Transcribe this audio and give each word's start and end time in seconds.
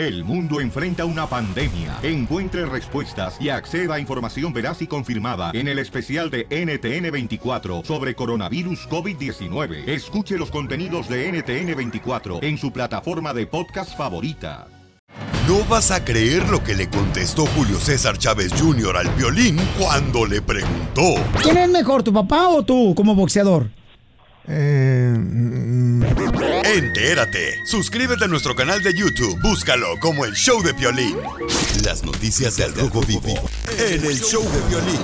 El 0.00 0.24
mundo 0.24 0.62
enfrenta 0.62 1.04
una 1.04 1.26
pandemia. 1.26 1.98
Encuentre 2.02 2.64
respuestas 2.64 3.36
y 3.38 3.50
acceda 3.50 3.96
a 3.96 4.00
información 4.00 4.50
veraz 4.50 4.80
y 4.80 4.86
confirmada 4.86 5.50
en 5.52 5.68
el 5.68 5.78
especial 5.78 6.30
de 6.30 6.48
NTN24 6.48 7.84
sobre 7.84 8.14
coronavirus 8.14 8.88
COVID-19. 8.88 9.86
Escuche 9.86 10.38
los 10.38 10.50
contenidos 10.50 11.06
de 11.10 11.30
NTN24 11.30 12.42
en 12.42 12.56
su 12.56 12.72
plataforma 12.72 13.34
de 13.34 13.46
podcast 13.46 13.94
favorita. 13.94 14.68
No 15.46 15.62
vas 15.68 15.90
a 15.90 16.02
creer 16.02 16.48
lo 16.48 16.64
que 16.64 16.74
le 16.74 16.88
contestó 16.88 17.44
Julio 17.44 17.78
César 17.78 18.16
Chávez 18.16 18.54
Jr. 18.58 18.96
al 18.96 19.08
violín 19.16 19.58
cuando 19.78 20.24
le 20.24 20.40
preguntó. 20.40 21.16
¿Quién 21.42 21.58
es 21.58 21.68
mejor, 21.68 22.02
tu 22.02 22.10
papá 22.10 22.48
o 22.48 22.62
tú 22.62 22.94
como 22.94 23.14
boxeador? 23.14 23.68
Eh, 24.52 25.14
Entérate. 26.64 27.60
Suscríbete 27.64 28.24
a 28.24 28.28
nuestro 28.28 28.54
canal 28.56 28.82
de 28.82 28.92
YouTube. 28.92 29.38
Búscalo 29.40 29.98
como 30.00 30.24
el 30.24 30.32
Show 30.34 30.60
de 30.62 30.72
Violín. 30.72 31.16
Las 31.84 32.02
noticias 32.04 32.56
del 32.56 32.74
Rojo 32.74 33.00
Vivo 33.02 33.34
en 33.78 34.04
el 34.04 34.18
Show 34.20 34.42
de 34.42 34.68
Violín. 34.68 35.00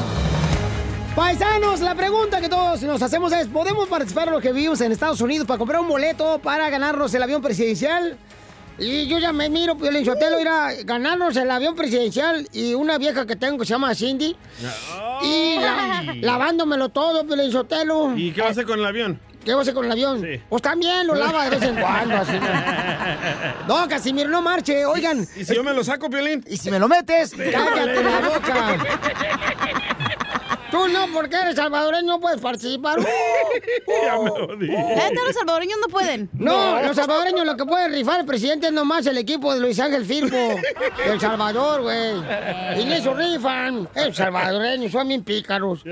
Paisanos, 1.14 1.80
la 1.80 1.94
pregunta 1.94 2.40
que 2.40 2.48
todos 2.48 2.82
nos 2.82 3.00
hacemos 3.00 3.32
es, 3.32 3.46
¿podemos 3.46 3.88
participar 3.88 4.28
en 4.28 4.34
los 4.34 4.42
que 4.42 4.52
vivimos 4.52 4.80
en 4.80 4.92
Estados 4.92 5.20
Unidos 5.20 5.46
para 5.46 5.58
comprar 5.58 5.80
un 5.80 5.88
boleto 5.88 6.38
para 6.42 6.68
ganarnos 6.68 7.14
el 7.14 7.22
avión 7.22 7.40
presidencial? 7.40 8.18
Y 8.78 9.06
yo 9.06 9.18
ya 9.18 9.32
me 9.32 9.48
miro, 9.48 9.78
Piolín 9.78 10.04
Sotelo, 10.04 10.38
ir 10.38 10.48
a 10.48 10.74
ganarnos 10.84 11.34
el 11.36 11.50
avión 11.50 11.74
presidencial 11.74 12.46
y 12.52 12.74
una 12.74 12.98
vieja 12.98 13.24
que 13.26 13.34
tengo 13.36 13.56
que 13.58 13.64
se 13.64 13.70
llama 13.72 13.94
Cindy. 13.94 14.36
Y 15.22 15.54
la- 15.58 16.14
lavándomelo 16.20 16.90
todo, 16.90 17.24
Piolín 17.26 17.50
Sotelo. 17.50 18.14
¿Y 18.14 18.32
qué 18.32 18.42
va 18.42 18.48
a 18.48 18.50
hacer 18.50 18.66
con 18.66 18.78
el 18.80 18.84
avión? 18.84 19.18
¿Qué 19.46 19.52
va 19.52 19.60
a 19.60 19.62
hacer 19.62 19.74
con 19.74 19.84
el 19.84 19.92
avión? 19.92 20.26
Pues 20.48 20.60
también 20.60 21.06
lo 21.06 21.14
lava 21.14 21.44
de 21.44 21.50
vez 21.50 21.62
en 21.62 21.76
cuando, 21.76 22.16
así. 22.16 22.32
No, 23.68 23.86
Casimiro, 23.88 24.28
no 24.28 24.42
marche, 24.42 24.84
oigan. 24.84 25.24
¿Y 25.36 25.44
si 25.44 25.54
yo 25.54 25.62
me 25.62 25.72
lo 25.72 25.84
saco, 25.84 26.10
Piolín? 26.10 26.42
¿Y 26.48 26.56
si 26.56 26.68
me 26.68 26.80
lo 26.80 26.88
metes? 26.88 27.32
¡Cállate 27.32 28.02
la 28.02 28.28
boca! 28.28 28.76
Tú 30.70 30.88
no, 30.88 31.06
porque 31.12 31.36
eres 31.36 31.56
salvadoreño, 31.56 32.06
no 32.06 32.20
puedes 32.20 32.40
participar. 32.40 32.98
Ya 34.04 34.18
me 34.18 34.30
odié. 34.30 34.68
Neta, 34.68 35.24
los 35.24 35.34
salvadoreños 35.34 35.78
no 35.80 35.88
pueden. 35.88 36.28
No, 36.34 36.82
los 36.82 36.96
salvadoreños 36.96 37.46
lo 37.46 37.56
que 37.56 37.64
puede 37.64 37.88
rifar 37.88 38.20
el 38.20 38.26
presidente 38.26 38.66
es 38.66 38.72
nomás 38.72 39.06
el 39.06 39.16
equipo 39.18 39.52
de 39.54 39.60
Luis 39.60 39.78
Ángel 39.78 40.04
Firpo. 40.04 40.36
El 41.04 41.20
Salvador, 41.20 41.82
güey. 41.82 42.14
Y 42.80 42.84
ni 42.84 42.94
eso 42.94 43.14
rifan. 43.14 43.88
El 43.94 44.14
salvadoreños 44.14 44.92
son 44.92 45.08
bien 45.08 45.24
pícaros. 45.24 45.84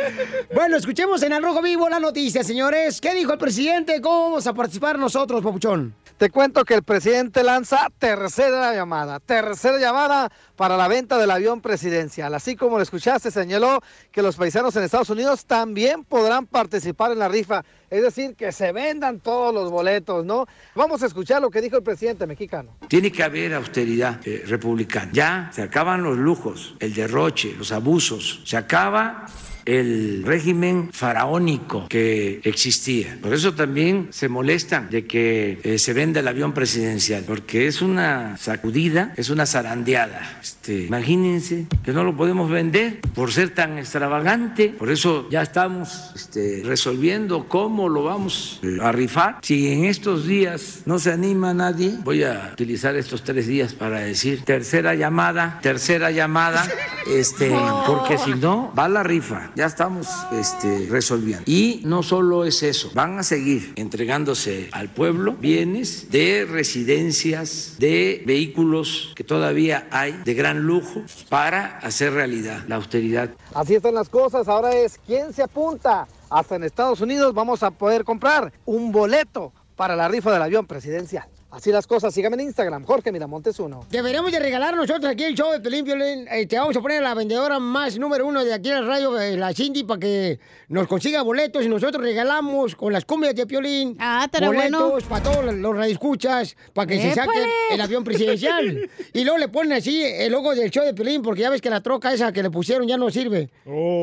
bueno, 0.54 0.76
escuchemos 0.76 1.22
en 1.22 1.32
Al 1.32 1.42
Rojo 1.42 1.62
Vivo 1.62 1.88
la 1.88 2.00
noticia, 2.00 2.42
señores. 2.42 3.00
¿Qué 3.00 3.14
dijo 3.14 3.32
el 3.32 3.38
presidente? 3.38 4.00
¿Cómo 4.00 4.24
vamos 4.24 4.46
a 4.46 4.54
participar 4.54 4.98
nosotros, 4.98 5.42
Papuchón? 5.42 5.94
Te 6.22 6.30
cuento 6.30 6.64
que 6.64 6.74
el 6.74 6.84
presidente 6.84 7.42
lanza 7.42 7.88
tercera 7.98 8.72
llamada, 8.74 9.18
tercera 9.18 9.78
llamada 9.78 10.30
para 10.62 10.76
la 10.76 10.86
venta 10.86 11.18
del 11.18 11.32
avión 11.32 11.60
presidencial. 11.60 12.32
Así 12.36 12.54
como 12.54 12.76
lo 12.76 12.84
escuchaste, 12.84 13.32
señaló 13.32 13.80
que 14.12 14.22
los 14.22 14.36
paisanos 14.36 14.76
en 14.76 14.84
Estados 14.84 15.10
Unidos 15.10 15.44
también 15.44 16.04
podrán 16.04 16.46
participar 16.46 17.10
en 17.10 17.18
la 17.18 17.26
rifa. 17.26 17.64
Es 17.92 18.00
decir, 18.00 18.34
que 18.36 18.52
se 18.52 18.72
vendan 18.72 19.20
todos 19.20 19.52
los 19.52 19.70
boletos, 19.70 20.24
¿no? 20.24 20.46
Vamos 20.74 21.02
a 21.02 21.06
escuchar 21.06 21.42
lo 21.42 21.50
que 21.50 21.60
dijo 21.60 21.76
el 21.76 21.82
presidente 21.82 22.26
mexicano. 22.26 22.74
Tiene 22.88 23.12
que 23.12 23.22
haber 23.22 23.52
austeridad 23.52 24.18
eh, 24.26 24.44
republicana. 24.46 25.10
Ya 25.12 25.50
se 25.52 25.60
acaban 25.60 26.02
los 26.02 26.16
lujos, 26.16 26.74
el 26.80 26.94
derroche, 26.94 27.54
los 27.58 27.70
abusos. 27.70 28.40
Se 28.46 28.56
acaba 28.56 29.26
el 29.64 30.22
régimen 30.24 30.90
faraónico 30.92 31.86
que 31.88 32.40
existía. 32.44 33.18
Por 33.20 33.34
eso 33.34 33.54
también 33.54 34.08
se 34.10 34.28
molestan 34.28 34.88
de 34.90 35.06
que 35.06 35.60
eh, 35.62 35.78
se 35.78 35.92
venda 35.92 36.20
el 36.20 36.28
avión 36.28 36.52
presidencial, 36.52 37.24
porque 37.26 37.66
es 37.66 37.82
una 37.82 38.36
sacudida, 38.38 39.12
es 39.16 39.30
una 39.30 39.46
zarandeada. 39.46 40.40
Este, 40.62 40.84
imagínense 40.84 41.66
que 41.84 41.92
no 41.92 42.04
lo 42.04 42.16
podemos 42.16 42.48
vender 42.48 43.00
por 43.16 43.32
ser 43.32 43.52
tan 43.52 43.78
extravagante. 43.78 44.68
Por 44.68 44.92
eso 44.92 45.26
ya 45.28 45.42
estamos 45.42 46.12
este, 46.14 46.62
resolviendo 46.64 47.48
cómo 47.48 47.88
lo 47.88 48.04
vamos 48.04 48.60
eh, 48.62 48.78
a 48.80 48.92
rifar. 48.92 49.38
Si 49.42 49.72
en 49.72 49.86
estos 49.86 50.24
días 50.24 50.82
no 50.86 51.00
se 51.00 51.10
anima 51.10 51.52
nadie, 51.52 51.98
voy 52.04 52.22
a 52.22 52.50
utilizar 52.52 52.94
estos 52.94 53.24
tres 53.24 53.48
días 53.48 53.74
para 53.74 53.98
decir 54.02 54.44
tercera 54.44 54.94
llamada, 54.94 55.58
tercera 55.62 56.12
llamada, 56.12 56.64
este, 57.08 57.50
porque 57.84 58.16
si 58.18 58.30
no, 58.34 58.72
va 58.78 58.88
la 58.88 59.02
rifa. 59.02 59.50
Ya 59.56 59.66
estamos 59.66 60.06
este, 60.30 60.86
resolviendo. 60.88 61.42
Y 61.44 61.82
no 61.86 62.04
solo 62.04 62.44
es 62.44 62.62
eso, 62.62 62.92
van 62.94 63.18
a 63.18 63.24
seguir 63.24 63.72
entregándose 63.74 64.68
al 64.70 64.90
pueblo 64.90 65.32
bienes 65.32 66.06
de 66.12 66.46
residencias, 66.48 67.74
de 67.80 68.22
vehículos 68.24 69.12
que 69.16 69.24
todavía 69.24 69.88
hay 69.90 70.12
de 70.24 70.34
gran 70.34 70.51
lujo 70.60 71.02
para 71.28 71.78
hacer 71.78 72.12
realidad 72.12 72.62
la 72.68 72.76
austeridad. 72.76 73.30
Así 73.54 73.74
están 73.74 73.94
las 73.94 74.08
cosas. 74.08 74.48
Ahora 74.48 74.72
es 74.72 74.98
quién 75.06 75.32
se 75.32 75.42
apunta. 75.42 76.06
Hasta 76.30 76.56
en 76.56 76.64
Estados 76.64 77.00
Unidos 77.00 77.34
vamos 77.34 77.62
a 77.62 77.70
poder 77.70 78.04
comprar 78.04 78.52
un 78.64 78.90
boleto 78.90 79.52
para 79.76 79.96
la 79.96 80.08
rifa 80.08 80.32
del 80.32 80.42
avión 80.42 80.66
presidencial. 80.66 81.26
Así 81.52 81.70
las 81.70 81.86
cosas. 81.86 82.14
Síganme 82.14 82.36
en 82.36 82.48
Instagram, 82.48 82.82
Jorge 82.84 83.12
Miramontes 83.12 83.58
uno. 83.60 83.84
Deberíamos 83.90 84.32
de 84.32 84.38
regalar 84.38 84.74
nosotros 84.74 85.04
aquí 85.04 85.24
el 85.24 85.34
show 85.34 85.52
de 85.52 85.60
Pelín 85.60 85.84
Violín. 85.84 86.26
Eh, 86.30 86.46
te 86.46 86.58
vamos 86.58 86.74
a 86.74 86.80
poner 86.80 87.00
a 87.00 87.08
la 87.08 87.14
vendedora 87.14 87.58
más 87.58 87.98
número 87.98 88.26
uno 88.26 88.42
de 88.42 88.54
aquí 88.54 88.70
en 88.70 88.76
la 88.76 88.86
radio, 88.86 89.20
eh, 89.20 89.36
la 89.36 89.52
Cindy, 89.52 89.84
para 89.84 90.00
que 90.00 90.40
nos 90.68 90.86
consiga 90.88 91.20
boletos 91.20 91.62
y 91.62 91.68
nosotros 91.68 92.02
regalamos 92.02 92.74
con 92.74 92.90
las 92.90 93.04
cumbias 93.04 93.34
de 93.34 93.46
Piolín. 93.46 93.96
Ah, 94.00 94.22
estará 94.24 94.46
boletos 94.46 94.90
bueno. 94.92 95.08
para 95.10 95.22
todos 95.22 95.54
los- 95.54 95.76
radioescuchas, 95.76 96.56
para 96.72 96.86
que 96.86 96.98
se 97.02 97.10
¡Épale! 97.12 97.46
el 97.70 97.80
avión 97.82 98.02
presidencial. 98.02 98.88
y 99.12 99.22
luego 99.22 99.36
le 99.36 99.48
ponen 99.48 99.74
así 99.74 100.02
el 100.02 100.32
logo 100.32 100.54
del 100.54 100.70
show 100.70 100.86
de 100.86 100.94
Piolín, 100.94 101.20
porque 101.20 101.42
ya 101.42 101.50
ves 101.50 101.60
que 101.60 101.68
la 101.68 101.82
troca 101.82 102.14
esa 102.14 102.32
que 102.32 102.42
le 102.42 102.50
pusieron 102.50 102.88
ya 102.88 102.96
no 102.96 103.10
sirve. 103.10 103.50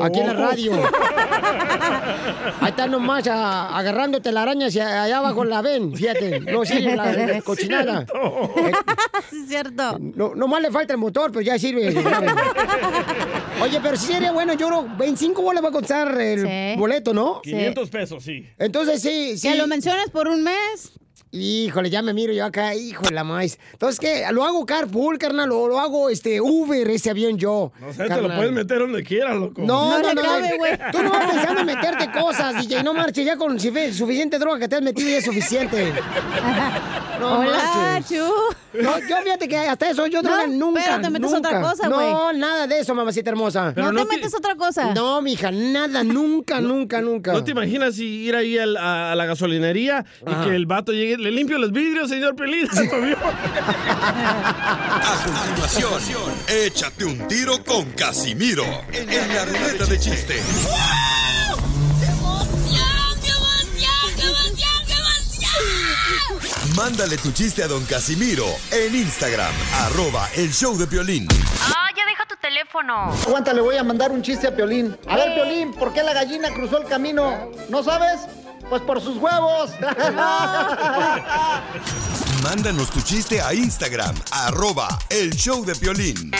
Aquí 0.02 0.20
en 0.20 0.26
la 0.28 0.34
radio. 0.34 0.72
Ahí 2.60 2.68
está 2.70 2.86
nomás 2.86 3.26
a- 3.26 3.76
agarrándote 3.76 4.30
la 4.30 4.42
araña 4.42 4.66
hacia 4.68 5.02
allá 5.02 5.18
abajo 5.18 5.44
la 5.44 5.62
ven, 5.62 5.94
fíjate. 5.96 6.40
No 6.40 6.64
sirve 6.64 6.94
la, 6.94 7.39
cochinada. 7.42 8.06
sí, 9.30 9.36
es 9.42 9.48
cierto. 9.48 9.98
No, 9.98 10.34
nomás 10.34 10.62
le 10.62 10.70
falta 10.70 10.92
el 10.94 10.98
motor, 10.98 11.30
pero 11.32 11.42
ya 11.42 11.58
sirve. 11.58 11.88
Oye, 13.62 13.78
pero 13.82 13.96
si 13.96 14.06
sería 14.06 14.32
bueno, 14.32 14.54
yo 14.54 14.66
creo 14.68 14.88
25 14.98 15.42
bolas 15.42 15.62
va 15.64 15.68
a 15.68 15.72
costar 15.72 16.20
el 16.20 16.40
Sí. 16.40 16.78
boleto, 16.78 17.12
¿no? 17.12 17.40
500 17.42 17.90
pesos, 17.90 18.22
sí. 18.24 18.46
Entonces 18.58 19.02
sí, 19.02 19.36
sí. 19.36 19.48
Que 19.48 19.54
lo 19.56 19.66
mencionas 19.66 20.10
por 20.10 20.28
un 20.28 20.42
mes. 20.42 20.92
Híjole, 21.32 21.90
ya 21.90 22.02
me 22.02 22.12
miro 22.12 22.32
yo 22.32 22.44
acá, 22.44 22.74
hijo 22.74 23.04
de 23.04 23.12
la 23.14 23.22
maíz. 23.22 23.56
Entonces, 23.72 24.00
¿qué? 24.00 24.24
¿Lo 24.32 24.44
hago 24.44 24.66
carpool, 24.66 25.16
carnal? 25.16 25.52
¿O 25.52 25.68
lo 25.68 25.78
hago 25.78 26.10
este 26.10 26.40
Uber, 26.40 26.90
ese 26.90 27.08
avión 27.10 27.38
yo? 27.38 27.70
No 27.80 27.92
sé, 27.92 28.08
te 28.08 28.20
lo 28.20 28.34
puedes 28.34 28.50
meter 28.50 28.80
donde 28.80 29.04
quieras, 29.04 29.36
loco. 29.36 29.62
No, 29.62 30.00
no, 30.00 30.12
No 30.12 30.22
no. 30.22 30.90
Tú 30.90 31.02
no 31.04 31.10
vas 31.10 31.30
pensando 31.30 31.60
en 31.60 31.66
meterte 31.66 32.10
cosas, 32.10 32.56
DJ. 32.60 32.82
No 32.82 32.94
marches 32.94 33.24
ya 33.24 33.36
con 33.36 33.56
sufi- 33.60 33.92
suficiente 33.92 34.40
droga 34.40 34.58
que 34.58 34.66
te 34.68 34.74
has 34.76 34.82
metido 34.82 35.08
y 35.08 35.12
es 35.14 35.24
suficiente. 35.24 35.92
No 37.20 37.38
Hola, 37.40 37.50
marches. 37.52 38.08
Chu. 38.18 38.32
No, 38.82 38.98
yo 39.00 39.16
fíjate 39.22 39.46
que 39.48 39.56
hasta 39.58 39.90
eso 39.90 40.06
yo 40.06 40.22
No, 40.22 40.28
droga 40.30 40.46
nunca. 40.46 40.80
pero 40.84 41.00
te 41.02 41.10
metes 41.10 41.30
nunca. 41.32 41.48
otra 41.48 41.60
cosa, 41.62 41.88
No, 41.88 41.96
güey. 41.96 42.38
nada 42.38 42.66
de 42.66 42.78
eso, 42.78 42.94
mamacita 42.94 43.30
hermosa. 43.30 43.72
Pero 43.74 43.88
no, 43.88 43.92
no 43.92 44.02
te 44.04 44.10
te- 44.10 44.16
metes 44.16 44.34
otra 44.34 44.54
cosa. 44.54 44.94
No, 44.94 45.20
mija, 45.20 45.50
nada, 45.50 46.02
nunca, 46.04 46.60
nunca, 46.60 47.00
nunca. 47.00 47.32
¿No 47.32 47.44
te 47.44 47.50
imaginas 47.50 47.96
si 47.96 48.06
ir 48.06 48.34
ahí 48.36 48.56
al- 48.58 48.76
a, 48.76 49.12
a 49.12 49.14
la 49.16 49.26
gasolinería 49.26 50.04
y 50.22 50.44
que 50.48 50.54
el 50.56 50.66
vato 50.66 50.92
llegue, 50.92 51.18
le 51.20 51.30
limpio 51.30 51.58
los 51.58 51.70
vidrios, 51.70 52.08
señor 52.08 52.34
Pelín, 52.34 52.66
a 52.66 52.76
continuación, 55.24 56.32
échate 56.48 57.04
un 57.04 57.28
tiro 57.28 57.62
con 57.62 57.90
Casimiro 57.92 58.64
en 58.92 59.34
la 59.34 59.44
ruleta 59.44 59.84
de 59.84 60.00
chiste. 60.00 60.42
Mándale 66.74 67.18
tu 67.18 67.30
chiste 67.32 67.62
a 67.62 67.68
don 67.68 67.84
Casimiro 67.84 68.46
en 68.70 68.94
Instagram, 68.94 69.52
arroba 69.74 70.26
el 70.36 70.50
show 70.50 70.78
de 70.78 70.86
violín. 70.86 71.28
Ah, 71.60 71.88
ya 71.94 72.06
deja 72.06 72.24
tu 72.26 72.36
teléfono. 72.40 73.12
Aguanta, 73.26 73.52
le 73.52 73.60
voy 73.60 73.76
a 73.76 73.84
mandar 73.84 74.10
un 74.10 74.22
chiste 74.22 74.46
a 74.46 74.56
Piolín. 74.56 74.96
A 75.06 75.16
ver, 75.16 75.34
Piolín, 75.34 75.74
¿por 75.74 75.92
qué 75.92 76.02
la 76.02 76.14
gallina 76.14 76.50
cruzó 76.54 76.78
el 76.78 76.86
camino? 76.86 77.50
¿No 77.68 77.82
sabes? 77.82 78.20
Pues 78.68 78.82
por 78.82 79.00
sus 79.00 79.16
huevos. 79.16 79.72
Mándanos 82.42 82.90
tu 82.90 83.00
chiste 83.00 83.40
a 83.40 83.54
Instagram, 83.54 84.14
arroba 84.32 84.88
el 85.08 85.30
show 85.30 85.64
de 85.64 85.74
violín. 85.74 86.32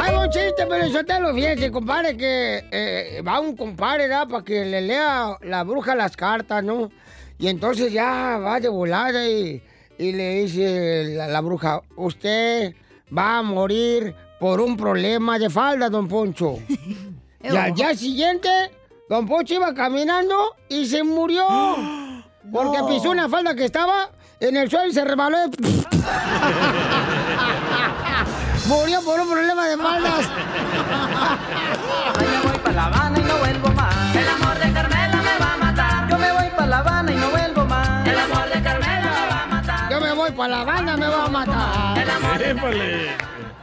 Hay 0.00 0.16
un 0.16 0.30
chiste, 0.30 0.66
pero 0.68 0.86
yo 0.86 1.04
te 1.04 1.20
lo 1.20 1.32
compadre, 1.72 2.16
que 2.16 2.64
eh, 2.70 3.22
va 3.26 3.40
un 3.40 3.56
compadre, 3.56 4.08
¿verdad? 4.08 4.28
Para 4.28 4.44
que 4.44 4.64
le 4.64 4.80
lea 4.80 5.36
la 5.42 5.62
bruja 5.64 5.94
las 5.94 6.16
cartas, 6.16 6.62
¿no? 6.62 6.90
Y 7.38 7.48
entonces 7.48 7.92
ya 7.92 8.38
va 8.38 8.60
de 8.60 8.68
volada 8.68 9.28
y, 9.28 9.62
y 9.98 10.12
le 10.12 10.42
dice 10.42 11.14
la, 11.16 11.28
la 11.28 11.40
bruja, 11.40 11.82
usted 11.96 12.74
va 13.16 13.38
a 13.38 13.42
morir 13.42 14.14
por 14.38 14.60
un 14.60 14.76
problema 14.76 15.38
de 15.38 15.50
falda, 15.50 15.88
don 15.88 16.08
Poncho. 16.08 16.58
y 17.52 17.56
al 17.56 17.74
día 17.74 17.94
siguiente, 17.94 18.48
don 19.08 19.26
Poncho 19.26 19.54
iba 19.54 19.74
caminando 19.74 20.56
y 20.68 20.86
se 20.86 21.02
murió. 21.02 21.46
Porque 22.52 22.78
pisó 22.88 23.10
una 23.10 23.28
falda 23.28 23.54
que 23.54 23.64
estaba 23.64 24.10
en 24.40 24.56
el 24.56 24.70
suelo 24.70 24.88
y 24.88 24.92
se 24.92 25.04
rebaló. 25.04 25.38
Murió 28.66 29.02
por 29.02 29.20
un 29.20 29.30
problema 29.30 29.66
de 29.66 29.76
faldas. 29.76 30.28
Me 32.18 32.40
voy 32.48 32.58
para 32.58 32.74
La 32.74 32.86
Habana 32.86 33.18
y 33.18 33.22
no 33.22 33.36
vuelvo 33.38 33.68
más. 33.70 34.16
El 34.16 34.28
amor 34.28 34.58
de 34.58 34.72
Carmela 34.72 35.16
me 35.22 35.38
va 35.38 35.52
a 35.52 35.56
matar. 35.58 36.08
Yo 36.08 36.18
me 36.18 36.32
voy 36.32 36.48
para 36.56 36.66
La 36.66 36.78
Habana 36.78 37.12
y 37.12 37.16
no 37.16 37.30
vuelvo 37.30 37.64
más. 37.66 38.08
El 38.08 38.18
amor 38.18 38.48
de 38.48 38.62
Carmela 38.62 39.10
me 39.10 39.26
va 39.28 39.42
a 39.42 39.46
matar. 39.46 39.90
Yo 39.90 40.00
me 40.00 40.12
voy 40.12 40.30
para 40.32 40.48
La 40.48 40.60
Habana, 40.60 40.96
me 40.96 41.06
va 41.06 41.24
a 41.24 41.28
matar. 41.28 41.94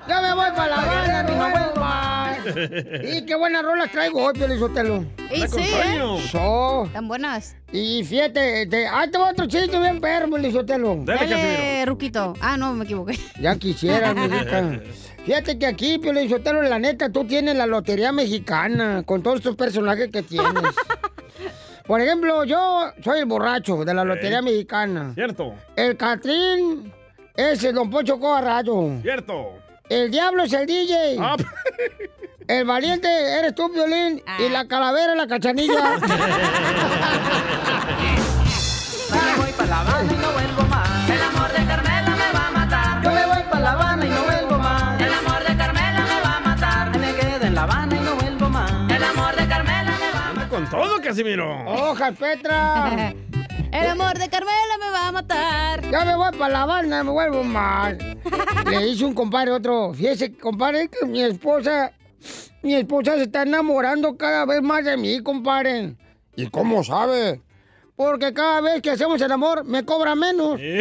Yo 0.07 0.21
me 0.21 0.33
voy 0.33 0.51
para 0.55 0.67
La 0.67 0.75
Habana, 0.81 1.23
no 1.23 1.49
vuelvo 1.49 1.79
más. 1.79 2.20
Y 3.03 3.25
qué 3.25 3.35
buenas 3.35 3.63
rolas 3.63 3.91
traigo 3.91 4.23
hoy, 4.23 4.33
Pelizotelo. 4.33 5.05
Y 5.33 5.47
sí, 5.47 5.59
¿eh? 5.59 5.99
So. 6.31 6.89
Tan 6.93 7.07
buenas. 7.07 7.55
Y 7.71 8.03
fíjate, 8.03 8.65
te, 8.67 8.87
ahí 8.87 9.09
te 9.09 9.17
otro 9.17 9.45
chiste 9.47 9.79
bien 9.79 9.99
perro, 10.01 10.29
Pelizotelo. 10.29 10.97
Dale, 11.03 11.85
Ruquito. 11.85 12.33
Ah, 12.41 12.57
no, 12.57 12.73
me 12.73 12.85
equivoqué. 12.85 13.17
Ya 13.39 13.55
quisiera, 13.55 14.13
mijita. 14.15 14.79
Fíjate 15.25 15.59
que 15.59 15.67
aquí, 15.67 15.99
Pio 15.99 16.13
Sotelo, 16.29 16.61
la 16.63 16.79
neta, 16.79 17.11
tú 17.11 17.25
tienes 17.25 17.55
la 17.55 17.67
lotería 17.67 18.11
mexicana 18.11 19.03
con 19.05 19.21
todos 19.21 19.37
estos 19.37 19.55
personajes 19.55 20.09
que 20.11 20.23
tienes. 20.23 20.51
Por 21.85 22.01
ejemplo, 22.01 22.43
yo 22.43 22.91
soy 23.03 23.19
el 23.19 23.25
borracho 23.25 23.83
de 23.83 23.93
la 23.93 24.03
lotería 24.03 24.41
mexicana. 24.41 25.11
Cierto. 25.13 25.53
El 25.75 25.97
Catrín 25.97 26.91
es 27.35 27.63
el 27.63 27.75
Don 27.75 27.91
Cobarrayo. 27.91 29.01
Cierto. 29.01 29.53
El 29.89 30.09
diablo 30.09 30.43
es 30.43 30.53
el 30.53 30.65
DJ. 30.65 31.17
Ah, 31.19 31.35
El 32.51 32.65
valiente 32.65 33.07
eres 33.07 33.55
tú, 33.55 33.69
Violín. 33.69 34.21
Y 34.37 34.49
la 34.49 34.67
calavera 34.67 35.13
es 35.13 35.17
la 35.17 35.25
cachanilla. 35.25 35.97
Me 39.11 39.35
voy 39.37 39.51
para 39.53 39.69
La 39.69 39.79
Habana 39.79 40.11
y 40.11 40.17
no 40.17 40.31
vuelvo 40.33 40.63
más. 40.69 41.09
El 41.09 41.21
amor 41.21 41.49
de 41.49 41.65
Carmela 41.65 42.09
me 42.09 42.33
va 42.37 42.47
a 42.47 42.51
matar. 42.51 43.01
Yo 43.03 43.11
me 43.11 43.25
voy 43.25 43.43
para 43.49 43.59
La 43.61 43.71
Habana 43.71 44.05
y 44.05 44.09
no 44.09 44.23
vuelvo 44.23 44.57
más. 44.57 44.99
El 44.99 45.13
amor 45.13 45.47
de 45.47 45.55
Carmela 45.55 46.05
me 46.05 46.21
va 46.21 46.35
a 46.35 46.39
matar. 46.41 46.99
Me 46.99 47.15
quedo 47.15 47.45
en 47.45 47.55
La 47.55 47.63
Habana 47.63 47.95
y 47.95 47.99
no 48.01 48.15
vuelvo 48.15 48.49
más. 48.49 48.71
El 48.91 49.03
amor 49.03 49.33
de 49.33 49.47
Carmela 49.47 49.91
me 49.97 50.11
va 50.13 50.19
a 50.19 50.29
Anda 50.31 50.49
con 50.49 50.69
todo, 50.69 51.01
Casimiro. 51.01 51.65
¡Hojas, 51.67 52.17
Petra! 52.17 53.13
El 53.71 53.87
amor 53.87 54.17
de 54.17 54.27
Carmela 54.27 54.77
me 54.77 54.91
va 54.91 55.07
a 55.07 55.11
matar. 55.13 55.89
Ya 55.89 56.03
me 56.03 56.17
voy 56.17 56.31
para 56.37 56.51
La 56.51 56.63
Habana, 56.63 57.01
me 57.05 57.11
vuelvo 57.11 57.45
mal. 57.45 57.97
Le 58.69 58.87
hizo 58.89 59.07
un 59.07 59.13
compadre 59.13 59.51
otro. 59.51 59.93
Fíjese, 59.93 60.33
compadre, 60.37 60.89
que 60.89 61.05
mi 61.05 61.21
esposa, 61.21 61.93
mi 62.61 62.75
esposa 62.75 63.15
se 63.15 63.23
está 63.23 63.43
enamorando 63.43 64.15
cada 64.17 64.45
vez 64.45 64.61
más 64.61 64.83
de 64.85 64.97
mí, 64.97 65.21
compadre. 65.21 65.95
¿Y 66.35 66.47
cómo 66.49 66.83
sabe? 66.83 67.41
Porque 67.95 68.33
cada 68.33 68.61
vez 68.61 68.81
que 68.81 68.91
hacemos 68.91 69.21
el 69.21 69.31
amor, 69.31 69.63
me 69.65 69.83
cobra 69.85 70.15
menos. 70.15 70.59
Ay, 70.59 70.77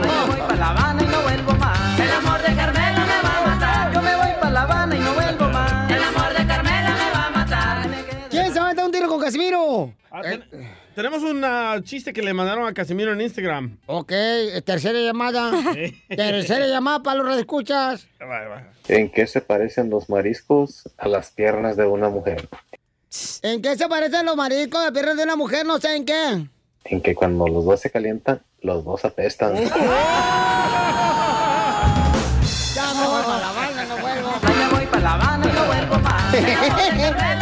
me 0.00 0.26
voy 0.26 0.40
para 0.40 0.56
La 0.56 0.68
Habana 0.70 1.02
y 1.02 1.06
no 1.06 1.22
vuelvo 1.22 1.52
más. 1.54 1.98
El 2.00 2.10
amor 2.12 2.40
de 2.42 2.54
Carmela 2.56 3.06
me 3.06 3.22
va 3.28 3.38
a 3.38 3.46
matar. 3.46 3.92
Yo 3.92 4.02
me 4.02 4.14
voy 4.16 4.30
para 4.40 4.50
La 4.50 4.62
Habana 4.62 4.96
y 4.96 4.98
no 5.00 5.14
vuelvo 5.14 5.48
más. 5.48 5.90
El 5.90 6.02
amor 6.04 6.32
de 6.38 6.46
Carmela 6.46 6.90
me 6.96 7.10
va 7.10 7.26
a 7.26 7.30
matar. 7.30 7.88
¿Quién 8.30 8.52
se 8.52 8.60
va 8.60 8.68
a 8.70 8.74
dar 8.74 8.84
un 8.86 8.92
tiro 8.92 9.08
con 9.08 9.20
Casimiro? 9.20 9.92
Ah, 10.10 10.20
ten- 10.22 10.44
tenemos 10.94 11.22
un 11.22 11.44
chiste 11.84 12.12
que 12.12 12.22
le 12.22 12.34
mandaron 12.34 12.66
a 12.66 12.74
Casimiro 12.74 13.12
en 13.12 13.20
Instagram. 13.20 13.78
Ok, 13.86 14.12
tercera 14.64 14.98
llamada. 14.98 15.50
tercera 16.08 16.66
llamada 16.66 17.02
para 17.02 17.18
los 17.18 17.26
redescuchas. 17.26 18.08
¿En 18.88 19.10
qué 19.10 19.26
se 19.26 19.40
parecen 19.40 19.90
los 19.90 20.08
mariscos 20.08 20.88
a 20.98 21.08
las 21.08 21.30
piernas 21.30 21.76
de 21.76 21.86
una 21.86 22.08
mujer? 22.08 22.48
¿En 23.42 23.62
qué 23.62 23.76
se 23.76 23.88
parecen 23.88 24.26
los 24.26 24.36
mariscos 24.36 24.84
de 24.84 24.92
piernas 24.92 25.16
de 25.16 25.24
una 25.24 25.36
mujer? 25.36 25.66
No 25.66 25.78
sé 25.78 25.96
en 25.96 26.04
qué. 26.04 26.46
En 26.84 27.00
que 27.00 27.14
cuando 27.14 27.46
los 27.46 27.64
dos 27.64 27.80
se 27.80 27.90
calientan, 27.90 28.42
los 28.60 28.84
dos 28.84 29.04
apestan. 29.04 29.54
Ya 32.74 32.94
me 32.94 33.06
voy 33.06 33.22
para 33.22 33.38
La 33.38 33.50
Habana, 33.50 33.84
no 33.84 33.98
vuelvo. 33.98 34.30
Ay, 34.42 34.54
me 34.56 34.68
voy 34.74 34.86
para 34.86 35.02
La 35.02 35.12
Habana 35.12 35.46
y 35.46 35.52
no 35.52 35.66
vuelvo 35.66 35.98
más. 35.98 37.38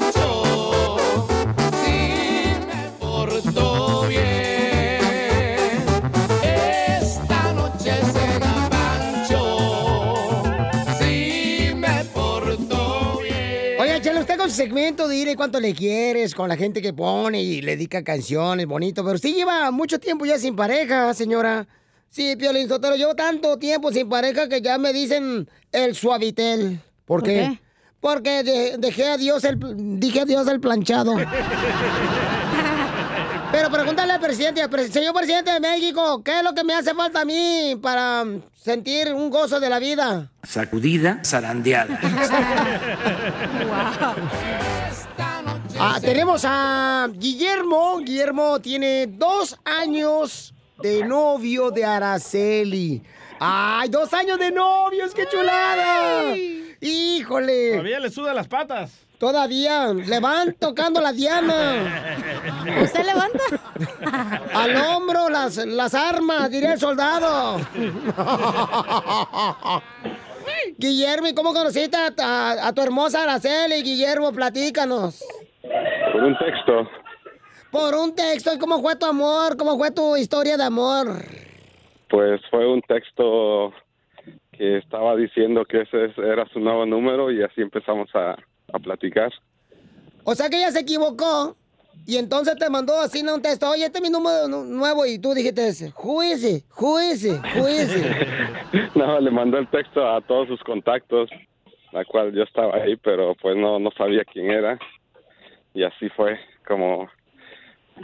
Su 14.51 14.57
segmento 14.57 15.07
de 15.07 15.15
dile 15.15 15.35
cuánto 15.37 15.59
le 15.61 15.73
quieres, 15.73 16.35
con 16.35 16.49
la 16.49 16.57
gente 16.57 16.81
que 16.81 16.91
pone 16.93 17.41
y 17.41 17.61
le 17.61 17.77
dedica 17.77 18.03
canciones, 18.03 18.65
bonito, 18.65 19.01
pero 19.03 19.15
usted 19.15 19.29
lleva 19.33 19.71
mucho 19.71 19.97
tiempo 19.97 20.25
ya 20.25 20.37
sin 20.37 20.55
pareja, 20.57 21.13
señora. 21.13 21.67
Sí, 22.09 22.35
Piolín 22.35 22.67
Sotelo, 22.67 22.97
llevo 22.97 23.15
tanto 23.15 23.57
tiempo 23.57 23.93
sin 23.93 24.09
pareja 24.09 24.49
que 24.49 24.61
ya 24.61 24.77
me 24.77 24.91
dicen 24.91 25.49
el 25.71 25.95
suavitel. 25.95 26.81
¿Por, 27.05 27.21
¿Por 27.21 27.29
qué? 27.29 27.33
qué? 27.33 27.59
Porque 28.01 28.43
de- 28.43 28.77
dejé 28.77 29.05
a 29.05 29.17
Dios 29.17 29.45
el, 29.45 29.57
dije 29.99 30.19
adiós 30.21 30.45
al 30.49 30.59
planchado. 30.59 31.15
Pero 33.51 33.69
pregúntale 33.69 34.13
al 34.13 34.19
presidente, 34.19 34.67
pre- 34.69 34.87
señor 34.87 35.13
presidente 35.13 35.51
de 35.51 35.59
México, 35.59 36.21
¿qué 36.23 36.37
es 36.39 36.43
lo 36.43 36.53
que 36.53 36.63
me 36.63 36.73
hace 36.73 36.93
falta 36.93 37.21
a 37.21 37.25
mí 37.25 37.77
para 37.81 38.23
sentir 38.55 39.13
un 39.13 39.29
gozo 39.29 39.59
de 39.59 39.69
la 39.69 39.77
vida? 39.79 40.31
Sacudida, 40.43 41.19
zarandeada. 41.25 41.99
Ah, 45.79 45.97
tenemos 45.99 46.43
a 46.45 47.07
Guillermo. 47.11 47.97
Guillermo 47.99 48.59
tiene 48.61 49.07
dos 49.07 49.57
años 49.65 50.53
de 50.81 51.03
novio 51.03 51.71
de 51.71 51.83
Araceli. 51.83 53.01
¡Ay, 53.39 53.89
dos 53.89 54.13
años 54.13 54.37
de 54.39 54.51
novios! 54.51 55.13
¡Qué 55.13 55.25
chulada! 55.27 56.35
¡Híjole! 56.79 57.71
Todavía 57.71 57.99
le 57.99 58.09
suda 58.11 58.33
las 58.33 58.47
patas. 58.47 58.91
Todavía 59.21 59.93
le 59.93 60.19
van 60.19 60.53
tocando 60.55 60.99
la 60.99 61.13
diana. 61.13 62.15
¿Usted 62.81 63.05
levanta? 63.05 63.39
Al 64.51 64.75
hombro 64.77 65.29
las, 65.29 65.57
las 65.57 65.93
armas, 65.93 66.49
diría 66.49 66.73
el 66.73 66.79
soldado. 66.79 67.59
Guillermo, 70.75 71.27
¿y 71.27 71.35
cómo 71.35 71.53
conociste 71.53 71.95
a, 71.95 72.09
a- 72.17 72.67
a 72.69 72.73
tu 72.73 72.81
hermosa 72.81 73.21
Araceli? 73.21 73.83
Guillermo, 73.83 74.31
platícanos. 74.31 75.23
Por 76.11 76.23
un 76.23 76.35
texto. 76.39 76.89
Por 77.69 77.93
un 77.93 78.15
texto, 78.15 78.51
¿y 78.55 78.57
cómo 78.57 78.81
fue 78.81 78.95
tu 78.95 79.05
amor? 79.05 79.55
¿Cómo 79.55 79.77
fue 79.77 79.91
tu 79.91 80.17
historia 80.17 80.57
de 80.57 80.63
amor? 80.63 81.23
Pues 82.09 82.41
fue 82.49 82.67
un 82.67 82.81
texto 82.81 83.71
que 84.51 84.79
estaba 84.79 85.15
diciendo 85.15 85.63
que 85.65 85.81
ese 85.81 86.05
es- 86.05 86.17
era 86.17 86.47
su 86.51 86.59
nuevo 86.59 86.87
número 86.87 87.29
y 87.31 87.43
así 87.43 87.61
empezamos 87.61 88.09
a, 88.15 88.35
a 88.73 88.79
platicar. 88.79 89.31
O 90.23 90.35
sea 90.35 90.49
que 90.49 90.57
ella 90.57 90.71
se 90.71 90.79
equivocó 90.81 91.55
y 92.05 92.17
entonces 92.17 92.55
te 92.57 92.69
mandó 92.69 92.99
así 92.99 93.21
un 93.21 93.41
texto. 93.41 93.69
Oye, 93.69 93.85
este 93.85 93.97
es 93.99 94.03
mi 94.03 94.09
número 94.09 94.47
nu- 94.47 94.63
nuevo 94.65 95.05
y 95.05 95.19
tú 95.19 95.33
dijiste 95.33 95.67
ese. 95.67 95.91
Juice, 95.91 96.63
juice, 96.69 97.39
juice. 97.53 98.15
no, 98.95 99.19
le 99.19 99.31
mandó 99.31 99.57
el 99.57 99.67
texto 99.69 100.07
a 100.07 100.21
todos 100.21 100.47
sus 100.47 100.61
contactos, 100.63 101.29
la 101.91 102.05
cual 102.05 102.33
yo 102.33 102.43
estaba 102.43 102.75
ahí, 102.77 102.95
pero 102.97 103.35
pues 103.41 103.55
no, 103.57 103.79
no 103.79 103.91
sabía 103.97 104.23
quién 104.25 104.51
era. 104.51 104.79
Y 105.73 105.83
así 105.83 106.09
fue 106.09 106.39
como, 106.67 107.09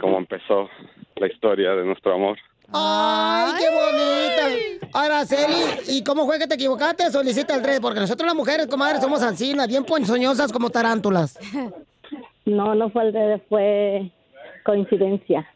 como 0.00 0.18
empezó 0.18 0.68
la 1.16 1.26
historia 1.26 1.72
de 1.74 1.84
nuestro 1.84 2.14
amor. 2.14 2.38
¡Ay, 2.72 3.52
qué 3.58 3.66
bonita! 3.70 4.88
Araceli, 4.92 5.54
¿y 5.88 6.04
cómo 6.04 6.26
fue 6.26 6.38
que 6.38 6.46
te 6.46 6.54
equivocaste? 6.54 7.10
Solicita 7.10 7.54
el 7.54 7.62
3, 7.62 7.80
porque 7.80 8.00
nosotros 8.00 8.26
las 8.26 8.34
mujeres, 8.34 8.66
comadre, 8.66 9.00
somos 9.00 9.22
ancinas, 9.22 9.68
bien 9.68 9.84
ponzoñosas 9.84 10.52
como 10.52 10.70
tarántulas. 10.70 11.38
No, 12.44 12.74
no 12.74 12.88
fue 12.90 13.02
al 13.02 13.12
revés, 13.12 13.42
fue 13.48 14.10
coincidencia. 14.64 15.46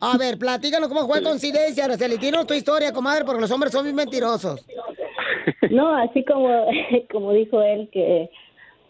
A 0.00 0.18
ver, 0.18 0.38
platícanos 0.38 0.88
cómo 0.88 1.06
fue 1.06 1.22
coincidencia, 1.22 1.86
Araceli. 1.86 2.18
Tienes 2.18 2.46
tu 2.46 2.54
historia, 2.54 2.92
comadre, 2.92 3.24
porque 3.24 3.40
los 3.40 3.50
hombres 3.50 3.72
son 3.72 3.84
bien 3.84 3.96
mentirosos. 3.96 4.64
No, 5.70 5.94
así 5.96 6.24
como, 6.24 6.66
como 7.10 7.32
dijo 7.32 7.62
él 7.62 7.88
que 7.92 8.30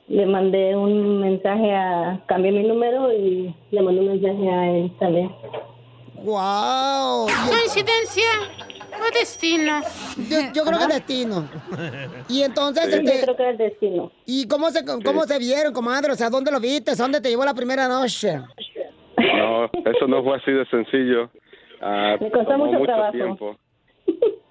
le 0.09 0.27
mandé 0.27 0.77
un 0.77 1.21
mensaje 1.21 1.73
a, 1.73 2.23
cambié 2.27 2.53
mi 2.53 2.63
número 2.63 3.13
y 3.13 3.55
le 3.71 3.83
mandé 3.83 4.01
un 4.01 4.09
mensaje 4.09 4.51
a 4.51 4.71
él 4.71 4.93
también. 4.99 5.31
¡Wow! 6.27 7.27
¿Coincidencia 7.49 8.25
o 9.01 9.15
destino? 9.17 9.81
Yo, 10.29 10.39
yo 10.53 10.65
creo 10.65 10.79
que 10.79 10.85
es 10.85 10.89
destino. 10.95 11.49
Y 12.29 12.43
entonces, 12.43 12.85
Sí, 12.87 12.95
este, 12.95 13.17
yo 13.19 13.23
creo 13.23 13.37
que 13.37 13.51
es 13.51 13.59
destino. 13.59 14.13
¿y 14.25 14.49
cómo 14.49 14.71
se, 14.73 14.85
cómo 14.85 15.23
se 15.25 15.39
vieron, 15.39 15.73
comadre? 15.73 16.11
O 16.13 16.17
sea, 16.17 16.29
¿dónde 16.29 16.51
lo 16.51 16.59
viste? 16.59 16.97
¿Dónde 16.97 17.21
te 17.21 17.29
llevó 17.29 17.45
la 17.45 17.55
primera 17.55 17.87
noche? 17.87 18.41
No, 19.19 19.67
eso 19.67 20.07
no 20.09 20.25
fue 20.25 20.37
así 20.37 20.51
de 20.51 20.67
sencillo. 20.67 21.31
Ah, 21.81 22.17
Me 22.21 22.29
costó 22.29 22.51
tomó 22.51 22.67
mucho 22.67 22.87
trabajo. 22.87 23.13
tiempo. 23.13 23.57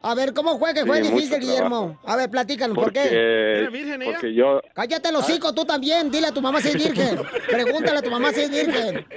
A 0.02 0.16
ver, 0.16 0.34
¿cómo 0.34 0.58
fue 0.60 0.74
que 0.74 0.86
fue 0.86 0.98
Sí, 1.04 1.10
difícil, 1.12 1.30
mucho 1.32 1.42
Guillermo? 1.42 2.00
A 2.06 2.16
ver, 2.16 2.30
platícanos, 2.30 2.78
¿por 2.78 2.94
qué? 2.94 3.66
Porque, 3.66 4.06
porque 4.14 4.34
yo, 4.34 4.62
Cállate 4.76 5.10
el 5.10 5.16
hocico, 5.18 5.54
tú 5.54 5.66
también. 5.66 6.10
Dile 6.10 6.28
a 6.28 6.32
tu 6.32 6.42
mamá 6.42 6.62
si 6.62 6.70
es 6.70 6.76
virgen. 6.76 7.20
Pregúntale 7.50 7.98
a 7.98 8.02
tu 8.02 8.12
mamá 8.12 8.32
si 8.32 8.42
es 8.42 8.50
virgen. 8.50 9.06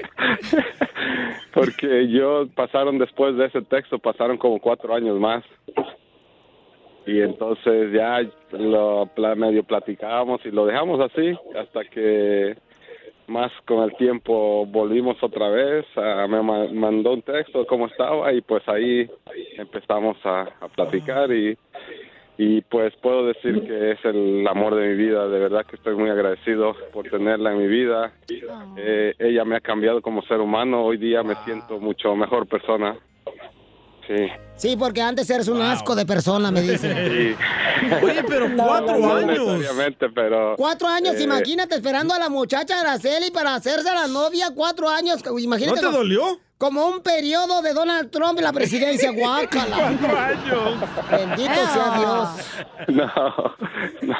porque 1.58 2.08
yo 2.08 2.46
pasaron 2.54 2.98
después 2.98 3.36
de 3.36 3.46
ese 3.46 3.62
texto, 3.62 3.98
pasaron 3.98 4.36
como 4.38 4.60
cuatro 4.60 4.94
años 4.94 5.18
más. 5.18 5.44
Y 7.04 7.20
entonces 7.20 7.92
ya 7.92 8.20
lo 8.52 9.10
medio 9.34 9.64
platicábamos 9.64 10.44
y 10.44 10.50
lo 10.50 10.66
dejamos 10.66 11.00
así 11.00 11.36
hasta 11.58 11.84
que 11.84 12.54
más 13.26 13.50
con 13.66 13.82
el 13.82 13.96
tiempo 13.96 14.66
volvimos 14.66 15.20
otra 15.22 15.48
vez. 15.48 15.84
ah, 15.96 16.26
me 16.28 16.42
ma- 16.42 16.68
mandó 16.72 17.14
un 17.14 17.22
texto 17.22 17.60
de 17.60 17.66
cómo 17.66 17.86
estaba 17.86 18.32
y 18.32 18.40
pues 18.40 18.62
ahí 18.68 19.10
empezamos 19.56 20.16
a 20.24 20.46
platicar 20.76 21.32
y, 21.32 21.56
y 22.40 22.60
pues 22.62 22.94
puedo 23.02 23.26
decir 23.26 23.62
que 23.66 23.90
es 23.92 23.98
el 24.04 24.46
amor 24.46 24.76
de 24.76 24.88
mi 24.90 24.94
vida. 24.94 25.26
De 25.28 25.40
verdad 25.40 25.66
que 25.66 25.74
estoy 25.74 25.96
muy 25.96 26.08
agradecido 26.08 26.72
por 26.92 27.10
tenerla 27.10 27.50
en 27.52 27.58
mi 27.58 27.66
vida. 27.66 28.12
Eh, 28.76 29.12
ella 29.18 29.44
me 29.44 29.56
ha 29.56 29.60
cambiado 29.60 30.00
como 30.00 30.22
ser 30.22 30.38
humano. 30.38 30.84
Hoy 30.84 30.98
día 30.98 31.24
me 31.24 31.34
siento 31.44 31.80
mucho 31.80 32.14
mejor 32.14 32.46
persona. 32.46 32.96
Sí. 34.06 34.14
Sí, 34.54 34.76
porque 34.78 35.02
antes 35.02 35.28
eres 35.28 35.48
un 35.48 35.60
asco 35.60 35.94
de 35.94 36.06
persona, 36.06 36.50
me 36.50 36.62
dicen. 36.62 36.96
Sí. 37.10 37.34
Oye, 38.02 38.22
pero 38.26 38.46
cuatro 38.56 38.98
No 38.98 39.14
años. 39.16 39.46
necesariamente, 39.46 40.08
pero... 40.08 40.54
Cuatro 40.56 40.88
años, 40.88 41.16
eh, 41.16 41.24
imagínate 41.24 41.74
esperando 41.74 42.14
a 42.14 42.18
la 42.18 42.28
muchacha 42.28 42.80
Araceli 42.80 43.30
para 43.32 43.56
hacerse 43.56 43.92
la 43.92 44.06
novia. 44.06 44.46
Cuatro 44.54 44.88
años, 44.88 45.22
imagínate. 45.38 45.74
¿No 45.74 45.80
te 45.80 45.86
como- 45.86 45.98
dolió? 45.98 46.38
Como 46.58 46.86
un 46.88 47.02
periodo 47.02 47.62
de 47.62 47.72
Donald 47.72 48.10
Trump 48.10 48.38
en 48.38 48.44
la 48.44 48.52
presidencia, 48.52 49.10
guácala. 49.14 49.96
Cuatro 50.00 50.18
años. 50.18 50.80
Bendito 51.10 51.54
sea 51.54 51.98
Dios. 51.98 52.66
No, 52.88 53.56
no. 54.02 54.18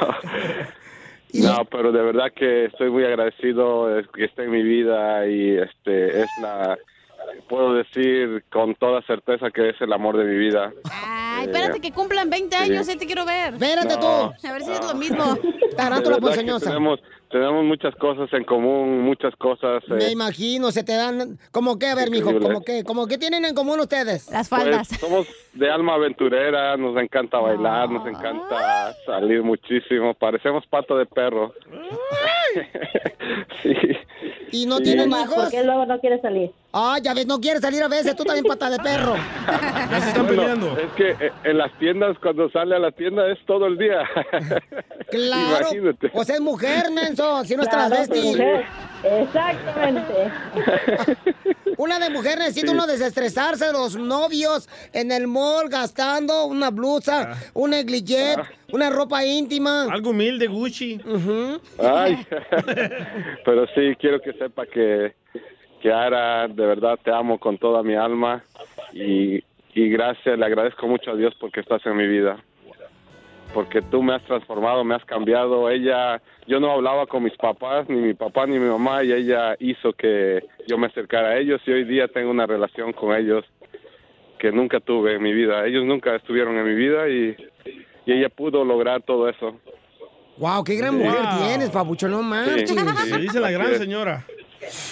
No, 1.35 1.65
pero 1.67 1.93
de 1.93 2.01
verdad 2.03 2.33
que 2.35 2.67
estoy 2.67 2.91
muy 2.91 3.05
agradecido 3.05 3.89
de 3.89 4.07
que 4.15 4.25
esté 4.25 4.45
en 4.45 4.51
mi 4.51 4.63
vida 4.63 5.27
y 5.27 5.59
este 5.59 6.23
es 6.23 6.29
la 6.41 6.79
puedo 7.49 7.75
decir 7.75 8.45
con 8.51 8.75
toda 8.75 9.03
certeza 9.03 9.51
que 9.51 9.71
es 9.71 9.81
el 9.81 9.93
amor 9.93 10.17
de 10.17 10.25
mi 10.25 10.37
vida. 10.39 10.73
Ay, 10.91 11.47
espérate 11.47 11.81
que 11.81 11.93
cumplan 11.93 12.31
20 12.31 12.57
sí. 12.57 12.63
años, 12.63 12.89
eh, 12.89 12.97
te 12.97 13.07
quiero 13.07 13.25
ver. 13.25 13.55
Espérate 13.55 13.95
No, 13.95 14.01
tú. 14.01 14.47
A 14.49 14.53
ver 14.53 14.63
si 14.63 14.73
es 14.73 14.81
lo 14.85 14.95
mismo. 14.95 15.39
Verdad 15.77 16.03
que 16.03 16.21
ponzoñosa. 16.21 16.67
tenemos 16.67 17.01
tenemos 17.31 17.65
muchas 17.65 17.95
cosas 17.97 18.33
en 18.33 18.45
común, 18.45 19.01
muchas 19.03 19.35
cosas. 19.37 19.83
eh, 19.91 19.95
Me 19.95 20.11
imagino, 20.11 20.71
se 20.71 20.83
te 20.85 20.95
dan... 20.95 21.39
¿Cómo 21.53 21.79
qué? 21.79 21.87
A 21.89 21.95
ver, 21.95 22.11
mijo. 22.11 22.39
¿cómo 22.41 22.63
qué? 22.63 22.85
¿Cómo 22.85 23.07
qué 23.07 23.19
tienen 23.19 23.45
en 23.45 23.55
común 23.55 23.81
ustedes? 23.81 24.31
Las 24.31 24.49
Pues, 24.49 24.89
somos 25.01 25.27
de 25.53 25.71
alma 25.71 25.95
aventurera, 25.95 26.77
nos 26.77 26.97
encanta 27.03 27.39
bailar, 27.39 27.91
nos 27.91 28.07
encanta 28.07 28.95
salir 29.07 29.43
muchísimo, 29.43 30.15
parecemos 30.15 30.67
pato 30.67 30.97
de 30.97 31.07
perro. 31.07 31.53
sí. 33.63 33.73
¿Y 34.51 34.67
no 34.67 34.79
Sí. 34.79 34.85
tienen 34.85 35.11
hijos? 35.11 35.35
¿Por 35.35 35.51
qué 35.51 35.63
luego 35.63 35.85
no 35.85 36.01
quiere 36.01 36.21
salir? 36.21 36.51
Ah, 36.73 36.99
ya 37.03 37.13
ves, 37.15 37.27
no 37.27 37.39
quieres 37.41 37.61
salir 37.61 37.83
a 37.83 37.89
veces, 37.89 38.15
tú 38.17 38.25
también 38.25 38.45
pata 38.47 38.71
de 38.71 38.79
perro. 38.79 39.15
Ya 39.91 40.01
se 40.01 40.09
están 40.09 40.27
Bueno, 40.27 40.43
peleando. 40.43 40.79
Es 40.79 40.93
que 40.93 41.11
eh, 41.27 41.33
en 41.45 41.57
las 41.59 41.73
tiendas, 41.79 42.19
cuando 42.19 42.51
sale 42.51 42.77
a 42.77 42.79
la 42.79 42.91
tienda, 42.93 43.27
es 43.31 43.39
todo 43.47 43.67
el 43.67 43.77
día. 43.79 44.03
Claro. 45.11 45.61
Imagínate. 45.71 46.11
O 46.13 46.23
sea, 46.23 46.35
es 46.35 46.41
mujer, 46.43 46.91
menso, 47.19 47.45
si 47.45 47.57
no 47.57 47.63
es 47.63 47.69
transvesti. 47.69 48.37
Exactamente. 49.05 50.13
Una 51.77 51.99
de 52.01 52.11
mujer 52.11 52.39
necesita 52.39 52.69
Sí. 52.69 52.75
uno 52.75 52.87
desestresarse 52.87 53.67
de 53.67 53.73
los 53.73 53.97
novios 53.97 54.69
en 54.93 55.13
el 55.13 55.29
mall 55.29 55.69
gastando 55.69 56.47
una 56.47 56.71
blusa, 56.71 57.37
un 57.55 57.71
negligé, 57.71 58.35
una 58.73 58.91
ropa 58.91 59.25
íntima. 59.25 59.85
Algo 59.85 60.11
humilde, 60.11 60.49
Gucci. 60.49 61.01
Ay, 61.79 62.27
pero 63.45 63.67
sí, 63.69 63.95
quiero 64.01 64.21
que 64.21 64.33
sepa 64.33 64.67
que, 64.67 65.15
que 65.81 65.93
Ara, 65.93 66.49
de 66.49 66.67
verdad 66.67 66.99
te 67.05 67.13
amo 67.13 67.39
con 67.39 67.57
toda 67.59 67.85
mi 67.85 67.95
alma 67.95 68.43
y, 68.93 69.37
y 69.75 69.89
gracias, 69.91 70.37
le 70.37 70.45
agradezco 70.45 70.89
mucho 70.89 71.13
a 71.13 71.17
Dios 71.17 71.33
porque 71.39 71.61
estás 71.61 71.87
en 71.87 71.97
mi 71.97 72.09
vida. 72.09 72.43
Porque 73.55 73.81
tú 73.83 74.03
me 74.03 74.15
has 74.15 74.23
transformado, 74.25 74.85
me 74.85 74.95
has 74.95 75.05
cambiado. 75.05 75.71
Ella, 75.71 76.21
yo 76.47 76.61
no 76.61 76.71
hablaba 76.71 77.07
con 77.07 77.23
mis 77.25 77.37
papás, 77.37 77.89
ni 77.89 77.97
mi 77.97 78.15
papá 78.15 78.47
ni 78.47 78.59
mi 78.59 78.69
mamá, 78.69 79.03
y 79.03 79.13
ella 79.13 79.57
hizo 79.59 79.93
que 79.95 80.45
yo 80.67 80.77
me 80.79 80.87
acercara 80.89 81.29
a 81.31 81.39
ellos 81.39 81.61
y 81.67 81.71
hoy 81.73 81.85
día 81.85 82.09
tengo 82.09 82.31
una 82.31 82.47
relación 82.47 82.93
con 82.93 83.17
ellos 83.17 83.45
que 84.39 84.53
nunca 84.53 84.81
tuve 84.81 85.15
en 85.15 85.23
mi 85.23 85.33
vida. 85.33 85.67
Ellos 85.67 85.85
nunca 85.85 86.15
estuvieron 86.15 86.57
en 86.59 86.65
mi 86.65 86.75
vida 86.75 87.09
y, 87.09 87.37
y 88.07 88.13
ella 88.13 88.29
pudo 88.29 88.65
lograr 88.65 89.03
todo 89.03 89.29
eso. 89.29 89.57
Wow, 90.37 90.63
qué 90.63 90.77
gran 90.77 90.97
mujer 90.97 91.21
Wow. 91.23 91.47
tienes, 91.49 91.71
papucho, 91.71 92.07
no 92.09 92.23
manches. 92.23 92.71
Sí. 92.71 92.77
Se 93.11 93.19
dice 93.19 93.41
la 93.41 93.51
gran 93.51 93.75
señora. 93.77 94.25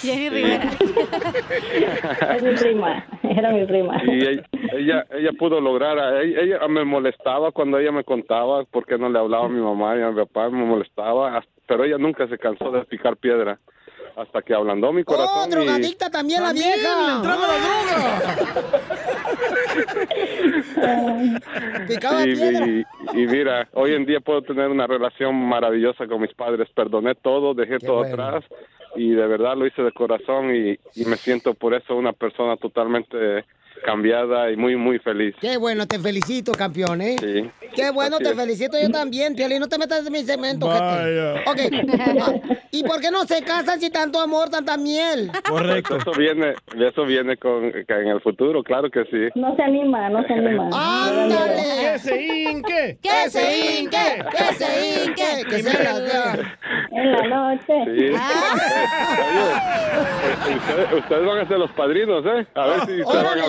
Jenny 0.01 0.29
Rivera. 0.29 0.69
Es 2.35 2.43
mi 2.43 2.53
prima. 2.55 3.05
Era 3.23 3.51
mi 3.51 3.65
prima. 3.65 4.01
y 4.05 4.21
ella, 4.27 4.43
ella 4.73 5.05
ella 5.11 5.31
pudo 5.37 5.59
lograr 5.61 5.97
a- 5.99 6.21
ella, 6.21 6.39
ella 6.41 6.67
me 6.67 6.83
molestaba 6.85 7.51
cuando 7.51 7.77
ella 7.79 7.91
me 7.91 8.03
contaba 8.03 8.63
por 8.65 8.85
qué 8.85 8.97
no 8.97 9.09
le 9.09 9.19
hablaba 9.19 9.45
a 9.45 9.49
mi 9.49 9.59
mamá 9.61 9.97
y 9.97 10.01
a 10.01 10.09
mi 10.11 10.15
papá 10.15 10.49
me 10.49 10.63
molestaba 10.65 11.43
pero 11.67 11.83
ella 11.83 11.97
nunca 11.97 12.27
se 12.27 12.37
cansó 12.37 12.71
de 12.71 12.85
picar 12.85 13.17
piedra 13.17 13.59
hasta 14.15 14.41
que 14.41 14.53
ablandó 14.53 14.91
mi 14.93 15.03
corazón 15.03 15.43
Oh, 15.43 15.47
y- 15.47 15.51
drogadicta 15.51 16.09
también, 16.09 16.41
la 16.41 16.47
También, 16.47 16.73
vieja. 16.73 17.15
entraba 17.17 17.47
la 17.47 17.57
Picaba 21.87 22.23
y, 22.25 22.33
piedra. 22.35 22.67
y- 22.67 22.83
y 23.13 23.27
mira 23.27 23.67
hoy 23.73 23.93
en 23.93 24.05
día 24.05 24.19
puedo 24.21 24.41
tener 24.41 24.69
una 24.69 24.87
relación 24.87 25.35
maravillosa 25.35 26.07
con 26.07 26.21
mis 26.21 26.33
padres 26.33 26.67
perdoné 26.73 27.15
todo 27.15 27.53
dejé 27.53 27.79
todo 27.79 27.97
bueno. 27.97 28.13
atrás 28.23 28.43
y 28.97 29.11
de 29.11 29.27
verdad 29.27 29.55
lo 29.55 29.67
hice 29.67 29.83
de 29.83 29.91
corazón 29.91 30.53
y, 30.53 30.77
y 30.95 31.05
me 31.05 31.17
siento 31.17 31.53
por 31.53 31.73
eso 31.73 31.95
una 31.95 32.13
persona 32.13 32.57
totalmente 32.57 33.45
cambiada 33.85 34.51
y 34.51 34.57
muy 34.57 34.75
muy 34.75 34.99
feliz 34.99 35.35
Qué 35.39 35.57
bueno, 35.57 35.87
te 35.87 35.99
felicito, 35.99 36.51
campeón, 36.51 37.01
¿eh? 37.01 37.15
sí 37.19 37.49
Qué 37.77 37.91
bueno, 37.91 38.15
Así 38.15 38.23
te 38.23 38.31
es. 38.31 38.35
felicito 38.35 38.77
yo 38.81 38.89
también, 38.89 39.35
Piolín. 39.35 39.59
No 39.59 39.67
te 39.67 39.77
metas 39.77 40.05
en 40.05 40.11
mi 40.11 40.23
cemento, 40.23 40.67
Vaya. 40.67 41.43
gente. 41.45 41.83
Ok. 41.85 41.89
Ah, 41.99 42.33
¿Y 42.71 42.83
por 42.83 42.99
qué 42.99 43.11
no 43.11 43.23
se 43.25 43.43
casan 43.43 43.79
si 43.79 43.91
tanto 43.91 44.19
amor, 44.19 44.49
tanta 44.49 44.77
miel? 44.77 45.31
Correcto. 45.47 45.97
Eso 45.97 46.11
viene, 46.17 46.55
eso 46.75 47.05
viene 47.05 47.37
con 47.37 47.65
en 47.65 48.07
el 48.07 48.19
futuro, 48.21 48.63
claro 48.63 48.89
que 48.89 49.03
sí. 49.05 49.29
No 49.39 49.55
se 49.55 49.61
anima, 49.61 50.09
no 50.09 50.25
se 50.25 50.33
anima. 50.33 50.69
¡Ándale! 50.73 51.63
¡Que 51.81 51.99
se 51.99 52.21
hinque! 52.23 52.97
¡Que 53.01 53.29
se 53.29 53.79
hinque! 53.79 54.23
¡Que 54.31 54.53
se 54.55 55.05
hinque! 55.05 55.45
¡Que 55.49 55.63
se 55.63 55.83
la! 55.83 56.57
En 56.91 57.11
la 57.11 57.27
noche. 57.27 57.73
Sí. 57.85 58.11
Oye, 60.47 60.55
ustedes, 60.55 60.93
ustedes 60.93 61.25
van 61.25 61.37
a 61.39 61.47
ser 61.47 61.59
los 61.59 61.71
padrinos, 61.71 62.25
¿eh? 62.25 62.47
A 62.55 62.67
ver 62.67 62.79
si 62.81 62.97
se 62.97 63.03
van 63.03 63.17
a 63.17 63.31
Órale. 63.31 63.45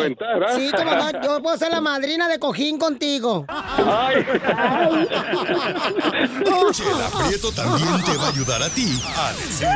Sí, 0.56 0.70
como 0.76 0.94
no, 0.94 1.22
yo 1.22 1.42
puedo 1.42 1.56
ser 1.56 1.70
la 1.70 1.80
madrina 1.82 2.28
de 2.28 2.38
cojín 2.38 2.78
contigo. 2.78 3.44
Ay. 3.48 4.24
Chela 6.72 7.08
Prieto 7.26 7.52
también 7.52 8.02
te 8.04 8.16
va 8.16 8.26
a 8.26 8.28
ayudar 8.28 8.62
a 8.62 8.68
ti 8.68 9.00
a 9.16 9.32
decirle 9.32 9.72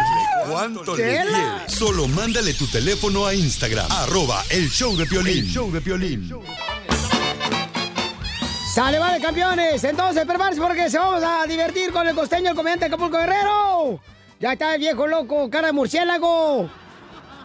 cuánto 0.49 0.97
le 0.97 1.03
quieres. 1.03 1.37
Solo 1.69 2.09
mándale 2.09 2.55
tu 2.55 2.67
teléfono 2.67 3.27
a 3.27 3.35
Instagram, 3.35 3.87
arroba 3.91 4.43
el 4.51 4.69
show 4.69 4.97
de 4.97 5.07
Piolín. 5.07 5.45
El 5.45 5.51
show 5.51 5.71
de 5.71 5.81
Piolín. 5.81 6.31
Sale, 8.75 8.99
vale, 8.99 9.21
campeones. 9.21 9.85
Entonces, 9.85 10.25
prepárense 10.25 10.61
porque 10.61 10.89
se 10.89 10.99
vamos 10.99 11.23
a 11.23 11.45
divertir 11.47 11.93
con 11.93 12.09
el 12.09 12.15
costeño, 12.15 12.51
el 12.51 12.57
comediante 12.57 12.87
Acapulco 12.87 13.19
Guerrero. 13.19 14.01
Ya 14.41 14.55
está 14.55 14.75
el 14.75 14.81
viejo 14.81 15.07
loco, 15.07 15.51
cara 15.51 15.69
de 15.69 15.73
murciélago. 15.75 16.71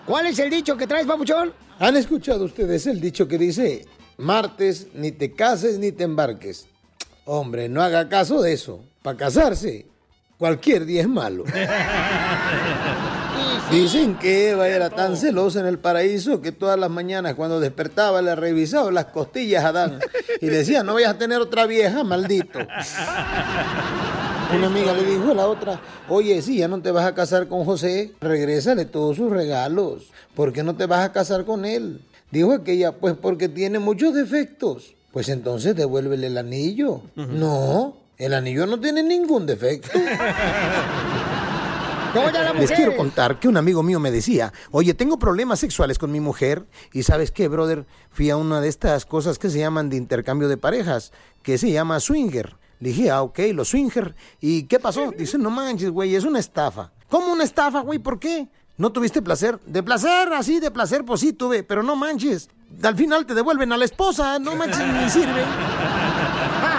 ¿Cuál 0.05 0.27
es 0.27 0.39
el 0.39 0.49
dicho 0.49 0.77
que 0.77 0.87
traes, 0.87 1.05
papuchón? 1.05 1.53
¿Han 1.79 1.95
escuchado 1.95 2.45
ustedes 2.45 2.87
el 2.87 2.99
dicho 2.99 3.27
que 3.27 3.37
dice, 3.37 3.85
martes, 4.17 4.87
ni 4.95 5.11
te 5.11 5.33
cases 5.33 5.77
ni 5.77 5.91
te 5.91 6.05
embarques? 6.05 6.65
Hombre, 7.25 7.69
no 7.69 7.83
haga 7.83 8.09
caso 8.09 8.41
de 8.41 8.53
eso. 8.53 8.83
Para 9.03 9.17
casarse, 9.17 9.85
cualquier 10.39 10.85
día 10.85 11.01
es 11.01 11.07
malo. 11.07 11.43
Dicen 13.71 14.15
que 14.17 14.49
Eva 14.51 14.67
era 14.67 14.89
tan 14.89 15.17
celosa 15.17 15.59
en 15.59 15.67
el 15.67 15.77
paraíso 15.77 16.41
que 16.41 16.51
todas 16.51 16.79
las 16.79 16.89
mañanas 16.89 17.35
cuando 17.35 17.59
despertaba 17.59 18.23
le 18.23 18.35
revisaba 18.35 18.89
las 18.91 19.05
costillas 19.05 19.63
a 19.63 19.67
Adán 19.69 19.99
y 20.41 20.47
le 20.47 20.57
decía, 20.57 20.81
no 20.83 20.95
vayas 20.95 21.13
a 21.15 21.17
tener 21.17 21.39
otra 21.39 21.67
vieja, 21.67 22.03
maldito. 22.03 22.59
Una 24.55 24.67
amiga 24.67 24.93
le 24.93 25.03
dijo 25.03 25.31
a 25.31 25.33
la 25.33 25.47
otra, 25.47 25.81
oye, 26.07 26.41
si 26.41 26.57
ya 26.57 26.67
no 26.67 26.81
te 26.81 26.91
vas 26.91 27.05
a 27.05 27.13
casar 27.13 27.47
con 27.47 27.65
José, 27.65 28.13
regrésale 28.21 28.85
todos 28.85 29.17
sus 29.17 29.29
regalos. 29.29 30.11
¿Por 30.35 30.53
qué 30.53 30.63
no 30.63 30.75
te 30.75 30.85
vas 30.85 31.05
a 31.05 31.11
casar 31.11 31.43
con 31.43 31.65
él? 31.65 32.01
Dijo 32.31 32.53
aquella, 32.53 32.93
pues 32.93 33.15
porque 33.21 33.49
tiene 33.49 33.79
muchos 33.79 34.13
defectos. 34.13 34.95
Pues 35.11 35.27
entonces 35.29 35.75
devuélvele 35.75 36.27
el 36.27 36.37
anillo. 36.37 37.01
No, 37.15 37.97
el 38.17 38.33
anillo 38.33 38.65
no 38.65 38.79
tiene 38.79 39.03
ningún 39.03 39.45
defecto. 39.45 39.99
Les 42.57 42.71
quiero 42.71 42.95
contar 42.95 43.39
que 43.39 43.47
un 43.47 43.57
amigo 43.57 43.83
mío 43.83 43.99
me 43.99 44.11
decía, 44.11 44.53
oye, 44.71 44.93
tengo 44.93 45.19
problemas 45.19 45.59
sexuales 45.59 45.99
con 45.99 46.11
mi 46.11 46.19
mujer 46.19 46.63
y 46.93 47.03
sabes 47.03 47.31
qué, 47.31 47.47
brother, 47.47 47.85
fui 48.09 48.29
a 48.29 48.37
una 48.37 48.61
de 48.61 48.69
estas 48.69 49.05
cosas 49.05 49.37
que 49.37 49.49
se 49.49 49.59
llaman 49.59 49.89
de 49.89 49.97
intercambio 49.97 50.47
de 50.47 50.57
parejas, 50.57 51.11
que 51.43 51.57
se 51.57 51.71
llama 51.71 51.99
swinger. 51.99 52.55
Le 52.79 52.89
dije, 52.89 53.09
ah, 53.09 53.23
ok, 53.23 53.39
los 53.53 53.69
swinger. 53.69 54.15
¿Y 54.39 54.63
qué 54.63 54.79
pasó? 54.79 55.11
Dice, 55.11 55.37
no 55.37 55.49
manches, 55.49 55.89
güey, 55.89 56.15
es 56.15 56.23
una 56.23 56.39
estafa. 56.39 56.91
¿Cómo 57.09 57.31
una 57.31 57.43
estafa, 57.43 57.81
güey? 57.81 57.99
¿Por 57.99 58.19
qué? 58.19 58.47
¿No 58.77 58.91
tuviste 58.91 59.21
placer? 59.21 59.59
De 59.65 59.81
placer, 59.81 60.31
así, 60.33 60.59
de 60.59 60.69
placer, 60.69 61.03
pues 61.03 61.21
sí 61.21 61.33
tuve, 61.33 61.63
pero 61.63 61.81
no 61.81 61.95
manches. 61.95 62.49
Al 62.83 62.95
final 62.95 63.25
te 63.25 63.33
devuelven 63.33 63.71
a 63.71 63.77
la 63.77 63.85
esposa, 63.85 64.37
no 64.37 64.55
manches, 64.55 64.79
ni 64.79 65.09
sirve. 65.09 65.43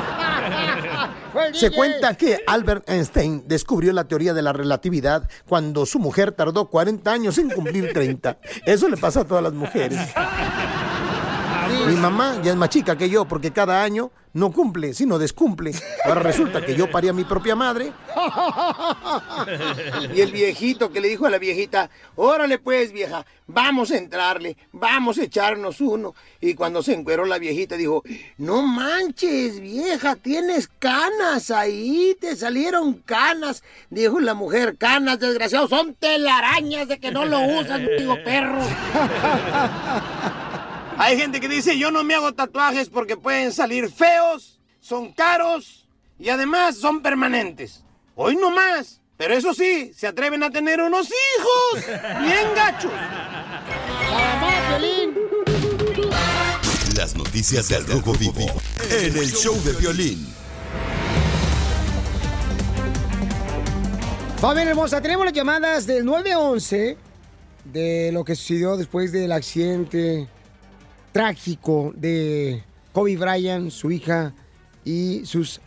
Se 1.53 1.71
cuenta 1.71 2.15
que 2.15 2.39
Albert 2.47 2.89
Einstein 2.89 3.45
descubrió 3.47 3.93
la 3.93 4.05
teoría 4.05 4.35
de 4.35 4.43
la 4.43 4.53
relatividad 4.53 5.29
cuando 5.47 5.87
su 5.87 5.99
mujer 5.99 6.33
tardó 6.33 6.69
40 6.69 7.11
años 7.11 7.39
en 7.39 7.51
cumplir 7.51 7.93
30. 7.93 8.39
Eso 8.67 8.89
le 8.89 8.97
pasa 8.97 9.21
a 9.21 9.25
todas 9.25 9.43
las 9.43 9.53
mujeres. 9.53 9.99
Mi 11.87 11.95
mamá 11.95 12.41
ya 12.43 12.53
es 12.53 12.57
más 12.57 12.69
chica 12.69 12.97
que 12.97 13.09
yo 13.09 13.27
porque 13.27 13.53
cada 13.53 13.83
año 13.83 14.11
no 14.33 14.53
cumple, 14.53 14.95
sino 14.95 15.19
descumple. 15.19 15.73
Ahora 16.05 16.21
resulta 16.21 16.65
que 16.65 16.77
yo 16.77 16.91
parí 16.91 17.09
a 17.09 17.13
mi 17.13 17.25
propia 17.25 17.57
madre. 17.57 17.93
Y 20.15 20.21
el 20.21 20.33
viejito 20.33 20.91
que 20.91 21.01
le 21.01 21.09
dijo 21.09 21.27
a 21.27 21.31
la 21.31 21.39
viejita, 21.39 21.91
órale 22.17 22.59
pues 22.59 22.93
vieja, 22.93 23.25
vamos 23.47 23.91
a 23.91 23.97
entrarle, 23.97 24.57
vamos 24.73 25.19
a 25.19 25.25
echarnos 25.25 25.81
uno. 25.81 26.15
Y 26.41 26.55
cuando 26.55 26.83
se 26.83 26.95
encueró 26.95 27.25
la 27.25 27.39
viejita 27.39 27.77
dijo, 27.77 28.03
no 28.37 28.63
manches 28.63 29.61
vieja, 29.61 30.17
tienes 30.17 30.69
canas 30.79 31.51
ahí, 31.51 32.17
te 32.21 32.37
salieron 32.37 32.95
canas. 32.95 33.63
Dijo 33.91 34.21
la 34.21 34.35
mujer, 34.35 34.77
canas 34.77 35.21
desgraciados, 35.21 35.71
son 35.71 35.95
telarañas 35.95 36.89
de 36.89 36.99
que 36.99 37.11
no 37.11 37.25
lo 37.25 37.41
usas, 37.41 37.81
digo 37.99 38.17
perro. 38.25 38.61
Hay 41.01 41.17
gente 41.17 41.39
que 41.39 41.49
dice, 41.49 41.79
yo 41.79 41.93
no 41.93 42.03
me 42.03 42.17
hago 42.17 42.35
tatuajes 42.35 42.89
porque 42.89 43.17
pueden 43.17 43.53
salir 43.53 43.89
feos, 43.89 44.59
son 44.81 45.13
caros 45.13 45.87
y 46.19 46.29
además 46.29 46.77
son 46.77 47.03
permanentes. 47.03 47.85
Hoy 48.17 48.35
no 48.35 48.51
más, 48.51 49.01
pero 49.17 49.33
eso 49.33 49.55
sí, 49.55 49.93
se 49.95 50.09
atreven 50.09 50.43
a 50.43 50.51
tener 50.51 50.83
unos 50.83 51.07
hijos 51.07 51.87
bien 52.21 52.49
gachos. 52.53 52.91
Las 56.97 57.15
noticias 57.15 57.69
del 57.69 57.87
Rojo 57.87 58.13
Vivo 58.15 58.47
en 58.91 59.17
el 59.17 59.33
show 59.33 59.55
de 59.63 59.75
violín. 59.75 60.27
Familia 64.41 64.71
hermosa, 64.71 65.01
tenemos 65.01 65.27
las 65.27 65.33
llamadas 65.33 65.87
del 65.87 66.05
911 66.05 66.97
de 67.67 68.11
lo 68.13 68.25
que 68.25 68.35
sucedió 68.35 68.77
después 68.77 69.13
del 69.13 69.31
accidente 69.31 70.29
trágico 71.13 71.93
de 71.97 72.63
Kobe 72.93 73.17
Bryant, 73.17 73.71
su 73.71 73.91
hija 73.91 74.35
y 74.85 75.23
sus 75.25 75.61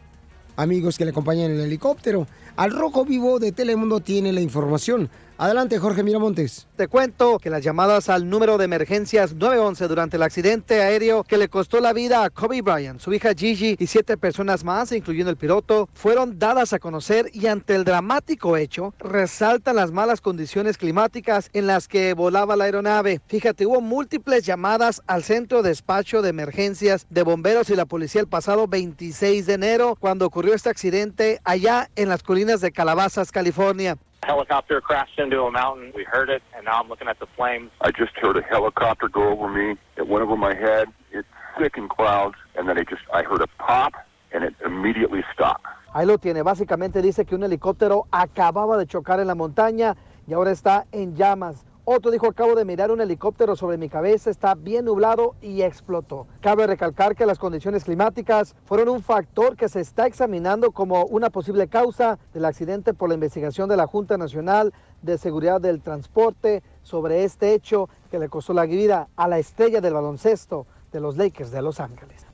amigos 0.56 0.98
que 0.98 1.06
le 1.06 1.12
acompañan 1.12 1.52
en 1.52 1.60
el 1.60 1.66
helicóptero. 1.66 2.28
Al 2.56 2.72
Rojo 2.72 3.06
Vivo 3.06 3.40
de 3.40 3.52
Telemundo 3.52 4.00
tiene 4.00 4.32
la 4.32 4.42
información. 4.42 5.10
Adelante, 5.42 5.80
Jorge 5.80 6.04
Miramontes. 6.04 6.68
Te 6.76 6.88
cuento 6.88 7.40
que 7.40 7.50
las 7.50 7.64
llamadas 7.64 8.10
al 8.10 8.30
número 8.30 8.60
de 8.60 8.66
emergencias 8.66 9.34
911 9.34 9.88
durante 9.88 10.18
el 10.18 10.22
accidente 10.22 10.84
aéreo 10.84 11.24
que 11.24 11.40
le 11.40 11.50
costó 11.50 11.80
la 11.80 11.94
vida 11.94 12.24
a 12.24 12.30
Kobe 12.30 12.62
Bryant, 12.62 13.00
su 13.00 13.12
hija 13.12 13.34
Gigi 13.34 13.76
y 13.80 13.88
siete 13.88 14.18
personas 14.18 14.64
más, 14.64 14.92
incluyendo 14.92 15.32
el 15.32 15.38
piloto, 15.38 15.90
fueron 15.96 16.38
dadas 16.38 16.74
a 16.74 16.80
conocer 16.80 17.32
y 17.34 17.48
ante 17.48 17.74
el 17.74 17.86
dramático 17.86 18.56
hecho 18.56 18.94
resaltan 19.00 19.78
las 19.78 19.92
malas 19.92 20.22
condiciones 20.22 20.78
climáticas 20.78 21.50
en 21.54 21.66
las 21.66 21.88
que 21.88 22.14
volaba 22.14 22.56
la 22.56 22.66
aeronave. 22.66 23.20
Fíjate, 23.26 23.66
hubo 23.66 23.82
múltiples 23.82 24.46
llamadas 24.46 25.02
al 25.08 25.24
centro 25.24 25.64
de 25.64 25.70
despacho 25.70 26.22
de 26.22 26.30
emergencias 26.30 27.08
de 27.10 27.24
bomberos 27.24 27.72
y 27.72 27.76
la 27.76 27.86
policía 27.86 28.22
el 28.22 28.28
pasado 28.28 28.68
26 28.68 29.48
de 29.48 29.54
enero 29.54 29.98
cuando 30.00 30.28
ocurrió 30.28 30.54
este 30.54 30.70
accidente 30.70 31.42
allá 31.44 31.90
en 31.96 32.10
las 32.10 32.22
colinas 32.22 32.62
de 32.62 32.72
Calabazas, 32.72 33.32
California. 33.32 33.98
Helicopter 34.24 34.82
crashed 34.82 35.20
into 35.20 35.42
a 35.44 35.52
mountain. 35.52 35.92
We 35.96 36.04
heard 36.04 36.30
it, 36.30 36.42
and 36.56 36.66
now 36.66 36.80
I'm 36.80 36.90
looking 36.90 37.08
at 37.08 37.20
the 37.20 37.28
flames. 37.36 37.72
I 37.82 37.92
just 37.92 38.16
heard 38.18 38.38
a 38.38 38.42
helicopter 38.42 39.10
go 39.10 39.30
over 39.30 39.48
me. 39.50 39.78
It 39.98 40.08
went 40.08 40.24
over 40.24 40.38
my 40.38 40.54
head. 40.54 40.88
It's 41.12 41.28
thick 41.58 41.78
in 41.78 41.90
clouds, 41.90 42.36
and 42.56 42.68
then 42.68 42.78
it 42.78 42.88
just 42.90 43.02
I 43.14 43.24
heard 43.24 43.42
a 43.42 43.48
pop, 43.58 43.94
and 44.32 44.44
it 44.44 44.54
immediately 44.66 45.24
stopped. 45.34 45.66
Ahí 45.94 46.06
lo 46.06 46.18
tiene. 46.18 46.42
Básicamente 46.42 47.02
dice 47.02 47.26
que 47.26 47.36
un 47.36 47.44
helicóptero 47.44 48.08
acababa 48.12 48.78
de 48.78 48.88
chocar 48.88 49.20
en 49.20 49.28
la 49.28 49.36
montaña 49.36 49.96
y 50.28 50.34
ahora 50.34 50.52
está 50.52 50.86
en 50.92 51.16
llamas. 51.16 51.66
Otro 51.94 52.10
dijo, 52.10 52.28
acabo 52.28 52.56
de 52.56 52.64
mirar 52.64 52.90
un 52.90 53.02
helicóptero 53.02 53.58
sobre 53.58 53.78
mi 53.78 53.90
cabeza, 53.90 54.30
está 54.30 54.56
bien 54.56 54.86
nublado 54.86 55.36
y 55.42 55.62
explotó. 55.62 56.26
Cabe 56.40 56.66
recalcar 56.66 57.18
que 57.18 57.26
las 57.26 57.38
condiciones 57.38 57.84
climáticas 57.84 58.56
fueron 58.64 58.88
un 58.88 59.04
factor 59.04 59.58
que 59.58 59.68
se 59.68 59.82
está 59.82 60.08
examinando 60.08 60.72
como 60.72 61.04
una 61.08 61.30
posible 61.30 61.68
causa 61.68 62.18
del 62.34 62.46
accidente 62.46 62.94
por 62.94 63.10
la 63.10 63.16
investigación 63.16 63.68
de 63.68 63.76
la 63.76 63.88
Junta 63.88 64.18
Nacional 64.18 64.74
de 65.02 65.18
Seguridad 65.18 65.60
del 65.60 65.82
Transporte 65.82 66.64
sobre 66.82 67.26
este 67.26 67.54
hecho 67.54 67.90
que 68.10 68.20
le 68.20 68.30
costó 68.30 68.54
la 68.54 68.66
vida 68.66 69.10
a 69.18 69.28
la 69.28 69.38
estrella 69.38 69.82
del 69.82 69.94
baloncesto 69.94 70.68
de 70.94 71.02
los 71.02 71.18
Lakers 71.18 71.52
de 71.52 71.62
Los 71.62 71.82
Ángeles. 71.82 72.26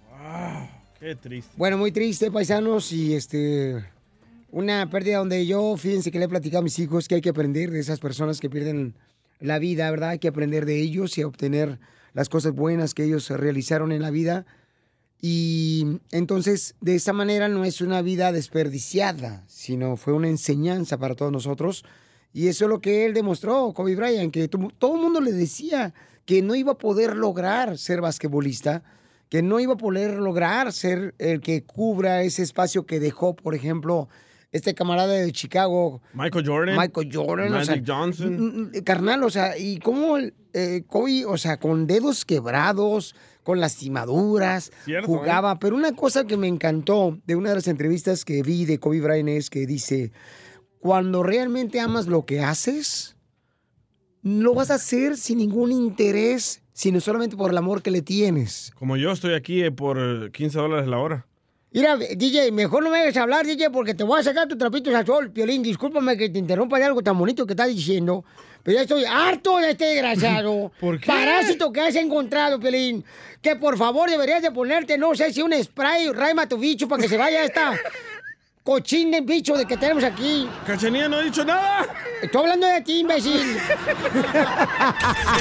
Qué 1.00 1.15
triste. 1.15 1.52
Bueno, 1.58 1.80
muy 1.80 1.91
triste, 1.91 2.30
paisanos, 2.30 2.91
y 2.91 3.15
este. 3.15 3.84
Una 4.52 4.88
pérdida 4.88 5.17
donde 5.17 5.48
yo, 5.48 5.76
fíjense 5.78 6.12
que 6.12 6.20
le 6.20 6.26
he 6.26 6.30
platicado 6.30 6.60
a 6.60 6.63
mis 6.63 6.78
hijos 6.78 7.08
que 7.08 7.15
hay 7.15 7.22
que 7.22 7.30
aprender 7.30 7.72
de 7.72 7.80
esas 7.80 8.00
personas 8.00 8.39
que 8.39 8.52
pierden 8.52 8.96
la 9.39 9.60
vida, 9.60 9.89
¿verdad? 9.91 10.10
Hay 10.10 10.19
que 10.19 10.28
aprender 10.28 10.65
de 10.65 10.82
ellos 10.82 11.17
y 11.17 11.23
obtener 11.23 11.80
las 12.13 12.30
cosas 12.30 12.54
buenas 12.54 12.93
que 12.93 13.04
ellos 13.04 13.30
realizaron 13.30 13.91
en 13.91 14.02
la 14.02 14.10
vida. 14.12 14.45
Y 15.21 16.00
entonces, 16.12 16.76
de 16.80 16.95
esa 16.95 17.13
manera 17.13 17.47
no 17.47 17.65
es 17.65 17.82
una 17.82 18.02
vida 18.02 18.32
desperdiciada, 18.32 19.43
sino 19.47 19.97
fue 19.97 20.13
una 20.13 20.28
enseñanza 20.30 20.97
para 20.97 21.15
todos 21.15 21.32
nosotros. 21.32 21.84
Y 22.34 22.47
eso 22.47 22.65
es 22.65 22.69
lo 22.69 22.82
que 22.82 23.06
él 23.06 23.13
demostró, 23.13 23.73
Kobe 23.73 23.95
Bryant, 23.95 24.32
que 24.32 24.47
to- 24.47 24.71
todo 24.78 24.95
el 24.95 25.02
mundo 25.02 25.21
le 25.21 25.32
decía 25.32 25.93
que 26.26 26.41
no 26.41 26.56
iba 26.56 26.73
a 26.73 26.78
poder 26.78 27.15
lograr 27.15 27.78
ser 27.78 28.02
basquetbolista, 28.02 28.84
que 29.30 29.41
no 29.41 29.60
iba 29.60 29.73
a 29.73 29.78
poder 29.78 30.15
lograr 30.15 30.71
ser 30.71 31.15
el 31.17 31.41
que 31.41 31.63
cubra 31.63 32.21
ese 32.23 32.43
espacio 32.43 32.86
que 32.86 33.00
dejó, 33.00 33.36
por 33.36 33.56
ejemplo, 33.56 34.10
este 34.51 34.73
camarada 34.73 35.13
de 35.13 35.31
Chicago, 35.31 36.01
Michael 36.13 36.47
Jordan. 36.47 36.77
Michael 36.77 37.10
Jordan, 37.12 37.47
o 37.47 37.55
Magic 37.57 37.86
sea, 37.86 37.95
Johnson. 37.95 38.38
mm, 38.38 38.62
mm, 38.62 38.83
Carnal, 38.83 39.23
o 39.23 39.29
sea, 39.29 39.57
y 39.57 39.79
cómo 39.79 40.17
eh, 40.53 40.83
Kobe, 40.88 41.25
o 41.25 41.38
sea, 41.38 41.57
con 41.57 41.86
dedos 41.86 42.25
quebrados, 42.25 43.15
con 43.43 43.60
lastimaduras, 43.60 44.71
Cierto, 44.86 45.07
jugaba. 45.07 45.60
Pero 45.60 45.75
una 45.75 45.95
cosa 45.95 46.25
que 46.25 46.38
me 46.38 46.47
encantó 46.47 47.17
de 47.25 47.36
una 47.36 47.49
de 47.49 47.55
las 47.55 47.67
entrevistas 47.67 48.25
que 48.25 48.41
vi 48.41 48.65
de 48.65 48.79
Kobe 48.79 49.01
Bryant 49.01 49.29
es 49.29 49.49
que 49.49 49.65
dice, 49.65 50.12
cuando 50.79 51.23
realmente 51.23 51.79
amas 51.79 52.07
lo 52.07 52.25
que 52.25 52.41
haces, 52.41 53.15
lo 54.23 54.53
vas 54.53 54.71
a 54.71 54.75
hacer 54.75 55.17
sin 55.17 55.38
ningún 55.38 55.71
interés, 55.71 56.62
sino 56.73 56.99
solamente 56.99 57.36
por 57.38 57.51
el 57.51 57.57
amor 57.57 57.81
que 57.81 57.91
le 57.91 58.01
tienes. 58.01 58.71
Como 58.75 58.97
yo 58.97 59.12
estoy 59.12 59.33
aquí 59.33 59.62
eh, 59.63 59.71
por 59.71 60.31
15 60.31 60.57
dólares 60.57 60.88
la 60.88 60.97
hora. 60.99 61.26
Mira, 61.77 61.95
DJ, 61.95 62.51
mejor 62.51 62.83
no 62.83 62.89
me 62.89 63.01
hagas 63.01 63.15
hablar, 63.17 63.45
DJ, 63.45 63.69
porque 63.69 63.93
te 63.93 64.03
voy 64.03 64.19
a 64.19 64.23
sacar 64.23 64.47
tu 64.47 64.57
trapito 64.57 64.89
al 64.97 65.05
sol. 65.05 65.29
Piolín, 65.29 65.61
discúlpame 65.61 66.17
que 66.17 66.27
te 66.27 66.39
interrumpa 66.39 66.79
de 66.79 66.85
algo 66.85 67.03
tan 67.03 67.15
bonito 67.15 67.45
que 67.45 67.53
estás 67.53 67.67
diciendo, 67.67 68.25
pero 68.63 68.77
ya 68.77 68.81
estoy 68.81 69.05
harto 69.05 69.59
de 69.59 69.69
este 69.69 69.85
desgraciado. 69.85 70.71
¿Por 70.79 70.99
qué? 70.99 71.05
Parásito 71.05 71.71
que 71.71 71.81
has 71.81 71.95
encontrado, 71.95 72.59
Piolín. 72.59 73.05
Que 73.43 73.57
por 73.57 73.77
favor 73.77 74.09
deberías 74.09 74.41
de 74.41 74.49
ponerte, 74.49 74.97
no 74.97 75.13
sé 75.13 75.31
si 75.31 75.43
un 75.43 75.53
spray, 75.53 76.11
raima 76.13 76.49
tu 76.49 76.57
bicho 76.57 76.87
para 76.87 77.03
que 77.03 77.09
se 77.09 77.15
vaya 77.15 77.43
esta 77.43 77.79
cochín 78.67 79.12
de 79.12 79.21
bicho 79.21 79.56
de 79.56 79.65
que 79.65 79.77
tenemos 79.77 80.03
aquí. 80.03 80.49
Cachanilla 80.65 81.08
no 81.08 81.15
ha 81.15 81.21
dicho 81.21 81.45
nada. 81.45 81.88
Estoy 82.21 82.41
hablando 82.41 82.67
de 82.67 82.82
ti, 82.82 82.99
imbécil. 82.99 83.58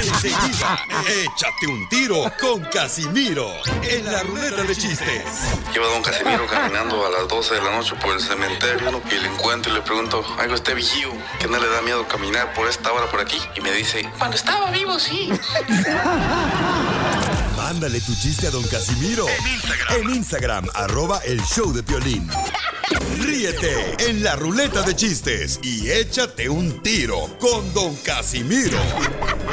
Enseguida, 0.01 0.79
échate 1.25 1.67
un 1.67 1.89
tiro 1.89 2.31
con 2.39 2.63
Casimiro 2.71 3.51
en 3.83 4.05
la 4.05 4.23
ruleta 4.23 4.63
de 4.63 4.73
chistes. 4.73 5.25
Iba 5.75 5.87
don 5.87 6.01
Casimiro 6.01 6.47
caminando 6.47 7.05
a 7.05 7.09
las 7.09 7.27
12 7.27 7.55
de 7.55 7.61
la 7.63 7.71
noche 7.71 7.95
por 8.01 8.13
el 8.13 8.21
cementerio 8.21 9.01
y 9.11 9.15
le 9.21 9.27
encuentro 9.27 9.73
y 9.73 9.75
le 9.75 9.81
pregunto, 9.81 10.23
algo 10.39 10.55
este 10.55 10.73
vigío, 10.73 11.11
que 11.37 11.49
no 11.49 11.59
le 11.59 11.67
da 11.67 11.81
miedo 11.81 12.07
caminar 12.07 12.53
por 12.53 12.69
esta 12.69 12.93
hora 12.93 13.07
por 13.07 13.19
aquí. 13.19 13.39
Y 13.57 13.59
me 13.59 13.73
dice, 13.73 14.09
cuando 14.17 14.37
estaba 14.37 14.71
vivo, 14.71 14.97
sí. 14.99 15.29
Mándale 17.57 17.99
tu 18.01 18.13
chiste 18.13 18.45
a 18.45 18.51
don 18.51 18.63
Casimiro 18.67 19.25
en 19.99 20.09
Instagram, 20.11 20.67
arroba 20.75 21.19
el 21.25 21.41
show 21.41 21.73
de 21.73 21.81
Piolín. 21.81 22.29
Ríete 23.19 23.95
en 24.07 24.23
la 24.23 24.35
ruleta 24.35 24.83
de 24.83 24.95
chistes 24.95 25.59
y 25.63 25.89
échate 25.89 26.49
un 26.49 26.83
tiro 26.83 27.35
con 27.39 27.73
don 27.73 27.95
Casimiro. 27.95 28.77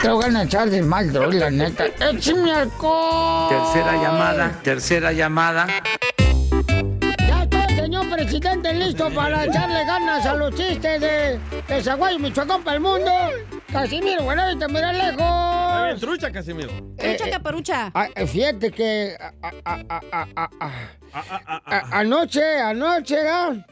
Te 0.03 0.11
voy 0.11 0.37
a 0.37 0.43
echar 0.43 0.69
de 0.69 0.83
mal, 0.83 1.11
la 1.13 1.51
neta. 1.51 1.87
¡Échame 1.87 2.53
alcohol! 2.53 3.49
Tercera 3.49 3.95
llamada, 3.95 4.61
tercera 4.63 5.13
llamada. 5.13 5.67
Ya 7.19 7.43
estoy, 7.43 7.77
señor 7.77 8.11
presidente, 8.11 8.75
listo 8.75 9.11
para 9.15 9.47
echarle 9.47 9.83
ganas 9.87 10.27
a 10.27 10.35
los 10.35 10.55
chistes 10.55 11.01
de, 11.01 11.41
Zaguayo, 11.83 12.19
Michoacán, 12.19 12.63
para 12.63 12.77
el 12.77 12.83
mundo. 12.83 13.11
Casimiro, 13.75 14.23
bueno, 14.23 14.57
te 14.57 14.69
mira 14.69 14.93
Está 14.93 15.03
bien, 15.03 15.17
lejos. 15.17 16.01
trucha, 16.01 16.31
Casimiro. 16.31 16.71
Trucha 16.97 17.29
caparucha. 17.29 17.91
Ah, 17.93 18.09
eh, 18.15 18.25
fíjate 18.25 18.71
que 18.71 19.17
anoche, 21.91 22.61
anoche, 22.61 23.17
¿verdad? 23.17 23.67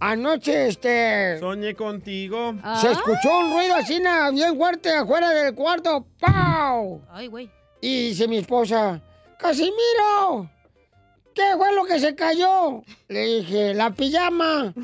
Anoche, 0.00 0.68
este... 0.68 1.38
Soñé 1.40 1.74
contigo. 1.74 2.56
Se 2.78 2.92
escuchó 2.92 3.38
un 3.38 3.54
ruido 3.54 3.74
así, 3.76 4.02
bien 4.34 4.54
fuerte, 4.58 4.92
afuera 4.92 5.30
del 5.30 5.54
cuarto. 5.54 6.06
¡Pau! 6.20 7.00
Ay, 7.10 7.28
güey. 7.28 7.50
Y 7.80 8.08
dice 8.08 8.28
mi 8.28 8.36
esposa, 8.36 9.00
Casimiro, 9.38 10.50
¿qué 11.34 11.54
fue 11.56 11.74
lo 11.74 11.86
que 11.86 11.98
se 11.98 12.14
cayó? 12.14 12.82
Le 13.08 13.24
dije, 13.24 13.72
la 13.72 13.90
pijama. 13.94 14.74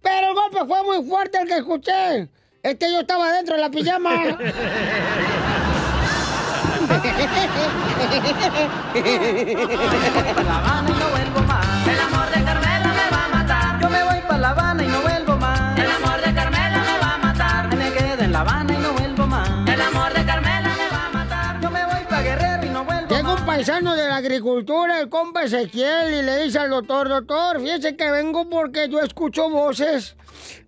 Pero 0.00 0.28
el 0.28 0.34
golpe 0.34 0.64
fue 0.66 0.82
muy 0.82 1.06
fuerte 1.06 1.42
el 1.42 1.46
que 1.46 1.58
escuché. 1.58 2.30
Es 2.64 2.76
que 2.76 2.90
yo 2.90 3.00
estaba 3.00 3.30
dentro 3.30 3.56
de 3.56 3.60
la 3.60 3.70
pijama. 3.70 4.10
paisano 23.46 23.94
de 23.94 24.08
la 24.08 24.16
agricultura, 24.16 25.00
el 25.00 25.08
compa 25.08 25.44
Ezequiel, 25.44 26.14
y 26.14 26.22
le 26.22 26.44
dice 26.44 26.58
al 26.58 26.70
doctor, 26.70 27.08
doctor, 27.08 27.60
fíjese 27.60 27.96
que 27.96 28.10
vengo 28.10 28.48
porque 28.48 28.88
yo 28.88 29.00
escucho 29.00 29.50
voces. 29.50 30.16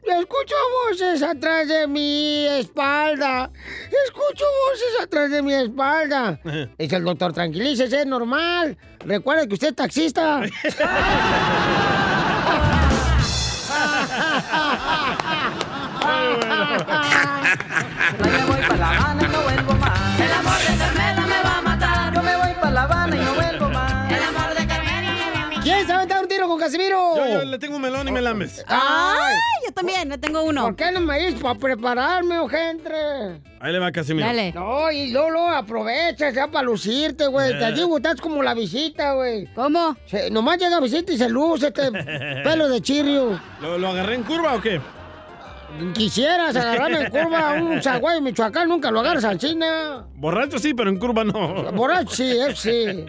Yo 0.07 0.21
escucho 0.21 0.55
voces 0.85 1.23
atrás 1.23 1.69
de 1.69 1.87
mi 1.87 2.47
espalda. 2.47 3.51
Escucho 4.07 4.45
voces 4.69 5.03
atrás 5.03 5.31
de 5.31 5.43
mi 5.43 5.55
espalda. 5.55 6.39
Dice 6.79 6.97
el 6.97 7.05
doctor, 7.05 7.33
tranquilícese, 7.33 8.01
es 8.01 8.07
normal. 8.07 8.77
Recuerde 9.01 9.49
que 9.49 9.55
usted 9.55 9.69
es 9.69 9.77
taxista. 9.77 10.43
Yo 18.19 18.31
me 18.31 18.56
Casimiro? 26.59 27.17
Yo, 27.17 27.27
yo 27.27 27.45
le 27.45 27.59
tengo 27.59 27.77
un 27.77 27.83
melón 27.83 28.09
y 28.09 28.13
me 28.13 28.21
lames. 28.23 28.65
¡Ay! 28.69 29.35
Yo 29.67 29.73
también, 29.73 30.09
le 30.09 30.19
tengo 30.19 30.43
uno. 30.43 30.63
¿Por 30.65 30.77
qué 30.77 30.91
no 30.93 31.01
me 31.01 31.19
dices 31.19 31.41
para 31.41 31.59
prepararme, 31.59 32.39
ojente? 32.39 32.93
Ahí 33.61 33.73
le 33.73 33.79
va 33.79 33.91
Casimiro. 33.93 34.29
No, 34.55 34.91
y 34.93 35.11
Lolo, 35.13 35.49
aprovecha, 35.49 36.31
ya 36.31 36.47
para 36.49 36.65
lucirte, 36.65 37.27
güey. 37.27 37.59
Te 37.59 37.69
Eh. 37.69 37.73
digo, 37.73 37.97
estás 37.97 38.21
como 38.21 38.43
la 38.43 38.55
visita, 38.55 39.13
güey. 39.15 39.47
¿Cómo? 39.55 39.97
nomás 40.31 40.59
llega 40.59 40.81
visita 40.81 41.13
y 41.13 41.19
se 41.19 41.29
luce 41.29 41.69
este 41.69 41.91
pelo 42.45 42.69
de 42.69 42.81
chirrio. 42.81 43.41
¿Lo, 43.61 43.79
lo 43.79 43.89
agarré 43.89 44.15
en 44.15 44.23
curva 44.23 44.55
o 44.55 44.61
qué? 44.61 44.81
Quisieras 45.95 46.55
agarrarme 46.57 47.01
en 47.01 47.11
curva 47.11 47.51
a 47.51 47.63
un 47.63 47.83
zaguayo 47.83 48.21
Michoacán, 48.21 48.69
nunca 48.69 48.91
lo 48.91 49.01
agarras 49.01 49.25
al 49.25 49.39
China. 49.39 50.07
Borracho 50.15 50.59
sí, 50.59 50.75
pero 50.75 50.91
en 50.91 50.99
curva 50.99 51.25
no. 51.25 51.73
Borracho, 51.73 52.15
sí, 52.15 52.31
eso 52.31 52.57
sí. 52.57 53.07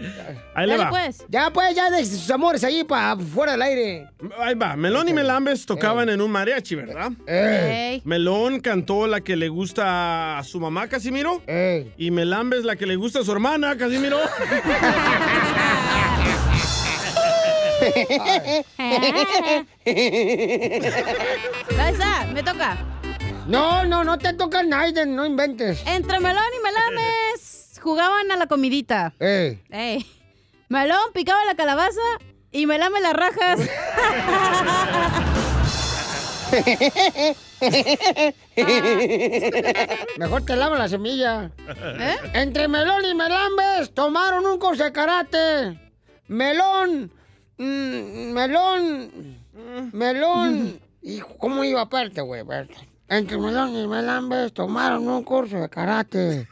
Ahí 0.56 0.68
le 0.68 0.78
va. 0.78 0.92
Ya 1.30 1.52
pues, 1.52 1.76
ya 1.76 1.90
de 1.90 2.06
sus 2.06 2.30
amores 2.32 2.64
ahí 2.64 2.84
para 2.84 3.16
fuera 3.18 3.54
del 3.54 3.62
aire. 3.62 4.08
Ahí 4.40 4.56
va. 4.56 4.76
Melón 4.76 5.08
y 5.10 5.14
Melambes 5.14 5.66
tocaban 5.66 6.10
en 6.10 6.22
un 6.22 6.32
mariachi, 6.32 6.76
¿verdad? 6.76 7.12
Ey. 7.28 8.02
Melón 8.06 8.60
cantó 8.60 9.08
la 9.08 9.22
que 9.22 9.36
le 9.36 9.50
gusta 9.50 10.40
a 10.40 10.44
su 10.44 10.60
mamá, 10.60 10.88
Casimiro. 10.88 11.42
Y 11.98 12.12
Melambes 12.12 12.64
la 12.64 12.76
que 12.76 12.86
le 12.86 12.96
gusta 12.96 13.20
a 13.20 13.24
su 13.24 13.32
hermana, 13.32 13.78
Casimiro. 13.78 14.18
Esa, 21.90 22.26
me 22.34 22.44
toca. 22.44 22.78
No, 23.48 23.86
no, 23.86 24.04
no 24.04 24.18
te 24.18 24.34
toca 24.34 24.64
Naiden, 24.64 25.16
no 25.16 25.26
inventes. 25.26 25.82
Entre 25.86 26.20
Melón 26.20 26.44
y 26.54 26.60
Melames 26.64 27.80
jugaban 27.82 28.30
a 28.32 28.38
la 28.38 28.48
comidita. 28.48 29.14
Ey. 29.20 29.64
Ey. 29.70 30.06
Melón 30.70 31.14
picaba 31.14 31.46
la 31.46 31.56
calabaza 31.56 32.02
y 32.52 32.66
Melame 32.66 33.00
las 33.00 33.14
rajas. 33.14 33.60
Mejor 40.18 40.46
te 40.46 40.56
lava 40.56 40.78
la 40.78 40.88
semilla. 40.88 41.52
¿Eh? 41.68 42.16
Entre 42.34 42.68
Melón 42.68 43.06
y 43.06 43.16
Melambes 43.16 43.94
tomaron 43.94 44.46
un 44.46 44.60
karate. 44.92 45.80
Melón. 46.28 47.12
Mm, 47.58 48.34
melón. 48.34 49.40
Melón. 49.94 50.80
Hijo, 51.02 51.38
¿cómo 51.38 51.64
iba 51.64 51.82
aparte, 51.82 52.22
güey? 52.22 52.44
Entre 53.08 53.38
Melón 53.38 53.76
y 53.76 53.88
Melambes 53.88 54.54
tomaron 54.54 55.08
un 55.08 55.24
curso 55.24 55.58
de 55.58 55.70
karate. 55.70 56.48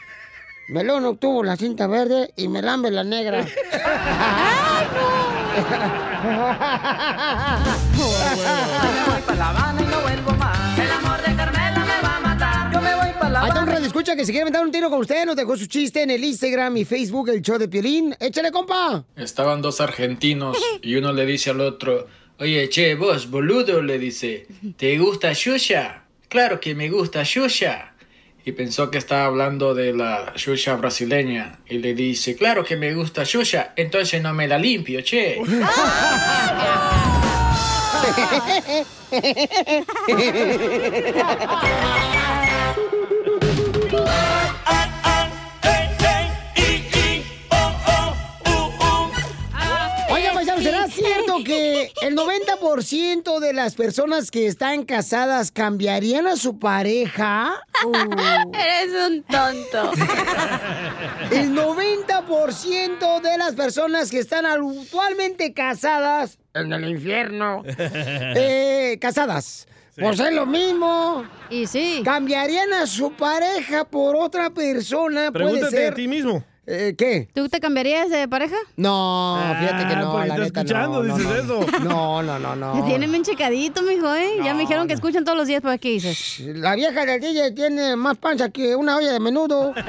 Melón 0.70 1.06
obtuvo 1.06 1.44
la 1.44 1.58
cinta 1.58 1.88
verde 1.88 2.34
y 2.38 2.48
Melambes 2.48 2.94
la 2.94 3.04
negra. 3.04 3.46
Y 9.78 9.88
no 9.88 9.95
radio 13.86 13.88
escucha 13.88 14.16
que 14.16 14.26
se 14.26 14.32
quiere 14.32 14.44
aventar 14.44 14.64
un 14.64 14.72
tiro 14.72 14.90
con 14.90 15.00
usted. 15.00 15.26
Nos 15.26 15.36
dejó 15.36 15.58
su 15.58 15.68
chiste 15.68 16.02
en 16.02 16.10
el 16.10 16.24
Instagram 16.24 16.78
y 16.78 16.86
Facebook, 16.86 17.30
el 17.30 17.42
show 17.42 17.58
de 17.58 17.68
Piolín. 17.68 18.16
Échale, 18.20 18.52
compa. 18.52 19.06
Estaban 19.16 19.62
dos 19.62 19.82
argentinos 19.82 20.58
y 20.82 20.96
uno 20.96 21.14
le 21.14 21.26
dice 21.26 21.52
al 21.52 21.62
otro, 21.62 22.08
oye, 22.40 22.68
che, 22.70 22.96
vos, 22.96 23.30
boludo, 23.30 23.82
le 23.82 24.00
dice, 24.00 24.48
¿te 24.78 24.98
gusta 24.98 25.34
Xuxa? 25.34 26.04
Claro 26.28 26.60
que 26.60 26.74
me 26.74 26.90
gusta 26.90 27.24
Xuxa. 27.24 27.94
Y 28.44 28.52
pensó 28.52 28.92
que 28.92 28.98
estaba 28.98 29.26
hablando 29.26 29.74
de 29.74 29.94
la 29.94 30.34
Xuxa 30.36 30.76
brasileña. 30.76 31.60
Y 31.68 31.80
le 31.80 31.94
dice, 31.94 32.36
claro 32.36 32.64
que 32.64 32.78
me 32.78 32.94
gusta 32.94 33.26
Xuxa, 33.26 33.74
entonces 33.76 34.22
no 34.22 34.34
me 34.34 34.48
la 34.48 34.58
limpio, 34.58 35.02
che. 35.02 35.42
el 52.66 53.24
90% 53.24 53.40
de 53.40 53.54
las 53.54 53.76
personas 53.76 54.32
que 54.32 54.48
están 54.48 54.86
casadas 54.86 55.52
cambiarían 55.52 56.26
a 56.28 56.36
su 56.36 56.58
pareja? 56.58 57.62
Eres 58.54 58.94
un 59.08 59.24
tonto. 59.24 59.92
El 61.32 61.56
90% 61.56 63.22
de 63.22 63.38
las 63.38 63.54
personas 63.56 64.10
que 64.10 64.20
están 64.20 64.46
actualmente 64.46 65.54
casadas 65.54 66.38
en 66.54 66.72
el 66.72 66.88
infierno, 66.90 67.64
eh, 67.78 68.98
casadas, 69.00 69.68
por 70.00 70.16
ser 70.16 70.34
lo 70.34 70.46
mismo. 70.46 71.26
Y 71.50 71.68
sí. 71.68 72.02
Cambiarían 72.04 72.74
a 72.74 72.88
su 72.88 73.12
pareja 73.14 73.86
por 73.86 74.16
otra 74.16 74.50
persona. 74.50 75.32
puede 75.32 75.46
Pregúntate 75.46 75.78
ser. 75.78 75.94
a 75.94 75.96
ti 75.96 76.08
mismo. 76.08 76.44
Eh, 76.68 76.96
¿Qué? 76.98 77.30
¿Tú 77.34 77.48
te 77.48 77.60
cambiarías 77.60 78.10
de 78.10 78.28
pareja? 78.28 78.56
No, 78.76 79.38
fíjate 79.60 79.88
que 79.88 79.96
no, 79.98 80.14
porque 80.14 80.30
la 80.30 80.34
está 80.34 80.46
neta, 80.46 80.62
escuchando, 80.62 81.04
no, 81.04 81.10
no, 81.10 81.18
dices 81.18 81.46
no. 81.46 81.62
eso. 81.62 81.80
No, 81.84 82.24
no, 82.24 82.40
no, 82.40 82.56
no. 82.56 82.74
Te 82.74 82.82
tienen 82.84 83.12
bien 83.12 83.24
checadito, 83.24 83.84
mijo, 83.84 84.12
¿eh? 84.16 84.38
ya 84.44 84.56
me 84.56 84.62
dijeron 84.62 84.88
que 84.88 84.96
escuchan 84.96 85.24
todos 85.24 85.38
los 85.38 85.46
días, 85.48 85.62
¿para 85.62 85.78
qué 85.78 85.90
dices? 85.90 86.40
La 86.40 86.74
vieja 86.74 87.06
del 87.06 87.22
DJ 87.22 87.52
tiene 87.52 87.96
más 87.96 88.18
panza 88.18 88.50
que 88.50 88.76
una 88.76 88.98
olla 88.98 89.14
de 89.14 89.20
menudo. 89.20 89.76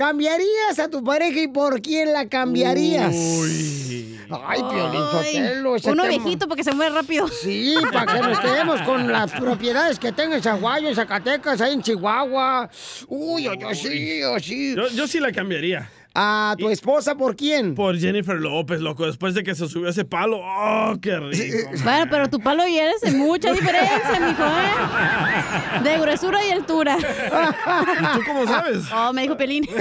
¿Cambiarías 0.01 0.79
a 0.79 0.89
tu 0.89 1.03
pareja 1.03 1.41
y 1.41 1.47
por 1.47 1.79
quién 1.79 2.11
la 2.11 2.27
cambiarías? 2.27 3.13
Ay, 3.13 4.59
Piolín 4.71 5.67
Uno 5.67 5.79
tema- 5.81 6.07
viejito 6.07 6.47
porque 6.47 6.63
se 6.63 6.71
muere 6.73 6.95
rápido. 6.95 7.27
Sí, 7.27 7.75
para 7.93 8.11
que 8.11 8.19
nos 8.27 8.39
quedemos 8.39 8.81
con 8.81 9.11
las 9.11 9.31
propiedades 9.39 9.99
que 9.99 10.11
tenga 10.11 10.37
en 10.37 10.41
Zaguayo, 10.41 10.89
en 10.89 10.95
Zacatecas, 10.95 11.61
ahí 11.61 11.73
en 11.73 11.83
Chihuahua. 11.83 12.67
Uy, 13.09 13.43
yo, 13.43 13.53
yo 13.53 13.75
sí, 13.75 14.19
yo 14.21 14.39
sí. 14.39 14.75
Yo, 14.75 14.87
yo 14.89 15.07
sí 15.07 15.19
la 15.19 15.31
cambiaría. 15.31 15.87
¿A 16.13 16.55
tu 16.57 16.69
esposa 16.69 17.15
por 17.15 17.35
quién? 17.37 17.73
Por 17.73 17.97
Jennifer 17.97 18.35
López, 18.35 18.81
loco. 18.81 19.05
Después 19.05 19.33
de 19.33 19.43
que 19.43 19.55
se 19.55 19.67
subió 19.67 19.89
ese 19.89 20.03
palo. 20.03 20.39
¡Oh, 20.43 20.95
qué 21.01 21.17
rico! 21.17 21.69
Bueno, 21.83 22.07
pero 22.09 22.29
tu 22.29 22.39
palo 22.39 22.67
y 22.67 22.77
eres 22.77 22.99
de 23.01 23.11
mucha 23.11 23.53
diferencia, 23.53 24.19
mijo, 24.19 24.43
¿eh? 24.43 25.83
De 25.83 25.97
gruesura 25.99 26.45
y 26.45 26.51
altura. 26.51 26.97
¿Y 26.99 28.17
tú 28.17 28.23
cómo 28.25 28.45
sabes? 28.45 28.83
Oh, 28.93 29.13
me 29.13 29.21
dijo 29.23 29.37
Pelín. 29.37 29.67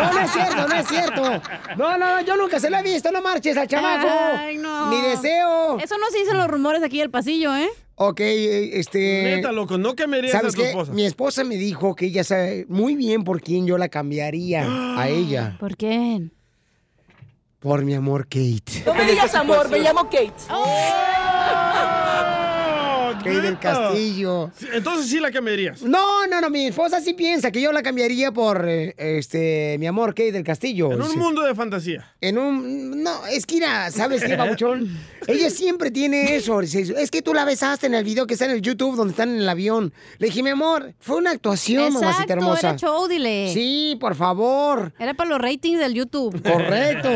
No, 0.00 0.12
no 0.12 0.20
es 0.20 0.30
cierto, 0.30 0.68
no 0.68 0.74
es 0.74 0.86
cierto. 0.88 1.22
No, 1.76 1.98
no, 1.98 2.16
no, 2.16 2.20
yo 2.22 2.36
nunca 2.36 2.58
se 2.58 2.70
lo 2.70 2.78
he 2.78 2.82
visto, 2.82 3.10
no 3.10 3.20
marches 3.20 3.56
al 3.56 3.66
chamaco. 3.66 4.08
Ay, 4.08 4.56
no. 4.56 4.90
Ni 4.90 5.00
deseo. 5.02 5.78
Eso 5.78 5.96
no 5.98 6.06
se 6.10 6.18
dicen 6.18 6.36
los 6.38 6.48
rumores 6.48 6.82
aquí 6.82 6.98
del 6.98 7.10
pasillo, 7.10 7.54
¿eh? 7.54 7.68
Ok, 8.02 8.20
este... 8.22 9.24
Neta, 9.24 9.52
loco, 9.52 9.76
no 9.76 9.94
cambiarías 9.94 10.34
a 10.34 10.38
¿Sabes 10.38 10.54
tu 10.54 10.62
qué? 10.62 10.70
esposa. 10.70 10.92
Mi 10.92 11.04
esposa 11.04 11.44
me 11.44 11.56
dijo 11.56 11.94
que 11.94 12.06
ella 12.06 12.24
sabe 12.24 12.64
muy 12.66 12.96
bien 12.96 13.24
por 13.24 13.42
quién 13.42 13.66
yo 13.66 13.76
la 13.76 13.90
cambiaría 13.90 14.64
a 14.98 15.06
ella. 15.10 15.56
¿Por 15.60 15.76
quién? 15.76 16.32
Por 17.58 17.84
mi 17.84 17.92
amor 17.92 18.24
Kate. 18.24 18.84
No 18.86 18.94
me 18.94 19.04
digas 19.04 19.34
amor, 19.34 19.68
me 19.68 19.80
llamo 19.80 20.04
Kate. 20.04 20.32
Kate 23.22 23.40
del 23.40 23.58
Castillo. 23.58 24.50
Entonces 24.72 25.06
sí 25.10 25.20
la 25.20 25.30
cambiarías. 25.30 25.82
No, 25.82 26.26
no, 26.26 26.40
no, 26.40 26.50
mi 26.50 26.66
esposa 26.66 27.00
sí 27.00 27.14
piensa 27.14 27.50
que 27.50 27.60
yo 27.60 27.72
la 27.72 27.82
cambiaría 27.82 28.32
por 28.32 28.66
eh, 28.68 28.94
este 28.96 29.76
mi 29.78 29.86
amor 29.86 30.10
Kate 30.10 30.32
del 30.32 30.44
Castillo. 30.44 30.92
En 30.92 31.02
un 31.02 31.10
Sí. 31.10 31.16
mundo 31.16 31.42
de 31.42 31.54
fantasía. 31.54 32.12
En 32.20 32.38
un. 32.38 33.02
No, 33.02 33.26
es 33.26 33.46
que 33.46 33.54
mira, 33.56 33.90
¿sabes 33.90 34.22
qué, 34.24 34.36
babuchón? 34.36 34.88
Ella 35.26 35.50
siempre 35.50 35.90
tiene 35.90 36.36
eso. 36.36 36.60
Es 36.60 37.10
que 37.10 37.22
tú 37.22 37.34
la 37.34 37.44
besaste 37.44 37.86
en 37.86 37.94
el 37.94 38.04
video 38.04 38.26
que 38.26 38.34
está 38.34 38.46
en 38.46 38.52
el 38.52 38.62
YouTube 38.62 38.96
donde 38.96 39.12
están 39.12 39.30
en 39.30 39.40
el 39.40 39.48
avión. 39.48 39.92
Le 40.18 40.26
dije, 40.28 40.42
mi 40.42 40.50
amor, 40.50 40.94
fue 41.00 41.16
una 41.16 41.30
actuación, 41.30 41.92
mamacita 41.92 42.10
Exacto, 42.22 42.32
hermosa. 42.32 42.68
era 42.70 42.78
show, 42.78 43.06
dile. 43.08 43.50
Sí, 43.52 43.96
por 44.00 44.14
favor. 44.14 44.92
Era 44.98 45.14
para 45.14 45.30
los 45.30 45.40
ratings 45.40 45.78
del 45.80 45.94
YouTube. 45.94 46.40
Correcto. 46.42 47.08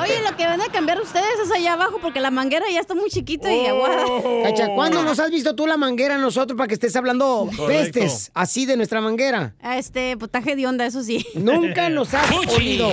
Oye, 0.00 0.20
lo 0.28 0.36
que 0.36 0.44
van 0.46 0.60
a 0.60 0.66
cambiar 0.68 1.00
ustedes 1.00 1.26
es 1.44 1.50
allá 1.52 1.74
abajo 1.74 1.98
porque 2.02 2.20
la 2.20 2.30
manguera 2.30 2.66
ya 2.72 2.80
está 2.80 2.94
muy 2.94 3.10
chiquita 3.10 3.52
y 3.52 3.66
aguada. 3.66 4.04
Cacha, 4.44 4.68
¿cuándo 4.74 5.02
nos 5.02 5.18
has 5.18 5.30
visto 5.30 5.39
tú 5.42 5.66
la 5.66 5.76
manguera 5.76 6.14
a 6.14 6.18
nosotros 6.18 6.56
para 6.56 6.68
que 6.68 6.74
estés 6.74 6.94
hablando 6.96 7.48
Correcto. 7.56 8.00
pestes 8.00 8.30
así 8.34 8.66
de 8.66 8.76
nuestra 8.76 9.00
manguera? 9.00 9.54
Ah, 9.60 9.78
Este, 9.78 10.16
potaje 10.16 10.56
de 10.56 10.66
onda, 10.66 10.86
eso 10.86 11.02
sí. 11.02 11.26
Nunca 11.34 11.88
nos 11.88 12.12
has 12.14 12.30
oído. 12.56 12.90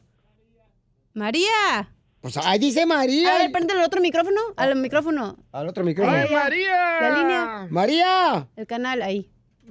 María. 1.14 1.88
Pues 2.20 2.36
ahí 2.38 2.58
dice 2.58 2.84
María. 2.86 3.34
A 3.34 3.38
ver, 3.38 3.52
prende 3.52 3.72
el 3.74 3.82
otro 3.82 4.00
micrófono. 4.00 4.40
Al 4.56 4.74
micrófono. 4.76 5.36
Al 5.52 5.68
otro 5.68 5.84
micrófono. 5.84 6.16
Ahí, 6.16 6.28
ya. 6.28 6.98
La 7.00 7.18
línea. 7.18 7.66
María. 7.70 8.48
El 8.56 8.66
canal, 8.66 9.00
ahí. 9.02 9.30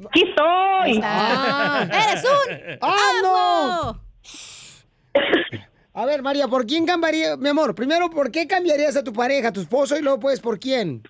¡Aquí 0.10 0.24
estoy! 0.24 1.02
Ah. 1.04 1.86
¡Eres 1.86 2.24
un 2.24 2.80
¡Ah, 2.82 3.12
no! 3.24 4.02
A 5.94 6.06
ver, 6.06 6.22
María, 6.22 6.48
¿por 6.48 6.66
quién 6.66 6.86
cambiaría, 6.86 7.38
mi 7.38 7.48
amor? 7.48 7.74
Primero, 7.74 8.10
¿por 8.10 8.30
qué 8.30 8.48
cambiarías 8.48 8.98
a 8.98 9.04
tu 9.04 9.14
pareja, 9.14 9.48
a 9.50 9.54
tu 9.54 9.62
esposo, 9.62 9.98
y 9.98 10.02
luego, 10.02 10.20
pues, 10.20 10.42
¿por 10.42 10.60
quién? 10.60 11.02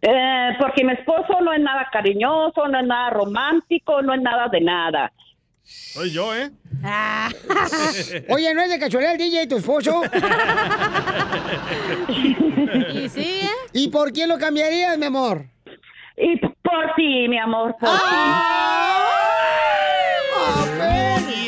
Eh, 0.00 0.56
porque 0.58 0.82
mi 0.82 0.92
esposo 0.94 1.40
no 1.42 1.52
es 1.52 1.60
nada 1.60 1.86
cariñoso, 1.92 2.66
no 2.68 2.80
es 2.80 2.86
nada 2.86 3.10
romántico, 3.10 4.00
no 4.00 4.14
es 4.14 4.22
nada 4.22 4.48
de 4.48 4.60
nada. 4.62 5.12
Soy 5.64 6.10
yo, 6.10 6.34
¿eh? 6.34 6.50
Oye, 8.28 8.52
¿no 8.54 8.62
es 8.62 8.70
de 8.70 8.78
cachorrea 8.78 9.12
el 9.12 9.18
DJ 9.18 9.46
tu 9.46 9.56
esposo? 9.58 10.02
¿Y 12.94 13.08
sí, 13.08 13.40
eh? 13.42 13.48
¿Y 13.72 13.88
por 13.88 14.12
quién 14.12 14.28
lo 14.28 14.38
cambiarías, 14.38 14.98
mi 14.98 15.06
amor? 15.06 15.46
Y 16.16 16.36
por 16.38 16.94
ti, 16.96 17.28
mi 17.28 17.38
amor, 17.38 17.74
por 17.80 17.88
ti. 17.90 17.94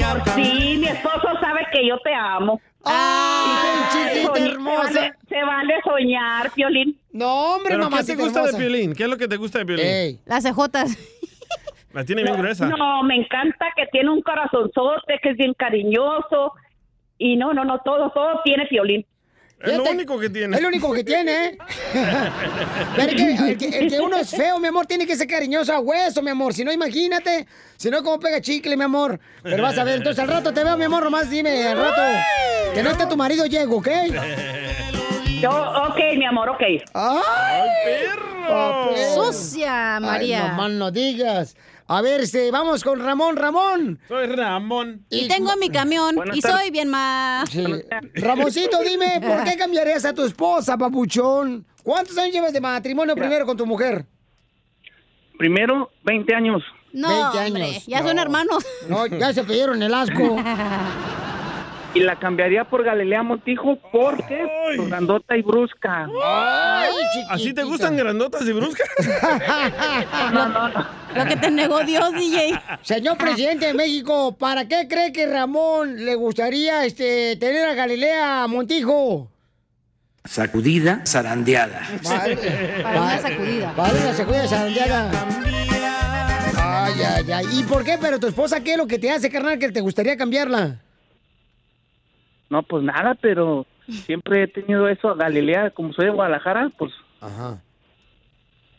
Por 0.00 0.35
ti, 0.35 0.77
mi 0.79 0.87
esposo 0.88 1.29
sabe 1.40 1.61
que 1.72 1.87
yo 1.88 1.98
te 2.00 2.14
amo. 2.14 2.61
¡Ay, 2.85 3.83
chiquita 3.92 4.33
soñ- 4.35 4.50
hermosa! 4.53 4.88
Se 4.88 4.94
vale, 4.98 5.14
se 5.29 5.42
vale 5.42 5.74
soñar, 5.85 6.50
Piolín. 6.53 6.98
No, 7.12 7.55
hombre, 7.55 7.74
¿Pero 7.77 7.88
qué 7.88 8.05
te 8.05 8.14
gusta 8.16 8.40
hermosa. 8.40 8.57
de 8.59 8.59
Piolín? 8.62 8.94
¿Qué 8.94 9.05
es 9.05 9.09
lo 9.09 9.16
que 9.16 9.27
te 9.29 9.37
gusta 9.37 9.59
de 9.61 9.64
Piolín? 9.66 10.20
Las 10.27 10.42
cejotas. 10.44 10.96
La 11.94 12.04
tiene 12.04 12.22
bien 12.22 12.37
gruesa. 12.37 12.66
No, 12.66 13.02
me 13.04 13.14
encanta 13.16 13.66
que 13.76 13.87
tiene 13.87 14.11
un 14.11 14.20
corazonzote, 14.20 15.18
que 15.22 15.30
es 15.30 15.37
bien 15.37 15.54
cariñoso. 15.54 16.52
Y 17.16 17.37
no, 17.37 17.54
no, 17.54 17.64
no, 17.64 17.78
todo, 17.80 18.11
todo 18.11 18.40
tiene 18.44 18.66
Piolín. 18.66 19.07
Es 19.61 19.76
lo 19.78 19.85
único 19.85 20.18
que 20.18 20.28
tiene. 20.28 20.57
Es 20.57 20.62
lo 20.62 20.68
único 20.68 20.92
que 20.92 21.04
tiene, 21.04 21.44
¿eh? 21.46 21.59
Pero 22.96 23.11
el, 23.11 23.16
que, 23.16 23.33
el 23.33 23.57
que- 23.57 23.78
el 23.78 23.88
que 23.90 24.00
uno 24.00 24.16
es 24.16 24.30
feo, 24.30 24.59
mi 24.59 24.66
amor, 24.68 24.85
tiene 24.87 25.07
que 25.07 25.16
ser 25.16 25.26
cariñoso 25.28 25.72
a 25.72 25.78
hueso, 25.80 26.20
mi 26.20 26.30
amor. 26.30 26.52
Si 26.52 26.64
no, 26.64 26.72
imagínate. 26.72 27.46
Si 27.76 27.88
no, 27.88 28.02
como 28.02 28.18
pega 28.18 28.40
chicle, 28.40 28.76
mi 28.76 28.83
amor. 28.85 29.18
Pero 29.42 29.62
vas 29.62 29.78
a 29.78 29.85
ver, 29.85 29.98
entonces 29.98 30.22
al 30.22 30.28
rato 30.28 30.52
te 30.52 30.62
veo, 30.64 30.76
mi 30.76 30.85
amor, 30.85 31.04
nomás 31.04 31.30
dime, 31.30 31.66
al 31.68 31.78
rato. 31.78 32.02
Que 32.74 32.83
no 32.83 32.90
esté 32.90 33.07
tu 33.07 33.16
marido, 33.16 33.46
llego, 33.46 33.76
¿ok? 33.78 33.88
Yo, 35.40 35.50
ok, 35.50 35.98
mi 36.16 36.24
amor, 36.26 36.48
ok. 36.50 36.62
¡Ay, 36.94 37.62
perro! 37.85 38.94
Sucia, 39.14 39.98
María. 40.00 40.42
Ay, 40.44 40.50
no 40.50 40.54
más 40.57 40.70
no 40.72 40.90
digas. 40.90 41.57
A 41.87 42.01
ver, 42.01 42.23
este, 42.23 42.51
vamos 42.51 42.83
con 42.83 42.99
Ramón, 42.99 43.37
Ramón. 43.37 43.99
Soy 44.09 44.27
Ramón. 44.27 45.05
Y 45.11 45.29
tengo 45.29 45.55
mi 45.59 45.68
camión 45.68 46.16
y 46.33 46.40
tardes. 46.40 46.61
soy 46.62 46.70
bien 46.70 46.88
más. 46.88 47.51
Sí. 47.51 47.64
Ramoncito, 48.14 48.79
dime, 48.81 49.20
¿por 49.20 49.44
qué 49.44 49.57
cambiarías 49.59 50.05
a 50.07 50.14
tu 50.14 50.25
esposa, 50.25 50.79
papuchón? 50.79 51.66
¿Cuántos 51.83 52.16
años 52.16 52.33
llevas 52.33 52.53
de 52.55 52.61
matrimonio 52.62 53.14
primero 53.14 53.44
con 53.44 53.57
tu 53.57 53.66
mujer? 53.66 54.07
Primero, 55.38 55.90
20 56.05 56.35
años. 56.35 56.62
No, 56.92 57.09
20 57.33 57.38
hombre, 57.49 57.64
años. 57.64 57.87
ya 57.87 58.01
No. 58.01 58.09
son 58.09 58.18
hermanos. 58.18 58.64
No, 58.88 59.07
ya 59.07 59.33
se 59.35 59.44
pidieron 59.44 59.83
el 59.83 59.92
asco. 59.92 60.37
y 61.94 62.00
la 62.00 62.18
cambiaría 62.18 62.64
por 62.64 62.83
Galilea 62.83 63.22
Montijo 63.22 63.78
porque 63.92 64.46
por 64.76 64.88
grandota 64.88 65.37
y 65.37 65.42
brusca. 65.42 66.09
¿Así 67.30 67.54
te 67.54 67.62
gustan 67.62 67.96
grandotas 67.96 68.42
y 68.42 68.52
bruscas? 68.52 68.88
No, 70.33 70.48
no, 70.48 70.68
no. 70.68 70.87
Lo 71.14 71.24
que 71.26 71.37
te 71.37 71.50
negó 71.50 71.80
Dios, 71.85 72.12
DJ. 72.12 72.61
Señor 72.83 73.16
presidente 73.16 73.66
de 73.66 73.74
México, 73.74 74.37
¿para 74.37 74.66
qué 74.66 74.88
cree 74.88 75.12
que 75.12 75.26
Ramón 75.26 76.04
le 76.04 76.14
gustaría 76.16 76.85
este, 76.85 77.37
tener 77.37 77.68
a 77.68 77.74
Galilea 77.74 78.46
Montijo? 78.48 79.30
Sacudida, 80.24 81.02
zarandeada. 81.07 81.83
Vale. 82.02 82.37
Para 82.83 83.02
una 83.02 83.18
sacudida. 83.18 83.72
Vale, 83.76 84.00
una 84.00 84.14
sacudida 84.14 84.48
zarandeada. 84.48 85.11
Ay, 86.57 86.94
ay, 87.02 87.33
ay. 87.33 87.46
¿Y 87.52 87.62
por 87.64 87.85
qué? 87.85 87.98
Pero 88.00 88.18
tu 88.18 88.26
esposa, 88.26 88.61
¿qué 88.61 88.72
es 88.72 88.78
lo 88.78 88.87
que 88.87 88.98
te 88.98 89.11
hace, 89.11 89.30
carnal, 89.30 89.59
que 89.59 89.70
te 89.70 89.80
gustaría 89.80 90.16
cambiarla? 90.16 90.84
No, 92.50 92.62
pues 92.62 92.83
nada, 92.83 93.16
pero 93.20 93.66
siempre 94.07 94.44
he 94.44 94.48
tenido 94.48 94.88
eso 94.88 95.09
a 95.09 95.14
Galilea, 95.14 95.70
como 95.70 95.92
soy 95.92 96.07
de 96.07 96.11
Guadalajara, 96.12 96.70
pues. 96.78 96.92
Ajá. 97.20 97.61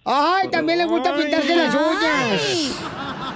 Ay, 0.08 0.50
también 0.50 0.78
le 0.78 0.86
gusta 0.86 1.16
pintarse 1.16 1.56
las 1.56 1.74
uñas. 1.74 2.80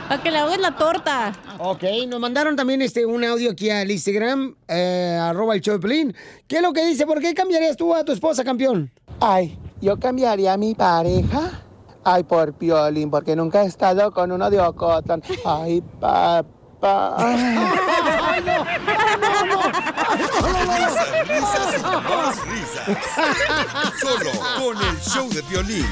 Para 0.07 0.21
que 0.21 0.29
le 0.29 0.37
hagas 0.37 0.59
la 0.59 0.75
torta. 0.75 1.33
Ok, 1.57 1.83
nos 2.07 2.19
mandaron 2.19 2.55
también 2.55 2.83
este 2.83 3.07
un 3.07 3.23
audio 3.23 3.51
aquí 3.51 3.71
al 3.71 3.89
Instagram, 3.89 4.55
eh, 4.67 5.17
arroba 5.19 5.55
el 5.55 5.61
Pelín. 5.79 6.15
¿Qué 6.47 6.57
es 6.57 6.61
lo 6.61 6.71
que 6.71 6.85
dice? 6.85 7.07
¿Por 7.07 7.21
qué 7.21 7.33
cambiarías 7.33 7.75
tú 7.75 7.95
a 7.95 8.03
tu 8.03 8.11
esposa, 8.11 8.43
campeón? 8.43 8.91
Ay, 9.19 9.57
yo 9.81 9.99
cambiaría 9.99 10.53
a 10.53 10.57
mi 10.57 10.75
pareja. 10.75 11.63
Ay, 12.03 12.23
por 12.23 12.53
Piolín, 12.53 13.09
porque 13.09 13.35
nunca 13.35 13.63
he 13.63 13.65
estado 13.65 14.11
con 14.11 14.31
uno 14.31 14.49
de 14.49 14.59
Ocotón. 14.59 15.23
Ay, 15.45 15.81
papá. 15.99 17.15
Ay, 18.39 18.45
no, 18.45 19.45
no, 19.45 19.45
no. 19.45 19.61
Risas, 20.75 21.27
risas 21.27 21.75
y 21.77 21.83
más 21.83 22.47
risas. 22.47 22.97
Solo 23.99 24.31
con 24.57 24.77
el 24.77 24.99
show 25.01 25.29
de 25.29 25.41
violín. 25.43 25.85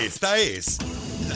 Esta 0.00 0.38
es 0.38 0.78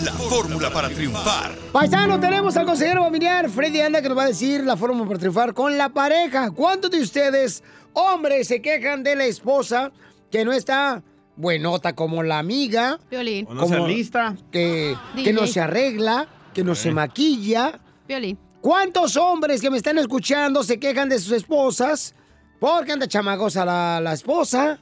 la 0.05 0.13
fórmula 0.13 0.71
para 0.71 0.89
triunfar. 0.89 1.57
Paisano, 1.73 2.21
tenemos 2.21 2.57
al 2.57 2.67
consejero 2.67 3.03
familiar 3.03 3.51
Freddy 3.51 3.81
Anda 3.81 4.01
que 4.03 4.09
nos 4.09 4.19
va 4.19 4.25
a 4.25 4.29
decir 4.29 4.63
la 4.65 4.77
forma 4.77 5.05
para 5.07 5.19
triunfar 5.19 5.53
con 5.53 5.77
la 5.77 5.89
pareja. 5.89 6.51
¿Cuántos 6.53 6.91
de 6.91 7.01
ustedes, 7.01 7.65
hombres, 7.93 8.47
se 8.49 8.63
quejan 8.63 9.03
de 9.03 9.17
la 9.17 9.25
esposa 9.25 9.91
que 10.31 10.45
no 10.45 10.53
está 10.53 11.03
buenota 11.37 11.95
como 11.95 12.23
la 12.23 12.39
amiga? 12.39 13.01
Violín. 13.11 13.47
O 13.49 13.55
no 13.55 13.67
se 13.67 13.75
alista. 13.75 14.37
Que, 14.53 14.97
que 15.23 15.33
no 15.33 15.47
se 15.47 15.61
arregla, 15.61 16.29
que 16.55 16.63
no 16.63 16.75
se 16.75 16.93
maquilla. 16.93 17.81
Violín. 18.07 18.39
¿Cuántos 18.63 19.17
hombres 19.17 19.61
que 19.61 19.71
me 19.71 19.77
están 19.77 19.99
escuchando 19.99 20.63
se 20.63 20.79
quejan 20.79 21.09
de 21.09 21.19
sus 21.19 21.33
esposas 21.33 22.15
porque 22.61 22.93
anda 22.93 23.09
chamagosa 23.09 23.65
la, 23.65 24.01
la 24.01 24.13
esposa? 24.13 24.79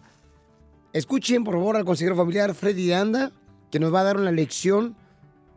Escuchen, 0.93 1.45
por 1.45 1.55
favor, 1.55 1.77
al 1.77 1.87
consejero 1.87 2.15
familiar 2.15 2.55
Freddy 2.55 2.93
Anda, 2.93 3.33
que 3.71 3.81
nos 3.81 3.93
va 3.93 4.01
a 4.01 4.05
dar 4.05 4.19
una 4.19 4.33
lección 4.33 4.97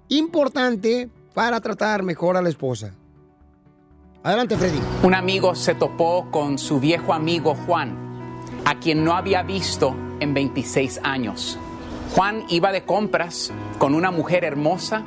importante 0.08 1.10
para 1.34 1.60
tratar 1.60 2.04
mejor 2.04 2.38
a 2.38 2.42
la 2.42 2.48
esposa. 2.48 2.94
Adelante, 4.24 4.56
Freddy. 4.56 4.80
Un 5.04 5.16
amigo 5.16 5.54
se 5.54 5.76
topó 5.76 6.32
con 6.32 6.58
su 6.58 6.80
viejo 6.80 7.14
amigo 7.14 7.56
Juan, 7.66 7.98
a 8.64 8.80
quien 8.80 9.04
no 9.04 9.16
había 9.16 9.44
visto 9.44 9.94
en 10.22 10.34
26 10.34 11.02
años. 11.04 11.60
Juan 12.16 12.46
iba 12.48 12.72
de 12.72 12.86
compras 12.86 13.52
con 13.80 13.94
una 13.94 14.12
mujer 14.12 14.46
hermosa 14.46 15.04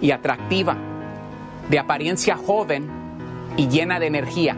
y 0.00 0.12
atractiva, 0.12 0.91
de 1.68 1.78
apariencia 1.78 2.36
joven 2.36 2.88
y 3.56 3.68
llena 3.68 4.00
de 4.00 4.06
energía. 4.06 4.56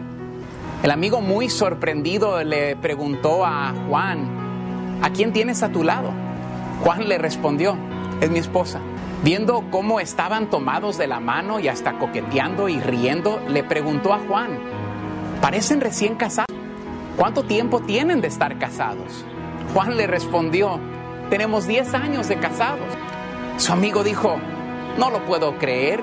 El 0.83 0.91
amigo 0.91 1.21
muy 1.21 1.49
sorprendido 1.49 2.43
le 2.43 2.75
preguntó 2.75 3.45
a 3.45 3.73
Juan, 3.87 4.99
¿a 5.01 5.09
quién 5.09 5.33
tienes 5.33 5.63
a 5.63 5.69
tu 5.69 5.83
lado? 5.83 6.11
Juan 6.83 7.07
le 7.07 7.17
respondió, 7.17 7.75
es 8.21 8.29
mi 8.29 8.39
esposa. 8.39 8.79
Viendo 9.23 9.63
cómo 9.71 9.99
estaban 9.99 10.49
tomados 10.49 10.97
de 10.97 11.07
la 11.07 11.19
mano 11.19 11.59
y 11.59 11.67
hasta 11.67 11.97
coqueteando 11.97 12.69
y 12.69 12.79
riendo, 12.79 13.41
le 13.47 13.63
preguntó 13.63 14.13
a 14.13 14.19
Juan, 14.19 14.59
parecen 15.41 15.81
recién 15.81 16.15
casados. 16.15 16.55
¿Cuánto 17.17 17.43
tiempo 17.43 17.79
tienen 17.79 18.21
de 18.21 18.27
estar 18.27 18.59
casados? 18.59 19.25
Juan 19.73 19.97
le 19.97 20.05
respondió, 20.05 20.79
tenemos 21.29 21.65
10 21.65 21.93
años 21.95 22.27
de 22.27 22.37
casados. 22.37 22.87
Su 23.57 23.73
amigo 23.73 24.03
dijo, 24.03 24.37
no 24.99 25.09
lo 25.09 25.25
puedo 25.25 25.57
creer, 25.57 26.01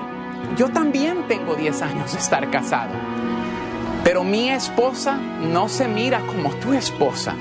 yo 0.57 0.69
también 0.69 1.27
tengo 1.27 1.55
10 1.55 1.81
años 1.81 2.13
de 2.13 2.19
estar 2.19 2.49
casado. 2.51 2.93
Pero 4.03 4.23
mi 4.23 4.49
esposa 4.49 5.17
no 5.17 5.69
se 5.69 5.87
mira 5.87 6.19
como 6.21 6.49
tu 6.55 6.73
esposa. 6.73 7.35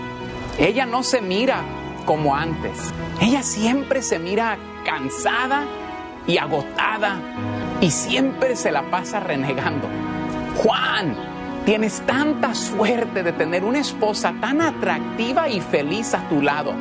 Ella 0.58 0.86
no 0.86 1.02
se 1.02 1.20
mira 1.20 1.62
como 2.06 2.34
antes. 2.36 2.92
Ella 3.20 3.42
siempre 3.42 4.02
se 4.02 4.18
mira 4.18 4.58
cansada 4.84 5.64
y 6.26 6.38
agotada 6.38 7.18
y 7.80 7.90
siempre 7.90 8.56
se 8.56 8.70
la 8.70 8.82
pasa 8.90 9.20
renegando. 9.20 9.88
Juan, 10.62 11.16
tienes 11.64 12.00
tanta 12.02 12.54
suerte 12.54 13.22
de 13.22 13.32
tener 13.32 13.64
una 13.64 13.80
esposa 13.80 14.32
tan 14.40 14.60
atractiva 14.60 15.48
y 15.48 15.60
feliz 15.60 16.14
a 16.14 16.28
tu 16.28 16.42
lado. 16.42 16.74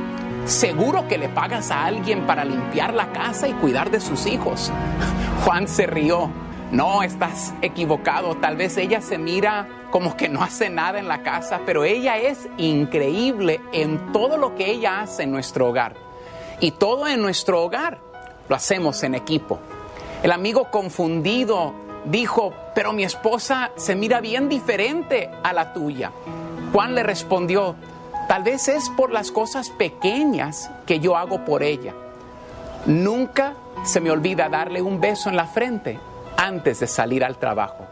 Seguro 0.46 1.08
que 1.08 1.18
le 1.18 1.30
pagas 1.30 1.72
a 1.72 1.86
alguien 1.86 2.26
para 2.26 2.44
limpiar 2.44 2.94
la 2.94 3.12
casa 3.12 3.48
y 3.48 3.54
cuidar 3.54 3.92
de 3.92 4.02
sus 4.02 4.26
hijos. 4.26 4.72
Juan 5.46 5.68
se 5.68 5.86
rió. 5.86 6.30
No, 6.72 7.04
estás 7.04 7.54
equivocado. 7.62 8.36
Tal 8.36 8.56
vez 8.56 8.78
ella 8.78 9.02
se 9.02 9.18
mira 9.18 9.68
como 9.92 10.16
que 10.16 10.30
no 10.30 10.42
hace 10.42 10.70
nada 10.70 11.00
en 11.00 11.08
la 11.08 11.22
casa, 11.22 11.62
pero 11.66 11.84
ella 11.84 12.18
es 12.18 12.48
increíble 12.58 13.60
en 13.74 14.12
todo 14.14 14.38
lo 14.38 14.56
que 14.56 14.72
ella 14.72 15.02
hace 15.02 15.24
en 15.24 15.32
nuestro 15.32 15.68
hogar. 15.68 15.96
Y 16.60 16.72
todo 16.72 17.08
en 17.08 17.22
nuestro 17.22 17.62
hogar 17.62 18.00
lo 18.48 18.56
hacemos 18.56 19.04
en 19.04 19.16
equipo. 19.16 19.60
El 20.24 20.32
amigo 20.32 20.72
confundido 20.72 21.74
dijo, 22.06 22.54
pero 22.74 22.94
mi 22.94 23.04
esposa 23.04 23.72
se 23.76 23.96
mira 23.96 24.22
bien 24.22 24.50
diferente 24.50 25.30
a 25.44 25.54
la 25.54 25.74
tuya. 25.74 26.12
Juan 26.72 26.96
le 26.96 27.04
respondió, 27.04 27.76
tal 28.28 28.44
vez 28.44 28.68
es 28.68 28.90
por 28.90 29.12
las 29.12 29.32
cosas 29.32 29.70
pequeñas 29.70 30.70
que 30.86 31.00
yo 31.00 31.16
hago 31.18 31.46
por 31.46 31.64
ella. 31.64 31.94
Nunca 32.86 33.54
se 33.84 34.00
me 34.00 34.12
olvida 34.12 34.50
darle 34.50 34.82
un 34.82 35.00
beso 35.00 35.30
en 35.30 35.36
la 35.36 35.46
frente 35.46 36.00
antes 36.38 36.80
de 36.80 36.88
salir 36.88 37.24
al 37.24 37.38
trabajo. 37.38 37.86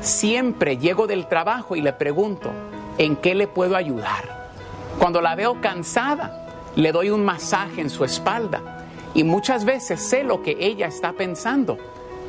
Siempre 0.00 0.76
llego 0.76 1.06
del 1.06 1.26
trabajo 1.26 1.76
y 1.76 1.80
le 1.80 1.92
pregunto, 1.92 2.50
¿en 2.98 3.16
qué 3.16 3.34
le 3.34 3.48
puedo 3.48 3.76
ayudar? 3.76 4.50
Cuando 4.98 5.20
la 5.20 5.34
veo 5.34 5.60
cansada, 5.60 6.46
le 6.76 6.92
doy 6.92 7.10
un 7.10 7.24
masaje 7.24 7.80
en 7.80 7.90
su 7.90 8.04
espalda 8.04 8.84
y 9.14 9.24
muchas 9.24 9.64
veces 9.64 10.00
sé 10.00 10.24
lo 10.24 10.42
que 10.42 10.56
ella 10.60 10.86
está 10.86 11.12
pensando 11.12 11.78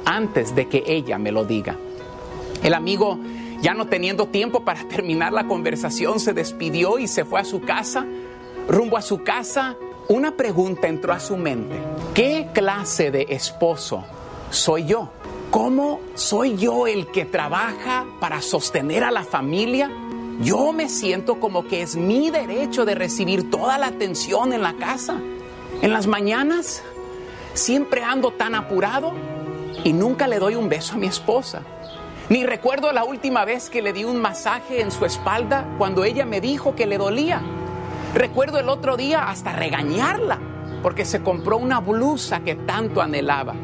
antes 0.06 0.56
de 0.56 0.68
que 0.68 0.84
ella 0.88 1.18
me 1.18 1.32
lo 1.32 1.44
diga. 1.44 1.76
El 2.64 2.74
amigo, 2.74 3.20
ya 3.62 3.74
no 3.74 3.88
teniendo 3.88 4.28
tiempo 4.28 4.64
para 4.64 4.88
terminar 4.88 5.34
la 5.34 5.48
conversación, 5.48 6.20
se 6.20 6.34
despidió 6.34 7.00
y 7.00 7.08
se 7.08 7.26
fue 7.26 7.40
a 7.40 7.46
su 7.46 7.62
casa. 7.62 8.06
Rumbo 8.68 8.98
a 8.98 9.02
su 9.02 9.24
casa, 9.24 9.76
una 10.10 10.36
pregunta 10.36 10.88
entró 10.88 11.14
a 11.14 11.20
su 11.20 11.38
mente. 11.38 11.76
¿Qué 12.14 12.50
clase 12.54 13.12
de 13.12 13.28
esposo 13.30 14.04
soy 14.50 14.86
yo? 14.86 15.10
¿Cómo 15.52 16.02
soy 16.14 16.58
yo 16.58 16.88
el 16.88 17.08
que 17.08 17.26
trabaja 17.26 18.06
para 18.20 18.42
sostener 18.42 19.04
a 19.04 19.12
la 19.12 19.24
familia? 19.24 19.90
Yo 20.42 20.72
me 20.72 20.90
siento 20.90 21.40
como 21.40 21.68
que 21.68 21.82
es 21.82 21.96
mi 21.96 22.30
derecho 22.30 22.86
de 22.86 22.96
recibir 22.96 23.50
toda 23.50 23.78
la 23.78 23.88
atención 23.88 24.54
en 24.54 24.62
la 24.62 24.74
casa. 24.74 25.20
En 25.82 25.94
las 25.94 26.06
mañanas 26.06 26.84
siempre 27.54 28.04
ando 28.04 28.32
tan 28.32 28.56
apurado 28.56 29.14
y 29.84 29.94
nunca 29.94 30.28
le 30.28 30.40
doy 30.40 30.56
un 30.56 30.70
beso 30.70 30.94
a 30.94 30.98
mi 30.98 31.08
esposa. 31.08 31.64
Ni 32.30 32.46
recuerdo 32.46 32.92
la 32.92 33.06
última 33.06 33.46
vez 33.46 33.70
que 33.70 33.82
le 33.82 33.94
di 33.94 34.04
un 34.04 34.22
masaje 34.22 34.82
en 34.82 34.92
su 34.92 35.06
espalda 35.06 35.66
cuando 35.78 36.04
ella 36.04 36.26
me 36.26 36.42
dijo 36.42 36.76
que 36.76 36.86
le 36.86 36.98
dolía. 36.98 37.42
Recuerdo 38.14 38.60
el 38.60 38.68
otro 38.68 38.98
día 38.98 39.30
hasta 39.30 39.54
regañarla 39.54 40.38
porque 40.84 41.06
se 41.06 41.24
compró 41.24 41.58
una 41.58 41.80
blusa 41.80 42.42
que 42.42 42.56
tanto 42.56 43.02
anhelaba. 43.02 43.56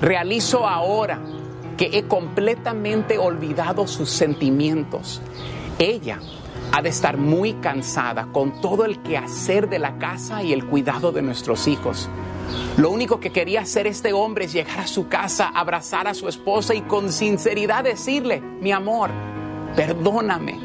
Realizo 0.00 0.66
ahora 0.66 1.20
que 1.76 1.90
he 1.92 2.08
completamente 2.08 3.16
olvidado 3.16 3.86
sus 3.86 4.10
sentimientos. 4.10 5.22
Ella 5.78 6.18
ha 6.72 6.82
de 6.82 6.88
estar 6.88 7.16
muy 7.16 7.54
cansada 7.54 8.26
con 8.32 8.60
todo 8.60 8.84
el 8.84 9.00
quehacer 9.02 9.68
de 9.68 9.78
la 9.78 9.98
casa 9.98 10.42
y 10.42 10.52
el 10.52 10.66
cuidado 10.66 11.12
de 11.12 11.22
nuestros 11.22 11.68
hijos. 11.68 12.08
Lo 12.76 12.90
único 12.90 13.20
que 13.20 13.30
quería 13.30 13.60
hacer 13.60 13.86
este 13.86 14.12
hombre 14.12 14.46
es 14.46 14.52
llegar 14.52 14.80
a 14.80 14.86
su 14.86 15.08
casa, 15.08 15.48
abrazar 15.48 16.08
a 16.08 16.14
su 16.14 16.28
esposa 16.28 16.74
y 16.74 16.82
con 16.82 17.12
sinceridad 17.12 17.84
decirle, 17.84 18.40
mi 18.40 18.72
amor, 18.72 19.10
perdóname. 19.76 20.58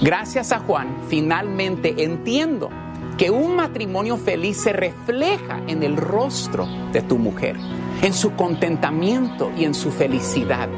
Gracias 0.00 0.52
a 0.52 0.58
Juan, 0.60 1.02
finalmente 1.08 1.94
entiendo 2.02 2.70
que 3.16 3.30
un 3.30 3.56
matrimonio 3.56 4.16
feliz 4.16 4.58
se 4.62 4.72
refleja 4.72 5.62
en 5.66 5.82
el 5.82 5.96
rostro 5.96 6.66
de 6.92 7.00
tu 7.00 7.16
mujer, 7.16 7.56
en 8.02 8.12
su 8.12 8.34
contentamiento 8.34 9.50
y 9.56 9.64
en 9.64 9.74
su 9.74 9.90
felicidad. 9.90 10.68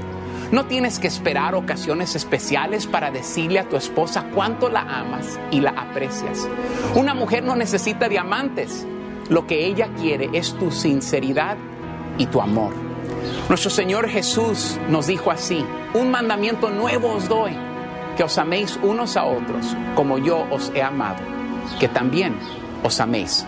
No 0.53 0.65
tienes 0.65 0.99
que 0.99 1.09
esperar 1.09 1.55
ocasiones 1.55 2.15
especiales 2.15 2.87
para 2.87 3.11
decirle 3.11 3.59
a 3.59 3.69
tu 3.69 3.77
esposa 3.77 4.31
cuánto 4.35 4.71
la 4.71 4.81
amas 4.81 5.39
y 5.51 5.61
la 5.61 5.71
aprecias. 5.71 6.49
Una 6.95 7.13
mujer 7.13 7.43
no 7.43 7.55
necesita 7.55 8.09
diamantes. 8.09 8.87
Lo 9.29 9.47
que 9.47 9.67
ella 9.67 9.89
quiere 10.01 10.31
es 10.33 10.55
tu 10.55 10.71
sinceridad 10.71 11.57
y 12.17 12.27
tu 12.27 12.41
amor. 12.41 12.73
Nuestro 13.49 13.71
Señor 13.71 14.09
Jesús 14.09 14.79
nos 14.89 15.07
dijo 15.07 15.31
así, 15.31 15.65
un 15.95 16.11
mandamiento 16.11 16.71
nuevo 16.71 17.13
os 17.15 17.29
doy, 17.29 17.57
que 18.17 18.25
os 18.25 18.39
améis 18.39 18.79
unos 18.83 19.17
a 19.17 19.25
otros 19.25 19.77
como 19.95 20.19
yo 20.19 20.47
os 20.51 20.71
he 20.75 20.83
amado, 20.83 21.21
que 21.79 21.89
también 21.89 22.37
os 22.83 23.01
améis 23.01 23.47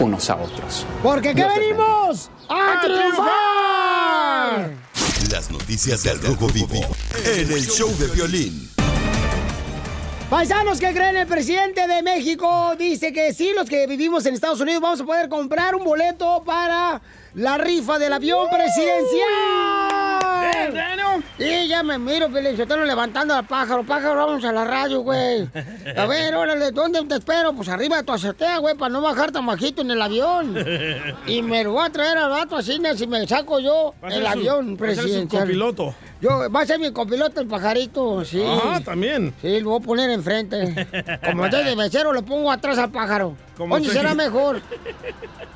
unos 0.00 0.30
a 0.30 0.36
otros. 0.36 0.86
Porque 1.02 1.34
¿qué 1.34 1.44
venimos? 1.44 2.30
¡A 2.48 2.80
triunfar! 2.82 4.70
Las 5.30 5.50
noticias 5.50 6.04
del 6.04 6.20
Rojo 6.22 6.46
Vivo 6.48 6.80
en 7.24 7.52
el 7.52 7.66
show 7.66 7.94
de 7.98 8.06
violín. 8.08 8.77
Paisanos 10.30 10.78
que 10.78 10.92
creen, 10.92 11.16
el 11.16 11.26
presidente 11.26 11.86
de 11.86 12.02
México 12.02 12.74
dice 12.78 13.14
que 13.14 13.32
sí, 13.32 13.52
los 13.54 13.66
que 13.66 13.86
vivimos 13.86 14.26
en 14.26 14.34
Estados 14.34 14.60
Unidos 14.60 14.82
vamos 14.82 15.00
a 15.00 15.04
poder 15.06 15.30
comprar 15.30 15.74
un 15.74 15.84
boleto 15.84 16.42
para 16.44 17.00
la 17.32 17.56
rifa 17.56 17.98
del 17.98 18.12
avión 18.12 18.46
presidencial. 18.50 19.97
Y 21.38 21.68
ya 21.68 21.82
me 21.82 21.98
miro, 21.98 22.28
Felicitano, 22.30 22.84
levantando 22.84 23.34
al 23.34 23.46
pájaro. 23.46 23.84
Pájaro, 23.84 24.14
vamos 24.26 24.44
a 24.44 24.52
la 24.52 24.64
radio, 24.64 25.00
güey. 25.00 25.48
A 25.96 26.06
ver, 26.06 26.34
órale, 26.34 26.70
¿dónde 26.72 27.02
te 27.04 27.14
espero? 27.16 27.52
Pues 27.52 27.68
arriba 27.68 27.96
de 27.98 28.02
tu 28.02 28.12
azotea, 28.12 28.58
güey, 28.58 28.74
para 28.76 28.90
no 28.92 29.00
bajar 29.00 29.30
tan 29.32 29.46
bajito 29.46 29.82
en 29.82 29.90
el 29.90 30.00
avión. 30.02 30.56
Y 31.26 31.42
me 31.42 31.64
lo 31.64 31.72
voy 31.72 31.86
a 31.86 31.90
traer 31.90 32.18
al 32.18 32.30
vato 32.30 32.56
así, 32.56 32.78
si 32.96 33.06
me 33.06 33.26
saco 33.26 33.58
yo 33.60 33.94
el 34.02 34.22
su- 34.22 34.26
avión 34.28 34.76
va 34.80 34.86
a 34.86 34.94
ser 34.94 34.96
su 34.96 35.02
presidencial. 35.02 35.42
copiloto. 35.42 35.94
Yo, 36.20 36.50
va 36.50 36.62
a 36.62 36.66
ser 36.66 36.80
mi 36.80 36.90
copiloto 36.92 37.40
el 37.40 37.46
pajarito, 37.46 38.24
sí. 38.24 38.42
Ajá, 38.42 38.80
también. 38.80 39.32
Sí, 39.40 39.60
lo 39.60 39.70
voy 39.70 39.80
a 39.80 39.84
poner 39.84 40.10
enfrente. 40.10 40.86
Como 41.24 41.44
estoy 41.44 41.64
de 41.64 41.76
becero, 41.76 42.12
lo 42.12 42.22
pongo 42.22 42.50
atrás 42.50 42.76
al 42.78 42.90
pájaro. 42.90 43.36
¿Dónde 43.56 43.88
será 43.88 44.14
mejor? 44.16 44.60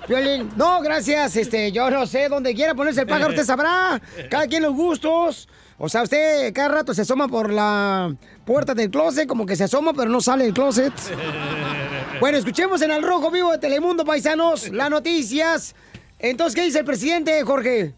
Violín. 0.08 0.50
No, 0.56 0.80
gracias. 0.80 1.36
Este, 1.36 1.72
yo 1.72 1.90
no 1.90 2.06
sé. 2.06 2.28
Donde 2.28 2.54
quiera 2.54 2.74
ponerse 2.74 3.02
el 3.02 3.06
pájaro, 3.06 3.30
usted 3.30 3.44
sabrá. 3.44 4.00
Cada 4.30 4.46
quien 4.46 4.62
los 4.62 4.74
gustos. 4.74 5.48
O 5.78 5.88
sea, 5.88 6.02
usted 6.02 6.52
cada 6.52 6.68
rato 6.68 6.94
se 6.94 7.02
asoma 7.02 7.26
por 7.26 7.52
la 7.52 8.14
puerta 8.44 8.72
del 8.74 8.90
closet, 8.90 9.26
como 9.26 9.46
que 9.46 9.56
se 9.56 9.64
asoma, 9.64 9.92
pero 9.92 10.10
no 10.10 10.20
sale 10.20 10.44
del 10.44 10.54
closet. 10.54 10.92
Bueno, 12.20 12.38
escuchemos 12.38 12.80
en 12.82 12.92
el 12.92 13.02
Rojo 13.02 13.30
Vivo 13.32 13.50
de 13.50 13.58
Telemundo, 13.58 14.04
paisanos, 14.04 14.68
las 14.68 14.90
noticias. 14.90 15.74
Entonces, 16.20 16.54
¿qué 16.54 16.64
dice 16.64 16.78
el 16.80 16.84
presidente, 16.84 17.42
Jorge? 17.42 17.94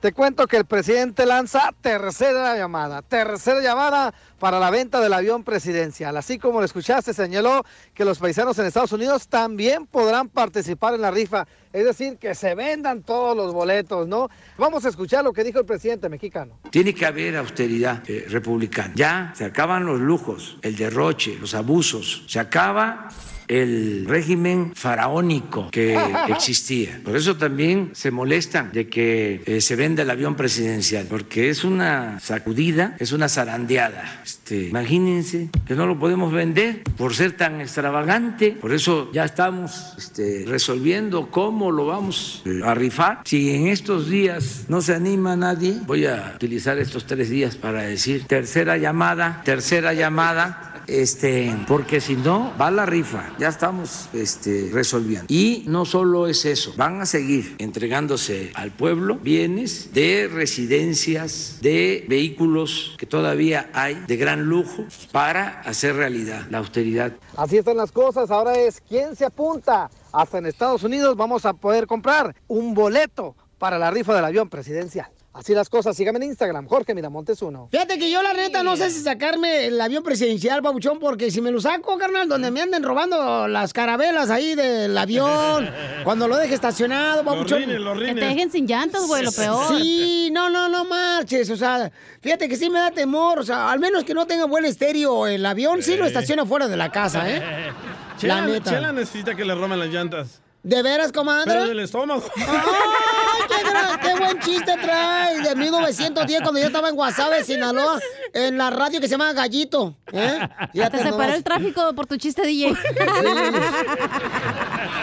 Te 0.00 0.14
cuento 0.14 0.46
que 0.46 0.56
el 0.56 0.64
presidente 0.64 1.26
lanza 1.26 1.74
tercera 1.82 2.56
llamada, 2.56 3.02
tercera 3.02 3.60
llamada 3.60 4.14
para 4.38 4.58
la 4.58 4.70
venta 4.70 4.98
del 4.98 5.12
avión 5.12 5.44
presidencial. 5.44 6.16
Así 6.16 6.38
como 6.38 6.60
lo 6.60 6.64
escuchaste, 6.64 7.12
señaló 7.12 7.66
que 7.92 8.06
los 8.06 8.18
paisanos 8.18 8.58
en 8.58 8.64
Estados 8.64 8.92
Unidos 8.92 9.28
también 9.28 9.86
podrán 9.86 10.30
participar 10.30 10.94
en 10.94 11.02
la 11.02 11.10
rifa. 11.10 11.46
Es 11.72 11.84
decir, 11.84 12.16
que 12.18 12.34
se 12.34 12.54
vendan 12.54 13.02
todos 13.02 13.36
los 13.36 13.52
boletos, 13.54 14.08
¿no? 14.08 14.28
Vamos 14.58 14.84
a 14.84 14.88
escuchar 14.88 15.22
lo 15.22 15.32
que 15.32 15.44
dijo 15.44 15.60
el 15.60 15.66
presidente 15.66 16.08
mexicano. 16.08 16.58
Tiene 16.70 16.94
que 16.94 17.06
haber 17.06 17.36
austeridad 17.36 18.02
eh, 18.08 18.26
republicana. 18.28 18.92
Ya 18.96 19.32
se 19.36 19.44
acaban 19.44 19.86
los 19.86 20.00
lujos, 20.00 20.58
el 20.62 20.74
derroche, 20.76 21.36
los 21.40 21.54
abusos. 21.54 22.24
Se 22.26 22.40
acaba 22.40 23.08
el 23.50 24.06
régimen 24.06 24.72
faraónico 24.76 25.70
que 25.72 25.98
existía. 26.28 27.00
Por 27.04 27.16
eso 27.16 27.36
también 27.36 27.90
se 27.94 28.12
molestan 28.12 28.70
de 28.70 28.88
que 28.88 29.42
eh, 29.44 29.60
se 29.60 29.74
venda 29.74 30.04
el 30.04 30.10
avión 30.10 30.36
presidencial, 30.36 31.06
porque 31.10 31.50
es 31.50 31.64
una 31.64 32.20
sacudida, 32.20 32.94
es 33.00 33.10
una 33.10 33.28
zarandeada. 33.28 34.22
Este, 34.24 34.68
imagínense 34.68 35.50
que 35.66 35.74
no 35.74 35.86
lo 35.86 35.98
podemos 35.98 36.32
vender 36.32 36.84
por 36.96 37.14
ser 37.14 37.36
tan 37.36 37.60
extravagante. 37.60 38.52
Por 38.52 38.72
eso 38.72 39.10
ya 39.12 39.24
estamos 39.24 39.94
este, 39.98 40.44
resolviendo 40.46 41.28
cómo 41.30 41.59
lo 41.68 41.86
vamos 41.86 42.42
a 42.64 42.74
rifar. 42.74 43.20
Si 43.24 43.54
en 43.54 43.66
estos 43.66 44.08
días 44.08 44.64
no 44.68 44.80
se 44.80 44.94
anima 44.94 45.36
nadie, 45.36 45.76
voy 45.86 46.06
a 46.06 46.32
utilizar 46.36 46.78
estos 46.78 47.04
tres 47.04 47.28
días 47.28 47.56
para 47.56 47.82
decir 47.82 48.24
tercera 48.26 48.78
llamada, 48.78 49.42
tercera 49.44 49.92
llamada. 49.92 50.69
Este, 50.86 51.54
porque 51.66 52.00
si 52.00 52.16
no, 52.16 52.52
va 52.60 52.70
la 52.70 52.86
rifa. 52.86 53.32
Ya 53.38 53.48
estamos 53.48 54.08
este, 54.12 54.70
resolviendo. 54.72 55.26
Y 55.28 55.64
no 55.66 55.84
solo 55.84 56.26
es 56.26 56.44
eso, 56.44 56.72
van 56.76 57.00
a 57.00 57.06
seguir 57.06 57.56
entregándose 57.58 58.52
al 58.54 58.70
pueblo 58.70 59.16
bienes 59.16 59.92
de 59.92 60.28
residencias, 60.32 61.58
de 61.60 62.04
vehículos 62.08 62.94
que 62.98 63.06
todavía 63.06 63.70
hay 63.72 64.02
de 64.06 64.16
gran 64.16 64.44
lujo 64.44 64.84
para 65.12 65.60
hacer 65.60 65.96
realidad 65.96 66.46
la 66.50 66.58
austeridad. 66.58 67.12
Así 67.36 67.58
están 67.58 67.76
las 67.76 67.92
cosas. 67.92 68.30
Ahora 68.30 68.56
es 68.56 68.80
quién 68.80 69.16
se 69.16 69.24
apunta. 69.24 69.90
Hasta 70.12 70.38
en 70.38 70.46
Estados 70.46 70.82
Unidos 70.82 71.16
vamos 71.16 71.44
a 71.44 71.52
poder 71.52 71.86
comprar 71.86 72.34
un 72.48 72.74
boleto 72.74 73.36
para 73.58 73.78
la 73.78 73.90
rifa 73.90 74.14
del 74.14 74.24
avión 74.24 74.48
presidencial. 74.48 75.08
Así 75.32 75.54
las 75.54 75.68
cosas. 75.68 75.96
Síganme 75.96 76.18
en 76.18 76.24
Instagram, 76.24 76.66
Jorge 76.66 76.92
Miramontes 76.92 77.40
1. 77.40 77.68
Fíjate 77.70 77.98
que 78.00 78.10
yo 78.10 78.20
la 78.20 78.32
neta 78.32 78.64
no 78.64 78.76
sé 78.76 78.90
si 78.90 79.00
sacarme 79.00 79.66
el 79.66 79.80
avión 79.80 80.02
presidencial, 80.02 80.60
babuchón, 80.60 80.98
porque 80.98 81.30
si 81.30 81.40
me 81.40 81.52
lo 81.52 81.60
saco, 81.60 81.96
carnal, 81.98 82.28
donde 82.28 82.50
me 82.50 82.60
anden 82.60 82.82
robando 82.82 83.46
las 83.46 83.72
carabelas 83.72 84.28
ahí 84.30 84.56
del 84.56 84.96
avión, 84.98 85.70
cuando 86.04 86.26
lo 86.26 86.36
deje 86.36 86.54
estacionado, 86.54 87.22
babuchón. 87.22 87.60
rines, 87.60 87.78
los 87.78 87.96
rines. 87.96 88.14
Que 88.16 88.20
te 88.20 88.26
dejen 88.26 88.50
sin 88.50 88.66
llantas, 88.66 89.06
güey, 89.06 89.22
lo 89.22 89.30
peor. 89.30 89.80
Sí, 89.80 90.30
no, 90.32 90.50
no, 90.50 90.68
no 90.68 90.84
marches, 90.84 91.48
o 91.50 91.56
sea, 91.56 91.92
fíjate 92.20 92.48
que 92.48 92.56
sí 92.56 92.68
me 92.68 92.80
da 92.80 92.90
temor, 92.90 93.38
o 93.38 93.44
sea, 93.44 93.70
al 93.70 93.78
menos 93.78 94.02
que 94.02 94.14
no 94.14 94.26
tenga 94.26 94.46
buen 94.46 94.64
estéreo 94.64 95.28
el 95.28 95.46
avión, 95.46 95.80
sí 95.80 95.96
lo 95.96 96.06
estaciona 96.06 96.44
fuera 96.44 96.66
de 96.66 96.76
la 96.76 96.90
casa, 96.90 97.30
¿eh? 97.30 97.40
Chela, 98.18 98.40
La 98.40 98.46
neta. 98.48 98.70
Chela 98.70 98.92
necesita 98.92 99.36
que 99.36 99.44
le 99.44 99.54
roben 99.54 99.78
las 99.78 99.88
llantas. 99.90 100.40
¿De 100.62 100.82
veras, 100.82 101.10
comadre? 101.10 101.44
Pero 101.46 101.66
del 101.68 101.80
estómago. 101.80 102.22
¡Ay, 102.36 103.42
qué, 103.48 103.64
gra- 103.66 103.98
qué 104.00 104.14
buen 104.20 104.38
chiste 104.40 104.72
trae! 104.82 105.40
De 105.40 105.56
1910, 105.56 106.42
cuando 106.42 106.60
yo 106.60 106.66
estaba 106.66 106.90
en 106.90 106.94
Guasave, 106.96 107.42
Sinaloa, 107.44 107.98
en 108.34 108.58
la 108.58 108.68
radio 108.70 109.00
que 109.00 109.06
se 109.08 109.12
llama 109.12 109.32
Gallito. 109.32 109.96
¿eh? 110.12 110.38
Te 110.74 110.98
separó 110.98 111.32
el 111.34 111.42
tráfico 111.42 111.94
por 111.94 112.06
tu 112.06 112.16
chiste, 112.18 112.42
DJ. 112.46 112.74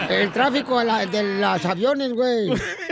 El 0.08 0.32
tráfico 0.32 0.78
de, 0.78 0.84
la- 0.84 1.06
de 1.06 1.22
los 1.40 1.64
aviones, 1.64 2.12
güey. 2.14 2.48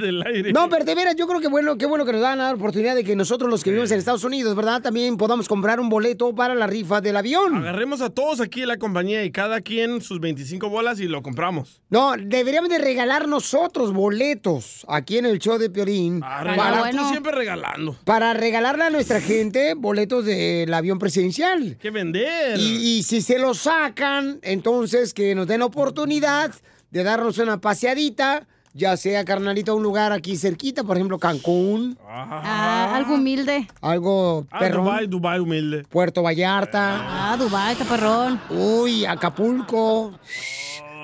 del 0.00 0.22
aire. 0.26 0.52
No, 0.52 0.68
pero 0.68 0.84
de 0.84 0.94
veras, 0.94 1.14
yo 1.16 1.26
creo 1.26 1.40
que 1.40 1.48
bueno, 1.48 1.78
qué 1.78 1.86
bueno 1.86 2.04
que 2.04 2.12
nos 2.12 2.20
dan 2.20 2.38
la 2.38 2.52
oportunidad 2.52 2.94
de 2.94 3.04
que 3.04 3.16
nosotros 3.16 3.48
los 3.48 3.62
que 3.64 3.70
vivimos 3.70 3.90
en 3.90 3.98
Estados 3.98 4.24
Unidos, 4.24 4.54
¿verdad? 4.54 4.82
También 4.82 5.16
podamos 5.16 5.48
comprar 5.48 5.80
un 5.80 5.88
boleto 5.88 6.34
para 6.34 6.54
la 6.54 6.66
rifa 6.66 7.00
del 7.00 7.16
avión. 7.16 7.56
Agarremos 7.58 8.00
a 8.02 8.10
todos 8.10 8.40
aquí 8.40 8.62
en 8.62 8.68
la 8.68 8.76
compañía 8.76 9.24
y 9.24 9.30
cada 9.30 9.60
quien 9.60 10.00
sus 10.02 10.20
25 10.20 10.68
bolas 10.68 11.00
y 11.00 11.06
lo 11.08 11.22
compramos. 11.22 11.80
No, 11.88 12.07
deberíamos 12.18 12.70
de 12.70 12.78
regalar 12.78 13.28
nosotros 13.28 13.92
boletos 13.92 14.84
aquí 14.88 15.18
en 15.18 15.26
el 15.26 15.38
show 15.38 15.58
de 15.58 15.70
Piorín. 15.70 16.20
Regalar, 16.22 16.90
tú 16.90 17.08
siempre 17.08 17.32
regalando. 17.32 17.96
Para 18.04 18.32
regalarle 18.34 18.84
a 18.84 18.90
nuestra 18.90 19.20
gente 19.20 19.74
boletos 19.74 20.24
del 20.24 20.72
avión 20.72 20.98
presidencial. 20.98 21.76
que 21.80 21.90
vender. 21.90 22.58
Y, 22.58 22.98
y 22.98 23.02
si 23.02 23.20
se 23.22 23.38
los 23.38 23.58
sacan, 23.58 24.38
entonces 24.42 25.12
que 25.14 25.34
nos 25.34 25.46
den 25.46 25.60
la 25.60 25.66
oportunidad 25.66 26.52
de 26.90 27.02
darnos 27.04 27.38
una 27.38 27.60
paseadita, 27.60 28.46
ya 28.74 28.96
sea, 28.96 29.24
carnalito, 29.24 29.72
a 29.72 29.74
un 29.74 29.82
lugar 29.82 30.12
aquí 30.12 30.36
cerquita, 30.36 30.84
por 30.84 30.96
ejemplo, 30.96 31.18
Cancún, 31.18 31.98
Ah, 32.08 32.94
algo 32.94 33.14
humilde. 33.14 33.66
algo 33.80 34.46
Ah, 34.50 34.58
perrón. 34.60 34.84
Dubai, 34.84 35.06
Dubai 35.06 35.38
humilde. 35.40 35.84
Puerto 35.88 36.22
Vallarta. 36.22 37.32
Ah, 37.32 37.36
Dubai, 37.36 37.72
está 37.72 37.84
perrón. 37.84 38.40
Uy, 38.50 39.04
Acapulco. 39.04 40.18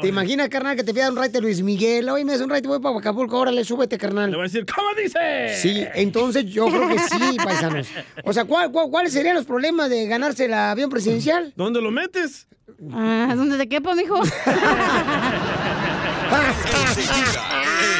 ¿Te 0.05 0.09
imaginas, 0.11 0.51
carnal, 0.51 0.77
que 0.77 0.85
te 0.85 0.93
pida 0.93 1.09
un 1.11 1.15
de 1.19 1.41
Luis 1.41 1.63
Miguel? 1.63 2.11
Oye, 2.11 2.27
me 2.27 2.35
hace 2.35 2.45
un 2.45 2.51
ride, 2.51 2.69
voy 2.69 2.79
para 2.79 2.99
Acapulco, 2.99 3.39
órale, 3.39 3.65
súbete, 3.65 3.97
carnal. 3.97 4.31
Le 4.31 4.37
voy 4.37 4.45
a 4.45 4.49
decir, 4.49 4.67
¿cómo 4.67 4.89
dice? 5.03 5.57
Sí, 5.57 5.83
entonces 5.95 6.45
yo 6.45 6.67
creo 6.67 6.89
que 6.89 6.99
sí, 6.99 7.37
paisanos. 7.43 7.89
O 8.23 8.33
sea, 8.35 8.45
¿cuál- 8.45 8.71
cuál- 8.71 8.91
¿cuáles 8.91 9.15
serían 9.15 9.35
los 9.35 9.47
problemas 9.47 9.89
de 9.89 10.07
ganarse 10.07 10.45
el 10.45 10.53
avión 10.53 10.91
presidencial? 10.91 11.55
¿Dónde 11.57 11.81
lo 11.81 11.91
metes? 11.91 12.47
Ah, 12.93 13.33
¿dónde 13.35 13.57
te 13.57 13.67
quepa, 13.67 13.95
mijo? 13.95 14.21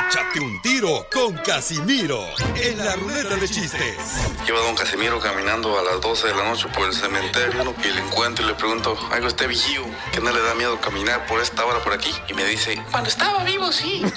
Échate 0.09 0.41
un 0.41 0.61
tiro 0.63 0.74
con 0.85 1.33
Casimiro 1.39 2.27
en 2.57 2.77
la 2.77 2.95
ruleta 2.97 3.37
de 3.37 3.49
chistes. 3.49 3.97
Lleva 4.45 4.61
don 4.61 4.75
Casimiro 4.75 5.19
caminando 5.19 5.79
a 5.79 5.83
las 5.83 5.99
12 6.03 6.27
de 6.27 6.35
la 6.35 6.45
noche 6.45 6.67
por 6.75 6.87
el 6.87 6.93
cementerio 6.93 7.75
y 7.83 7.91
le 7.91 8.03
encuentro 8.03 8.45
y 8.45 8.49
le 8.49 8.55
pregunto, 8.55 8.95
algo 9.11 9.29
este 9.29 9.47
vigío, 9.47 9.83
que 10.13 10.21
no 10.21 10.31
le 10.31 10.43
da 10.43 10.55
miedo 10.55 10.79
caminar 10.83 11.27
por 11.27 11.41
esta 11.41 11.65
hora 11.65 11.83
por 11.83 11.95
aquí. 11.95 12.11
Y 12.29 12.35
me 12.35 12.45
dice, 12.45 12.83
cuando 12.91 13.09
estaba 13.09 13.43
vivo, 13.45 13.73
sí. 13.73 14.03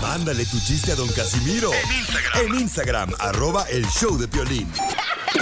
Mándale 0.00 0.46
tu 0.46 0.58
chiste 0.58 0.92
a 0.92 0.94
don 0.94 1.08
Casimiro 1.08 1.70
en 2.34 2.54
Instagram, 2.54 3.12
arroba 3.18 3.66
el 3.68 3.86
show 3.90 4.16
de 4.16 4.26
Piolín. 4.26 4.72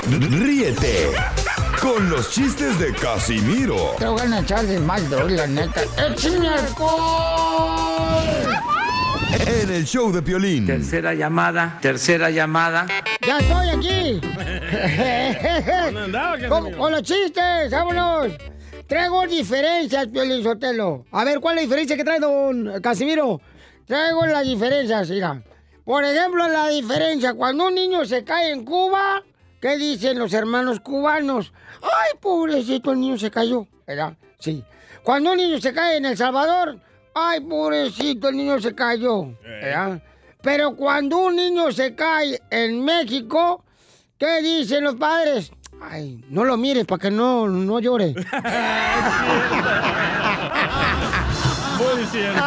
Ríete 0.08 1.12
con 1.80 2.10
los 2.10 2.30
chistes 2.30 2.78
de 2.78 2.92
Casimiro 2.94 3.94
Te 3.98 4.06
voy 4.06 4.20
a 4.20 4.40
echar 4.40 4.66
de 4.66 4.80
mal, 4.80 5.08
la 5.36 5.46
neta. 5.46 5.84
¡Échame 5.98 6.48
alcohol! 6.48 8.24
En 9.32 9.70
el 9.70 9.84
show 9.84 10.12
de 10.12 10.22
Piolín. 10.22 10.66
Tercera 10.66 11.14
llamada, 11.14 11.78
tercera 11.80 12.30
llamada. 12.30 12.86
¡Ya 13.26 13.38
estoy 13.38 13.68
aquí! 13.68 14.20
andaba, 15.96 16.32
Casimiro? 16.32 16.48
con, 16.50 16.72
con 16.72 16.92
los 16.92 17.02
chistes, 17.02 17.70
vámonos. 17.70 18.32
Traigo 18.86 19.26
diferencias, 19.26 20.08
Piolín 20.08 20.42
Sotelo. 20.42 21.06
A 21.10 21.24
ver, 21.24 21.40
¿cuál 21.40 21.56
es 21.56 21.62
la 21.62 21.62
diferencia 21.62 21.96
que 21.96 22.04
trae 22.04 22.20
don 22.20 22.80
Casimiro? 22.82 23.40
Traigo 23.86 24.26
las 24.26 24.44
diferencias, 24.44 25.08
mira. 25.08 25.42
Por 25.84 26.04
ejemplo, 26.04 26.48
la 26.48 26.68
diferencia, 26.68 27.34
cuando 27.34 27.68
un 27.68 27.74
niño 27.74 28.04
se 28.04 28.24
cae 28.24 28.52
en 28.52 28.64
Cuba, 28.64 29.22
¿qué 29.60 29.76
dicen 29.76 30.18
los 30.18 30.32
hermanos 30.32 30.80
cubanos? 30.80 31.52
¡Ay, 31.82 32.18
pobrecito, 32.20 32.92
el 32.92 33.00
niño 33.00 33.18
se 33.18 33.30
cayó! 33.30 33.66
¿Verdad? 33.86 34.14
Sí. 34.38 34.64
Cuando 35.02 35.32
un 35.32 35.36
niño 35.36 35.60
se 35.60 35.72
cae 35.74 35.98
en 35.98 36.06
El 36.06 36.16
Salvador, 36.16 36.78
¡ay, 37.14 37.40
pobrecito, 37.40 38.28
el 38.28 38.36
niño 38.36 38.60
se 38.60 38.74
cayó! 38.74 39.28
¿Verdad? 39.42 40.02
Pero 40.42 40.76
cuando 40.76 41.18
un 41.18 41.36
niño 41.36 41.72
se 41.72 41.94
cae 41.94 42.40
en 42.50 42.84
México, 42.84 43.64
¿qué 44.18 44.42
dicen 44.42 44.84
los 44.84 44.96
padres? 44.96 45.50
Ay, 45.80 46.22
no 46.28 46.44
lo 46.44 46.56
mires 46.56 46.84
para 46.84 47.00
que 47.00 47.10
no, 47.10 47.48
no 47.48 47.80
llore. 47.80 48.14
Muy 51.78 52.04
cierto. 52.10 52.42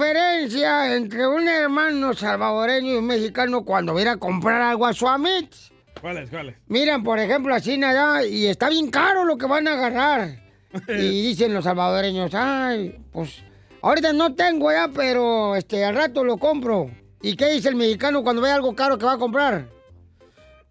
diferencia 0.00 0.96
entre 0.96 1.26
un 1.26 1.46
hermano 1.46 2.14
salvadoreño 2.14 2.92
y 2.92 2.96
un 2.96 3.06
mexicano 3.06 3.64
cuando 3.64 3.94
viene 3.94 4.10
a 4.12 4.16
comprar 4.16 4.62
algo 4.62 4.86
a 4.86 4.94
su 4.94 5.06
amit? 5.06 5.52
¿Cuál 6.00 6.16
es? 6.18 6.30
¿Cuál 6.30 6.48
es? 6.48 6.56
Miran, 6.68 7.04
por 7.04 7.18
ejemplo, 7.18 7.54
así 7.54 7.76
nada, 7.76 8.24
y 8.24 8.46
está 8.46 8.70
bien 8.70 8.90
caro 8.90 9.26
lo 9.26 9.36
que 9.36 9.44
van 9.46 9.68
a 9.68 9.74
agarrar. 9.74 10.40
Y 10.88 11.22
dicen 11.22 11.52
los 11.52 11.64
salvadoreños, 11.64 12.32
ay, 12.32 12.98
pues 13.12 13.42
ahorita 13.82 14.12
no 14.12 14.34
tengo 14.34 14.70
ya, 14.70 14.88
pero 14.88 15.56
este 15.56 15.84
al 15.84 15.96
rato 15.96 16.24
lo 16.24 16.38
compro. 16.38 16.90
¿Y 17.20 17.36
qué 17.36 17.50
dice 17.50 17.68
el 17.68 17.76
mexicano 17.76 18.22
cuando 18.22 18.40
ve 18.40 18.50
algo 18.50 18.74
caro 18.74 18.96
que 18.96 19.04
va 19.04 19.14
a 19.14 19.18
comprar? 19.18 19.68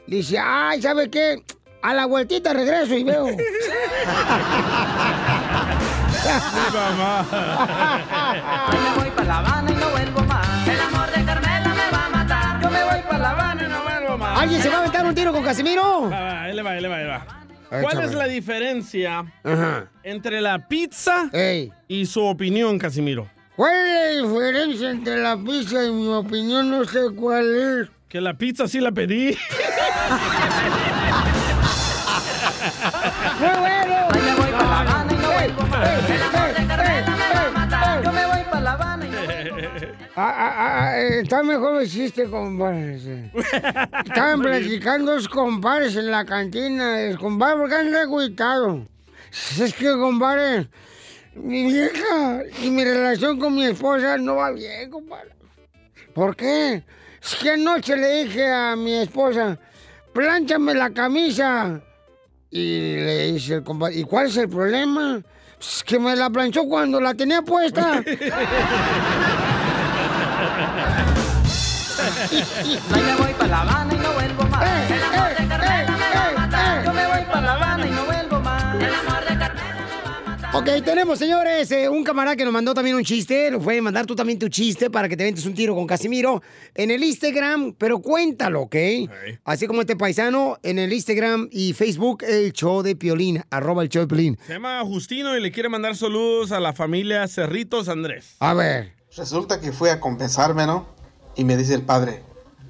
Dice, 0.07 0.39
ay, 0.39 0.81
¿sabe 0.81 1.09
qué? 1.09 1.43
A 1.83 1.93
la 1.93 2.05
vueltita 2.05 2.53
regreso 2.53 2.95
y 2.95 3.03
veo. 3.03 3.27
Yo 8.71 8.79
me 8.81 8.95
voy 8.97 9.09
para 9.11 9.27
La 9.27 9.37
Habana 9.39 9.71
y 9.71 9.75
no 9.75 9.89
vuelvo 9.91 10.21
más. 10.25 10.67
El 10.67 10.79
amor 10.81 11.07
de 11.11 11.23
Carmela 11.25 11.69
me 11.69 11.89
va 11.91 12.05
a 12.05 12.09
matar. 12.09 12.61
Yo 12.61 12.69
me 12.69 12.83
voy 12.83 13.01
para 13.03 13.17
La 13.19 13.29
Habana 13.31 13.63
y 13.63 13.67
no 13.69 13.81
vuelvo 13.83 14.17
más. 14.17 14.39
¿Alguien 14.41 14.61
se 14.61 14.69
va 14.69 14.75
a 14.75 14.79
aventar 14.79 15.05
un 15.05 15.15
tiro 15.15 15.31
con 15.31 15.43
Casimiro? 15.43 16.09
Va, 16.09 16.19
va, 16.21 16.41
ahí 16.43 16.53
le 16.53 16.61
va, 16.61 16.71
ahí 16.71 16.81
le 16.81 16.87
va, 16.89 16.95
ahí 16.97 17.03
le 17.03 17.09
va. 17.09 17.25
¿Cuál 17.81 18.01
es 18.03 18.13
la 18.13 18.25
diferencia 18.25 19.23
Ajá. 19.43 19.85
entre 20.03 20.41
la 20.41 20.67
pizza 20.67 21.29
y 21.87 22.05
su 22.05 22.23
opinión, 22.25 22.77
Casimiro? 22.79 23.29
¿Cuál 23.55 23.73
es 23.75 23.93
la 23.93 24.07
diferencia 24.27 24.89
entre 24.89 25.17
la 25.17 25.37
pizza 25.37 25.83
y 25.85 25.91
mi 25.91 26.07
opinión? 26.07 26.69
No 26.69 26.83
sé 26.85 26.99
cuál 27.15 27.81
es. 27.83 27.89
Que 28.09 28.19
la 28.19 28.33
pizza 28.33 28.67
sí 28.67 28.79
la 28.79 28.91
pedí. 28.91 29.37
¡Muy 33.39 33.49
bueno! 33.59 33.78
Ah, 40.21 40.35
ah, 40.35 40.53
ah, 40.57 40.99
eh, 40.99 41.21
está 41.21 41.41
mejor 41.43 41.81
el 41.81 41.89
chiste, 41.89 42.25
compadres. 42.25 43.05
Estaban 44.05 44.41
platicando 44.41 45.15
los 45.15 45.29
compadres 45.29 45.95
en 45.95 46.11
la 46.11 46.25
cantina. 46.25 46.99
El 46.99 47.17
compadre, 47.17 47.55
porque 47.55 47.75
anda 47.75 48.01
agüitado. 48.01 48.85
Es 49.31 49.73
que, 49.73 49.89
compadre, 49.93 50.67
mi 51.35 51.71
vieja 51.71 52.41
y 52.61 52.69
mi 52.69 52.83
relación 52.83 53.39
con 53.39 53.55
mi 53.55 53.63
esposa 53.63 54.17
no 54.17 54.35
va 54.35 54.51
bien, 54.51 54.91
compadre. 54.91 55.29
¿Por 56.13 56.35
qué? 56.35 56.83
Es 57.23 57.35
que 57.35 57.51
anoche 57.51 57.95
le 57.95 58.25
dije 58.25 58.45
a 58.45 58.75
mi 58.75 58.95
esposa, 58.95 59.57
plánchame 60.11 60.73
la 60.73 60.89
camisa. 60.89 61.81
Y 62.51 62.97
le 62.97 63.31
dice 63.31 63.53
el 63.53 63.63
compadre, 63.63 63.95
¿y 63.95 64.03
cuál 64.03 64.27
es 64.27 64.35
el 64.35 64.49
problema? 64.49 65.23
Es 65.61 65.81
que 65.81 65.97
me 65.97 66.13
la 66.13 66.29
planchó 66.29 66.65
cuando 66.65 66.99
la 66.99 67.13
tenía 67.13 67.41
puesta. 67.41 68.03
Ay, 72.91 73.01
me 73.01 73.15
voy 73.15 73.33
para 73.33 73.47
La 73.47 73.61
Habana 73.61 73.93
y 73.93 73.97
no 73.97 74.13
vuelvo 74.13 74.43
más. 74.45 74.91
El 74.91 75.03
amor 75.03 75.29
de 75.29 75.47
Carmela 75.47 75.97
me 75.97 76.15
va 76.15 76.27
a 76.27 76.31
matar. 76.47 76.85
Yo 76.85 76.93
me 76.93 77.07
voy 77.07 77.25
para 77.25 77.41
La 77.41 77.53
Habana 77.53 77.87
y 77.87 77.91
no 77.91 78.05
vuelvo 78.05 78.39
más. 78.41 78.75
El 78.75 78.93
amor 78.93 79.21
de 79.21 79.37
Carmela. 79.37 79.69
Ok, 80.51 80.83
tenemos, 80.83 81.19
señores, 81.19 81.71
eh, 81.71 81.87
un 81.87 82.03
camarada 82.03 82.35
que 82.35 82.43
nos 82.43 82.51
mandó 82.51 82.73
también 82.73 82.95
un 82.95 83.03
chiste. 83.03 83.51
Lo 83.51 83.61
puede 83.61 83.81
mandar 83.81 84.05
tú 84.05 84.15
también 84.15 84.39
tu 84.39 84.49
chiste 84.49 84.89
para 84.89 85.07
que 85.07 85.15
te 85.15 85.23
ventes 85.23 85.45
un 85.45 85.53
tiro 85.53 85.75
con 85.75 85.87
Casimiro 85.87 86.41
en 86.75 86.91
el 86.91 87.03
Instagram, 87.03 87.73
pero 87.77 87.99
cuéntalo, 87.99 88.61
¿ok? 88.63 88.75
Así 89.45 89.67
como 89.67 89.81
este 89.81 89.95
paisano 89.95 90.57
en 90.63 90.79
el 90.79 90.91
Instagram 90.91 91.47
y 91.51 91.73
Facebook, 91.73 92.23
el 92.23 92.51
show 92.51 92.81
de 92.81 92.95
Piolín, 92.95 93.43
arroba 93.49 93.83
el 93.83 93.89
show 93.89 94.01
de 94.01 94.07
Piolín. 94.07 94.37
Se 94.45 94.53
llama 94.53 94.81
Justino 94.83 95.37
y 95.37 95.41
le 95.41 95.51
quiere 95.51 95.69
mandar 95.69 95.95
saludos 95.95 96.51
a 96.51 96.59
la 96.59 96.73
familia 96.73 97.27
Cerritos 97.27 97.87
Andrés. 97.87 98.35
A 98.39 98.53
ver. 98.53 98.98
Resulta 99.15 99.59
que 99.59 99.71
fui 99.71 99.89
a 99.89 99.99
compensarme, 99.99 100.65
¿no? 100.65 100.85
Y 101.35 101.43
me 101.43 101.57
dice 101.57 101.73
el 101.73 101.81
padre, 101.81 102.23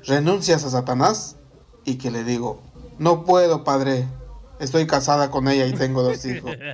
¿renuncias 0.05 0.63
a 0.63 0.69
Satanás? 0.69 1.37
Y 1.85 1.97
que 1.97 2.11
le 2.11 2.23
digo, 2.23 2.61
no 2.97 3.25
puedo, 3.25 3.63
padre. 3.63 4.07
Estoy 4.59 4.85
casada 4.87 5.31
con 5.31 5.47
ella 5.47 5.65
y 5.65 5.73
tengo 5.73 6.03
dos 6.03 6.23
hijos. 6.25 6.51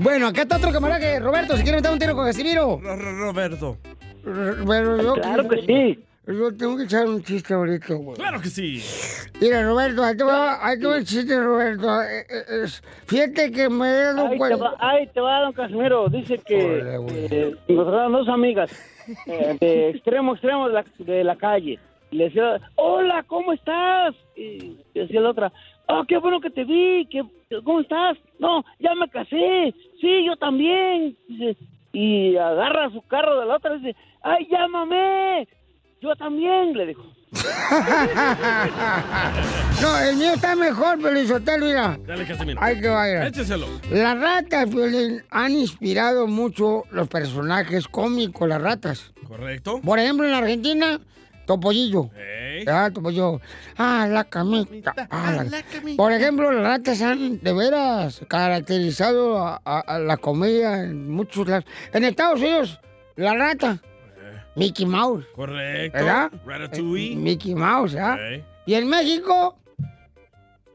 Bueno, 0.00 0.26
acá 0.26 0.42
está 0.42 0.56
otro 0.56 0.72
camarada 0.72 0.98
que 0.98 1.20
Roberto, 1.20 1.56
si 1.56 1.62
quiere 1.62 1.78
meter 1.78 1.92
un 1.92 1.98
tiro 1.98 2.16
con 2.16 2.26
Casimiro. 2.26 2.80
Roberto. 2.80 3.78
Claro 5.14 5.48
que 5.48 5.62
sí. 5.64 6.04
Yo 6.24 6.56
tengo 6.56 6.76
que 6.76 6.84
echar 6.84 7.06
un 7.06 7.20
chiste 7.22 7.52
ahorita, 7.52 7.94
güey. 7.94 8.16
Claro 8.16 8.40
que 8.40 8.48
sí. 8.48 8.80
Mira, 9.40 9.64
Roberto, 9.64 10.04
ahí 10.04 10.16
te 10.16 10.22
va, 10.22 10.64
ahí 10.64 10.78
te 10.78 10.86
va 10.86 10.96
el 10.98 11.04
chiste, 11.04 11.40
Roberto. 11.42 12.02
Eh, 12.02 12.26
eh, 12.30 12.64
Fíjate 13.06 13.50
que 13.50 13.68
me 13.68 13.88
he 13.88 14.02
dado 14.14 14.26
Ahí 14.28 14.38
te, 14.38 14.54
va, 14.54 14.76
ahí 14.78 15.06
te 15.08 15.20
va, 15.20 15.40
don 15.40 15.52
Casimiro. 15.52 16.08
Dice 16.08 16.38
que 16.38 16.78
eh, 16.78 17.56
encontraron 17.66 18.12
dos 18.12 18.28
amigas 18.28 18.70
eh, 19.26 19.56
de 19.60 19.88
extremo 19.90 20.34
extremo 20.34 20.68
de 20.68 20.74
la, 20.74 20.84
de 20.98 21.24
la 21.24 21.34
calle. 21.36 21.80
Y 22.12 22.16
le 22.16 22.24
decía, 22.24 22.60
hola, 22.76 23.24
¿cómo 23.26 23.52
estás? 23.52 24.14
Y 24.36 24.76
decía 24.94 25.20
la 25.20 25.30
otra, 25.30 25.52
oh, 25.88 26.04
qué 26.06 26.18
bueno 26.18 26.40
que 26.40 26.50
te 26.50 26.62
vi. 26.64 27.04
que- 27.06 27.24
¿Cómo 27.64 27.80
estás? 27.80 28.16
No, 28.38 28.64
ya 28.78 28.94
me 28.94 29.08
casé. 29.10 29.74
Sí, 30.00 30.24
yo 30.24 30.36
también. 30.36 31.16
Dice, 31.28 31.56
y 31.92 32.36
agarra 32.36 32.90
su 32.90 33.02
carro 33.02 33.40
de 33.40 33.46
la 33.46 33.56
otra 33.56 33.74
y 33.74 33.80
dice, 33.80 33.96
ay, 34.22 34.46
llámame. 34.50 35.48
Yo 36.02 36.14
también, 36.16 36.72
le 36.76 36.86
dijo. 36.86 37.04
No, 39.80 39.98
el 39.98 40.16
mío 40.16 40.34
está 40.34 40.54
mejor, 40.54 41.00
Pelizotelo, 41.00 41.66
mira. 41.66 41.98
Dale, 42.06 42.24
Casimiro. 42.26 42.60
Hay 42.62 42.80
que 42.80 42.88
vaya. 42.88 43.26
Écheselo. 43.26 43.66
Las 43.90 44.18
ratas, 44.20 44.68
Piolín, 44.68 45.22
han 45.30 45.52
inspirado 45.52 46.26
mucho 46.26 46.84
los 46.90 47.08
personajes 47.08 47.88
cómicos, 47.88 48.48
las 48.48 48.62
ratas. 48.62 49.12
¿Correcto? 49.26 49.80
Por 49.82 49.98
ejemplo, 49.98 50.26
en 50.26 50.32
la 50.32 50.38
Argentina, 50.38 51.00
Topollillo. 51.46 52.10
Ah, 52.68 52.90
Topollillo. 52.92 53.40
Ah, 53.76 54.06
la 54.08 54.24
camita. 54.24 54.94
Ah, 55.10 55.42
la- 55.50 55.96
Por 55.96 56.12
ejemplo, 56.12 56.52
las 56.52 56.62
ratas 56.64 57.02
han 57.02 57.40
de 57.40 57.52
veras 57.52 58.20
caracterizado 58.28 59.38
a, 59.38 59.60
a- 59.64 59.80
a 59.80 59.98
la 59.98 60.16
comedia 60.16 60.84
en 60.84 61.10
muchos 61.10 61.48
lados. 61.48 61.64
En 61.92 62.04
Estados 62.04 62.38
Unidos, 62.40 62.78
la 63.16 63.34
rata. 63.34 63.80
Mickey 64.54 64.86
Mouse. 64.86 65.24
Correcto. 65.34 65.98
¿Verdad? 65.98 66.30
Ratatouille. 66.46 67.16
Mickey 67.16 67.54
Mouse, 67.54 67.96
¿ah? 67.96 68.16
Y 68.66 68.74
en 68.74 68.88
México, 68.88 69.56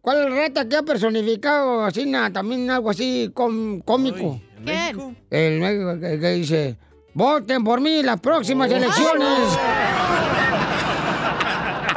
¿cuál 0.02 0.18
es 0.24 0.30
la 0.30 0.36
rata 0.36 0.68
que 0.68 0.76
ha 0.78 0.84
personificado 0.84 1.86
así, 1.86 2.06
na- 2.06 2.32
también 2.34 2.70
algo 2.70 2.90
así 2.90 3.32
com- 3.34 3.80
cómico? 3.82 4.42
¿En 4.58 4.64
México? 4.66 5.14
El 5.30 5.60
México 5.60 6.00
que, 6.00 6.20
que 6.20 6.30
dice, 6.34 6.78
voten 7.14 7.64
por 7.64 7.80
mí 7.80 8.02
las 8.04 8.20
próximas 8.20 8.70
elecciones. 8.72 9.40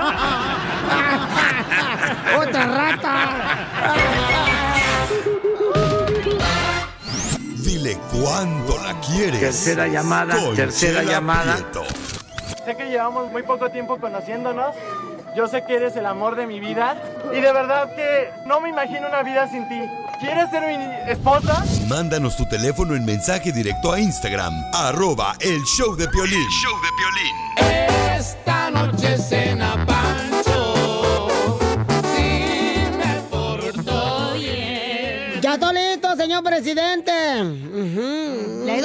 ¡Otra 2.41 2.66
rata! 2.66 3.14
Quieres. 9.11 9.40
Tercera 9.40 9.86
llamada, 9.88 10.36
Con 10.36 10.54
tercera 10.56 11.00
Chela 11.00 11.12
llamada. 11.12 11.54
Prieto. 11.56 11.84
Sé 12.64 12.76
que 12.76 12.90
llevamos 12.90 13.30
muy 13.30 13.42
poco 13.42 13.70
tiempo 13.70 13.98
conociéndonos. 13.98 14.74
Yo 15.36 15.46
sé 15.46 15.64
que 15.64 15.76
eres 15.76 15.96
el 15.96 16.06
amor 16.06 16.36
de 16.36 16.46
mi 16.46 16.61
vida. 16.61 17.00
Y 17.32 17.40
de 17.40 17.52
verdad 17.52 17.94
que 17.94 18.30
no 18.46 18.61
me 18.61 18.68
imagino 18.68 19.08
una 19.08 19.22
vida 19.22 19.48
sin 19.48 19.68
ti. 19.68 19.80
¿Quieres 20.20 20.50
ser 20.50 20.62
mi 20.66 21.11
esposa? 21.11 21.64
Mándanos 21.88 22.36
tu 22.36 22.46
teléfono 22.46 22.94
en 22.94 23.06
mensaje 23.06 23.52
directo 23.52 23.92
a 23.92 23.98
Instagram, 23.98 24.52
arroba 24.74 25.34
el 25.40 25.62
show 25.64 25.96
de 25.96 26.06
Piolín. 26.08 26.46
show 26.61 26.76
de 26.82 28.16
Esta 28.18 28.70
noche 28.70 29.16
cena 29.16 29.86
Pancho. 29.86 31.28
Si 32.14 32.96
me 32.98 33.14
porto 33.30 34.32
bien. 34.34 35.40
Ya 35.40 35.54
está 35.54 35.72
listo, 35.72 36.14
señor 36.16 36.42
presidente. 36.44 37.12
Le 37.12 38.30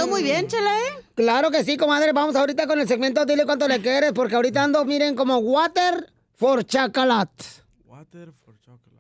muy 0.08 0.24
bien, 0.24 0.48
Chela, 0.48 0.78
¿eh? 0.78 1.04
Claro 1.16 1.52
que 1.52 1.64
sí, 1.64 1.78
comadre. 1.78 2.12
Vamos 2.14 2.36
ahorita 2.36 2.68
con 2.68 2.80
el 2.80 2.88
segmento 2.88 3.26
Dile 3.26 3.46
cuánto 3.46 3.68
le 3.68 3.82
quieres, 3.82 4.12
porque 4.14 4.36
ahorita 4.36 4.64
ando, 4.64 4.84
miren, 4.86 5.16
como 5.16 5.38
water 5.38 6.12
for 6.36 6.64
chocolate. 6.66 7.44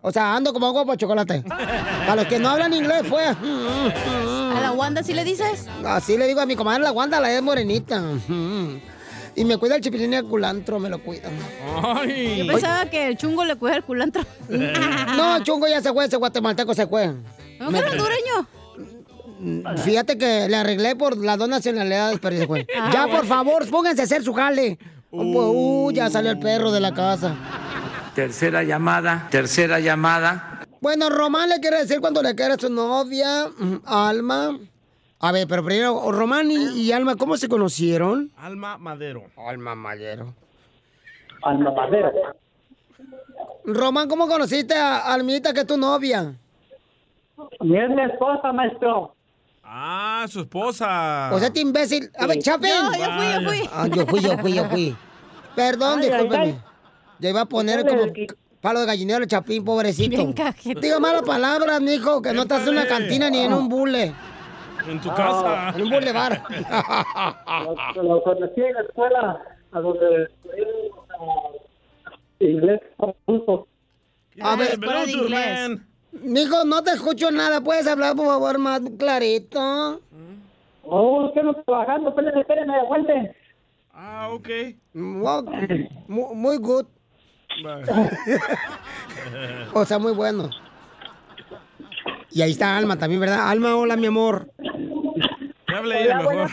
O 0.01 0.11
sea, 0.11 0.35
ando 0.35 0.53
como 0.53 0.67
agua 0.67 0.85
para 0.85 0.97
chocolate. 0.97 1.41
Para 1.47 2.15
los 2.15 2.27
que 2.27 2.37
no 2.37 2.49
hablan 2.49 2.73
inglés, 2.73 3.03
fue. 3.09 3.25
¿A 3.25 4.59
la 4.61 4.71
Wanda 4.71 5.01
sí 5.03 5.13
le 5.13 5.23
dices? 5.23 5.65
Así 5.83 6.15
le 6.17 6.27
digo 6.27 6.41
a 6.41 6.45
mi 6.45 6.55
comadre, 6.55 6.83
la 6.83 6.91
Wanda, 6.91 7.19
la 7.19 7.31
es 7.33 7.41
morenita. 7.41 8.01
Y 9.37 9.43
me 9.43 9.57
cuida 9.57 9.75
el 9.75 9.81
chipilín 9.81 10.13
y 10.13 10.17
el 10.17 10.25
culantro, 10.25 10.79
me 10.79 10.89
lo 10.89 10.99
cuida. 11.03 11.29
Yo 12.07 12.47
pensaba 12.47 12.85
que 12.89 13.07
el 13.07 13.17
chungo 13.17 13.43
le 13.43 13.55
cuida 13.55 13.75
el 13.77 13.83
culantro. 13.83 14.23
No, 14.47 15.37
el 15.37 15.43
chungo 15.43 15.67
ya 15.67 15.81
se 15.81 15.91
fue, 15.91 16.05
ese 16.05 16.17
guatemalteco 16.17 16.73
se 16.73 16.87
fue. 16.87 17.07
¿No 17.59 17.71
Me- 17.71 17.81
que 17.83 17.89
hondureño? 17.89 18.47
Fíjate 19.77 20.17
que 20.17 20.47
le 20.49 20.55
arreglé 20.55 20.95
por 20.95 21.17
las 21.17 21.37
dos 21.37 21.47
nacionalidades, 21.49 22.19
pero 22.19 22.37
se 22.37 22.47
fue. 22.47 22.67
Ah, 22.77 22.91
ya, 22.93 23.07
por 23.07 23.25
favor, 23.25 23.69
pónganse 23.69 24.01
a 24.01 24.05
hacer 24.05 24.23
su 24.23 24.33
jale. 24.33 24.77
Uh, 25.11 25.91
ya 25.91 26.09
salió 26.09 26.31
el 26.31 26.39
perro 26.39 26.71
de 26.71 26.79
la 26.79 26.93
casa. 26.93 27.35
Tercera 28.13 28.63
llamada, 28.63 29.27
tercera 29.31 29.79
llamada. 29.79 30.65
Bueno, 30.81 31.09
Román 31.09 31.49
le 31.49 31.59
quiere 31.59 31.77
decir 31.77 31.99
cuando 32.01 32.21
le 32.21 32.35
quiere 32.35 32.53
a 32.53 32.57
su 32.57 32.69
novia, 32.69 33.47
mm, 33.57 33.75
Alma. 33.85 34.57
A 35.19 35.31
ver, 35.31 35.47
pero 35.47 35.63
primero, 35.63 36.11
Román 36.11 36.51
y, 36.51 36.81
y 36.81 36.91
Alma, 36.91 37.15
¿cómo 37.15 37.37
se 37.37 37.47
conocieron? 37.47 38.31
Alma 38.37 38.77
Madero. 38.77 39.23
Alma 39.37 39.73
Madero. 39.73 40.33
Alma 41.43 41.71
Madero. 41.71 42.11
Román, 43.63 44.07
¿cómo 44.07 44.27
conociste 44.27 44.75
a 44.75 45.11
Almita, 45.13 45.53
que 45.53 45.61
es 45.61 45.67
tu 45.67 45.77
novia? 45.77 46.35
Mi 47.61 47.77
es 47.77 47.89
mi 47.89 48.03
esposa, 48.03 48.51
maestro. 48.53 49.14
Ah, 49.67 50.25
su 50.29 50.41
esposa. 50.41 51.31
O 51.33 51.39
sea, 51.39 51.47
este 51.47 51.59
imbécil. 51.61 52.11
A 52.19 52.27
ver. 52.27 52.39
Chapin. 52.39 52.69
Yo, 52.69 52.99
yo 52.99 53.07
fui, 53.11 53.27
yo 53.33 53.41
fui. 53.49 53.69
Ah, 53.73 53.87
yo 53.87 54.05
fui, 54.05 54.21
yo 54.21 54.37
fui, 54.37 54.53
yo 54.53 54.65
fui. 54.69 54.95
Perdón, 55.55 56.01
discúlpeme. 56.01 56.59
Ya 57.19 57.29
iba 57.29 57.41
a 57.41 57.45
poner 57.45 57.85
como 57.87 58.03
palo 58.61 58.81
de 58.81 58.85
gallinero 58.85 59.23
el 59.23 59.27
Chapín, 59.29 59.63
pobrecito. 59.63 60.33
Diga 60.81 60.99
malas 60.99 61.23
palabras, 61.23 61.81
mijo, 61.81 62.21
que 62.21 62.33
no 62.33 62.43
estás 62.43 62.63
en 62.63 62.69
una 62.73 62.87
cantina 62.87 63.29
ni 63.29 63.39
en 63.39 63.53
un 63.53 63.67
bule. 63.69 64.13
En 64.87 64.99
tu 65.01 65.09
Ah. 65.11 65.15
casa. 65.15 65.73
En 65.77 65.83
un 65.83 65.89
bulevar. 65.89 66.43
Lo, 67.95 68.21
conocí 68.23 68.61
en 68.61 68.73
la 68.73 68.81
escuela, 68.81 69.41
a 69.71 69.79
donde 69.79 70.29
inglés 72.39 72.81
ruso. 73.27 73.67
A 74.41 74.55
ver, 74.57 74.71
Escuela 74.73 75.05
de 75.05 75.11
inglés. 75.11 75.69
Mijo, 76.21 76.63
no 76.65 76.83
te 76.83 76.91
escucho 76.91 77.31
nada. 77.31 77.61
¿Puedes 77.61 77.87
hablar, 77.87 78.15
por 78.15 78.27
favor, 78.27 78.57
más 78.57 78.81
clarito? 78.97 80.01
Oh, 80.83 81.27
está 81.27 81.63
trabajando, 81.63 82.09
espérenme, 82.09 82.41
espérenme, 82.41 82.75
aguanten. 82.75 83.35
Ah, 83.93 84.29
ok. 84.31 84.49
Wow, 84.93 85.45
mu- 86.07 86.35
muy 86.35 86.57
good. 86.57 86.85
O 89.73 89.85
sea, 89.85 89.97
muy 89.97 90.13
bueno. 90.13 90.49
Y 92.31 92.41
ahí 92.41 92.51
está 92.51 92.77
Alma 92.77 92.97
también, 92.97 93.21
¿verdad? 93.21 93.49
Alma, 93.49 93.75
hola, 93.75 93.95
mi 93.95 94.07
amor. 94.07 94.51
Ella 95.67 96.17
mejor. 96.17 96.51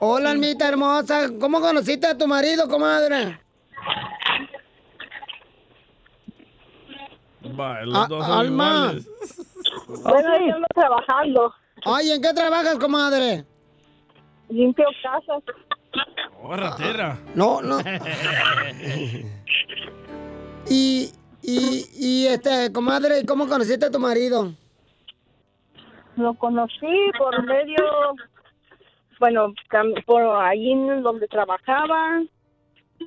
Hola, 0.00 0.30
Almita 0.30 0.68
hermosa. 0.68 1.28
¿Cómo 1.40 1.60
conociste 1.60 2.06
a 2.06 2.16
tu 2.16 2.26
marido, 2.26 2.68
comadre? 2.68 3.38
Los 7.56 7.96
A- 7.96 8.06
dos 8.08 8.26
son 8.26 8.38
Alma. 8.40 8.92
iguales. 8.92 9.08
Bueno, 10.02 10.28
yo 10.46 10.54
ando 10.54 10.66
trabajando. 10.74 11.54
Ay, 11.84 12.10
¿en 12.10 12.22
qué 12.22 12.32
trabajas, 12.34 12.78
comadre? 12.78 13.44
Limpio 14.48 14.86
casas. 15.02 15.42
Oh, 16.42 16.54
ratera. 16.56 17.18
No, 17.34 17.60
no. 17.62 17.78
Y, 20.70 21.10
y, 21.42 21.84
y, 21.98 22.26
este, 22.26 22.70
comadre, 22.72 23.24
¿cómo 23.26 23.48
conociste 23.48 23.86
a 23.86 23.90
tu 23.90 23.98
marido? 23.98 24.52
Lo 26.16 26.34
conocí 26.34 27.10
por 27.16 27.42
medio, 27.46 27.76
bueno, 29.18 29.54
por 30.04 30.22
ahí 30.42 30.72
en 30.72 31.02
donde 31.02 31.26
trabajaba. 31.28 32.22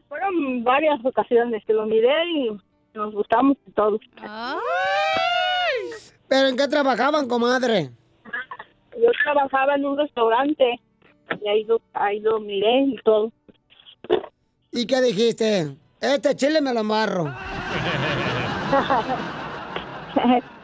Fueron 0.08 0.64
varias 0.64 1.00
ocasiones 1.06 1.64
que 1.66 1.74
lo 1.74 1.86
miré 1.86 2.14
y 2.32 2.50
nos 2.94 3.14
gustamos 3.14 3.58
y 3.68 3.72
todo. 3.72 4.00
¿Pero 6.28 6.48
en 6.48 6.58
qué 6.58 6.68
trabajaban, 6.68 7.28
comadre? 7.28 7.90
Yo 8.98 9.10
trabajaba 9.24 9.76
en 9.76 9.86
un 9.86 9.98
restaurante 9.98 10.80
y 11.42 11.48
ahí 11.48 11.64
lo, 11.66 11.82
ahí 11.94 12.20
lo 12.20 12.40
miré 12.40 12.86
y 12.86 12.96
todo. 13.04 13.32
¿Y 14.72 14.86
qué 14.86 15.02
dijiste? 15.02 15.76
Este 16.00 16.36
chile 16.36 16.62
me 16.62 16.72
lo 16.74 16.82
amarro. 16.82 17.26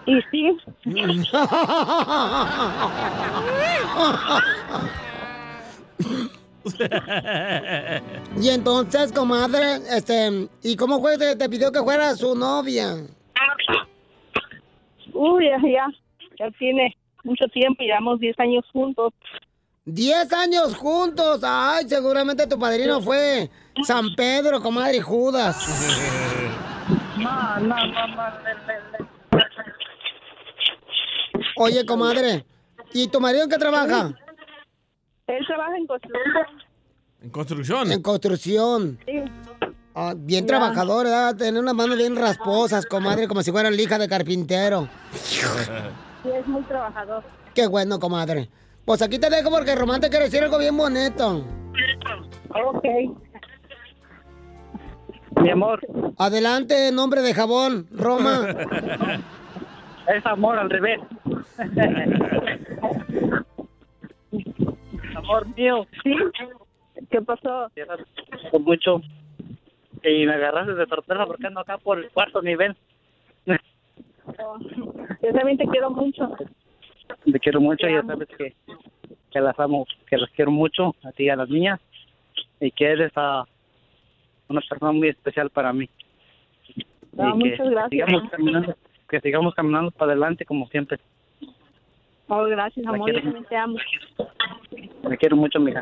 y 0.06 0.22
sí. 0.32 0.58
y 8.41 8.49
entonces, 8.49 9.11
comadre, 9.11 9.78
este, 9.89 10.49
¿y 10.63 10.76
cómo 10.76 10.99
fue 10.99 11.18
que 11.18 11.36
te 11.36 11.49
pidió 11.49 11.72
que 11.72 11.80
fuera 11.80 12.15
su 12.15 12.36
novia? 12.36 12.95
Uy, 15.13 15.45
ya, 15.45 15.57
ya, 15.57 15.88
ya 16.39 16.51
tiene 16.57 16.95
mucho 17.24 17.45
tiempo, 17.47 17.84
llevamos 17.84 18.20
10 18.20 18.39
años 18.39 18.65
juntos. 18.72 19.13
¡Diez 19.86 20.34
años 20.34 20.76
juntos! 20.76 21.41
¡Ay, 21.43 21.88
seguramente 21.88 22.45
tu 22.45 22.59
padrino 22.59 23.01
fue 23.01 23.49
San 23.84 24.15
Pedro, 24.15 24.61
comadre, 24.61 25.01
Judas! 25.01 25.57
No, 27.18 27.59
no, 27.59 27.76
no, 27.76 28.07
no. 28.07 28.24
Oye, 31.57 31.86
comadre, 31.86 32.45
¿y 32.93 33.07
tu 33.07 33.20
marido 33.20 33.43
en 33.43 33.49
qué 33.49 33.57
trabaja? 33.57 34.13
Él 35.28 35.46
trabaja 35.46 35.78
en 35.78 35.88
construcción. 35.88 36.24
En 37.22 37.30
construcción. 37.30 37.92
En 37.92 38.02
construcción. 38.02 39.00
Sí. 39.06 39.24
Ah, 39.96 40.14
bien 40.16 40.44
Ya. 40.46 40.48
trabajador, 40.48 41.06
¿verdad? 41.06 41.36
Tener 41.36 41.62
unas 41.62 41.74
manos 41.74 41.98
bien 41.98 42.16
rasposas, 42.16 42.86
comadre, 42.86 43.28
como 43.28 43.42
si 43.42 43.52
fuera 43.52 43.70
la 43.72 43.82
hija 43.82 43.98
de 43.98 44.08
carpintero. 44.08 44.88
Sí, 45.14 45.42
es 46.34 46.48
muy 46.48 46.62
trabajador. 46.64 47.24
Qué 47.54 47.68
bueno, 47.68 48.00
comadre. 48.00 48.50
Pues 48.86 49.02
aquí 49.02 49.20
te 49.20 49.30
dejo 49.30 49.50
porque 49.50 49.76
Román 49.76 50.00
te 50.00 50.10
quiere 50.10 50.26
decir 50.26 50.44
algo 50.44 50.58
bien 50.60 50.78
bonito. 50.78 51.44
Ok. 52.54 52.86
Mi 55.42 55.50
amor. 55.50 55.80
Adelante, 56.18 56.92
nombre 56.92 57.22
de 57.22 57.34
jabón, 57.34 57.88
Roma. 57.92 58.48
Es 60.08 60.26
amor 60.26 60.58
al 60.58 60.70
revés. 60.70 61.02
amor 65.28 65.56
mío. 65.56 65.88
¿Sí? 66.04 66.16
¿Qué 67.10 67.22
pasó? 67.22 67.70
Con 68.52 68.64
mucho. 68.64 69.02
Y 70.04 70.26
me 70.26 70.34
agarraste 70.34 70.74
de 70.74 70.86
sorpresa 70.86 71.26
porque 71.26 71.48
ando 71.48 71.60
acá 71.62 71.78
por 71.78 72.00
el 72.00 72.10
cuarto 72.12 72.42
nivel. 72.42 72.76
Oh, 74.40 74.58
Yo 74.60 75.34
también 75.34 75.58
te 75.58 75.66
quiero 75.68 75.90
mucho. 75.90 76.30
Te 77.32 77.40
quiero 77.40 77.62
mucho 77.62 77.88
Te 77.88 77.92
y 77.92 77.96
ya 77.96 78.04
sabes 78.04 78.28
que, 78.38 78.54
que 79.32 79.40
las 79.40 79.58
amo, 79.60 79.86
que 80.10 80.18
las 80.18 80.30
quiero 80.32 80.52
mucho, 80.52 80.96
a 81.04 81.12
ti 81.12 81.24
y 81.24 81.30
a 81.30 81.36
las 81.36 81.50
niñas, 81.50 81.80
y 82.60 82.72
que 82.72 82.86
eres 82.86 83.12
ah, 83.16 83.46
una 84.50 84.62
persona 84.62 84.92
muy 84.92 85.10
especial 85.10 85.50
para 85.50 85.72
mí. 85.72 85.90
Ah, 87.18 87.34
y 87.36 87.40
que 87.40 87.50
muchas 87.50 87.70
gracias. 87.70 87.90
Sigamos 87.90 88.30
caminando, 88.30 88.76
que 89.08 89.22
sigamos 89.22 89.56
caminando 89.56 89.92
para 89.92 90.12
adelante 90.12 90.46
como 90.46 90.68
siempre. 90.68 91.00
Oh, 92.30 92.44
gracias, 92.46 92.86
La 92.86 92.92
amor. 92.92 93.12
Yo 93.12 93.22
también 93.22 93.46
te 93.46 93.56
amo. 93.56 93.78
Me 95.08 95.18
quiero 95.18 95.36
mucho, 95.38 95.60
mija. 95.60 95.82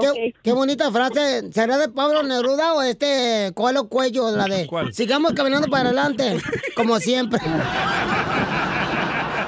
Qué, 0.00 0.34
qué 0.42 0.52
bonita 0.52 0.90
frase. 0.90 1.52
¿Será 1.52 1.78
de 1.78 1.88
Pablo 1.88 2.22
Neruda 2.22 2.74
o 2.74 2.82
este 2.82 3.52
Coelho 3.54 3.88
Cuello? 3.88 4.34
La 4.34 4.46
de 4.46 4.68
sigamos 4.92 5.34
caminando 5.34 5.68
para 5.68 5.90
adelante, 5.90 6.38
como 6.74 6.98
siempre. 6.98 7.38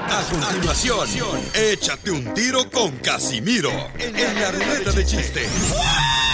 A 0.08 0.22
continuación, 0.30 1.40
échate 1.54 2.10
un 2.10 2.32
tiro 2.34 2.70
con 2.70 2.96
Casimiro 2.98 3.70
en 3.98 4.14
la 4.14 4.52
ruleta 4.52 4.92
de 4.92 5.04
chiste. 5.04 5.40
¡Familia 5.40 6.25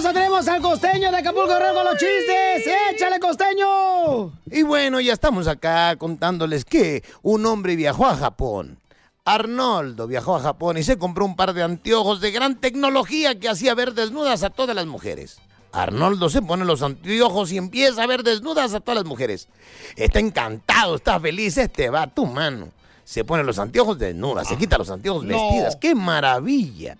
hermosa! 0.00 0.12
tenemos 0.12 0.48
al 0.48 0.62
costeño 0.62 1.10
de 1.10 1.16
Acapulco 1.18 1.48
Guerrero 1.48 1.74
con 1.74 1.84
los 1.84 1.94
chistes. 1.94 2.74
¡Échale, 2.92 3.20
costeño! 3.20 4.32
Y 4.50 4.62
bueno, 4.62 5.00
ya 5.00 5.12
estamos 5.12 5.46
acá 5.46 5.96
contándoles 5.96 6.64
que 6.64 7.02
un 7.22 7.44
hombre 7.46 7.76
viajó 7.76 8.06
a 8.06 8.16
Japón. 8.16 8.78
Arnoldo 9.24 10.06
viajó 10.06 10.36
a 10.36 10.40
Japón 10.40 10.78
y 10.78 10.82
se 10.82 10.98
compró 10.98 11.24
un 11.24 11.36
par 11.36 11.52
de 11.52 11.62
anteojos 11.62 12.20
de 12.20 12.30
gran 12.30 12.56
tecnología 12.56 13.38
que 13.38 13.48
hacía 13.48 13.74
ver 13.74 13.92
desnudas 13.94 14.42
a 14.42 14.50
todas 14.50 14.74
las 14.74 14.86
mujeres. 14.86 15.38
Arnoldo 15.72 16.30
se 16.30 16.42
pone 16.42 16.64
los 16.64 16.82
anteojos 16.82 17.52
y 17.52 17.58
empieza 17.58 18.02
a 18.02 18.06
ver 18.06 18.24
desnudas 18.24 18.74
a 18.74 18.80
todas 18.80 18.96
las 18.96 19.04
mujeres. 19.04 19.48
Está 19.94 20.18
encantado, 20.18 20.96
está 20.96 21.20
feliz, 21.20 21.56
este 21.58 21.90
va 21.90 22.02
a 22.02 22.06
tu 22.12 22.26
mano. 22.26 22.70
Se 23.04 23.24
pone 23.24 23.44
los 23.44 23.58
anteojos 23.58 23.98
desnudas, 23.98 24.48
se 24.48 24.56
quita 24.56 24.78
los 24.78 24.90
anteojos 24.90 25.24
No. 25.24 25.36
vestidas. 25.36 25.76
¡Qué 25.76 25.94
maravilla! 25.94 26.96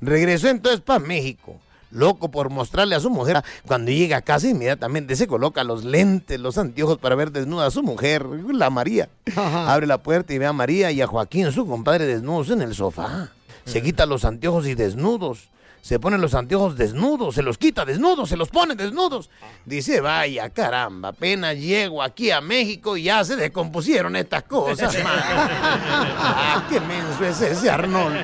Regresó 0.00 0.48
entonces 0.48 0.80
para 0.80 1.00
México. 1.00 1.56
Loco 1.94 2.30
por 2.30 2.50
mostrarle 2.50 2.96
a 2.96 3.00
su 3.00 3.08
mujer. 3.08 3.42
Cuando 3.66 3.92
llega 3.92 4.16
a 4.18 4.22
casa, 4.22 4.48
inmediatamente 4.48 5.14
se 5.14 5.28
coloca 5.28 5.62
los 5.62 5.84
lentes, 5.84 6.40
los 6.40 6.58
anteojos 6.58 6.98
para 6.98 7.14
ver 7.14 7.30
desnuda 7.30 7.66
a 7.66 7.70
su 7.70 7.82
mujer, 7.84 8.26
la 8.52 8.68
María. 8.68 9.08
Abre 9.36 9.86
la 9.86 10.02
puerta 10.02 10.34
y 10.34 10.38
ve 10.38 10.46
a 10.46 10.52
María 10.52 10.90
y 10.90 11.00
a 11.00 11.06
Joaquín, 11.06 11.52
su 11.52 11.66
compadre, 11.66 12.04
desnudos 12.04 12.50
en 12.50 12.62
el 12.62 12.74
sofá. 12.74 13.30
Se 13.64 13.80
quita 13.80 14.06
los 14.06 14.24
anteojos 14.24 14.66
y 14.66 14.74
desnudos. 14.74 15.50
Se 15.82 16.00
pone 16.00 16.16
los 16.16 16.34
anteojos 16.34 16.78
desnudos, 16.78 17.34
se 17.34 17.42
los 17.42 17.58
quita 17.58 17.84
desnudos, 17.84 18.30
se 18.30 18.38
los 18.38 18.48
pone 18.48 18.74
desnudos. 18.74 19.28
Dice, 19.66 20.00
vaya 20.00 20.48
caramba, 20.48 21.10
apenas 21.10 21.58
llego 21.58 22.02
aquí 22.02 22.30
a 22.30 22.40
México 22.40 22.96
y 22.96 23.02
ya 23.04 23.22
se 23.22 23.36
descompusieron 23.36 24.16
estas 24.16 24.44
cosas, 24.44 24.94
man. 25.04 25.12
Ah, 25.14 26.64
qué 26.70 26.80
menso 26.80 27.24
es 27.26 27.38
ese 27.42 27.68
Arnoldo. 27.68 28.18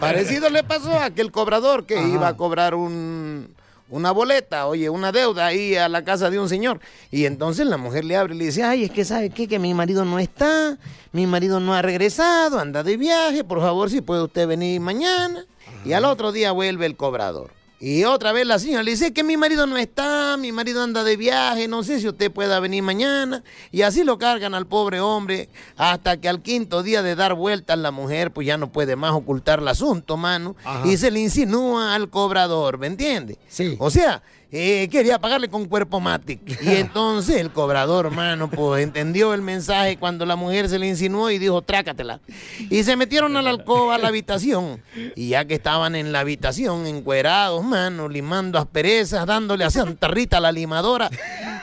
Parecido 0.00 0.50
le 0.50 0.64
pasó 0.64 0.92
a 0.92 1.04
aquel 1.06 1.30
cobrador 1.30 1.84
que 1.86 2.02
iba 2.02 2.28
a 2.28 2.36
cobrar 2.36 2.74
un, 2.74 3.54
una 3.90 4.12
boleta, 4.12 4.66
oye, 4.66 4.88
una 4.88 5.12
deuda 5.12 5.46
ahí 5.46 5.76
a 5.76 5.88
la 5.88 6.04
casa 6.04 6.30
de 6.30 6.38
un 6.38 6.48
señor. 6.48 6.80
Y 7.10 7.26
entonces 7.26 7.66
la 7.66 7.76
mujer 7.76 8.04
le 8.04 8.16
abre 8.16 8.34
y 8.34 8.38
le 8.38 8.44
dice, 8.46 8.62
ay, 8.62 8.84
es 8.84 8.90
que 8.90 9.04
sabe 9.04 9.30
qué, 9.30 9.46
que 9.46 9.58
mi 9.58 9.74
marido 9.74 10.04
no 10.04 10.18
está, 10.18 10.78
mi 11.12 11.26
marido 11.26 11.60
no 11.60 11.74
ha 11.74 11.82
regresado, 11.82 12.58
anda 12.58 12.82
de 12.82 12.96
viaje, 12.96 13.44
por 13.44 13.60
favor, 13.60 13.90
si 13.90 14.00
puede 14.00 14.22
usted 14.22 14.46
venir 14.46 14.80
mañana. 14.80 15.44
Y 15.84 15.92
al 15.92 16.04
otro 16.04 16.32
día 16.32 16.52
vuelve 16.52 16.86
el 16.86 16.96
cobrador. 16.96 17.50
Y 17.82 18.04
otra 18.04 18.32
vez 18.32 18.46
la 18.46 18.58
señora 18.58 18.82
le 18.82 18.90
dice 18.90 19.14
que 19.14 19.24
mi 19.24 19.38
marido 19.38 19.66
no 19.66 19.78
está, 19.78 20.36
mi 20.36 20.52
marido 20.52 20.82
anda 20.82 21.02
de 21.02 21.16
viaje, 21.16 21.66
no 21.66 21.82
sé 21.82 21.98
si 21.98 22.08
usted 22.08 22.30
pueda 22.30 22.60
venir 22.60 22.82
mañana. 22.82 23.42
Y 23.72 23.82
así 23.82 24.04
lo 24.04 24.18
cargan 24.18 24.54
al 24.54 24.66
pobre 24.66 25.00
hombre 25.00 25.48
hasta 25.78 26.18
que 26.20 26.28
al 26.28 26.42
quinto 26.42 26.82
día 26.82 27.02
de 27.02 27.14
dar 27.14 27.32
vueltas 27.32 27.78
la 27.78 27.90
mujer 27.90 28.32
pues 28.32 28.46
ya 28.46 28.58
no 28.58 28.70
puede 28.70 28.96
más 28.96 29.12
ocultar 29.12 29.60
el 29.60 29.68
asunto, 29.68 30.18
mano. 30.18 30.56
Ajá. 30.62 30.86
Y 30.86 30.98
se 30.98 31.10
le 31.10 31.20
insinúa 31.20 31.94
al 31.94 32.10
cobrador, 32.10 32.76
¿me 32.76 32.86
entiende? 32.86 33.38
Sí. 33.48 33.76
O 33.78 33.90
sea, 33.90 34.22
eh, 34.52 34.88
quería 34.90 35.20
pagarle 35.20 35.48
con 35.48 35.66
cuerpo 35.66 36.00
matic. 36.00 36.40
Y 36.62 36.68
entonces 36.76 37.36
el 37.36 37.52
cobrador, 37.52 38.10
mano, 38.10 38.50
pues 38.50 38.82
entendió 38.82 39.32
el 39.32 39.42
mensaje 39.42 39.96
cuando 39.96 40.26
la 40.26 40.36
mujer 40.36 40.68
se 40.68 40.78
le 40.78 40.88
insinuó 40.88 41.30
y 41.30 41.38
dijo, 41.38 41.62
trácatela. 41.62 42.20
Y 42.68 42.82
se 42.82 42.96
metieron 42.96 43.36
a 43.36 43.42
la 43.42 43.50
alcoba, 43.50 43.94
a 43.94 43.98
la 43.98 44.08
habitación. 44.08 44.82
Y 45.14 45.28
ya 45.28 45.44
que 45.44 45.54
estaban 45.54 45.94
en 45.94 46.12
la 46.12 46.20
habitación, 46.20 46.86
encuerados, 46.86 47.64
mano, 47.64 48.08
limando 48.08 48.58
asperezas, 48.58 49.24
dándole 49.26 49.64
a 49.64 49.70
Santa 49.70 50.08
Rita 50.08 50.40
la 50.40 50.50
limadora, 50.50 51.10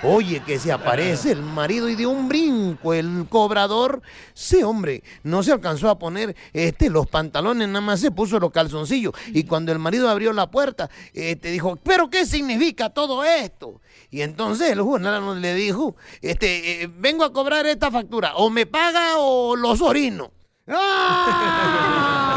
oye, 0.04 0.42
que 0.46 0.58
se 0.58 0.72
aparece 0.72 1.32
el 1.32 1.42
marido 1.42 1.90
y 1.90 1.96
de 1.96 2.06
un 2.06 2.30
brinco 2.30 2.94
el 2.94 3.26
cobrador. 3.30 4.02
Sí, 4.34 4.64
hombre, 4.64 5.04
no 5.24 5.44
se 5.44 5.52
alcanzó 5.52 5.90
a 5.90 6.00
poner 6.00 6.36
este, 6.54 6.90
los 6.90 7.08
pantalones, 7.08 7.68
nada 7.68 7.82
más 7.82 8.00
se 8.00 8.12
puso 8.12 8.40
los 8.40 8.52
calzoncillos. 8.52 9.14
Y 9.34 9.44
cuando 9.44 9.72
el 9.72 9.80
marido 9.80 10.10
abrió 10.10 10.32
la 10.32 10.50
puerta, 10.50 10.90
este, 11.14 11.52
dijo, 11.52 11.76
¿pero 11.84 12.10
qué 12.10 12.26
significa 12.26 12.77
todo 12.90 13.24
esto? 13.24 13.82
Y 14.10 14.22
entonces 14.22 14.72
el 14.72 14.82
jornalero 14.82 15.36
le 15.36 15.54
dijo, 15.54 15.96
este, 16.22 16.84
eh, 16.84 16.90
vengo 16.92 17.24
a 17.24 17.34
cobrar 17.34 17.66
esta 17.66 17.92
factura, 17.92 18.36
o 18.36 18.50
me 18.50 18.66
paga 18.66 19.18
o 19.18 19.56
los 19.56 19.82
orino. 19.82 20.32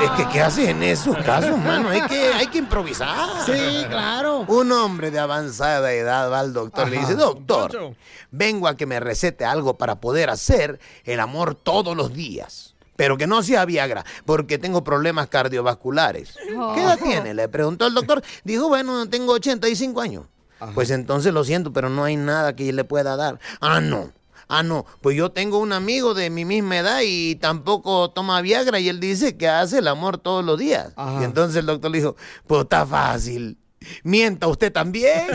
Es 0.02 0.10
que, 0.12 0.28
¿qué 0.32 0.40
haces 0.40 0.68
en 0.68 0.84
esos 0.84 1.16
casos, 1.18 1.58
mano? 1.58 1.88
Hay 1.88 2.02
que, 2.02 2.32
hay 2.32 2.46
que 2.46 2.58
improvisar. 2.58 3.44
Sí, 3.44 3.84
claro. 3.88 4.44
Un 4.46 4.70
hombre 4.70 5.10
de 5.10 5.18
avanzada 5.18 5.92
edad 5.92 6.30
va 6.30 6.38
al 6.38 6.52
doctor 6.52 6.86
y 6.88 6.92
le 6.92 6.98
dice, 6.98 7.16
doctor, 7.16 7.96
vengo 8.30 8.68
a 8.68 8.76
que 8.76 8.86
me 8.86 9.00
recete 9.00 9.44
algo 9.44 9.76
para 9.76 10.00
poder 10.00 10.30
hacer 10.30 10.78
el 11.04 11.18
amor 11.18 11.56
todos 11.56 11.96
los 11.96 12.14
días. 12.14 12.69
Pero 13.00 13.16
que 13.16 13.26
no 13.26 13.42
sea 13.42 13.64
Viagra, 13.64 14.04
porque 14.26 14.58
tengo 14.58 14.84
problemas 14.84 15.26
cardiovasculares. 15.28 16.36
¿Qué 16.74 16.82
edad 16.82 16.98
tiene? 17.02 17.32
Le 17.32 17.48
preguntó 17.48 17.86
el 17.86 17.94
doctor. 17.94 18.22
Dijo, 18.44 18.68
bueno, 18.68 19.08
tengo 19.08 19.32
85 19.32 20.02
años. 20.02 20.26
Pues 20.74 20.90
entonces 20.90 21.32
lo 21.32 21.42
siento, 21.42 21.72
pero 21.72 21.88
no 21.88 22.04
hay 22.04 22.16
nada 22.16 22.54
que 22.54 22.70
le 22.74 22.84
pueda 22.84 23.16
dar. 23.16 23.40
Ah, 23.62 23.80
no. 23.80 24.12
Ah, 24.48 24.62
no, 24.62 24.84
pues 25.00 25.16
yo 25.16 25.30
tengo 25.30 25.60
un 25.60 25.72
amigo 25.72 26.12
de 26.12 26.28
mi 26.28 26.44
misma 26.44 26.76
edad 26.76 27.00
y 27.02 27.36
tampoco 27.36 28.10
toma 28.10 28.42
Viagra 28.42 28.78
y 28.80 28.90
él 28.90 29.00
dice 29.00 29.34
que 29.38 29.48
hace 29.48 29.78
el 29.78 29.88
amor 29.88 30.18
todos 30.18 30.44
los 30.44 30.58
días. 30.58 30.92
Y 31.20 31.24
entonces 31.24 31.56
el 31.56 31.64
doctor 31.64 31.90
le 31.90 31.98
dijo, 32.00 32.16
pues 32.46 32.64
está 32.64 32.84
fácil. 32.84 33.56
Mienta 34.02 34.46
usted 34.46 34.70
también. 34.70 35.26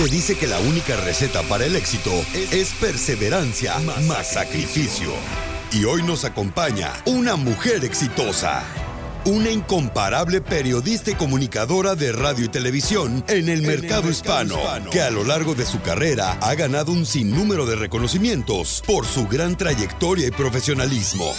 Se 0.00 0.08
dice 0.08 0.34
que 0.34 0.46
la 0.46 0.58
única 0.60 0.96
receta 0.96 1.42
para 1.42 1.66
el 1.66 1.76
éxito 1.76 2.10
es 2.32 2.70
perseverancia 2.80 3.78
más 4.08 4.32
sacrificio. 4.32 5.10
Y 5.72 5.84
hoy 5.84 6.02
nos 6.02 6.24
acompaña 6.24 6.90
una 7.04 7.36
mujer 7.36 7.84
exitosa. 7.84 8.62
Una 9.26 9.50
incomparable 9.50 10.40
periodista 10.40 11.10
y 11.10 11.16
comunicadora 11.16 11.96
de 11.96 12.12
radio 12.12 12.46
y 12.46 12.48
televisión 12.48 13.22
en 13.28 13.50
el 13.50 13.60
mercado 13.60 14.10
hispano, 14.10 14.56
que 14.90 15.02
a 15.02 15.10
lo 15.10 15.22
largo 15.22 15.54
de 15.54 15.66
su 15.66 15.82
carrera 15.82 16.38
ha 16.40 16.54
ganado 16.54 16.92
un 16.92 17.04
sinnúmero 17.04 17.66
de 17.66 17.76
reconocimientos 17.76 18.82
por 18.86 19.04
su 19.04 19.28
gran 19.28 19.58
trayectoria 19.58 20.28
y 20.28 20.30
profesionalismo. 20.30 21.34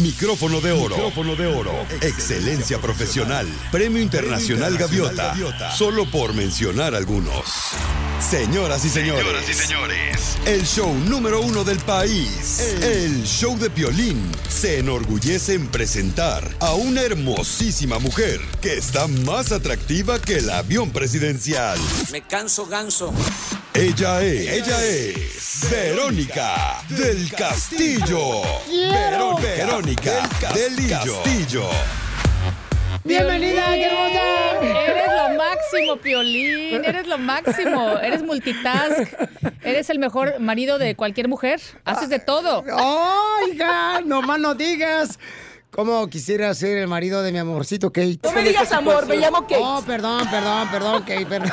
Micrófono 0.00 0.62
de 0.62 0.72
oro. 0.72 0.96
Micrófono 0.96 1.36
de 1.36 1.46
oro. 1.46 1.72
Excelencia 2.00 2.78
profesional. 2.78 3.46
Premio 3.70 4.00
Internacional 4.00 4.78
Gaviota. 4.78 5.34
Solo 5.76 6.10
por 6.10 6.32
mencionar 6.32 6.94
algunos. 6.94 7.44
Señoras 8.18 8.82
y 8.86 8.88
señores. 8.88 10.38
El 10.46 10.64
show 10.64 10.94
número 10.94 11.42
uno 11.42 11.64
del 11.64 11.78
país. 11.80 12.60
El 12.82 13.24
show 13.24 13.58
de 13.58 13.68
Piolín 13.68 14.30
se 14.48 14.78
enorgullece 14.78 15.52
en 15.54 15.66
presentar 15.66 16.48
a 16.60 16.72
una 16.72 17.02
hermosísima 17.02 17.98
mujer 17.98 18.40
que 18.62 18.78
está 18.78 19.06
más 19.06 19.52
atractiva 19.52 20.18
que 20.18 20.38
el 20.38 20.48
avión 20.48 20.92
presidencial. 20.92 21.78
Me 22.10 22.22
canso 22.22 22.66
ganso. 22.66 23.12
Ella 23.72 24.22
es, 24.22 24.48
ella 24.48 24.84
es 24.84 25.70
Verónica 25.70 26.82
del 26.88 27.30
Castillo. 27.30 28.42
Quiero. 28.66 29.38
Veró- 29.96 30.12
Verónica 30.12 30.52
del 30.54 30.90
Castillo. 30.90 31.64
¡Bienvenida, 33.02 33.66
qué 33.72 33.84
hermosa! 33.86 34.60
Eres 34.62 35.08
lo 35.08 35.36
máximo, 35.38 35.96
Piolín. 35.96 36.84
Eres 36.84 37.06
lo 37.06 37.18
máximo. 37.18 37.98
Eres 37.98 38.22
multitask. 38.22 39.12
Eres 39.62 39.90
el 39.90 39.98
mejor 39.98 40.38
marido 40.38 40.78
de 40.78 40.94
cualquier 40.94 41.28
mujer. 41.28 41.60
Haces 41.84 42.08
de 42.08 42.18
todo. 42.20 42.62
¡Ay, 42.72 43.52
hija! 43.54 44.00
No 44.04 44.54
digas. 44.54 45.18
¿Cómo 45.70 46.08
quisiera 46.08 46.52
ser 46.54 46.78
el 46.78 46.88
marido 46.88 47.22
de 47.22 47.32
mi 47.32 47.38
amorcito 47.38 47.92
Kate? 47.92 48.18
No 48.24 48.32
me 48.32 48.42
digas 48.42 48.70
amor, 48.72 49.06
me 49.06 49.16
llamo 49.16 49.42
Kate. 49.42 49.56
Oh, 49.60 49.82
perdón, 49.86 50.28
perdón, 50.28 50.68
perdón, 50.70 51.02
Kate, 51.02 51.26
perdón. 51.26 51.52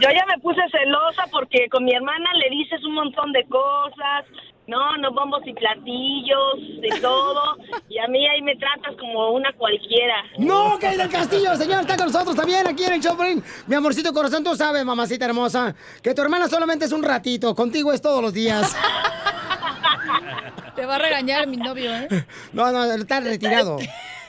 Yo 0.00 0.08
ya 0.10 0.26
me 0.26 0.38
puse 0.42 0.60
celosa 0.70 1.24
porque 1.30 1.66
con 1.70 1.84
mi 1.84 1.92
hermana 1.94 2.30
le 2.34 2.50
dices 2.56 2.84
un 2.84 2.94
montón 2.94 3.32
de 3.32 3.44
cosas. 3.48 4.24
No, 4.68 4.98
no 4.98 5.10
bombos 5.12 5.40
y 5.46 5.54
platillos, 5.54 6.80
de 6.82 7.00
todo. 7.00 7.56
Y 7.88 7.98
a 7.98 8.06
mí 8.06 8.28
ahí 8.28 8.42
me 8.42 8.54
tratas 8.56 8.94
como 9.00 9.30
una 9.30 9.50
cualquiera. 9.54 10.22
¡No, 10.36 10.78
Kate 10.78 10.98
del 10.98 11.08
Castillo! 11.08 11.52
El 11.52 11.58
señor 11.58 11.80
está 11.80 11.96
con 11.96 12.06
nosotros 12.06 12.36
también 12.36 12.66
aquí 12.66 12.84
en 12.84 12.92
el 12.92 13.00
Choplin. 13.00 13.42
Mi 13.66 13.74
amorcito 13.76 14.12
corazón, 14.12 14.44
tú 14.44 14.54
sabes, 14.54 14.84
mamacita 14.84 15.24
hermosa, 15.24 15.74
que 16.02 16.12
tu 16.12 16.20
hermana 16.20 16.48
solamente 16.48 16.84
es 16.84 16.92
un 16.92 17.02
ratito. 17.02 17.54
Contigo 17.54 17.94
es 17.94 18.02
todos 18.02 18.20
los 18.20 18.34
días. 18.34 18.76
Te 20.76 20.84
va 20.84 20.96
a 20.96 20.98
regañar 20.98 21.46
mi 21.46 21.56
novio, 21.56 21.90
¿eh? 21.90 22.26
No, 22.52 22.70
no, 22.70 22.84
está 22.84 23.20
retirado. 23.20 23.78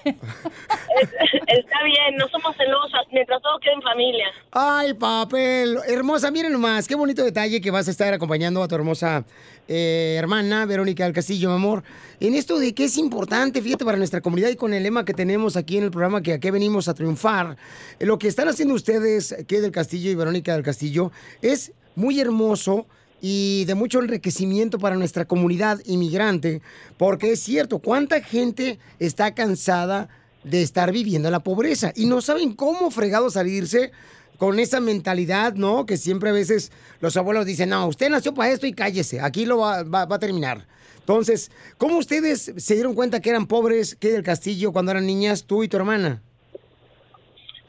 Está 1.47 1.83
bien, 1.83 2.15
no 2.17 2.27
somos 2.29 2.55
celosas, 2.55 3.01
mientras 3.11 3.41
todo 3.41 3.59
quede 3.59 3.73
en 3.73 3.81
familia. 3.81 4.25
Ay, 4.51 4.93
papel. 4.93 5.77
Hermosa, 5.87 6.31
miren 6.31 6.51
nomás, 6.51 6.87
qué 6.87 6.95
bonito 6.95 7.23
detalle 7.23 7.61
que 7.61 7.71
vas 7.71 7.87
a 7.87 7.91
estar 7.91 8.13
acompañando 8.13 8.61
a 8.63 8.67
tu 8.67 8.75
hermosa 8.75 9.25
eh, 9.67 10.15
hermana, 10.17 10.65
Verónica 10.65 11.03
del 11.03 11.13
Castillo, 11.13 11.49
mi 11.49 11.55
amor. 11.55 11.83
En 12.19 12.33
esto 12.33 12.59
de 12.59 12.73
que 12.73 12.85
es 12.85 12.97
importante, 12.97 13.61
fíjate, 13.61 13.85
para 13.85 13.97
nuestra 13.97 14.19
comunidad 14.21 14.49
y 14.49 14.55
con 14.55 14.73
el 14.73 14.83
lema 14.83 15.05
que 15.05 15.13
tenemos 15.13 15.55
aquí 15.55 15.77
en 15.77 15.83
el 15.83 15.91
programa, 15.91 16.21
que 16.21 16.33
aquí 16.33 16.49
venimos 16.49 16.87
a 16.87 16.93
triunfar, 16.93 17.55
eh, 17.99 18.05
lo 18.05 18.17
que 18.17 18.27
están 18.27 18.47
haciendo 18.47 18.73
ustedes, 18.73 19.35
que 19.47 19.61
del 19.61 19.71
Castillo 19.71 20.09
y 20.09 20.15
Verónica 20.15 20.53
del 20.53 20.63
Castillo, 20.63 21.11
es 21.41 21.71
muy 21.95 22.19
hermoso 22.19 22.87
y 23.21 23.65
de 23.65 23.75
mucho 23.75 23.99
enriquecimiento 24.01 24.79
para 24.79 24.95
nuestra 24.95 25.25
comunidad 25.25 25.79
inmigrante, 25.85 26.61
porque 26.97 27.31
es 27.33 27.39
cierto, 27.41 27.79
cuánta 27.79 28.21
gente 28.21 28.79
está 28.99 29.33
cansada 29.33 30.09
de 30.43 30.61
estar 30.61 30.91
viviendo 30.91 31.27
en 31.27 31.33
la 31.33 31.41
pobreza 31.43 31.91
y 31.95 32.05
no 32.05 32.21
saben 32.21 32.53
cómo 32.53 32.91
fregado 32.91 33.29
salirse 33.29 33.91
con 34.37 34.57
esa 34.57 34.79
mentalidad, 34.79 35.55
¿no? 35.55 35.85
Que 35.85 35.97
siempre 35.97 36.29
a 36.29 36.33
veces 36.33 36.71
los 37.01 37.17
abuelos 37.17 37.45
dicen, 37.45 37.69
no, 37.69 37.85
usted 37.87 38.09
nació 38.09 38.33
para 38.33 38.51
esto 38.51 38.65
y 38.65 38.71
cállese, 38.73 39.19
aquí 39.19 39.45
lo 39.45 39.57
va, 39.57 39.83
va- 39.83 40.05
va 40.05 40.15
a 40.15 40.19
terminar. 40.19 40.65
Entonces, 40.99 41.51
¿cómo 41.77 41.97
ustedes 41.97 42.53
se 42.55 42.73
dieron 42.75 42.93
cuenta 42.93 43.19
que 43.19 43.31
eran 43.31 43.47
pobres, 43.47 43.95
que 43.95 44.11
del 44.11 44.23
castillo, 44.23 44.71
cuando 44.71 44.91
eran 44.91 45.05
niñas, 45.05 45.43
tú 45.45 45.63
y 45.63 45.67
tu 45.67 45.75
hermana? 45.75 46.21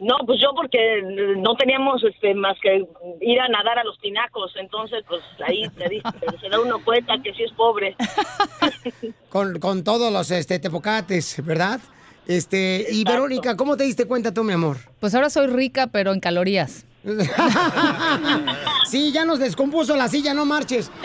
No, 0.01 0.17
pues 0.27 0.41
yo 0.41 0.49
porque 0.55 1.03
no 1.37 1.55
teníamos 1.57 2.03
este 2.05 2.35
más 2.35 2.57
que 2.61 2.87
ir 3.21 3.41
a 3.41 3.49
nadar 3.49 3.79
a 3.79 3.85
los 3.85 3.99
tinacos, 4.01 4.53
entonces 4.57 5.05
pues 5.07 5.21
ahí 5.47 5.69
te 5.77 5.89
dice, 5.89 6.09
se 6.41 6.49
da 6.49 6.61
uno 6.61 6.83
cuenta 6.83 7.15
que 7.23 7.35
sí 7.35 7.43
es 7.43 7.53
pobre. 7.53 7.95
Con, 9.29 9.61
con 9.61 9.85
todos 9.85 10.13
los 10.13 10.31
este, 10.33 10.59
tepocates, 10.59 11.45
¿verdad? 11.45 11.81
Este, 12.27 12.87
y 12.91 13.05
Verónica, 13.05 13.57
¿cómo 13.57 13.77
te 13.77 13.85
diste 13.85 14.07
cuenta 14.07 14.35
tú, 14.35 14.43
mi 14.43 14.53
amor? 14.53 14.79
Pues 14.99 15.15
ahora 15.15 15.31
soy 15.31 15.47
rica, 15.47 15.87
pero 15.87 16.13
en 16.13 16.19
calorías. 16.19 16.85
sí, 18.91 19.11
ya 19.13 19.25
nos 19.25 19.39
descompuso 19.39 19.97
la 19.97 20.09
silla, 20.09 20.35
no 20.35 20.45
marches. 20.45 20.91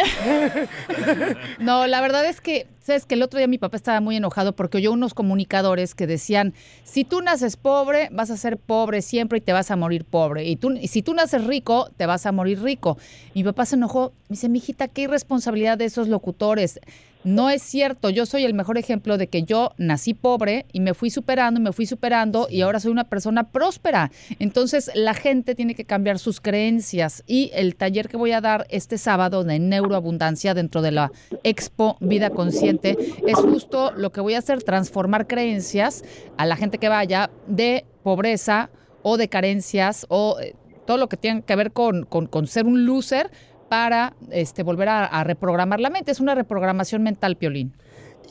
No, 1.59 1.87
la 1.87 2.01
verdad 2.01 2.25
es 2.25 2.41
que, 2.41 2.67
sabes 2.81 3.05
que 3.05 3.15
el 3.15 3.23
otro 3.23 3.37
día 3.37 3.47
mi 3.47 3.57
papá 3.57 3.77
estaba 3.77 4.01
muy 4.01 4.17
enojado 4.17 4.55
porque 4.55 4.77
oyó 4.77 4.91
unos 4.91 5.13
comunicadores 5.13 5.95
que 5.95 6.05
decían, 6.05 6.53
si 6.83 7.03
tú 7.03 7.21
naces 7.21 7.57
pobre, 7.57 8.09
vas 8.11 8.29
a 8.29 8.37
ser 8.37 8.57
pobre 8.57 9.01
siempre 9.01 9.39
y 9.39 9.41
te 9.41 9.53
vas 9.53 9.71
a 9.71 9.75
morir 9.75 10.05
pobre. 10.05 10.45
Y, 10.45 10.55
tú, 10.57 10.71
y 10.71 10.87
si 10.87 11.01
tú 11.01 11.13
naces 11.13 11.45
rico, 11.45 11.89
te 11.97 12.05
vas 12.05 12.25
a 12.25 12.31
morir 12.31 12.61
rico. 12.61 12.97
Mi 13.33 13.43
papá 13.43 13.65
se 13.65 13.75
enojó, 13.75 14.11
me 14.29 14.35
dice, 14.35 14.49
mijita, 14.49 14.87
qué 14.87 15.03
irresponsabilidad 15.03 15.77
de 15.77 15.85
esos 15.85 16.07
locutores. 16.07 16.79
No 17.25 17.49
es 17.49 17.63
cierto, 17.63 18.11
yo 18.11 18.27
soy 18.27 18.45
el 18.45 18.53
mejor 18.53 18.77
ejemplo 18.77 19.17
de 19.17 19.27
que 19.27 19.41
yo 19.41 19.71
nací 19.77 20.13
pobre 20.13 20.67
y 20.71 20.79
me 20.79 20.93
fui 20.93 21.09
superando 21.09 21.59
y 21.59 21.63
me 21.63 21.73
fui 21.73 21.87
superando 21.87 22.47
y 22.51 22.61
ahora 22.61 22.79
soy 22.79 22.91
una 22.91 23.05
persona 23.09 23.49
próspera. 23.51 24.11
Entonces 24.37 24.91
la 24.93 25.15
gente 25.15 25.55
tiene 25.55 25.73
que 25.73 25.85
cambiar 25.85 26.19
sus 26.19 26.39
creencias 26.39 27.23
y 27.25 27.49
el 27.55 27.75
taller 27.75 28.09
que 28.09 28.17
voy 28.17 28.31
a 28.31 28.41
dar 28.41 28.67
este 28.69 28.99
sábado 28.99 29.43
de 29.43 29.57
neuroabundancia 29.57 30.53
dentro 30.53 30.83
de 30.83 30.91
la 30.91 31.11
Expo 31.43 31.97
Vida 31.99 32.29
Consciente 32.29 32.95
es 33.25 33.39
justo 33.39 33.91
lo 33.97 34.11
que 34.11 34.21
voy 34.21 34.35
a 34.35 34.39
hacer, 34.39 34.61
transformar 34.61 35.25
creencias 35.25 36.03
a 36.37 36.45
la 36.45 36.55
gente 36.55 36.77
que 36.77 36.89
vaya 36.89 37.31
de 37.47 37.85
pobreza 38.03 38.69
o 39.01 39.17
de 39.17 39.29
carencias 39.29 40.05
o 40.09 40.37
eh, 40.39 40.53
todo 40.85 40.97
lo 40.97 41.09
que 41.09 41.17
tiene 41.17 41.41
que 41.41 41.55
ver 41.55 41.71
con, 41.71 42.03
con- 42.05 42.27
con 42.27 42.45
ser 42.45 42.67
un 42.67 42.85
loser 42.85 43.31
para 43.69 44.13
este, 44.31 44.63
volver 44.63 44.89
a, 44.89 45.23
reprogramar 45.23 45.79
la 45.79 45.89
mente. 45.89 46.11
Es 46.11 46.19
una 46.19 46.35
reprogramación 46.35 47.03
mental, 47.03 47.35
Piolín. 47.35 47.73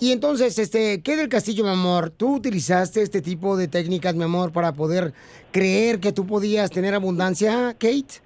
Y 0.01 0.11
entonces, 0.11 0.59
este, 0.59 1.03
¿qué 1.03 1.16
del 1.16 1.28
castillo, 1.28 1.64
mi 1.64 1.70
amor? 1.70 2.11
¿Tú 2.11 2.37
utilizaste 2.37 3.03
este 3.03 3.22
tipo 3.22 3.57
de 3.57 3.68
técnicas, 3.68 4.14
mi 4.14 4.24
amor, 4.24 4.53
para 4.53 4.72
poder 4.72 5.12
creer 5.53 6.01
que 6.01 6.12
tú 6.12 6.26
podías 6.26 6.70
tener 6.70 6.95
abundancia, 6.95 7.74
Kate? 7.78 8.24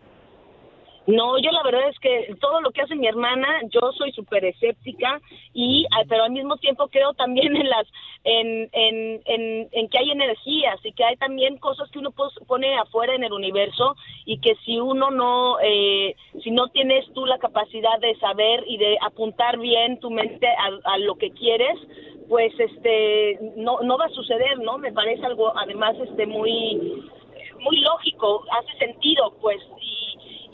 No, 1.09 1.39
yo 1.39 1.51
la 1.53 1.63
verdad 1.63 1.89
es 1.89 1.99
que 2.01 2.35
todo 2.39 2.61
lo 2.61 2.71
que 2.71 2.83
hace 2.83 2.95
mi 2.95 3.07
hermana, 3.07 3.49
yo 3.71 3.93
soy 3.93 4.13
súper 4.13 4.45
escéptica 4.45 5.23
y, 5.55 5.87
ah, 5.91 6.03
pero 6.07 6.25
al 6.25 6.33
mismo 6.33 6.59
tiempo 6.59 6.89
creo 6.89 7.15
también 7.15 7.57
en 7.57 7.67
las, 7.67 7.87
en, 8.25 8.69
en, 8.73 9.23
en, 9.25 9.69
en 9.73 9.89
que 9.89 9.99
hay 9.99 10.11
energías 10.11 10.79
y 10.85 10.93
que 10.93 11.05
hay 11.05 11.17
también 11.17 11.57
cosas 11.57 11.91
que 11.91 11.99
uno 11.99 12.11
pone 12.47 12.77
afuera 12.77 13.15
en 13.15 13.25
el 13.25 13.33
universo 13.33 13.97
y 14.27 14.39
que 14.41 14.55
si 14.67 14.81
uno 14.81 15.11
no, 15.11 15.57
eh, 15.63 16.15
si 16.43 16.51
no 16.51 16.69
tienes 16.69 17.11
tú 17.15 17.25
la 17.25 17.39
capacidad 17.39 17.99
de 18.01 18.15
saber 18.17 18.65
y 18.67 18.77
de 18.77 18.99
apuntar 19.01 19.59
bien 19.59 20.01
tu 20.01 20.11
mente 20.11 20.47
a, 20.47 20.93
a 20.93 20.99
lo 20.99 21.17
que 21.17 21.31
quieres, 21.31 21.79
pues 22.29 22.53
este, 22.61 23.39
no, 23.57 23.81
no 23.81 23.97
va 23.97 24.05
a 24.05 24.11
suceder, 24.11 24.59
¿no? 24.59 24.77
Me 24.77 24.93
parece 24.93 25.25
algo, 25.25 25.57
además, 25.57 25.97
este, 26.07 26.27
muy, 26.27 27.03
muy 27.61 27.81
lógico, 27.81 28.45
hace 28.51 28.79
sentido, 28.79 29.33
pues, 29.41 29.59
y, 29.81 30.08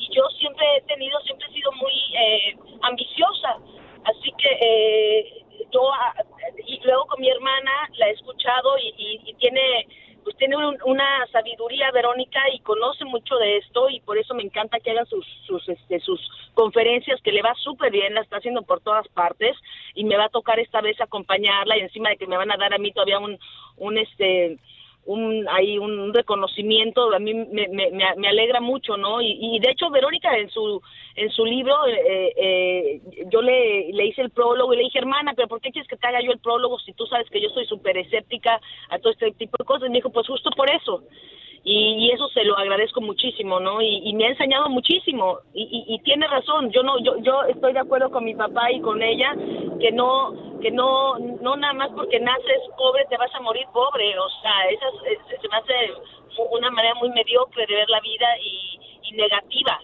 y 0.09 0.15
yo 0.15 0.23
siempre 0.39 0.65
he 0.77 0.81
tenido, 0.83 1.19
siempre 1.21 1.47
he 1.49 1.53
sido 1.53 1.73
muy 1.73 1.93
eh, 2.17 2.57
ambiciosa, 2.83 3.57
así 4.05 4.33
que 4.39 4.51
eh, 4.61 5.45
yo, 5.73 5.93
ah, 5.93 6.15
y 6.67 6.81
luego 6.85 7.07
con 7.07 7.21
mi 7.21 7.29
hermana 7.31 7.71
la 7.97 8.09
he 8.09 8.13
escuchado 8.13 8.77
y, 8.79 8.89
y- 8.97 9.31
y 9.31 9.35
tiene, 9.35 9.87
pues 10.23 10.37
tiene 10.37 10.57
un- 10.57 10.79
una 10.85 11.27
sabiduría, 11.33 11.91
Verónica, 11.91 12.41
y 12.53 12.59
conoce 12.61 13.05
mucho 13.05 13.37
de 13.37 13.59
esto, 13.59 13.89
y 13.91 14.01
por 14.01 14.17
eso 14.19 14.35
me 14.35 14.43
encanta 14.43 14.79
que 14.81 14.91
hagan 14.91 15.07
sus, 15.07 15.27
sus, 15.47 15.69
este, 15.69 16.01
sus 16.01 16.21
conferencias, 16.55 17.21
que 17.23 17.33
le 17.33 17.43
va 17.43 17.55
súper 17.55 17.91
bien, 17.93 18.15
la 18.15 18.21
está 18.23 18.37
haciendo 18.39 18.63
por 18.63 18.81
todas 18.81 19.07
partes, 19.09 19.57
y 19.95 20.05
me 20.05 20.17
va 20.17 20.25
a 20.27 20.29
tocar 20.39 20.59
esta 20.61 20.81
vez 20.81 21.01
acompañarla, 21.01 21.77
y 21.77 21.81
encima 21.81 22.11
de 22.11 22.17
que 22.17 22.27
me 22.27 22.37
van 22.37 22.51
a 22.53 22.57
dar 22.57 22.73
a 22.75 22.79
mí 22.79 22.93
todavía 22.93 23.19
un, 23.19 23.39
un 23.77 23.99
este, 23.99 24.59
un 25.07 25.47
hay 25.49 25.79
un 25.79 26.13
reconocimiento 26.15 27.13
a 27.13 27.19
mí 27.19 27.35
me, 27.35 27.69
me, 27.69 27.91
me- 27.91 28.29
alegra 28.29 28.61
mucho 28.61 28.97
no 28.97 29.21
y, 29.21 29.39
y 29.41 29.59
de 29.61 29.71
hecho 29.71 29.91
Verónica 29.91 30.37
en 30.37 30.49
su 30.51 30.81
en 31.17 31.31
su 31.31 31.45
libro 31.45 31.75
eh, 31.87 32.33
eh, 32.37 33.01
yo 33.31 33.43
le, 33.43 33.93
le 33.93 34.07
hice 34.07 34.23
el 34.23 34.31
prólogo 34.31 34.73
y 34.73 34.79
le 34.79 34.85
dije 34.85 34.99
hermana 34.99 35.35
pero 35.35 35.49
por 35.49 35.61
qué 35.61 35.71
quieres 35.71 35.89
que 35.89 35.97
te 35.97 36.07
haga 36.07 36.21
yo 36.23 36.33
el 36.33 36.39
prólogo 36.39 36.79
si 36.79 36.93
tú 36.95 37.07
sabes 37.07 37.29
que 37.31 37.41
yo 37.41 37.49
soy 37.51 37.67
súper 37.67 37.97
escéptica 37.99 38.61
a 38.89 38.99
todo 38.99 39.13
este 39.13 39.33
tipo 39.33 39.57
de 39.59 39.65
cosas 39.65 39.89
y 39.89 39.91
me 39.91 39.99
dijo 39.99 40.11
pues 40.11 40.27
justo 40.27 40.51
por 40.57 40.71
eso 40.71 41.03
y, 41.67 42.07
y 42.07 42.11
eso 42.13 42.29
se 42.29 42.45
lo 42.45 42.57
agradezco 42.59 43.01
muchísimo 43.01 43.59
no 43.59 43.81
y, 43.81 44.03
y 44.05 44.13
me 44.15 44.27
ha 44.27 44.31
enseñado 44.31 44.69
muchísimo 44.69 45.39
y, 45.55 45.63
y, 45.63 45.95
y 45.95 45.99
tiene 46.01 46.27
razón 46.27 46.71
yo 46.71 46.83
no 46.83 46.99
yo 47.03 47.17
yo 47.23 47.43
estoy 47.45 47.73
de 47.73 47.79
acuerdo 47.81 48.11
con 48.11 48.23
mi 48.25 48.35
papá 48.35 48.71
y 48.71 48.81
con 48.83 49.03
ella 49.03 49.35
que 49.81 49.91
no 49.91 50.59
que 50.61 50.71
no 50.71 51.19
no 51.19 51.57
nada 51.57 51.73
más 51.73 51.91
porque 51.97 52.21
naces 52.21 52.61
pobre 52.77 53.05
te 53.09 53.17
vas 53.17 53.35
a 53.35 53.41
morir 53.41 53.65
pobre 53.73 54.19
o 54.19 54.29
sea 54.43 54.69
esa 54.71 54.87
es- 55.11 55.19
es- 55.33 55.41
se 55.41 55.49
me 55.49 55.57
hace 55.57 55.75
una 56.53 56.71
manera 56.71 56.95
muy 56.97 57.09
mediocre 57.11 57.65
de 57.67 57.75
ver 57.75 57.89
la 57.89 58.01
vida 58.01 58.27
y, 58.43 59.09
y 59.09 59.13
negativa 59.17 59.79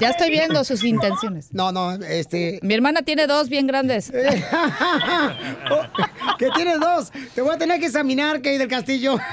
Ya 0.00 0.10
estoy 0.10 0.30
viendo 0.30 0.62
sus 0.64 0.84
intenciones. 0.84 1.52
No, 1.52 1.72
no, 1.72 1.92
este. 1.92 2.58
Mi 2.62 2.74
hermana 2.74 3.02
tiene 3.02 3.26
dos 3.26 3.48
bien 3.48 3.66
grandes. 3.66 4.10
que 6.38 6.48
tienes 6.54 6.80
dos. 6.80 7.10
Te 7.34 7.42
voy 7.42 7.54
a 7.54 7.58
tener 7.58 7.80
que 7.80 7.86
examinar, 7.86 8.36
Kate 8.38 8.58
del 8.58 8.68
Castillo. 8.68 9.18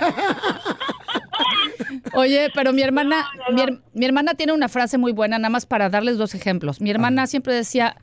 Oye, 2.13 2.49
pero 2.53 2.73
mi 2.73 2.81
hermana, 2.81 3.25
mi, 3.53 3.61
her- 3.61 3.81
mi 3.93 4.05
hermana 4.05 4.33
tiene 4.33 4.53
una 4.53 4.69
frase 4.69 4.97
muy 4.97 5.11
buena, 5.11 5.37
nada 5.37 5.49
más 5.49 5.65
para 5.65 5.89
darles 5.89 6.17
dos 6.17 6.35
ejemplos. 6.35 6.81
Mi 6.81 6.89
hermana 6.89 7.27
siempre 7.27 7.53
decía, 7.53 7.95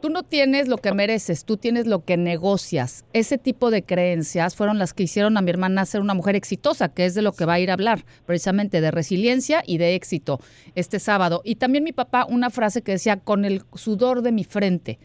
tú 0.00 0.08
no 0.10 0.22
tienes 0.22 0.68
lo 0.68 0.78
que 0.78 0.92
mereces, 0.92 1.44
tú 1.44 1.56
tienes 1.56 1.86
lo 1.86 2.04
que 2.04 2.16
negocias. 2.16 3.04
Ese 3.12 3.38
tipo 3.38 3.70
de 3.70 3.82
creencias 3.82 4.56
fueron 4.56 4.78
las 4.78 4.94
que 4.94 5.02
hicieron 5.04 5.36
a 5.36 5.42
mi 5.42 5.50
hermana 5.50 5.84
ser 5.86 6.00
una 6.00 6.14
mujer 6.14 6.36
exitosa, 6.36 6.88
que 6.88 7.04
es 7.06 7.14
de 7.14 7.22
lo 7.22 7.32
que 7.32 7.44
va 7.44 7.54
a 7.54 7.60
ir 7.60 7.70
a 7.70 7.74
hablar, 7.74 8.04
precisamente 8.26 8.80
de 8.80 8.90
resiliencia 8.90 9.62
y 9.66 9.78
de 9.78 9.94
éxito 9.94 10.40
este 10.74 10.98
sábado. 10.98 11.42
Y 11.44 11.56
también 11.56 11.84
mi 11.84 11.92
papá 11.92 12.26
una 12.28 12.50
frase 12.50 12.82
que 12.82 12.92
decía, 12.92 13.18
con 13.18 13.44
el 13.44 13.62
sudor 13.74 14.22
de 14.22 14.32
mi 14.32 14.44
frente. 14.44 14.98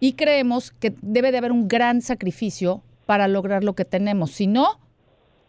Y 0.00 0.14
creemos 0.14 0.72
que 0.72 0.94
debe 1.02 1.30
de 1.32 1.38
haber 1.38 1.52
un 1.52 1.68
gran 1.68 2.02
sacrificio 2.02 2.82
para 3.06 3.28
lograr 3.28 3.64
lo 3.64 3.74
que 3.74 3.84
tenemos. 3.84 4.30
Si 4.32 4.46
no, 4.46 4.80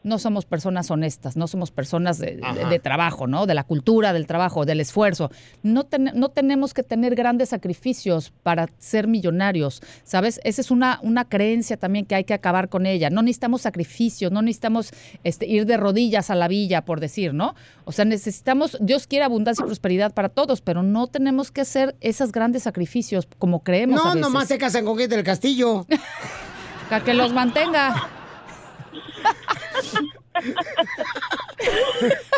no 0.04 0.18
somos 0.20 0.46
personas 0.46 0.90
honestas, 0.92 1.38
no 1.38 1.48
somos 1.48 1.72
personas 1.72 2.18
de, 2.18 2.38
de- 2.38 2.44
Ajá. 2.46 2.70
de 2.70 2.80
trabajo, 2.80 3.28
¿no? 3.28 3.46
De 3.46 3.54
la 3.54 3.64
cultura, 3.64 4.14
del 4.14 4.26
trabajo, 4.28 4.66
del 4.66 4.80
esfuerzo. 4.80 5.30
No, 5.64 5.84
ten- 5.84 6.12
no 6.16 6.30
tenemos 6.30 6.74
que 6.74 6.84
tener 6.84 7.16
grandes 7.16 7.50
sacrificios 7.50 8.34
para 8.44 8.68
ser 8.80 9.08
millonarios, 9.08 9.82
¿sabes? 10.04 10.40
Esa 10.44 10.62
es 10.62 10.72
una, 10.72 11.00
una 11.04 11.26
creencia 11.26 11.78
también 11.78 12.06
que 12.06 12.16
hay 12.16 12.24
que 12.24 12.34
acabar 12.34 12.70
con 12.70 12.86
ella. 12.86 13.10
No 13.10 13.22
necesitamos 13.22 13.62
sacrificios, 13.62 14.32
no 14.32 14.42
necesitamos 14.42 14.92
este, 15.24 15.46
ir 15.46 15.66
de 15.66 15.78
rodillas 15.78 16.30
a 16.30 16.36
la 16.36 16.48
villa, 16.48 16.84
por 16.84 17.00
decir, 17.00 17.34
¿no? 17.34 17.54
O 17.86 17.92
sea, 17.92 18.06
necesitamos, 18.06 18.78
Dios 18.82 19.06
quiere 19.08 19.26
abundancia 19.26 19.64
y 19.64 19.68
prosperidad 19.68 20.14
para 20.14 20.30
todos, 20.30 20.62
pero 20.62 20.82
no 20.84 21.08
tenemos 21.08 21.52
que 21.52 21.62
hacer 21.62 21.96
esos 22.02 22.32
grandes 22.32 22.64
sacrificios 22.64 23.28
como 23.38 23.64
creemos 23.64 24.00
a 24.00 24.04
No, 24.04 24.10
veces. 24.12 24.22
nomás 24.22 24.48
se 24.48 24.58
casan 24.58 24.86
con 24.86 24.98
gente 24.98 25.16
del 25.16 25.26
castillo. 25.26 25.86
Para 26.90 27.04
que 27.06 27.14
los 27.14 27.32
mantenga. 27.34 28.10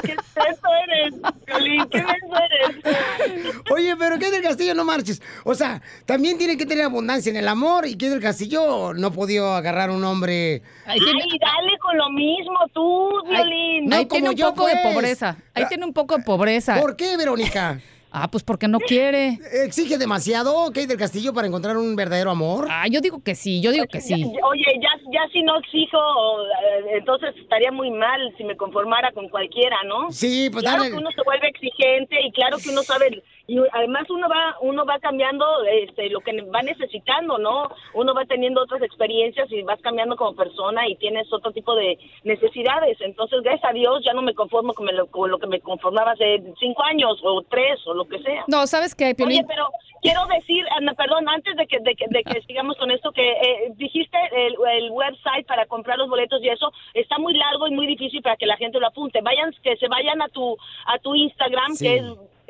¿Qué 0.03 0.15
menso 0.36 0.67
eres, 0.84 1.13
Piolín? 1.45 1.86
¿Qué 1.89 1.97
menso 1.97 2.36
eres? 2.36 3.55
Oye, 3.71 3.95
pero 3.97 4.19
¿qué 4.19 4.31
del 4.31 4.41
castillo 4.41 4.73
no 4.75 4.84
marches? 4.84 5.21
O 5.45 5.55
sea, 5.55 5.81
también 6.05 6.38
tiene 6.38 6.57
que 6.57 6.65
tener 6.65 6.86
abundancia 6.86 7.29
en 7.29 7.38
el 7.38 7.47
amor 7.47 7.86
y 7.86 7.95
que 7.95 8.09
del 8.09 8.19
castillo 8.19 8.93
no 8.93 9.11
podía 9.11 9.57
agarrar 9.57 9.89
un 9.91 10.03
hombre. 10.03 10.61
Ay, 10.86 10.99
dale 10.99 11.77
con 11.79 11.97
lo 11.97 12.09
mismo 12.09 12.59
tú, 12.73 13.09
Violín. 13.29 13.93
Ahí 13.93 14.05
tiene 14.05 14.29
un 14.29 14.38
poco 14.38 14.67
de 14.67 14.73
pues. 14.81 14.93
pobreza. 14.93 15.38
Ahí 15.53 15.65
tiene 15.67 15.86
un 15.86 15.93
poco 15.93 16.17
de 16.17 16.23
pobreza. 16.23 16.79
¿Por 16.79 16.95
qué, 16.95 17.15
Verónica? 17.17 17.79
Ah, 18.16 18.28
pues 18.30 18.43
porque 18.43 18.68
no 18.68 18.78
quiere. 18.80 19.39
¿Exige 19.66 19.97
demasiado 19.97 20.68
Kate 20.68 20.86
del 20.86 20.99
Castillo 20.99 21.34
para 21.34 21.47
encontrar 21.47 21.78
un 21.78 21.95
verdadero 21.95 22.30
amor? 22.30 22.68
Ah, 22.70 22.86
yo 22.88 23.01
digo 23.01 23.24
que 23.24 23.34
sí, 23.34 23.59
yo 23.59 23.72
digo 23.72 23.88
que 23.88 24.01
sí. 24.01 24.14
Oye, 24.24 24.66
ya, 24.80 24.89
ya 25.11 25.22
si 25.32 25.41
no 25.41 25.57
exijo, 25.57 25.97
eh, 25.97 26.97
entonces 26.99 27.34
estaría 27.41 27.72
muy 27.72 27.89
mal 27.89 28.22
si 28.38 28.43
me 28.43 28.55
conformara 28.55 29.11
con 29.14 29.30
cualquiera, 29.30 29.78
¿no? 29.88 30.11
Sí, 30.11 30.47
pues 30.51 30.64
claro 30.64 30.84
dale. 30.84 30.91
que 30.91 30.99
uno 30.99 31.09
se 31.11 31.24
vuelve 31.24 31.47
exigente 31.47 32.22
y 32.24 32.32
claro 32.34 32.57
que 32.64 32.70
uno 32.70 32.84
sabe 32.84 33.24
y 33.46 33.58
además 33.74 34.10
uno 34.10 34.30
va 34.30 34.56
uno 34.62 34.86
va 34.86 35.00
cambiando 35.00 35.46
este 35.66 36.10
lo 36.10 36.22
que 36.22 36.41
va 36.44 36.62
necesitando, 36.62 37.38
¿no? 37.38 37.70
Uno 37.94 38.14
va 38.14 38.26
teniendo 38.26 38.62
otras 38.62 38.82
experiencias 38.82 39.52
y 39.52 39.62
vas 39.64 39.82
cambiando 39.82 40.16
como 40.16 40.34
persona 40.36 40.88
y 40.88 40.96
tienes 40.96 41.32
otro 41.34 41.52
tipo 41.52 41.76
de 41.76 41.98
necesidades. 42.24 42.98
Entonces, 43.02 43.41
gracias 43.44 43.70
a 43.70 43.74
Dios 43.74 44.02
ya 44.06 44.14
no 44.14 44.22
me 44.22 44.34
conformo 44.34 44.74
con 44.74 44.86
lo, 44.96 45.08
con 45.08 45.30
lo 45.30 45.39
que 45.39 45.48
me 45.48 45.60
conformaba 45.60 46.12
hace 46.12 46.41
cinco 46.60 46.84
años 46.84 47.20
o 47.24 47.41
tres 47.44 47.80
o 47.86 47.94
lo 47.94 48.06
que 48.06 48.20
sea. 48.20 48.46
No, 48.48 48.66
¿sabes 48.66 48.96
qué, 48.96 49.14
Piolín? 49.14 49.39
Oye, 49.39 49.46
pero 49.48 49.68
quiero 50.02 50.22
decir, 50.28 50.66
Ana, 50.78 50.94
perdón, 50.94 51.28
antes 51.28 51.56
de 51.58 51.68
que, 51.68 51.80
de 51.80 51.96
que, 51.96 52.06
de 52.10 52.24
que 52.24 52.41
sigamos 52.44 52.78
con 52.78 52.91
esto, 52.91 53.12
que 53.12 53.30
eh, 53.30 53.74
dijiste 53.76 54.18
el, 54.32 54.56
el 54.78 54.91
website 54.91 55.46
para 55.48 55.66
comprar 55.66 55.98
los 55.98 56.08
boletos 56.10 56.41
y 56.41 56.48
eso 56.50 56.72
está 56.94 57.18
muy 57.18 57.34
largo 57.34 57.68
y 57.68 57.72
muy 57.72 57.88
difícil 57.88 58.22
para 58.22 58.38
que 58.38 58.46
la 58.46 58.56
gente 58.58 58.80
lo 58.80 58.88
apunte. 58.88 59.20
Vayan, 59.22 59.52
que 59.62 59.76
se 59.78 59.88
vayan 59.89 60.22
a 60.22 60.30
tu 60.30 60.56
a 60.86 60.98
tu 61.00 61.14
Instagram, 61.14 61.74
Sí. 61.74 61.86
que 61.86 61.96
es 61.98 62.04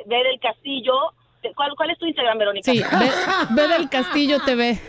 ver 0.06 0.28
el 0.28 0.39
castillo. 0.39 0.93
¿Cuál, 1.56 1.72
¿Cuál 1.76 1.91
es 1.91 1.98
tu 1.98 2.06
Instagram, 2.06 2.38
Verónica? 2.38 2.72
Sí, 2.72 2.80
ve, 2.80 3.10
ve 3.56 3.68
del 3.68 3.89
Castillo 3.89 4.39
TV. 4.46 4.72
Ese 4.72 4.82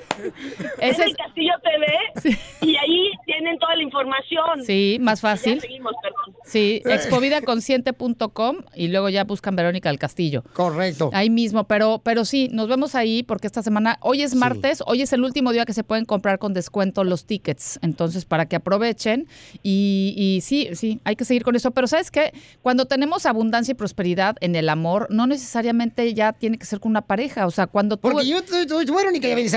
es 0.78 0.98
el 0.98 1.10
es, 1.10 1.16
Castillo 1.16 1.52
TV 1.62 2.36
y 2.60 2.76
ahí 2.76 3.10
tienen 3.26 3.58
toda 3.58 3.74
la 3.76 3.82
información. 3.82 4.64
sí, 4.64 4.98
más 5.00 5.20
fácil. 5.20 5.56
Ya 5.56 5.60
seguimos, 5.62 5.92
perdón. 6.02 6.36
Sí, 6.44 6.82
expovidaconsciente.com 6.84 8.56
y 8.74 8.88
luego 8.88 9.08
ya 9.08 9.24
buscan 9.24 9.56
Verónica 9.56 9.88
del 9.88 9.98
Castillo. 9.98 10.44
Correcto. 10.52 11.10
Ahí 11.12 11.30
mismo, 11.30 11.64
pero, 11.64 12.00
pero 12.04 12.24
sí, 12.24 12.48
nos 12.52 12.68
vemos 12.68 12.94
ahí 12.94 13.22
porque 13.22 13.46
esta 13.46 13.62
semana, 13.62 13.98
hoy 14.00 14.22
es 14.22 14.34
martes, 14.34 14.82
hoy 14.86 15.02
es 15.02 15.12
el 15.12 15.24
último 15.24 15.52
día 15.52 15.64
que 15.64 15.72
se 15.72 15.84
pueden 15.84 16.04
comprar 16.04 16.38
con 16.38 16.54
descuento 16.54 17.04
los 17.04 17.26
tickets, 17.26 17.78
entonces 17.82 18.24
para 18.24 18.46
que 18.46 18.56
aprovechen 18.56 19.26
y, 19.62 20.14
y 20.16 20.40
sí, 20.42 20.70
sí, 20.74 21.00
hay 21.04 21.16
que 21.16 21.24
seguir 21.24 21.42
con 21.42 21.56
eso, 21.56 21.72
pero 21.72 21.86
¿sabes 21.86 22.10
qué? 22.10 22.32
Cuando 22.62 22.86
tenemos 22.86 23.26
abundancia 23.26 23.72
y 23.72 23.74
prosperidad 23.74 24.36
en 24.40 24.54
el 24.54 24.68
amor, 24.68 25.08
no 25.10 25.26
necesariamente 25.26 26.12
ya 26.14 26.32
tiene 26.44 26.58
que 26.58 26.66
ser 26.66 26.78
con 26.78 26.90
una 26.90 27.00
pareja, 27.00 27.46
o 27.46 27.50
sea, 27.50 27.66
cuando 27.66 27.96
tú... 27.96 28.02
Porque 28.10 28.26
yo, 28.28 28.44
tú, 28.44 28.66
tú, 28.68 28.84
tú, 28.84 28.94
Verónica, 28.94 29.26
ya 29.26 29.34
vienes 29.34 29.54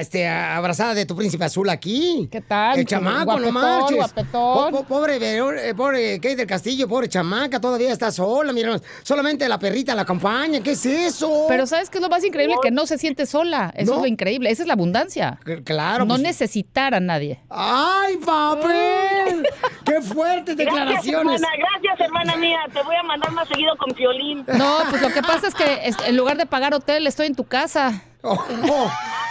este, 0.00 0.26
abrazada 0.26 0.94
de 0.94 1.04
tu 1.04 1.14
príncipe 1.14 1.44
azul 1.44 1.68
aquí. 1.68 2.30
¿Qué 2.32 2.40
tal? 2.40 2.78
El 2.78 2.86
chamaco, 2.86 3.24
Guapetón, 3.26 3.52
no 3.54 3.60
marches. 3.60 3.96
guapetón. 3.98 4.30
Po- 4.32 4.70
po- 4.70 4.84
pobre, 4.84 5.18
Veró- 5.18 5.52
eh, 5.52 5.74
pobre 5.74 6.16
Kate 6.18 6.36
del 6.36 6.46
Castillo, 6.46 6.88
pobre 6.88 7.10
chamaca, 7.10 7.60
todavía 7.60 7.92
está 7.92 8.10
sola, 8.10 8.54
mira, 8.54 8.80
solamente 9.02 9.46
la 9.50 9.58
perrita 9.58 9.94
la 9.94 10.00
acompaña, 10.02 10.62
¿qué 10.62 10.70
es 10.70 10.86
eso? 10.86 11.44
Pero 11.46 11.66
¿sabes 11.66 11.90
qué 11.90 11.98
es 11.98 12.02
lo 12.02 12.08
más 12.08 12.24
increíble? 12.24 12.54
Que 12.62 12.70
no 12.70 12.86
se 12.86 12.96
siente 12.96 13.26
sola, 13.26 13.70
eso 13.76 13.90
¿No? 13.90 13.96
es 13.98 14.02
lo 14.04 14.06
increíble, 14.06 14.50
esa 14.50 14.62
es 14.62 14.66
la 14.66 14.72
abundancia. 14.72 15.38
Claro. 15.64 16.06
No 16.06 16.14
pues- 16.14 16.22
necesitar 16.22 16.94
a 16.94 17.00
nadie. 17.00 17.40
¡Ay, 17.50 18.16
papel! 18.16 19.46
¡Qué 19.84 20.00
fuertes 20.00 20.56
Gracias, 20.56 20.56
declaraciones! 20.56 21.34
hermana, 21.42 21.48
gracias, 21.58 22.00
hermana 22.00 22.36
mía. 22.36 22.58
Te 22.72 22.82
voy 22.82 22.96
a 22.96 23.02
mandar 23.02 23.30
más 23.32 23.46
seguido 23.48 23.76
con 23.76 23.94
violín. 23.94 24.44
No, 24.56 24.78
pues 24.88 25.02
lo 25.02 25.08
que 25.10 25.20
pasa 25.22 25.48
es 25.48 25.54
que 25.54 25.80
es- 25.84 25.96
en 26.06 26.16
lugar 26.16 26.29
de 26.36 26.46
pagar 26.46 26.74
hotel, 26.74 27.06
estoy 27.06 27.26
en 27.26 27.34
tu 27.34 27.44
casa. 27.44 28.02
¡Oh, 28.22 28.34
oh, 28.70 28.90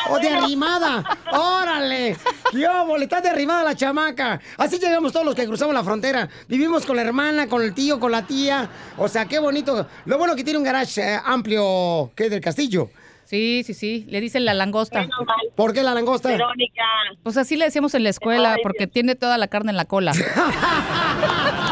oh, 0.10 0.20
de 0.20 0.30
arrimada! 0.30 1.04
¡Órale! 1.32 2.18
¡Qué 2.52 2.68
óvole! 2.68 3.04
Está 3.04 3.22
de 3.22 3.30
arrimada 3.30 3.64
la 3.64 3.76
chamaca. 3.76 4.40
Así 4.58 4.80
llegamos 4.80 5.12
todos 5.14 5.26
los 5.26 5.36
que 5.36 5.46
cruzamos 5.46 5.74
la 5.74 5.84
frontera. 5.84 6.28
Vivimos 6.48 6.86
con 6.86 6.96
la 6.96 7.04
hermana, 7.04 7.48
con 7.48 7.62
el 7.62 7.74
tío, 7.74 8.00
con 8.00 8.12
la 8.12 8.26
tía. 8.26 8.70
O 8.98 9.08
sea, 9.08 9.26
qué 9.26 9.40
bonito. 9.40 9.88
Lo 10.06 10.18
bueno 10.18 10.36
que 10.36 10.44
tiene 10.44 10.58
un 10.58 10.66
garage 10.66 11.02
eh, 11.02 11.20
amplio, 11.24 12.12
que 12.16 12.26
es 12.26 12.32
del 12.32 12.42
castillo. 12.42 12.90
Sí, 13.26 13.62
sí, 13.64 13.76
sí. 13.76 14.08
Le 14.10 14.22
dicen 14.22 14.44
la 14.44 14.56
langosta. 14.56 15.08
¿Por 15.56 15.72
qué 15.72 15.84
la 15.84 15.94
langosta? 15.94 16.30
Verónica. 16.30 16.84
Pues 17.22 17.38
así 17.38 17.58
le 17.58 17.66
decíamos 17.66 17.94
en 17.94 18.02
la 18.02 18.10
escuela, 18.10 18.58
porque 18.64 18.88
tiene 18.88 19.14
toda 19.14 19.38
la 19.38 19.48
carne 19.48 19.70
en 19.70 19.78
la 19.78 19.86
cola. 19.86 20.14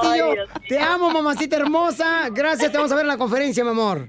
Dios 0.00 0.48
Te 0.68 0.80
amo, 0.80 1.10
mamacita 1.10 1.56
hermosa. 1.56 2.28
Gracias, 2.30 2.70
te 2.70 2.76
vamos 2.78 2.92
a 2.92 2.96
ver 2.96 3.04
en 3.04 3.08
la 3.08 3.18
conferencia, 3.18 3.64
mi 3.64 3.70
amor. 3.70 4.08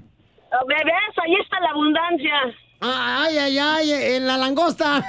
Bebés, 0.66 1.18
ahí 1.22 1.34
está 1.42 1.60
la 1.60 1.70
abundancia. 1.70 2.34
Ay, 2.80 3.38
ay, 3.38 3.58
ay, 3.58 3.92
en 3.92 4.26
la 4.26 4.36
langosta. 4.36 5.04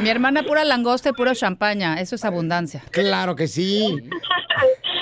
Mi 0.00 0.08
hermana 0.08 0.42
pura 0.42 0.64
langosta 0.64 1.10
y 1.10 1.12
pura 1.12 1.34
champaña. 1.34 2.00
Eso 2.00 2.14
es 2.16 2.24
abundancia. 2.24 2.82
Claro 2.90 3.34
que 3.34 3.48
sí. 3.48 3.96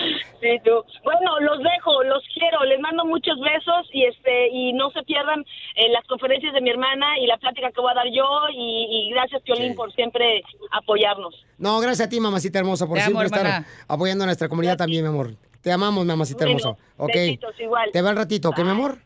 Bueno, 1.03 1.41
los 1.41 1.59
dejo, 1.59 2.03
los 2.05 2.23
quiero, 2.35 2.65
les 2.65 2.79
mando 2.81 3.05
muchos 3.05 3.39
besos 3.41 3.89
y 3.93 4.05
este 4.05 4.49
y 4.51 4.73
no 4.75 4.91
se 4.91 5.03
pierdan 5.03 5.41
eh, 5.77 5.89
las 5.91 6.05
conferencias 6.07 6.53
de 6.53 6.61
mi 6.61 6.71
hermana 6.71 7.19
y 7.19 7.27
la 7.27 7.37
plática 7.39 7.71
que 7.73 7.81
voy 7.81 7.91
a 7.91 7.95
dar 7.95 8.07
yo 8.13 8.27
y, 8.53 8.87
y 9.09 9.11
gracias 9.11 9.43
Piolín 9.43 9.75
por 9.75 9.93
siempre 9.95 10.43
apoyarnos. 10.71 11.35
No, 11.59 11.81
gracias 11.81 12.09
a 12.09 12.11
ti, 12.11 12.21
mamacita 12.21 12.59
hermosa, 12.59 12.87
por 12.87 12.97
Te 12.97 13.03
amo, 13.05 13.11
siempre 13.11 13.27
estar 13.27 13.47
hermana. 13.47 13.67
apoyando 13.89 14.25
a 14.25 14.27
nuestra 14.27 14.49
comunidad 14.49 14.77
también, 14.77 15.03
mi 15.05 15.09
amor. 15.09 15.31
Te 15.63 15.73
amamos, 15.73 16.05
mamacita 16.05 16.45
Bueno, 16.45 16.59
hermosa. 16.59 16.83
Ok. 16.99 17.09
besitos 17.15 17.59
igual. 17.61 17.91
Te 17.93 18.03
va 18.03 18.11
el 18.11 18.17
ratito, 18.17 18.51
¿ok, 18.51 18.59
mi 18.59 18.71
amor? 18.71 18.99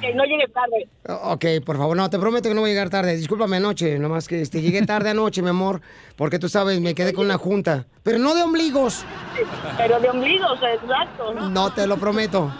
Que 0.00 0.14
no 0.14 0.24
llegue 0.24 0.48
tarde. 0.48 0.88
Ok, 1.24 1.64
por 1.64 1.76
favor, 1.76 1.96
no, 1.96 2.08
te 2.10 2.18
prometo 2.18 2.48
que 2.48 2.54
no 2.54 2.60
voy 2.60 2.70
a 2.70 2.72
llegar 2.72 2.90
tarde. 2.90 3.16
Discúlpame 3.16 3.56
anoche, 3.56 3.98
nomás 3.98 4.28
que 4.28 4.40
este, 4.40 4.60
llegué 4.60 4.84
tarde 4.86 5.10
anoche, 5.10 5.42
mi 5.42 5.48
amor, 5.48 5.80
porque 6.16 6.38
tú 6.38 6.48
sabes, 6.48 6.80
me 6.80 6.94
quedé 6.94 7.12
con 7.12 7.26
una 7.26 7.38
junta. 7.38 7.86
Pero 8.02 8.18
no 8.18 8.34
de 8.34 8.42
ombligos. 8.42 9.04
Pero 9.76 10.00
de 10.00 10.10
ombligos, 10.10 10.58
exacto. 10.62 11.34
¿no? 11.34 11.48
No 11.48 11.72
te 11.72 11.86
lo 11.86 11.96
prometo. 11.98 12.52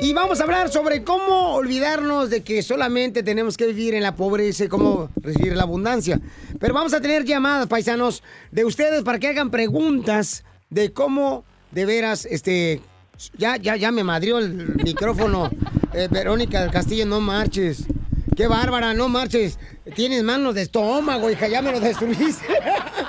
Y 0.00 0.14
vamos 0.14 0.40
a 0.40 0.44
hablar 0.44 0.70
sobre 0.70 1.04
cómo 1.04 1.56
olvidarnos 1.56 2.30
de 2.30 2.42
que 2.42 2.62
solamente 2.62 3.22
tenemos 3.22 3.58
que 3.58 3.66
vivir 3.66 3.92
en 3.92 4.02
la 4.02 4.16
pobreza 4.16 4.64
y 4.64 4.68
cómo 4.68 5.10
recibir 5.16 5.54
la 5.54 5.64
abundancia. 5.64 6.18
Pero 6.58 6.72
vamos 6.72 6.94
a 6.94 7.02
tener 7.02 7.26
llamadas, 7.26 7.66
paisanos, 7.66 8.22
de 8.50 8.64
ustedes 8.64 9.02
para 9.02 9.18
que 9.18 9.28
hagan 9.28 9.50
preguntas 9.50 10.42
de 10.70 10.92
cómo 10.92 11.44
de 11.70 11.86
veras, 11.86 12.26
este, 12.26 12.80
ya, 13.36 13.56
ya, 13.56 13.76
ya 13.76 13.92
me 13.92 14.04
madrió 14.04 14.38
el 14.38 14.76
micrófono 14.76 15.50
Eh, 15.94 16.06
Verónica 16.10 16.60
del 16.60 16.70
Castillo, 16.70 17.06
no 17.06 17.20
marches. 17.20 17.84
Qué 18.36 18.46
bárbara, 18.46 18.92
no 18.92 19.08
marches. 19.08 19.58
Tienes 19.96 20.22
manos 20.22 20.54
de 20.54 20.62
estómago, 20.62 21.30
hija, 21.30 21.48
ya 21.48 21.62
me 21.62 21.72
lo 21.72 21.80
destruiste. 21.80 22.46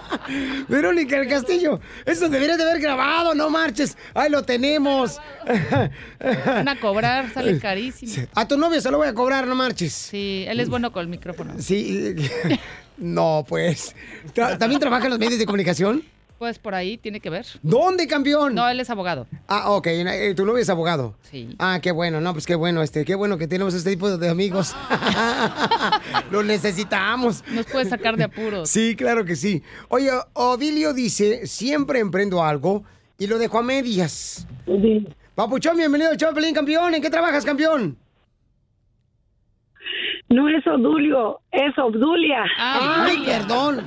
Verónica 0.70 1.18
del 1.20 1.28
Castillo, 1.28 1.80
eso 2.06 2.30
deberías 2.30 2.58
de 2.58 2.64
haber 2.64 2.80
grabado, 2.80 3.36
no 3.36 3.50
marches. 3.50 3.98
Ahí 4.14 4.30
lo 4.30 4.44
tenemos. 4.44 5.20
Van 6.46 6.68
a 6.70 6.80
cobrar, 6.80 7.34
sale 7.34 7.60
carísimo. 7.62 8.28
A 8.34 8.48
tu 8.48 8.58
novio 8.58 8.80
se 8.80 8.90
lo 8.90 8.98
voy 8.98 9.08
a 9.08 9.14
cobrar, 9.14 9.46
no 9.46 9.56
marches. 9.56 9.92
Sí, 9.94 10.46
él 10.48 10.60
es 10.60 10.70
bueno 10.70 10.92
con 10.92 11.02
el 11.02 11.10
micrófono. 11.10 11.54
Sí. 11.60 12.16
No, 12.98 13.46
pues. 13.48 13.94
¿También 14.34 14.80
trabaja 14.80 15.06
en 15.06 15.12
los 15.12 15.20
medios 15.20 15.38
de 15.38 15.46
comunicación? 15.46 16.04
Pues 16.40 16.58
por 16.58 16.74
ahí 16.74 16.98
tiene 16.98 17.20
que 17.20 17.30
ver. 17.30 17.46
¿Dónde, 17.62 18.08
campeón? 18.08 18.56
No, 18.56 18.66
él 18.70 18.80
es 18.80 18.90
abogado. 18.90 19.28
Ah, 19.50 19.72
ok. 19.72 19.88
eh, 19.88 20.34
Tu 20.34 20.46
novio 20.46 20.62
es 20.62 20.70
abogado. 20.70 21.18
Sí. 21.24 21.54
Ah, 21.60 21.80
qué 21.82 21.92
bueno. 21.92 22.22
No, 22.22 22.32
pues 22.32 22.46
qué 22.46 22.56
bueno, 22.56 22.82
este, 22.82 23.04
qué 23.04 23.14
bueno 23.14 23.38
que 23.38 23.46
tenemos 23.46 23.74
este 23.74 23.90
tipo 23.90 24.18
de 24.18 24.30
amigos. 24.30 24.74
Lo 26.32 26.42
necesitamos. 26.42 27.44
Nos 27.52 27.66
puede 27.66 27.84
sacar 27.90 28.16
de 28.16 28.24
apuros. 28.24 28.70
Sí, 28.70 28.96
claro 28.96 29.26
que 29.26 29.36
sí. 29.36 29.62
Oye, 29.90 30.12
Odilio 30.32 30.94
dice, 30.94 31.46
siempre 31.46 32.00
emprendo 32.00 32.42
algo 32.42 32.86
y 33.18 33.28
lo 33.28 33.38
dejo 33.38 33.60
a 33.60 33.62
medias. 33.62 34.48
Papuchón, 35.36 35.76
bienvenido 35.76 36.12
al 36.12 36.54
campeón. 36.54 36.96
¿En 36.96 37.02
qué 37.02 37.10
trabajas, 37.10 37.44
campeón? 37.44 37.98
No 40.30 40.48
es 40.48 40.66
Odulio, 40.66 41.42
es 41.52 41.78
Obdulia. 41.78 42.46
Ay, 42.58 43.24
perdón. 43.26 43.84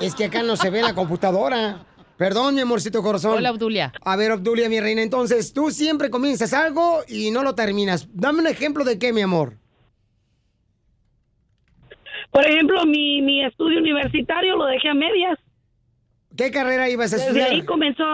Es 0.00 0.14
que 0.14 0.26
acá 0.26 0.42
no 0.42 0.56
se 0.56 0.68
ve 0.68 0.82
la 0.82 0.94
computadora. 0.94 1.86
Perdón, 2.16 2.54
mi 2.54 2.60
amorcito 2.60 3.02
corazón. 3.02 3.38
Hola, 3.38 3.50
Obdulia. 3.50 3.92
A 4.02 4.16
ver, 4.16 4.30
Obdulia, 4.32 4.68
mi 4.68 4.78
reina. 4.80 5.02
Entonces, 5.02 5.52
tú 5.52 5.70
siempre 5.70 6.10
comienzas 6.10 6.52
algo 6.52 7.00
y 7.08 7.30
no 7.30 7.42
lo 7.42 7.54
terminas. 7.54 8.08
Dame 8.14 8.40
un 8.40 8.46
ejemplo 8.46 8.84
de 8.84 8.98
qué, 8.98 9.12
mi 9.12 9.20
amor. 9.22 9.54
Por 12.30 12.44
ejemplo, 12.46 12.84
mi, 12.86 13.20
mi 13.22 13.44
estudio 13.44 13.78
universitario 13.78 14.56
lo 14.56 14.66
dejé 14.66 14.88
a 14.88 14.94
medias. 14.94 15.38
¿Qué 16.36 16.50
carrera 16.50 16.88
ibas 16.88 17.12
a 17.12 17.16
Desde 17.16 17.28
estudiar? 17.28 17.50
ahí 17.50 17.62
comenzó. 17.64 18.04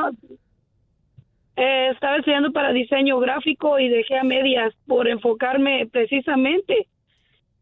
eh, 1.56 1.90
estaba 1.92 2.16
estudiando 2.18 2.52
para 2.52 2.72
diseño 2.72 3.18
gráfico 3.18 3.78
y 3.78 3.88
dejé 3.88 4.18
a 4.18 4.24
medias 4.24 4.72
por 4.86 5.08
enfocarme 5.08 5.86
precisamente, 5.90 6.86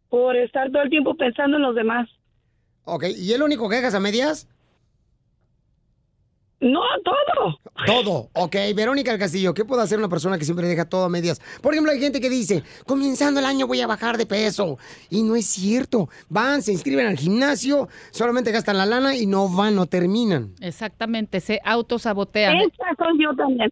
por 0.09 0.37
estar 0.37 0.71
todo 0.71 0.83
el 0.83 0.91
tiempo 0.91 1.17
pensando 1.17 1.57
en 1.57 1.63
los 1.63 1.75
demás. 1.75 2.09
Ok, 2.85 3.05
¿y 3.17 3.33
es 3.33 3.39
lo 3.39 3.45
único 3.45 3.69
que 3.69 3.77
dejas 3.77 3.95
a 3.95 4.01
medias? 4.01 4.49
No, 6.61 6.81
todo. 7.05 7.59
Todo. 7.87 8.31
Ok, 8.33 8.57
Verónica 8.75 9.13
del 9.13 9.21
Castillo, 9.21 9.55
¿qué 9.55 9.65
puede 9.65 9.83
hacer 9.83 9.99
una 9.99 10.09
persona 10.09 10.39
que 10.39 10.45
siempre 10.45 10.67
deja 10.67 10.89
todo 10.89 11.05
a 11.05 11.09
medias? 11.09 11.41
Por 11.63 11.73
ejemplo, 11.73 11.93
hay 11.93 12.01
gente 12.01 12.21
que 12.21 12.29
dice, 12.29 12.65
comenzando 12.85 13.39
el 13.39 13.47
año 13.47 13.69
voy 13.69 13.81
a 13.81 13.87
bajar 13.87 14.19
de 14.19 14.27
peso. 14.27 14.77
Y 15.09 15.23
no 15.23 15.37
es 15.37 15.47
cierto. 15.47 16.09
Van, 16.29 16.63
se 16.63 16.73
inscriben 16.73 17.07
al 17.07 17.17
gimnasio, 17.17 17.89
solamente 18.11 18.51
gastan 18.51 18.77
la 18.77 18.87
lana 18.87 19.15
y 19.15 19.27
no 19.27 19.49
van, 19.49 19.77
no 19.77 19.87
terminan. 19.87 20.53
Exactamente, 20.61 21.41
se 21.41 21.61
autosabotean. 21.65 22.57
Esa 22.57 22.85
soy 22.99 23.23
yo 23.23 23.35
también. 23.37 23.71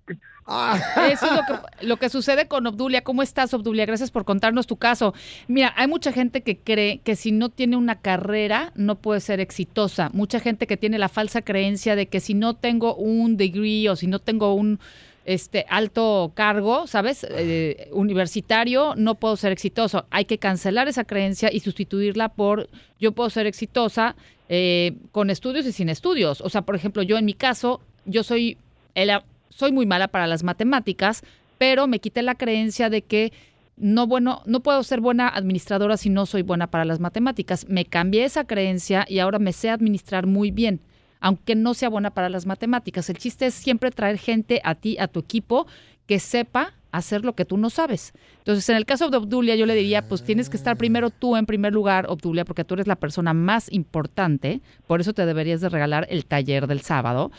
Eso 1.10 1.26
es 1.26 1.32
lo 1.32 1.42
que, 1.42 1.86
lo 1.86 1.96
que 1.96 2.08
sucede 2.08 2.46
con 2.46 2.66
Obdulia. 2.66 3.02
¿Cómo 3.02 3.22
estás, 3.22 3.52
Obdulia? 3.52 3.84
Gracias 3.86 4.10
por 4.10 4.24
contarnos 4.24 4.66
tu 4.66 4.76
caso. 4.76 5.12
Mira, 5.48 5.72
hay 5.76 5.88
mucha 5.88 6.12
gente 6.12 6.42
que 6.42 6.56
cree 6.58 6.98
que 6.98 7.16
si 7.16 7.32
no 7.32 7.48
tiene 7.48 7.76
una 7.76 8.00
carrera 8.00 8.72
no 8.76 8.94
puede 8.96 9.20
ser 9.20 9.40
exitosa. 9.40 10.10
Mucha 10.12 10.38
gente 10.40 10.66
que 10.66 10.76
tiene 10.76 10.98
la 10.98 11.08
falsa 11.08 11.42
creencia 11.42 11.96
de 11.96 12.06
que 12.06 12.20
si 12.20 12.34
no 12.34 12.54
tengo 12.54 12.94
un 12.94 13.36
degree 13.36 13.88
o 13.88 13.96
si 13.96 14.06
no 14.06 14.20
tengo 14.20 14.54
un 14.54 14.78
este 15.24 15.66
alto 15.68 16.30
cargo, 16.34 16.86
¿sabes? 16.86 17.26
Eh, 17.28 17.88
universitario, 17.90 18.94
no 18.96 19.16
puedo 19.16 19.36
ser 19.36 19.50
exitoso. 19.50 20.06
Hay 20.10 20.24
que 20.26 20.38
cancelar 20.38 20.86
esa 20.86 21.02
creencia 21.02 21.50
y 21.52 21.58
sustituirla 21.58 22.28
por 22.28 22.68
yo 23.00 23.10
puedo 23.10 23.28
ser 23.30 23.46
exitosa 23.46 24.14
eh, 24.48 24.92
con 25.10 25.30
estudios 25.30 25.66
y 25.66 25.72
sin 25.72 25.88
estudios. 25.88 26.40
O 26.40 26.48
sea, 26.48 26.62
por 26.62 26.76
ejemplo, 26.76 27.02
yo 27.02 27.18
en 27.18 27.24
mi 27.24 27.34
caso, 27.34 27.80
yo 28.04 28.22
soy 28.22 28.56
el- 28.94 29.10
soy 29.48 29.72
muy 29.72 29.86
mala 29.86 30.08
para 30.08 30.26
las 30.26 30.42
matemáticas, 30.42 31.22
pero 31.58 31.86
me 31.86 31.98
quité 31.98 32.22
la 32.22 32.34
creencia 32.34 32.90
de 32.90 33.02
que 33.02 33.32
no 33.76 34.06
bueno, 34.06 34.42
no 34.46 34.60
puedo 34.60 34.82
ser 34.82 35.00
buena 35.00 35.28
administradora 35.28 35.96
si 35.96 36.08
no 36.08 36.26
soy 36.26 36.42
buena 36.42 36.66
para 36.66 36.84
las 36.84 37.00
matemáticas. 37.00 37.66
Me 37.68 37.84
cambié 37.84 38.24
esa 38.24 38.44
creencia 38.44 39.04
y 39.08 39.18
ahora 39.18 39.38
me 39.38 39.52
sé 39.52 39.70
administrar 39.70 40.26
muy 40.26 40.50
bien, 40.50 40.80
aunque 41.20 41.54
no 41.54 41.74
sea 41.74 41.88
buena 41.88 42.10
para 42.10 42.28
las 42.28 42.46
matemáticas. 42.46 43.10
El 43.10 43.18
chiste 43.18 43.46
es 43.46 43.54
siempre 43.54 43.90
traer 43.90 44.18
gente 44.18 44.60
a 44.64 44.74
ti, 44.74 44.96
a 44.98 45.08
tu 45.08 45.20
equipo, 45.20 45.66
que 46.06 46.18
sepa 46.18 46.72
hacer 46.96 47.24
lo 47.24 47.34
que 47.34 47.44
tú 47.44 47.56
no 47.56 47.70
sabes. 47.70 48.12
Entonces, 48.38 48.68
en 48.68 48.76
el 48.76 48.86
caso 48.86 49.10
de 49.10 49.16
Obdulia, 49.16 49.54
yo 49.56 49.66
le 49.66 49.74
diría, 49.74 50.08
pues 50.08 50.22
tienes 50.22 50.48
que 50.48 50.56
estar 50.56 50.76
primero 50.76 51.10
tú 51.10 51.36
en 51.36 51.46
primer 51.46 51.72
lugar, 51.72 52.06
Obdulia, 52.08 52.44
porque 52.44 52.64
tú 52.64 52.74
eres 52.74 52.86
la 52.86 52.96
persona 52.96 53.34
más 53.34 53.70
importante, 53.72 54.60
por 54.86 55.00
eso 55.00 55.12
te 55.12 55.26
deberías 55.26 55.60
de 55.60 55.68
regalar 55.68 56.06
el 56.10 56.24
taller 56.24 56.66
del 56.66 56.80
sábado, 56.80 57.30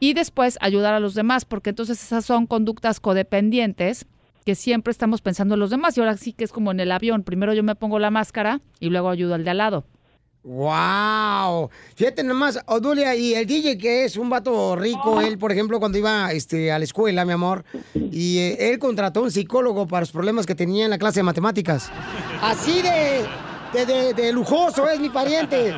y 0.00 0.14
después 0.14 0.58
ayudar 0.60 0.94
a 0.94 1.00
los 1.00 1.14
demás, 1.14 1.44
porque 1.44 1.70
entonces 1.70 2.02
esas 2.02 2.24
son 2.24 2.46
conductas 2.46 3.00
codependientes 3.00 4.06
que 4.44 4.54
siempre 4.54 4.90
estamos 4.90 5.22
pensando 5.22 5.54
en 5.54 5.60
los 5.60 5.70
demás, 5.70 5.96
y 5.96 6.00
ahora 6.00 6.16
sí 6.16 6.32
que 6.32 6.44
es 6.44 6.52
como 6.52 6.70
en 6.70 6.80
el 6.80 6.92
avión, 6.92 7.22
primero 7.22 7.54
yo 7.54 7.62
me 7.62 7.74
pongo 7.74 7.98
la 7.98 8.10
máscara 8.10 8.60
y 8.80 8.90
luego 8.90 9.10
ayudo 9.10 9.34
al 9.34 9.44
de 9.44 9.50
al 9.50 9.58
lado. 9.58 9.84
¡Wow! 10.44 11.70
Fíjate 11.96 12.22
nomás, 12.22 12.58
Odulia, 12.66 13.14
y 13.16 13.34
el 13.34 13.46
DJ 13.46 13.78
que 13.78 14.04
es 14.04 14.16
un 14.18 14.28
vato 14.28 14.76
rico, 14.76 15.20
él, 15.22 15.38
por 15.38 15.50
ejemplo, 15.50 15.80
cuando 15.80 15.96
iba 15.98 16.30
este, 16.32 16.70
a 16.70 16.78
la 16.78 16.84
escuela, 16.84 17.24
mi 17.24 17.32
amor, 17.32 17.64
y 17.94 18.38
eh, 18.38 18.70
él 18.70 18.78
contrató 18.78 19.22
un 19.22 19.30
psicólogo 19.30 19.86
para 19.86 20.00
los 20.00 20.12
problemas 20.12 20.44
que 20.44 20.54
tenía 20.54 20.84
en 20.84 20.90
la 20.90 20.98
clase 20.98 21.20
de 21.20 21.24
matemáticas. 21.24 21.90
Así 22.42 22.82
de, 22.82 23.24
de, 23.72 23.86
de- 23.86 24.12
de 24.14 24.32
lujoso 24.32 24.86
es 24.88 25.00
mi 25.00 25.08
pariente, 25.08 25.74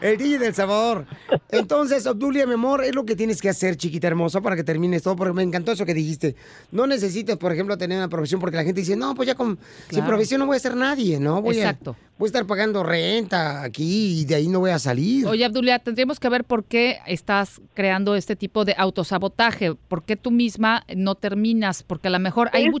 el 0.00 0.16
DJ 0.18 0.38
del 0.38 0.54
Salvador. 0.54 1.06
Entonces, 1.50 2.06
Obdulia, 2.06 2.46
mi 2.46 2.54
amor, 2.54 2.84
es 2.84 2.94
lo 2.94 3.04
que 3.04 3.16
tienes 3.16 3.40
que 3.40 3.48
hacer, 3.48 3.76
chiquita 3.76 4.06
hermosa, 4.08 4.40
para 4.40 4.56
que 4.56 4.64
termines 4.64 5.02
todo, 5.02 5.16
porque 5.16 5.32
me 5.32 5.42
encantó 5.42 5.72
eso 5.72 5.84
que 5.86 5.94
dijiste. 5.94 6.36
No 6.70 6.86
necesitas, 6.86 7.36
por 7.36 7.52
ejemplo, 7.52 7.76
tener 7.78 7.98
una 7.98 8.08
profesión, 8.08 8.40
porque 8.40 8.56
la 8.56 8.64
gente 8.64 8.80
dice, 8.80 8.96
no, 8.96 9.14
pues 9.14 9.26
ya 9.26 9.34
con, 9.34 9.58
sin 9.90 10.04
profesión 10.04 10.38
no 10.40 10.46
voy 10.46 10.56
a 10.56 10.60
ser 10.60 10.76
nadie, 10.76 11.18
¿no? 11.20 11.42
Voy 11.42 11.56
a- 11.58 11.70
Exacto. 11.70 11.96
voy 12.18 12.26
a 12.26 12.28
estar 12.28 12.46
pagando 12.46 12.82
renta 12.82 13.62
aquí 13.62 14.20
y 14.20 14.24
de 14.24 14.34
ahí 14.36 14.48
no 14.48 14.60
voy 14.60 14.70
a 14.70 14.78
salir. 14.78 15.26
Oye, 15.26 15.44
Abdulia, 15.44 15.78
tendríamos 15.78 16.20
que 16.20 16.28
ver 16.28 16.44
por 16.44 16.64
qué 16.64 16.98
estás 17.06 17.60
creando 17.74 18.14
este 18.14 18.36
tipo 18.36 18.64
de 18.64 18.74
autosabotaje, 18.76 19.74
por 19.74 20.04
qué 20.04 20.16
tú 20.16 20.30
misma 20.30 20.84
no 20.94 21.14
terminas, 21.14 21.82
porque 21.82 22.08
a 22.08 22.10
lo 22.10 22.18
mejor 22.18 22.50
hay, 22.52 22.70
mu- 22.70 22.78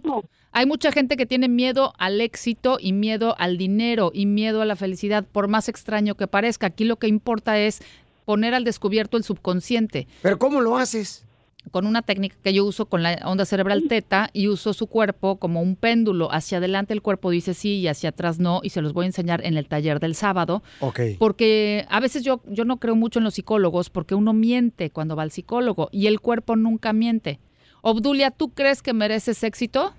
hay 0.52 0.66
mucha 0.66 0.90
gente 0.90 1.16
que 1.16 1.26
tiene 1.26 1.48
miedo 1.48 1.92
al 1.98 2.20
éxito 2.20 2.78
y 2.80 2.92
miedo 2.92 3.36
al 3.38 3.56
dinero 3.56 4.10
y 4.12 4.26
miedo 4.26 4.62
a 4.62 4.64
la 4.64 4.76
felicidad, 4.76 5.24
por 5.24 5.48
más 5.48 5.68
extraño 5.68 6.16
que 6.16 6.26
parezca. 6.26 6.66
Aquí 6.68 6.84
lo 6.84 6.96
que 6.96 7.06
importa 7.06 7.58
es 7.58 7.80
poner 8.24 8.54
al 8.54 8.64
descubierto 8.64 9.16
el 9.16 9.24
subconsciente. 9.24 10.08
¿Pero 10.22 10.38
cómo 10.38 10.60
lo 10.60 10.76
haces? 10.76 11.24
Con 11.70 11.86
una 11.86 12.02
técnica 12.02 12.36
que 12.42 12.54
yo 12.54 12.64
uso 12.64 12.86
con 12.86 13.02
la 13.02 13.20
onda 13.24 13.44
cerebral 13.44 13.84
teta 13.86 14.30
y 14.32 14.48
uso 14.48 14.72
su 14.72 14.86
cuerpo 14.86 15.36
como 15.36 15.60
un 15.60 15.76
péndulo. 15.76 16.32
Hacia 16.32 16.58
adelante 16.58 16.94
el 16.94 17.02
cuerpo 17.02 17.30
dice 17.30 17.54
sí 17.54 17.76
y 17.80 17.86
hacia 17.86 18.08
atrás 18.08 18.38
no, 18.38 18.60
y 18.62 18.70
se 18.70 18.80
los 18.80 18.92
voy 18.92 19.04
a 19.04 19.06
enseñar 19.06 19.44
en 19.44 19.56
el 19.56 19.68
taller 19.68 20.00
del 20.00 20.14
sábado. 20.14 20.62
Ok. 20.80 21.00
Porque 21.18 21.86
a 21.90 22.00
veces 22.00 22.24
yo, 22.24 22.40
yo 22.46 22.64
no 22.64 22.78
creo 22.78 22.96
mucho 22.96 23.18
en 23.18 23.24
los 23.24 23.34
psicólogos 23.34 23.90
porque 23.90 24.14
uno 24.14 24.32
miente 24.32 24.90
cuando 24.90 25.16
va 25.16 25.22
al 25.22 25.30
psicólogo 25.30 25.90
y 25.92 26.06
el 26.06 26.20
cuerpo 26.20 26.56
nunca 26.56 26.92
miente. 26.92 27.38
Obdulia, 27.82 28.30
¿tú 28.30 28.50
crees 28.50 28.82
que 28.82 28.92
mereces 28.92 29.42
éxito? 29.42 29.94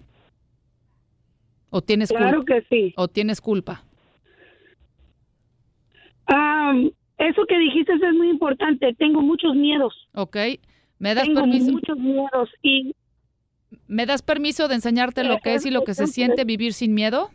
¿O 1.71 1.81
tienes 1.81 2.09
Claro 2.09 2.37
culpa? 2.43 2.53
que 2.53 2.61
sí. 2.69 2.93
¿O 2.97 3.07
tienes 3.07 3.41
culpa? 3.41 3.83
Ah, 6.27 6.73
eso 7.17 7.41
que 7.47 7.57
dijiste 7.57 7.93
es 7.93 8.13
muy 8.15 8.29
importante. 8.29 8.93
Tengo 8.95 9.21
muchos 9.21 9.55
miedos. 9.55 9.93
Ok. 10.13 10.37
¿Me 10.99 11.15
das 11.15 11.23
Tengo 11.25 11.39
permiso? 11.41 11.71
muchos 11.71 11.97
miedos 11.97 12.49
y 12.61 12.93
¿Me 13.87 14.05
das 14.05 14.21
permiso 14.21 14.67
de 14.67 14.75
enseñarte 14.75 15.23
lo 15.23 15.39
que 15.39 15.55
es 15.55 15.65
y 15.65 15.71
lo 15.71 15.83
que 15.83 15.93
se 15.93 16.07
siente 16.07 16.43
vivir 16.43 16.73
sin 16.73 16.93
miedo? 16.93 17.29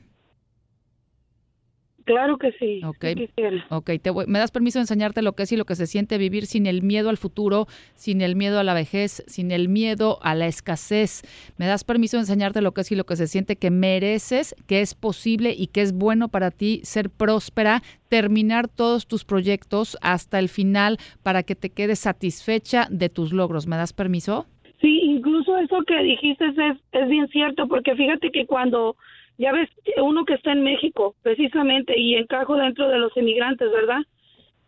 Claro 2.06 2.38
que 2.38 2.52
sí. 2.52 2.80
Ok. 2.82 2.96
sí 3.04 3.14
quisiera. 3.26 3.66
Ok, 3.68 3.90
te 4.00 4.08
voy- 4.08 4.24
¿me 4.26 4.38
das 4.38 4.50
permiso 4.50 4.78
de 4.78 4.84
enseñarte 4.84 5.20
lo 5.20 5.34
que 5.34 5.42
es 5.42 5.52
y 5.52 5.56
lo 5.58 5.66
que 5.66 5.74
se 5.74 5.86
siente 5.86 6.16
vivir 6.16 6.46
sin 6.46 6.66
el 6.66 6.80
miedo 6.82 7.10
al 7.10 7.18
futuro, 7.18 7.66
sin 7.94 8.22
el 8.22 8.34
miedo 8.36 8.58
a 8.58 8.64
la 8.64 8.72
vejez, 8.72 9.22
sin 9.26 9.50
el 9.50 9.68
miedo 9.68 10.18
a 10.22 10.34
la 10.34 10.46
escasez? 10.46 11.22
¿Me 11.58 11.66
das 11.66 11.84
permiso 11.84 12.16
de 12.16 12.22
enseñarte 12.22 12.62
lo 12.62 12.72
que 12.72 12.80
es 12.80 12.92
y 12.92 12.96
lo 12.96 13.04
que 13.04 13.16
se 13.16 13.26
siente 13.26 13.56
que 13.56 13.70
mereces, 13.70 14.54
que 14.66 14.80
es 14.80 14.94
posible 14.94 15.54
y 15.54 15.66
que 15.66 15.82
es 15.82 15.92
bueno 15.92 16.28
para 16.28 16.50
ti 16.50 16.80
ser 16.84 17.10
próspera, 17.10 17.82
terminar 18.08 18.68
todos 18.68 19.06
tus 19.06 19.24
proyectos 19.24 19.98
hasta 20.00 20.38
el 20.38 20.48
final 20.48 20.96
para 21.22 21.42
que 21.42 21.56
te 21.56 21.70
quedes 21.70 21.98
satisfecha 21.98 22.86
de 22.90 23.08
tus 23.08 23.32
logros? 23.32 23.66
¿Me 23.66 23.76
das 23.76 23.92
permiso? 23.92 24.46
Sí, 24.80 25.00
incluso 25.02 25.56
eso 25.58 25.78
que 25.86 26.02
dijiste 26.02 26.44
es, 26.46 26.76
es 26.92 27.08
bien 27.08 27.26
cierto, 27.28 27.66
porque 27.66 27.96
fíjate 27.96 28.30
que 28.30 28.46
cuando, 28.46 28.96
ya 29.38 29.52
ves, 29.52 29.68
uno 30.02 30.24
que 30.24 30.34
está 30.34 30.52
en 30.52 30.62
México, 30.62 31.14
precisamente, 31.22 31.98
y 31.98 32.14
encajo 32.14 32.56
dentro 32.56 32.88
de 32.88 32.98
los 32.98 33.16
inmigrantes, 33.16 33.70
¿verdad? 33.70 34.00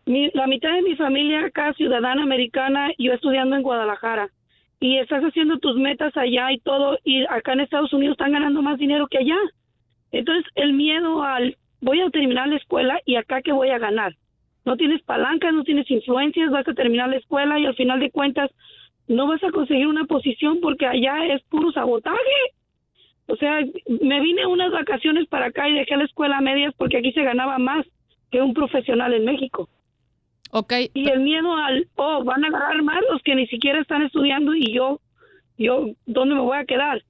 Mi- 0.06 0.30
la 0.34 0.46
mitad 0.46 0.72
de 0.72 0.82
mi 0.82 0.96
familia 0.96 1.44
acá, 1.46 1.72
ciudadana 1.74 2.22
americana, 2.22 2.90
yo 2.98 3.12
estudiando 3.12 3.56
en 3.56 3.62
Guadalajara, 3.62 4.28
y 4.80 4.98
estás 4.98 5.22
haciendo 5.24 5.58
tus 5.58 5.76
metas 5.76 6.16
allá 6.16 6.52
y 6.52 6.58
todo, 6.58 6.98
y 7.04 7.24
acá 7.28 7.52
en 7.52 7.60
Estados 7.60 7.92
Unidos 7.92 8.12
están 8.12 8.32
ganando 8.32 8.62
más 8.62 8.78
dinero 8.78 9.06
que 9.08 9.18
allá. 9.18 9.38
Entonces, 10.12 10.50
el 10.54 10.72
miedo 10.72 11.22
al 11.22 11.56
voy 11.80 12.00
a 12.00 12.10
terminar 12.10 12.48
la 12.48 12.56
escuela 12.56 13.00
y 13.04 13.16
acá 13.16 13.42
que 13.42 13.52
voy 13.52 13.68
a 13.70 13.78
ganar. 13.78 14.14
No 14.64 14.76
tienes 14.76 15.02
palancas, 15.02 15.54
no 15.54 15.62
tienes 15.64 15.90
influencias, 15.90 16.50
vas 16.50 16.66
a 16.66 16.74
terminar 16.74 17.08
la 17.08 17.16
escuela 17.16 17.58
y 17.58 17.66
al 17.66 17.74
final 17.74 18.00
de 18.00 18.10
cuentas 18.10 18.50
no 19.06 19.26
vas 19.26 19.42
a 19.44 19.50
conseguir 19.50 19.86
una 19.86 20.04
posición 20.04 20.60
porque 20.60 20.86
allá 20.86 21.26
es 21.26 21.42
puro 21.44 21.70
sabotaje. 21.72 22.18
O 23.28 23.36
sea, 23.36 23.60
me 24.00 24.20
vine 24.20 24.46
unas 24.46 24.72
vacaciones 24.72 25.26
para 25.28 25.46
acá 25.46 25.68
y 25.68 25.74
dejé 25.74 25.96
la 25.96 26.04
escuela 26.04 26.38
a 26.38 26.40
medias 26.40 26.74
porque 26.76 26.96
aquí 26.98 27.12
se 27.12 27.22
ganaba 27.22 27.58
más 27.58 27.86
que 28.30 28.40
un 28.40 28.54
profesional 28.54 29.12
en 29.14 29.24
México. 29.24 29.68
Ok. 30.50 30.72
Y 30.94 31.08
el 31.10 31.20
miedo 31.20 31.54
al, 31.54 31.86
oh, 31.96 32.24
van 32.24 32.44
a 32.44 32.48
agarrar 32.48 32.82
más 32.82 32.98
los 33.10 33.22
que 33.22 33.34
ni 33.34 33.46
siquiera 33.46 33.80
están 33.80 34.02
estudiando 34.02 34.54
y 34.54 34.72
yo, 34.74 35.00
yo, 35.58 35.86
¿dónde 36.06 36.34
me 36.34 36.40
voy 36.40 36.56
a 36.56 36.64
quedar? 36.64 37.02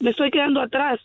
Me 0.00 0.10
estoy 0.10 0.30
quedando 0.30 0.60
atrás. 0.60 0.98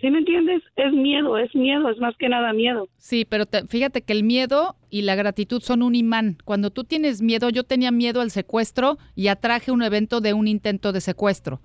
¿Sí 0.00 0.08
me 0.10 0.18
entiendes? 0.18 0.62
Es 0.76 0.92
miedo, 0.92 1.36
es 1.36 1.54
miedo, 1.54 1.90
es 1.90 1.98
más 1.98 2.16
que 2.16 2.28
nada 2.30 2.54
miedo. 2.54 2.88
Sí, 2.96 3.26
pero 3.28 3.44
te- 3.44 3.66
fíjate 3.66 4.00
que 4.02 4.14
el 4.14 4.22
miedo 4.22 4.76
y 4.88 5.02
la 5.02 5.14
gratitud 5.14 5.60
son 5.60 5.82
un 5.82 5.94
imán. 5.94 6.38
Cuando 6.44 6.70
tú 6.70 6.84
tienes 6.84 7.20
miedo, 7.20 7.50
yo 7.50 7.64
tenía 7.64 7.90
miedo 7.90 8.22
al 8.22 8.30
secuestro 8.30 8.96
y 9.14 9.28
atraje 9.28 9.70
un 9.72 9.82
evento 9.82 10.22
de 10.22 10.32
un 10.32 10.48
intento 10.48 10.92
de 10.92 11.02
secuestro. 11.02 11.60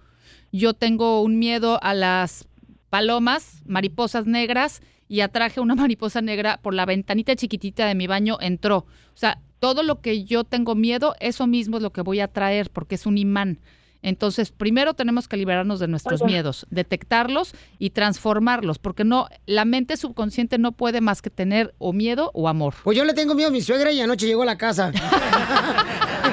Yo 0.56 0.73
tengo 0.73 1.22
un 1.22 1.38
miedo 1.38 1.84
a 1.84 1.94
las 1.94 2.48
palomas, 2.90 3.61
mariposas 3.65 4.26
negras, 4.26 4.82
y 5.10 5.19
atraje 5.19 5.60
una 5.60 5.76
mariposa 5.76 6.22
negra 6.22 6.61
por 6.61 6.73
la 6.73 6.86
ventanita 6.86 7.36
chiquitita 7.36 7.86
de 7.88 7.94
mi 7.94 8.07
baño, 8.07 8.38
entró. 8.40 8.77
O 8.77 9.18
sea, 9.18 9.41
todo 9.60 9.84
lo 9.84 9.99
que 9.99 10.23
yo 10.23 10.45
tengo 10.45 10.73
miedo, 10.73 11.14
eso 11.19 11.45
mismo 11.45 11.76
es 11.76 11.84
lo 11.84 11.91
que 11.91 11.99
voy 11.99 12.22
a 12.22 12.30
traer, 12.30 12.69
porque 12.69 12.95
es 12.95 13.06
un 13.06 13.18
imán. 13.18 13.60
Entonces, 14.02 14.52
primero 14.52 14.94
tenemos 14.94 15.27
que 15.27 15.36
liberarnos 15.36 15.82
de 15.82 15.90
nuestros 15.90 16.23
miedos, 16.23 16.65
detectarlos 16.69 17.53
y 17.77 17.90
transformarlos, 17.90 18.80
porque 18.80 19.03
no, 19.03 19.27
la 19.48 19.65
mente 19.65 19.98
subconsciente 19.98 20.57
no 20.57 20.72
puede 20.72 21.02
más 21.02 21.22
que 21.22 21.32
tener 21.32 21.76
o 21.80 21.91
miedo 21.91 22.32
o 22.34 22.48
amor. 22.48 22.76
Pues 22.82 22.98
yo 22.98 23.03
le 23.03 23.14
tengo 23.14 23.36
miedo 23.36 23.49
a 23.49 23.52
mi 23.52 23.61
suegra 23.61 23.91
y 23.91 23.99
anoche 23.99 24.26
llegó 24.26 24.44
a 24.44 24.45
la 24.45 24.57
casa. 24.57 24.94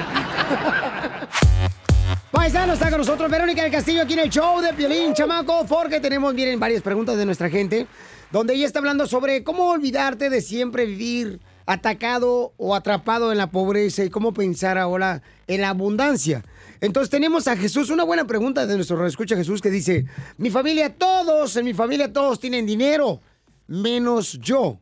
Paisano, 2.33 2.73
está 2.73 2.89
con 2.89 2.97
nosotros 2.97 3.29
Verónica 3.29 3.61
del 3.61 3.71
Castillo 3.71 4.01
aquí 4.01 4.13
en 4.13 4.19
el 4.21 4.29
show 4.31 4.59
de 4.59 4.73
Piolín, 4.73 5.13
chamaco, 5.13 5.67
porque 5.69 5.99
tenemos, 5.99 6.33
miren, 6.33 6.59
varias 6.59 6.81
preguntas 6.81 7.15
de 7.15 7.27
nuestra 7.27 7.47
gente, 7.47 7.85
donde 8.31 8.55
ella 8.55 8.65
está 8.65 8.79
hablando 8.79 9.05
sobre 9.05 9.43
cómo 9.43 9.69
olvidarte 9.69 10.31
de 10.31 10.41
siempre 10.41 10.87
vivir 10.87 11.39
atacado 11.67 12.53
o 12.57 12.73
atrapado 12.73 13.31
en 13.31 13.37
la 13.37 13.51
pobreza 13.51 14.03
y 14.03 14.09
cómo 14.09 14.33
pensar 14.33 14.79
ahora 14.79 15.21
en 15.45 15.61
la 15.61 15.69
abundancia. 15.69 16.43
Entonces 16.81 17.11
tenemos 17.11 17.47
a 17.47 17.55
Jesús, 17.55 17.91
una 17.91 18.03
buena 18.03 18.25
pregunta 18.25 18.65
de 18.65 18.77
nuestro 18.77 19.05
escucha 19.05 19.35
Jesús 19.35 19.61
que 19.61 19.69
dice, 19.69 20.07
mi 20.37 20.49
familia, 20.49 20.91
todos, 20.91 21.55
en 21.55 21.65
mi 21.65 21.75
familia 21.75 22.11
todos 22.11 22.39
tienen 22.39 22.65
dinero, 22.65 23.21
menos 23.67 24.39
yo. 24.41 24.79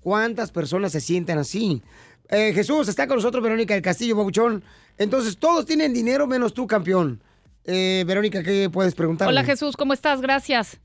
¿Cuántas 0.00 0.52
personas 0.52 0.92
se 0.92 1.00
sienten 1.00 1.38
así? 1.38 1.82
Eh, 2.30 2.52
Jesús, 2.54 2.88
está 2.88 3.06
con 3.06 3.16
nosotros 3.16 3.42
Verónica 3.42 3.74
del 3.74 3.82
Castillo, 3.82 4.16
Babuchón. 4.16 4.62
Entonces, 4.98 5.38
todos 5.38 5.66
tienen 5.66 5.92
dinero 5.92 6.26
menos 6.26 6.54
tú, 6.54 6.66
campeón. 6.66 7.20
Eh, 7.64 8.04
Verónica, 8.06 8.42
¿qué 8.42 8.68
puedes 8.70 8.94
preguntar? 8.94 9.28
Hola 9.28 9.42
Jesús, 9.44 9.76
¿cómo 9.76 9.92
estás? 9.92 10.20
Gracias. 10.20 10.80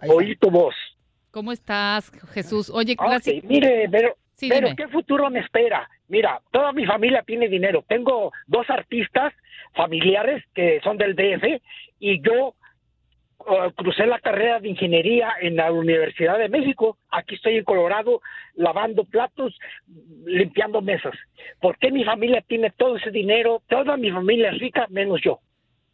Oí 0.00 0.36
tu 0.36 0.50
voz. 0.50 0.74
¿Cómo 1.30 1.52
estás, 1.52 2.10
Jesús? 2.32 2.70
Oye, 2.70 2.94
Ok, 2.98 3.06
gracias. 3.08 3.44
mire, 3.44 3.88
pero, 3.90 4.16
Sí, 4.34 4.48
pero 4.48 4.68
dime. 4.68 4.76
¿qué 4.76 4.88
futuro 4.88 5.30
me 5.30 5.40
espera? 5.40 5.88
Mira, 6.08 6.40
toda 6.50 6.72
mi 6.72 6.84
familia 6.84 7.22
tiene 7.26 7.48
dinero. 7.48 7.84
Tengo 7.88 8.32
dos 8.46 8.68
artistas 8.68 9.32
familiares 9.74 10.44
que 10.54 10.80
son 10.82 10.98
del 10.98 11.14
DF 11.14 11.62
y 12.00 12.20
yo 12.22 12.54
crucé 13.76 14.06
la 14.06 14.18
carrera 14.18 14.60
de 14.60 14.68
ingeniería 14.68 15.32
en 15.40 15.56
la 15.56 15.72
Universidad 15.72 16.38
de 16.38 16.48
México. 16.48 16.98
Aquí 17.10 17.34
estoy 17.34 17.56
en 17.56 17.64
Colorado 17.64 18.20
lavando 18.54 19.04
platos, 19.04 19.58
limpiando 20.24 20.80
mesas. 20.80 21.14
¿Por 21.60 21.78
qué 21.78 21.90
mi 21.90 22.04
familia 22.04 22.42
tiene 22.46 22.70
todo 22.70 22.96
ese 22.96 23.10
dinero? 23.10 23.62
Toda 23.68 23.96
mi 23.96 24.10
familia 24.10 24.50
es 24.50 24.58
rica, 24.58 24.86
menos 24.90 25.20
yo. 25.24 25.40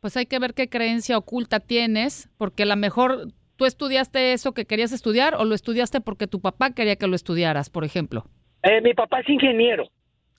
Pues 0.01 0.17
hay 0.17 0.27
que 0.27 0.39
ver 0.39 0.55
qué 0.55 0.69
creencia 0.69 1.19
oculta 1.19 1.61
tienes, 1.61 2.31
porque 2.39 2.63
a 2.63 2.67
lo 2.67 2.77
mejor 2.77 3.29
tú 3.57 3.67
estudiaste 3.67 4.33
eso 4.33 4.53
que 4.53 4.65
querías 4.65 4.93
estudiar 4.93 5.35
o 5.35 5.45
lo 5.45 5.55
estudiaste 5.55 6.01
porque 6.01 6.27
tu 6.27 6.41
papá 6.41 6.73
quería 6.73 6.97
que 6.97 7.09
lo 7.09 7.17
estudiaras, 7.17 7.69
por 7.69 7.85
ejemplo. 7.85 8.25
Eh, 8.63 8.81
mi 8.81 8.95
papá 8.95 9.21
es 9.21 9.29
ingeniero. 9.29 9.89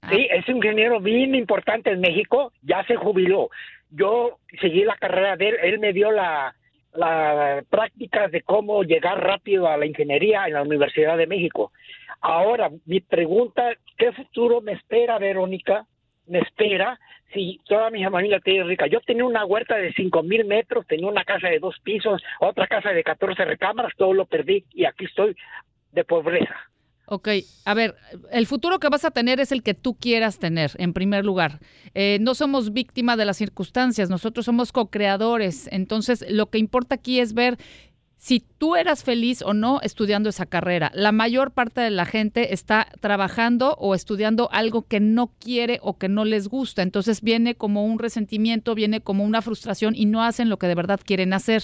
Sí, 0.10 0.28
es 0.32 0.48
un 0.48 0.58
ingeniero 0.58 1.02
bien 1.02 1.36
importante 1.36 1.92
en 1.92 2.00
México, 2.00 2.54
ya 2.62 2.86
se 2.86 2.96
jubiló. 2.96 3.50
Yo 3.90 4.40
seguí 4.62 4.84
la 4.86 4.96
carrera 4.96 5.36
de 5.36 5.50
él, 5.50 5.56
él 5.62 5.80
me 5.80 5.92
dio 5.92 6.10
la, 6.10 6.56
la 7.00 7.64
práctica 7.70 8.28
de 8.28 8.42
cómo 8.42 8.84
llegar 8.84 9.24
rápido 9.24 9.68
a 9.68 9.78
la 9.78 9.86
ingeniería 9.86 10.46
en 10.46 10.54
la 10.54 10.62
Universidad 10.62 11.18
de 11.18 11.28
México. 11.28 11.72
Ahora, 12.22 12.70
mi 12.86 13.00
pregunta, 13.00 13.72
¿qué 13.98 14.12
futuro 14.12 14.62
me 14.62 14.74
espera, 14.74 15.18
Verónica? 15.18 15.86
Me 16.28 16.40
espera 16.40 17.00
si 17.34 17.60
toda 17.68 17.90
mi 17.90 18.04
familia 18.04 18.40
tiene 18.40 18.64
rica. 18.66 18.88
Yo 18.88 19.00
tenía 19.02 19.24
una 19.24 19.46
huerta 19.46 19.76
de 19.78 19.94
cinco 19.94 20.24
mil 20.24 20.46
metros, 20.46 20.86
tenía 20.88 21.08
una 21.08 21.24
casa 21.24 21.48
de 21.48 21.60
dos 21.60 21.80
pisos, 21.84 22.22
otra 22.40 22.68
casa 22.68 22.92
de 22.92 23.04
14 23.04 23.46
recámaras, 23.46 23.94
todo 23.96 24.14
lo 24.14 24.26
perdí 24.26 24.66
y 24.74 24.86
aquí 24.86 25.06
estoy 25.06 25.36
de 25.92 26.04
pobreza. 26.04 26.56
Ok, 27.12 27.28
a 27.66 27.74
ver, 27.74 27.96
el 28.32 28.46
futuro 28.46 28.80
que 28.80 28.88
vas 28.88 29.04
a 29.04 29.10
tener 29.10 29.40
es 29.40 29.52
el 29.52 29.64
que 29.64 29.74
tú 29.74 29.96
quieras 29.96 30.38
tener, 30.38 30.74
en 30.78 30.94
primer 30.94 31.26
lugar. 31.26 31.60
Eh, 31.96 32.20
no 32.22 32.36
somos 32.36 32.72
víctimas 32.72 33.18
de 33.18 33.26
las 33.26 33.38
circunstancias, 33.38 34.12
nosotros 34.12 34.46
somos 34.46 34.72
co-creadores. 34.72 35.68
Entonces, 35.72 36.24
lo 36.30 36.52
que 36.52 36.60
importa 36.60 36.94
aquí 36.94 37.20
es 37.20 37.34
ver 37.34 37.58
si 38.20 38.42
tú 38.58 38.76
eras 38.76 39.06
feliz 39.06 39.42
o 39.42 39.54
no 39.54 39.80
estudiando 39.82 40.28
esa 40.28 40.46
carrera. 40.46 40.92
La 40.94 41.14
mayor 41.14 41.52
parte 41.52 41.80
de 41.80 41.90
la 41.90 42.06
gente 42.06 42.54
está 42.54 42.90
trabajando 43.00 43.76
o 43.80 43.96
estudiando 43.96 44.50
algo 44.52 44.86
que 44.86 45.00
no 45.00 45.32
quiere 45.40 45.80
o 45.82 45.98
que 45.98 46.10
no 46.10 46.26
les 46.26 46.50
gusta. 46.50 46.82
Entonces 46.82 47.22
viene 47.22 47.56
como 47.56 47.86
un 47.86 47.98
resentimiento, 47.98 48.76
viene 48.76 49.00
como 49.00 49.24
una 49.24 49.42
frustración 49.42 49.96
y 49.96 50.06
no 50.06 50.22
hacen 50.22 50.50
lo 50.50 50.60
que 50.60 50.68
de 50.68 50.76
verdad 50.76 51.00
quieren 51.04 51.32
hacer. 51.32 51.64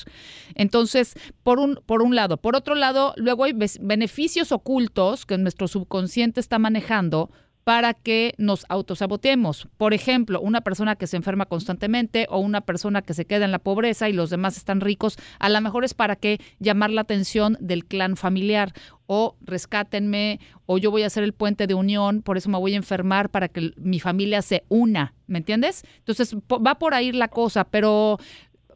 Entonces, 0.56 1.15
por 1.44 1.60
un, 1.60 1.82
por 1.86 2.02
un 2.02 2.15
lado. 2.15 2.38
Por 2.38 2.56
otro 2.56 2.73
lado, 2.73 3.14
luego 3.18 3.44
hay 3.44 3.53
beneficios 3.82 4.53
ocultos 4.53 5.26
que 5.26 5.38
nuestro 5.38 5.68
subconsciente 5.68 6.40
está 6.40 6.57
manejando 6.57 7.32
para 7.66 7.96
que 7.96 8.36
nos 8.38 8.64
autosaboteemos. 8.70 9.68
Por 9.78 9.96
ejemplo, 9.96 10.40
una 10.40 10.62
persona 10.62 10.96
que 10.96 11.08
se 11.08 11.18
enferma 11.18 11.48
constantemente 11.48 12.28
o 12.30 12.38
una 12.38 12.62
persona 12.62 13.02
que 13.02 13.16
se 13.16 13.26
queda 13.26 13.44
en 13.44 13.52
la 13.52 13.58
pobreza 13.58 14.08
y 14.08 14.14
los 14.14 14.30
demás 14.30 14.56
están 14.56 14.82
ricos, 14.82 15.18
a 15.40 15.50
lo 15.50 15.60
mejor 15.62 15.84
es 15.84 15.96
para 15.96 16.16
que 16.16 16.38
llamar 16.60 16.92
la 16.92 17.02
atención 17.02 17.58
del 17.60 17.86
clan 17.86 18.18
familiar 18.18 18.70
o 19.08 19.36
rescátenme 19.42 20.40
o 20.68 20.78
yo 20.78 20.92
voy 20.92 21.02
a 21.02 21.08
hacer 21.08 21.24
el 21.24 21.34
puente 21.34 21.66
de 21.66 21.74
unión, 21.74 22.22
por 22.22 22.38
eso 22.38 22.52
me 22.52 22.60
voy 22.60 22.76
a 22.76 22.78
enfermar 22.78 23.32
para 23.32 23.48
que 23.48 23.72
mi 23.78 24.00
familia 24.00 24.44
se 24.44 24.64
una, 24.70 25.16
¿me 25.26 25.40
entiendes? 25.40 25.84
Entonces 25.98 26.36
va 26.36 26.76
por 26.76 26.94
ahí 26.94 27.12
la 27.14 27.30
cosa, 27.30 27.64
pero 27.64 28.20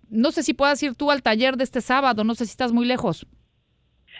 no 0.09 0.31
sé 0.31 0.41
si 0.41 0.55
puedas 0.55 0.81
ir 0.81 0.95
tú 0.95 1.11
al 1.11 1.21
taller 1.21 1.57
de 1.57 1.63
este 1.63 1.81
sábado, 1.81 2.23
no 2.23 2.33
sé 2.33 2.45
si 2.45 2.51
estás 2.51 2.71
muy 2.71 2.87
lejos. 2.87 3.27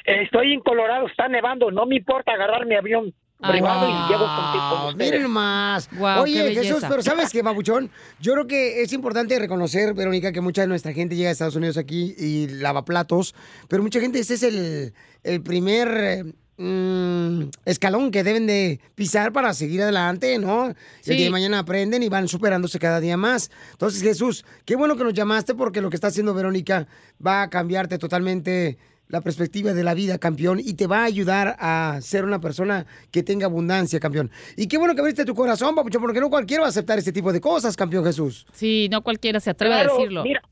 Estoy 0.05 0.53
en 0.53 0.59
Colorado, 0.59 1.07
está 1.07 1.27
nevando, 1.27 1.71
no 1.71 1.87
me 1.87 1.95
importa 1.95 2.33
agarrar 2.33 2.67
mi 2.67 2.75
avión 2.75 3.15
privado 3.39 3.87
y 3.89 4.11
llevo 4.11 4.25
contigo. 4.25 4.93
Miren 4.97 5.31
más. 5.31 5.89
Guau, 5.91 6.25
qué 6.25 6.41
Oye. 6.41 6.55
Jesús, 6.55 6.83
pero 6.87 7.01
¿sabes 7.01 7.29
qué, 7.31 7.41
Babuchón? 7.41 7.89
Yo 8.19 8.33
creo 8.33 8.47
que 8.47 8.81
es 8.81 8.91
importante 8.93 9.39
reconocer, 9.39 9.93
Verónica, 9.93 10.31
que 10.31 10.41
mucha 10.41 10.61
de 10.61 10.67
nuestra 10.67 10.93
gente 10.93 11.15
llega 11.15 11.29
a 11.29 11.31
Estados 11.31 11.55
Unidos 11.55 11.77
aquí 11.77 12.15
y 12.17 12.47
lava 12.47 12.83
platos, 12.83 13.33
pero 13.67 13.81
mucha 13.83 13.99
gente 13.99 14.19
ese 14.19 14.33
es 14.33 14.43
el, 14.43 14.93
el 15.23 15.41
primer 15.41 15.87
eh, 15.89 16.23
mm, 16.57 17.49
escalón 17.65 18.11
que 18.11 18.23
deben 18.23 18.45
de 18.45 18.81
pisar 18.95 19.31
para 19.31 19.53
seguir 19.53 19.83
adelante, 19.83 20.37
¿no? 20.37 20.73
Sí. 21.01 21.11
El 21.11 21.17
día 21.17 21.25
de 21.27 21.31
mañana 21.31 21.59
aprenden 21.59 22.03
y 22.03 22.09
van 22.09 22.27
superándose 22.27 22.77
cada 22.77 22.99
día 22.99 23.15
más. 23.15 23.49
Entonces, 23.71 24.01
Jesús, 24.01 24.45
qué 24.65 24.75
bueno 24.75 24.97
que 24.97 25.03
nos 25.05 25.13
llamaste 25.13 25.55
porque 25.55 25.81
lo 25.81 25.89
que 25.89 25.95
está 25.95 26.07
haciendo 26.07 26.33
Verónica 26.33 26.87
va 27.25 27.43
a 27.43 27.49
cambiarte 27.49 27.97
totalmente 27.97 28.77
la 29.09 29.21
perspectiva 29.21 29.73
de 29.73 29.83
la 29.83 29.95
vida, 29.95 30.19
campeón, 30.19 30.59
y 30.59 30.75
te 30.75 30.85
va 30.85 31.01
a 31.01 31.05
ayudar 31.05 31.55
a 31.59 31.97
ser 31.99 32.25
una 32.25 32.39
persona 32.39 32.85
que 33.11 33.23
tenga 33.23 33.47
abundancia, 33.47 33.99
campeón. 33.99 34.29
Y 34.55 34.67
qué 34.67 34.77
bueno 34.77 34.93
que 34.93 35.01
abriste 35.01 35.25
tu 35.25 35.33
corazón, 35.33 35.75
papuchón, 35.75 36.01
porque 36.01 36.19
no 36.19 36.29
cualquiera 36.29 36.61
va 36.61 36.67
a 36.67 36.69
aceptar 36.69 36.99
este 36.99 37.11
tipo 37.11 37.33
de 37.33 37.41
cosas, 37.41 37.75
campeón 37.75 38.05
Jesús. 38.05 38.45
Sí, 38.51 38.87
no 38.89 39.01
cualquiera 39.01 39.39
se 39.39 39.49
atreve 39.49 39.73
a 39.73 39.83
decirlo. 39.83 40.23
Mira, 40.23 40.43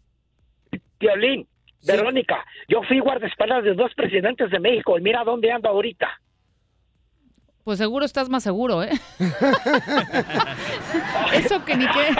Violín, 0.99 1.47
Verónica, 1.85 2.43
yo 2.67 2.81
fui 2.88 2.99
guardaespaldas 2.99 3.63
de 3.63 3.75
dos 3.75 3.93
presidentes 3.95 4.49
de 4.49 4.59
México 4.59 4.97
y 4.97 5.01
mira 5.01 5.23
dónde 5.23 5.51
ando 5.51 5.69
ahorita. 5.69 6.19
Pues 7.68 7.80
seguro 7.80 8.06
estás 8.06 8.30
más 8.30 8.44
seguro, 8.44 8.81
¿eh? 8.81 8.98
Eso 11.34 11.65
que 11.65 11.76
ni 11.76 11.85
qué. 11.85 12.15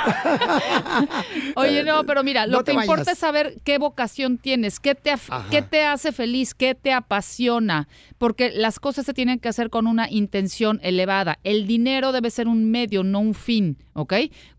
Oye, 1.56 1.84
no, 1.84 2.04
pero 2.04 2.22
mira, 2.22 2.46
lo 2.46 2.58
No 2.58 2.64
que 2.66 2.74
importa 2.74 3.04
vayas. 3.04 3.14
es 3.14 3.18
saber 3.18 3.56
qué 3.64 3.78
vocación 3.78 4.40
tienes, 4.40 4.82
qué 4.82 4.94
te, 4.94 5.14
qué 5.50 5.62
te 5.62 5.86
hace 5.86 6.12
feliz, 6.12 6.54
qué 6.54 6.76
te 6.76 6.92
apasiona, 6.92 7.88
porque 8.18 8.52
las 8.52 8.82
cosas 8.82 9.06
se 9.06 9.14
tienen 9.14 9.40
que 9.40 9.48
hacer 9.48 9.70
con 9.70 9.88
una 9.88 10.12
intención 10.12 10.82
elevada. 10.84 11.40
El 11.46 11.66
dinero 11.66 12.12
debe 12.12 12.30
ser 12.30 12.50
un 12.50 12.70
medio, 12.70 13.06
no 13.06 13.20
un 13.20 13.34
fin, 13.34 13.78
¿ok? 13.94 14.16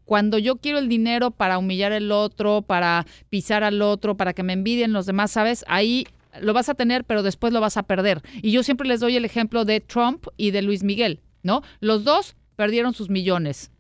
Cuando 0.07 0.39
yo 0.39 0.57
quiero 0.57 0.79
el 0.79 0.89
dinero 0.89 1.33
para 1.33 1.59
humillar 1.59 1.93
al 1.93 2.11
otro, 2.11 2.63
para 2.63 3.05
pisar 3.29 3.63
al 3.63 3.83
otro, 3.83 4.17
para 4.17 4.33
que 4.33 4.43
me 4.43 4.55
envidien 4.55 4.95
los 4.95 5.05
demás, 5.05 5.33
¿sabes? 5.33 5.67
Ahí 5.69 6.07
lo 6.41 6.53
vas 6.53 6.69
a 6.69 6.75
tener, 6.75 7.05
pero 7.05 7.23
después 7.23 7.53
lo 7.53 7.61
vas 7.61 7.77
a 7.77 7.85
perder. 7.85 8.23
Y 8.43 8.53
yo 8.53 8.63
siempre 8.63 8.89
les 8.89 9.01
doy 9.01 9.17
el 9.17 9.25
ejemplo 9.25 9.65
de 9.65 9.81
Trump 9.81 10.27
y 10.37 10.51
de 10.51 10.63
Luis 10.63 10.83
Miguel, 10.83 11.21
¿no? 11.43 11.63
Los 11.81 12.05
dos 12.05 12.37
perdieron 12.57 12.95
sus 12.95 13.09
millones. 13.09 13.71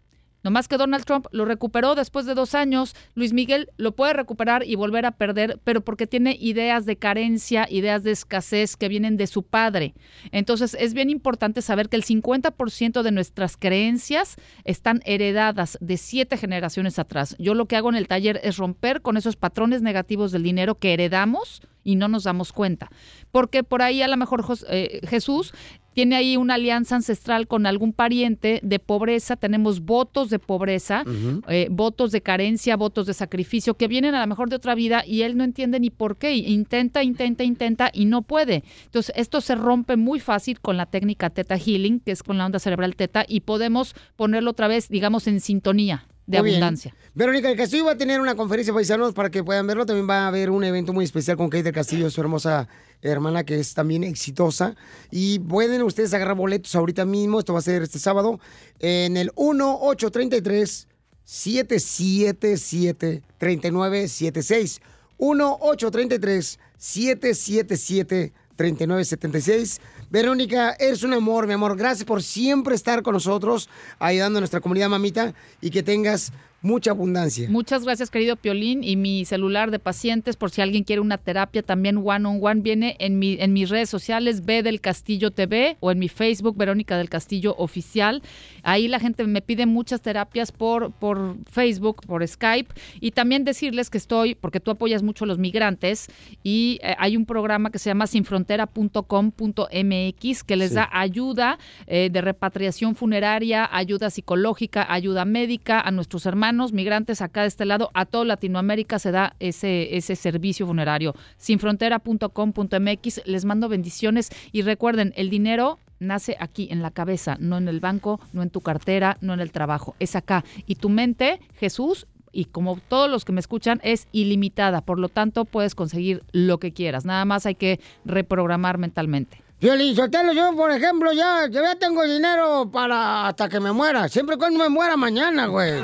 No 0.44 0.52
más 0.52 0.68
que 0.68 0.76
Donald 0.76 1.04
Trump 1.04 1.26
lo 1.32 1.44
recuperó 1.44 1.96
después 1.96 2.24
de 2.24 2.34
dos 2.34 2.54
años, 2.54 2.94
Luis 3.14 3.32
Miguel 3.32 3.70
lo 3.76 3.96
puede 3.96 4.12
recuperar 4.12 4.64
y 4.64 4.76
volver 4.76 5.04
a 5.04 5.10
perder, 5.12 5.58
pero 5.64 5.80
porque 5.80 6.06
tiene 6.06 6.36
ideas 6.40 6.86
de 6.86 6.96
carencia, 6.96 7.66
ideas 7.68 8.04
de 8.04 8.12
escasez 8.12 8.76
que 8.76 8.88
vienen 8.88 9.16
de 9.16 9.26
su 9.26 9.42
padre. 9.42 9.94
Entonces 10.30 10.76
es 10.78 10.94
bien 10.94 11.10
importante 11.10 11.60
saber 11.60 11.88
que 11.88 11.96
el 11.96 12.04
50% 12.04 13.02
de 13.02 13.10
nuestras 13.10 13.56
creencias 13.56 14.36
están 14.64 15.02
heredadas 15.04 15.76
de 15.80 15.96
siete 15.96 16.36
generaciones 16.36 17.00
atrás. 17.00 17.34
Yo 17.40 17.54
lo 17.54 17.66
que 17.66 17.74
hago 17.74 17.88
en 17.88 17.96
el 17.96 18.06
taller 18.06 18.40
es 18.44 18.58
romper 18.58 19.02
con 19.02 19.16
esos 19.16 19.34
patrones 19.34 19.82
negativos 19.82 20.30
del 20.30 20.44
dinero 20.44 20.76
que 20.76 20.92
heredamos 20.92 21.62
y 21.88 21.96
no 21.96 22.08
nos 22.08 22.24
damos 22.24 22.52
cuenta. 22.52 22.90
Porque 23.32 23.64
por 23.64 23.80
ahí 23.80 24.02
a 24.02 24.08
lo 24.08 24.16
mejor 24.18 24.44
eh, 24.68 25.00
Jesús 25.08 25.54
tiene 25.94 26.16
ahí 26.16 26.36
una 26.36 26.54
alianza 26.54 26.96
ancestral 26.96 27.48
con 27.48 27.64
algún 27.64 27.94
pariente 27.94 28.60
de 28.62 28.78
pobreza, 28.78 29.36
tenemos 29.36 29.80
votos 29.80 30.28
de 30.28 30.38
pobreza, 30.38 31.02
eh, 31.48 31.66
votos 31.70 32.12
de 32.12 32.20
carencia, 32.20 32.76
votos 32.76 33.06
de 33.06 33.14
sacrificio, 33.14 33.74
que 33.74 33.88
vienen 33.88 34.14
a 34.14 34.20
lo 34.20 34.26
mejor 34.26 34.50
de 34.50 34.56
otra 34.56 34.74
vida 34.74 35.02
y 35.04 35.22
él 35.22 35.36
no 35.36 35.44
entiende 35.44 35.80
ni 35.80 35.90
por 35.90 36.18
qué, 36.18 36.36
intenta, 36.36 37.02
intenta, 37.02 37.42
intenta 37.42 37.90
y 37.92 38.04
no 38.04 38.20
puede. 38.22 38.62
Entonces, 38.84 39.12
esto 39.16 39.40
se 39.40 39.54
rompe 39.54 39.96
muy 39.96 40.20
fácil 40.20 40.60
con 40.60 40.76
la 40.76 40.86
técnica 40.86 41.30
Teta 41.30 41.56
Healing, 41.56 42.00
que 42.00 42.12
es 42.12 42.22
con 42.22 42.36
la 42.36 42.46
onda 42.46 42.58
cerebral 42.58 42.96
Teta, 42.96 43.24
y 43.26 43.40
podemos 43.40 43.94
ponerlo 44.14 44.50
otra 44.50 44.68
vez, 44.68 44.88
digamos, 44.90 45.26
en 45.26 45.40
sintonía 45.40 46.06
de 46.28 46.38
Muy 46.38 46.50
bien. 46.50 46.62
abundancia. 46.62 46.94
Verónica 47.14 47.48
del 47.48 47.56
Castillo 47.56 47.86
va 47.86 47.92
a 47.92 47.96
tener 47.96 48.20
una 48.20 48.36
conferencia 48.36 48.74
paisanos 48.74 49.14
para 49.14 49.30
que 49.30 49.42
puedan 49.42 49.66
verlo. 49.66 49.86
También 49.86 50.08
va 50.08 50.24
a 50.24 50.28
haber 50.28 50.50
un 50.50 50.62
evento 50.62 50.92
muy 50.92 51.06
especial 51.06 51.38
con 51.38 51.48
Kate 51.48 51.62
del 51.64 51.72
Castillo, 51.72 52.10
su 52.10 52.20
hermosa 52.20 52.68
hermana 53.00 53.44
que 53.44 53.58
es 53.58 53.72
también 53.72 54.04
exitosa. 54.04 54.76
Y 55.10 55.38
pueden 55.38 55.82
ustedes 55.82 56.12
agarrar 56.12 56.36
boletos 56.36 56.74
ahorita 56.76 57.06
mismo. 57.06 57.38
Esto 57.38 57.54
va 57.54 57.60
a 57.60 57.62
ser 57.62 57.82
este 57.82 57.98
sábado 57.98 58.38
en 58.78 59.16
el 59.16 59.32
1833 59.38 60.86
777 61.24 63.22
3976 63.38 64.80
1833 65.18 66.58
777 66.76 68.32
3976 68.54 69.80
Verónica, 70.10 70.74
eres 70.78 71.02
un 71.02 71.12
amor, 71.12 71.46
mi 71.46 71.52
amor. 71.52 71.76
Gracias 71.76 72.06
por 72.06 72.22
siempre 72.22 72.74
estar 72.74 73.02
con 73.02 73.12
nosotros, 73.12 73.68
ayudando 73.98 74.38
a 74.38 74.40
nuestra 74.40 74.60
comunidad 74.60 74.88
mamita 74.88 75.34
y 75.60 75.68
que 75.70 75.82
tengas 75.82 76.32
mucha 76.60 76.90
abundancia. 76.90 77.48
Muchas 77.48 77.84
gracias, 77.84 78.10
querido 78.10 78.34
Piolín. 78.36 78.82
Y 78.82 78.96
mi 78.96 79.24
celular 79.24 79.70
de 79.70 79.78
pacientes, 79.78 80.34
por 80.36 80.50
si 80.50 80.60
alguien 80.60 80.82
quiere 80.82 80.98
una 81.00 81.16
terapia 81.18 81.62
también 81.62 81.98
one 81.98 82.26
on 82.26 82.40
one, 82.42 82.62
viene 82.62 82.96
en, 82.98 83.20
mi, 83.20 83.36
en 83.38 83.52
mis 83.52 83.70
redes 83.70 83.88
sociales, 83.88 84.44
B 84.44 84.64
del 84.64 84.80
Castillo 84.80 85.30
TV 85.30 85.76
o 85.78 85.92
en 85.92 86.00
mi 86.00 86.08
Facebook, 86.08 86.56
Verónica 86.56 86.98
del 86.98 87.08
Castillo 87.08 87.54
Oficial. 87.58 88.22
Ahí 88.64 88.88
la 88.88 88.98
gente 88.98 89.22
me 89.24 89.40
pide 89.40 89.66
muchas 89.66 90.00
terapias 90.02 90.50
por, 90.50 90.90
por 90.92 91.36
Facebook, 91.50 92.02
por 92.06 92.26
Skype. 92.26 92.74
Y 93.00 93.12
también 93.12 93.44
decirles 93.44 93.88
que 93.90 93.98
estoy, 93.98 94.34
porque 94.34 94.58
tú 94.58 94.72
apoyas 94.72 95.04
mucho 95.04 95.24
a 95.24 95.28
los 95.28 95.38
migrantes, 95.38 96.08
y 96.42 96.80
eh, 96.82 96.96
hay 96.98 97.16
un 97.16 97.24
programa 97.24 97.70
que 97.70 97.78
se 97.78 97.88
llama 97.90 98.08
sinfrontera.com.mx 98.08 100.42
que 100.44 100.56
les 100.56 100.70
Sí. 100.70 100.74
da 100.74 100.88
ayuda 100.92 101.58
eh, 101.86 102.08
de 102.10 102.20
repatriación 102.20 102.96
funeraria, 102.96 103.68
ayuda 103.70 104.10
psicológica, 104.10 104.92
ayuda 104.92 105.24
médica 105.24 105.80
a 105.80 105.92
nuestros 105.92 106.26
hermanos 106.26 106.47
migrantes 106.72 107.22
acá 107.22 107.42
de 107.42 107.48
este 107.48 107.64
lado, 107.64 107.90
a 107.94 108.06
toda 108.06 108.24
Latinoamérica 108.24 108.98
se 108.98 109.10
da 109.10 109.34
ese, 109.40 109.96
ese 109.96 110.16
servicio 110.16 110.66
funerario. 110.66 111.14
Sinfrontera.com.mx, 111.36 113.22
les 113.26 113.44
mando 113.44 113.68
bendiciones 113.68 114.30
y 114.52 114.62
recuerden, 114.62 115.12
el 115.16 115.30
dinero 115.30 115.78
nace 116.00 116.36
aquí 116.38 116.68
en 116.70 116.82
la 116.82 116.90
cabeza, 116.90 117.36
no 117.40 117.58
en 117.58 117.68
el 117.68 117.80
banco, 117.80 118.20
no 118.32 118.42
en 118.42 118.50
tu 118.50 118.60
cartera, 118.60 119.18
no 119.20 119.34
en 119.34 119.40
el 119.40 119.52
trabajo, 119.52 119.94
es 119.98 120.16
acá. 120.16 120.44
Y 120.66 120.76
tu 120.76 120.88
mente, 120.88 121.40
Jesús, 121.58 122.06
y 122.32 122.46
como 122.46 122.76
todos 122.76 123.10
los 123.10 123.24
que 123.24 123.32
me 123.32 123.40
escuchan, 123.40 123.80
es 123.82 124.08
ilimitada, 124.12 124.80
por 124.82 124.98
lo 124.98 125.08
tanto 125.08 125.44
puedes 125.44 125.74
conseguir 125.74 126.22
lo 126.32 126.58
que 126.58 126.72
quieras, 126.72 127.04
nada 127.04 127.24
más 127.24 127.46
hay 127.46 127.54
que 127.54 127.80
reprogramar 128.04 128.78
mentalmente. 128.78 129.42
Violín 129.60 129.96
Sotelo, 129.96 130.32
yo, 130.32 130.54
por 130.54 130.70
ejemplo, 130.70 131.12
ya, 131.12 131.48
yo 131.50 131.60
ya 131.64 131.74
tengo 131.74 132.04
dinero 132.04 132.70
para 132.72 133.26
hasta 133.26 133.48
que 133.48 133.58
me 133.58 133.72
muera. 133.72 134.08
Siempre 134.08 134.36
y 134.36 134.38
cuando 134.38 134.60
me 134.60 134.68
muera 134.68 134.96
mañana, 134.96 135.46
güey. 135.46 135.82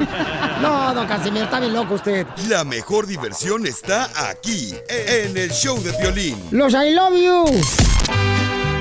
No, 0.62 0.94
don 0.94 1.08
Casimiro, 1.08 1.46
está 1.46 1.58
bien 1.58 1.72
loco 1.72 1.94
usted. 1.94 2.24
La 2.48 2.62
mejor 2.62 3.08
diversión 3.08 3.66
está 3.66 4.08
aquí, 4.30 4.72
en 4.88 5.36
el 5.36 5.50
show 5.50 5.82
de 5.82 5.90
violín. 6.00 6.40
Los 6.52 6.72
I 6.72 6.94
love 6.94 7.16
you. 7.16 7.44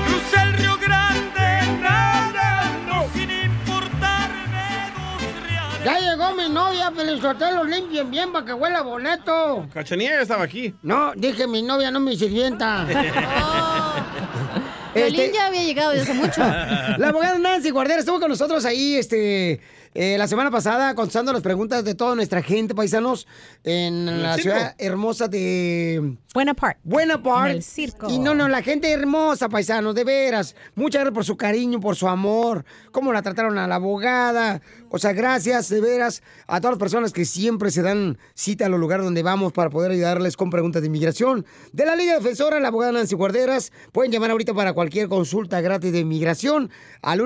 Crucé 0.06 0.42
el 0.44 0.52
Río 0.58 0.78
Grande 0.78 1.80
nadando 1.82 3.10
sin 3.14 3.30
importarme 3.32 4.92
Ya 5.84 5.98
llegó 5.98 6.34
mi 6.36 6.48
novia, 6.48 6.90
Violín 6.90 7.20
Sotelo, 7.20 7.64
limpien 7.64 8.12
bien 8.12 8.30
para 8.30 8.46
que 8.46 8.52
huela 8.54 8.82
boleto. 8.82 9.66
Cachanilla 9.74 10.10
ya 10.12 10.22
estaba 10.22 10.44
aquí. 10.44 10.72
No, 10.82 11.14
dije 11.16 11.48
mi 11.48 11.62
novia, 11.62 11.90
no 11.90 11.98
mi 11.98 12.16
sirvienta. 12.16 12.86
Violín 14.94 15.32
ya 15.32 15.46
había 15.46 15.62
llegado 15.62 15.90
desde 15.90 16.12
hace 16.12 16.14
mucho. 16.14 16.40
La 16.98 17.08
abogada 17.08 17.38
Nancy 17.38 17.70
Guardera 17.70 18.00
estuvo 18.00 18.20
con 18.20 18.28
nosotros 18.28 18.64
ahí 18.64 18.96
este, 18.96 19.60
eh, 19.94 20.18
la 20.18 20.26
semana 20.26 20.50
pasada 20.50 20.94
contestando 20.96 21.32
las 21.32 21.42
preguntas 21.42 21.84
de 21.84 21.94
toda 21.94 22.16
nuestra 22.16 22.42
gente, 22.42 22.74
paisanos, 22.74 23.28
en 23.62 24.22
la 24.22 24.34
circo. 24.34 24.50
ciudad 24.50 24.74
hermosa 24.78 25.28
de... 25.28 26.16
Buena 26.34 26.52
Park. 26.52 26.78
Buena 26.82 27.22
Park. 27.22 27.50
En 27.50 27.56
el 27.58 27.62
circo. 27.62 28.10
Y 28.10 28.18
no, 28.18 28.34
no, 28.34 28.48
la 28.48 28.60
gente 28.60 28.90
hermosa, 28.90 29.48
paisanos, 29.48 29.94
de 29.94 30.02
veras. 30.02 30.56
Muchas 30.74 31.00
gracias 31.00 31.14
por 31.14 31.24
su 31.24 31.36
cariño, 31.36 31.78
por 31.78 31.94
su 31.94 32.08
amor, 32.08 32.64
cómo 32.90 33.12
la 33.12 33.22
trataron 33.22 33.56
a 33.56 33.68
la 33.68 33.76
abogada. 33.76 34.60
O 34.90 34.98
sea, 34.98 35.12
gracias 35.12 35.68
de 35.68 35.80
veras 35.80 36.22
a 36.48 36.60
todas 36.60 36.72
las 36.74 36.80
personas 36.80 37.12
que 37.12 37.24
siempre 37.24 37.70
se 37.70 37.82
dan 37.82 38.18
cita 38.34 38.66
a 38.66 38.68
los 38.68 38.80
lugares 38.80 39.04
donde 39.04 39.22
vamos 39.22 39.52
para 39.52 39.70
poder 39.70 39.92
ayudarles 39.92 40.36
con 40.36 40.50
preguntas 40.50 40.82
de 40.82 40.88
inmigración. 40.88 41.46
De 41.72 41.86
la 41.86 41.94
Liga 41.94 42.14
Defensora, 42.14 42.58
la 42.58 42.68
abogada 42.68 42.92
Nancy 42.92 43.14
Guarderas, 43.14 43.72
pueden 43.92 44.10
llamar 44.10 44.32
ahorita 44.32 44.54
para 44.54 44.72
cualquier 44.72 45.08
consulta 45.08 45.60
gratis 45.60 45.92
de 45.92 46.00
inmigración 46.00 46.70
al 47.00 47.20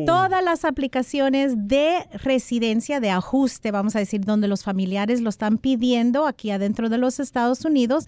Todas 0.05 0.45
las 0.45 0.67
aplicaciones 0.67 1.55
de 1.57 2.07
residencia, 2.23 3.01
de 3.01 3.09
ajuste, 3.09 3.71
vamos 3.71 3.97
a 3.97 4.01
decir, 4.01 4.27
donde 4.27 4.47
los 4.47 4.63
familiares 4.63 5.23
lo 5.23 5.31
están 5.31 5.57
pidiendo 5.57 6.27
aquí 6.27 6.51
adentro 6.51 6.91
de 6.91 6.99
los 6.99 7.19
Estados 7.19 7.65
Unidos, 7.65 8.05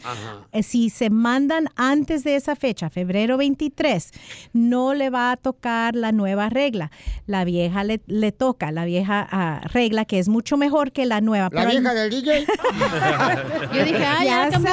eh, 0.52 0.62
si 0.62 0.90
se 0.90 1.08
mandan 1.08 1.68
antes 1.76 2.24
de 2.24 2.36
esa 2.36 2.56
fecha, 2.56 2.90
febrero 2.90 3.21
23, 3.36 4.10
no 4.52 4.94
le 4.94 5.10
va 5.10 5.32
a 5.32 5.36
tocar 5.36 5.94
la 5.94 6.12
nueva 6.12 6.48
regla. 6.48 6.90
La 7.26 7.44
vieja 7.44 7.84
le, 7.84 8.00
le 8.06 8.32
toca, 8.32 8.72
la 8.72 8.84
vieja 8.84 9.26
ah, 9.30 9.60
regla 9.72 10.04
que 10.04 10.18
es 10.18 10.28
mucho 10.28 10.56
mejor 10.56 10.92
que 10.92 11.06
la 11.06 11.20
nueva. 11.20 11.48
¿La 11.52 11.62
pero- 11.62 11.70
vieja 11.70 11.94
del 11.94 12.10
DJ? 12.10 12.46
Yo 13.74 13.84
dije, 13.84 14.04
ah, 14.04 14.24
ya, 14.24 14.48
esposa, 14.48 14.66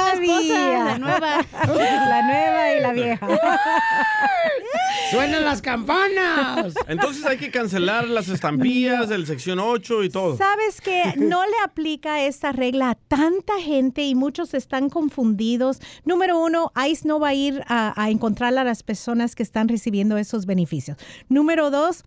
la 0.84 0.98
nueva. 0.98 1.46
la 1.66 2.22
nueva 2.22 2.74
y 2.74 2.80
la 2.80 2.92
vieja. 2.92 3.28
¡Suenan 5.10 5.44
las 5.44 5.60
campanas! 5.60 6.74
Entonces 6.86 7.24
hay 7.26 7.36
que 7.36 7.50
cancelar 7.50 8.06
las 8.08 8.28
estampillas 8.28 9.08
del 9.08 9.26
sección 9.26 9.58
8 9.58 10.04
y 10.04 10.10
todo. 10.10 10.36
Sabes 10.36 10.80
que 10.80 11.14
no 11.16 11.44
le 11.44 11.56
aplica 11.64 12.22
esta 12.22 12.52
regla 12.52 12.90
a 12.90 12.94
tanta 12.94 13.60
gente 13.60 14.02
y 14.02 14.14
muchos 14.14 14.54
están 14.54 14.88
confundidos. 14.88 15.80
Número 16.04 16.38
uno, 16.38 16.72
ICE 16.88 17.08
no 17.08 17.18
va 17.18 17.28
a 17.28 17.34
ir 17.34 17.62
a, 17.66 17.92
a 18.00 18.10
encontrar 18.10 18.29
a 18.60 18.64
las 18.64 18.82
personas 18.82 19.34
que 19.34 19.42
están 19.42 19.68
recibiendo 19.68 20.16
esos 20.16 20.46
beneficios. 20.46 20.96
Número 21.28 21.70
dos, 21.70 22.04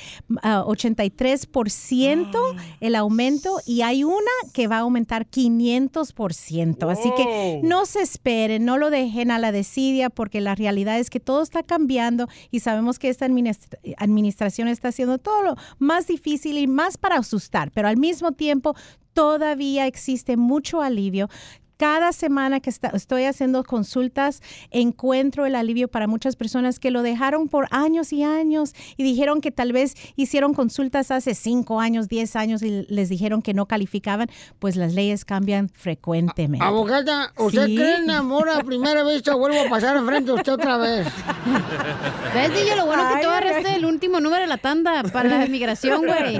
ah, 0.45 0.63
83% 0.65 2.57
el 2.79 2.95
aumento 2.95 3.59
y 3.67 3.83
hay 3.83 4.05
una 4.05 4.21
que 4.53 4.69
va 4.69 4.77
a 4.77 4.81
aumentar 4.81 5.27
500%. 5.29 5.80
Así 6.91 7.11
que 7.17 7.25
Wow. 7.61 7.69
no 7.69 7.87
se 7.87 8.01
esperen, 8.03 8.65
no 8.65 8.77
lo 8.79 8.91
dejen 8.91 9.31
a 9.31 9.39
la 9.39 9.53
desidia 9.53 10.11
porque 10.11 10.41
la 10.41 10.55
realidad 10.55 10.99
es 10.99 11.11
que 11.11 11.21
todo 11.21 11.43
está 11.43 11.63
cambiando 11.63 12.29
y 12.51 12.61
sabemos 12.61 12.99
que 12.99 13.09
esta 13.09 13.27
administra- 13.27 13.79
administración 13.97 14.69
está 14.69 14.89
haciendo 14.89 15.19
todo 15.19 15.43
lo 15.43 15.55
más 15.79 16.07
difícil 16.07 16.59
y 16.59 16.67
más 16.67 16.99
para 16.99 17.17
asustar, 17.17 17.71
pero 17.73 17.89
al 17.89 17.97
mismo 17.97 18.33
tiempo 18.33 18.75
todavía 19.13 19.87
existe 19.87 20.37
mucho 20.37 20.83
alivio. 20.83 21.29
Cada 21.81 22.13
semana 22.13 22.61
que 22.61 22.69
está- 22.69 22.89
estoy 22.91 23.25
haciendo 23.25 23.65
consultas, 23.65 24.43
encuentro 24.71 25.47
el 25.47 25.55
alivio 25.55 25.89
para 25.89 26.07
muchas 26.07 26.37
personas 26.37 26.79
que 26.79 26.91
lo 26.91 27.01
dejaron 27.01 27.49
por 27.49 27.69
años 27.71 28.13
y 28.13 28.23
años 28.23 28.75
y 28.99 29.03
dijeron 29.03 29.41
que 29.41 29.51
tal 29.51 29.73
vez 29.73 29.95
hicieron 30.15 30.53
consultas 30.53 31.11
hace 31.11 31.35
cinco 31.35 31.81
años, 31.81 32.07
diez 32.09 32.37
años 32.37 32.61
y 32.63 32.85
les 32.91 33.09
dijeron 33.09 33.41
que 33.41 33.55
no 33.55 33.65
calificaban, 33.65 34.29
pues 34.59 34.77
las 34.77 34.93
leyes 34.93 35.25
cambian 35.25 35.71
frecuentemente. 35.71 36.63
abogada, 36.63 37.33
¿usted 37.39 37.65
Sí. 37.65 37.77
cree 37.77 37.97
en 37.97 38.11
amor 38.11 38.51
a 38.51 38.63
primera 38.63 39.03
vista? 39.03 39.35
Vuelvo 39.35 39.61
a 39.63 39.71
pasar 39.71 39.97
enfrente 39.97 40.33
de 40.33 40.37
usted 40.37 40.53
otra 40.53 40.77
vez. 40.77 41.07
¿Ves, 42.35 42.51
DJ? 42.53 42.77
Lo 42.77 42.85
bueno 42.85 43.05
que 43.15 43.23
tú 43.23 43.29
agarraste 43.31 43.75
el 43.77 43.87
último 43.87 44.21
número 44.21 44.43
de 44.43 44.49
la 44.49 44.59
tanda 44.59 45.03
para 45.05 45.31
la 45.31 45.47
inmigración, 45.47 46.03
güey. 46.07 46.39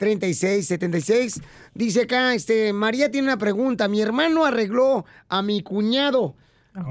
1-800-333-3676. 0.00 1.42
Dice 1.74 2.02
acá, 2.02 2.34
este, 2.34 2.72
María 2.72 3.10
tiene 3.10 3.28
una 3.28 3.38
pregunta. 3.38 3.88
Mi 3.88 4.00
hermano 4.00 4.44
arregló 4.44 5.04
a 5.28 5.42
mi 5.42 5.62
cuñado. 5.62 6.34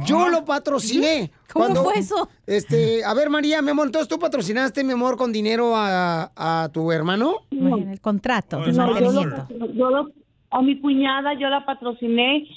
Yo 0.08 0.30
lo 0.30 0.44
patrociné. 0.46 1.32
¿Cómo 1.54 1.84
fue 1.84 2.00
eso? 2.00 2.28
Este, 2.48 3.04
a 3.06 3.14
ver, 3.14 3.30
María, 3.30 3.62
mi 3.62 3.70
amor, 3.70 3.86
entonces 3.86 4.08
tú 4.08 4.18
patrocinaste, 4.18 4.84
mi 4.84 4.94
amor, 4.94 5.16
con 5.16 5.32
dinero 5.32 5.76
a, 5.76 6.32
a 6.36 6.70
tu 6.74 6.92
hermano. 6.92 7.36
En 7.52 7.90
el 7.90 8.02
contrato 8.02 8.62
de 8.62 8.74
No, 8.74 9.00
yo 9.00 9.12
lo- 9.12 9.48
yo 9.74 9.90
lo- 9.92 10.10
a 10.58 10.62
mi 10.62 10.80
cuñada 10.80 11.34
yo 11.34 11.50
la 11.50 11.66
patrociné 11.66 12.48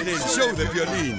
en 0.00 0.08
el 0.08 0.18
show 0.18 0.54
de 0.56 0.64
violín. 0.66 1.18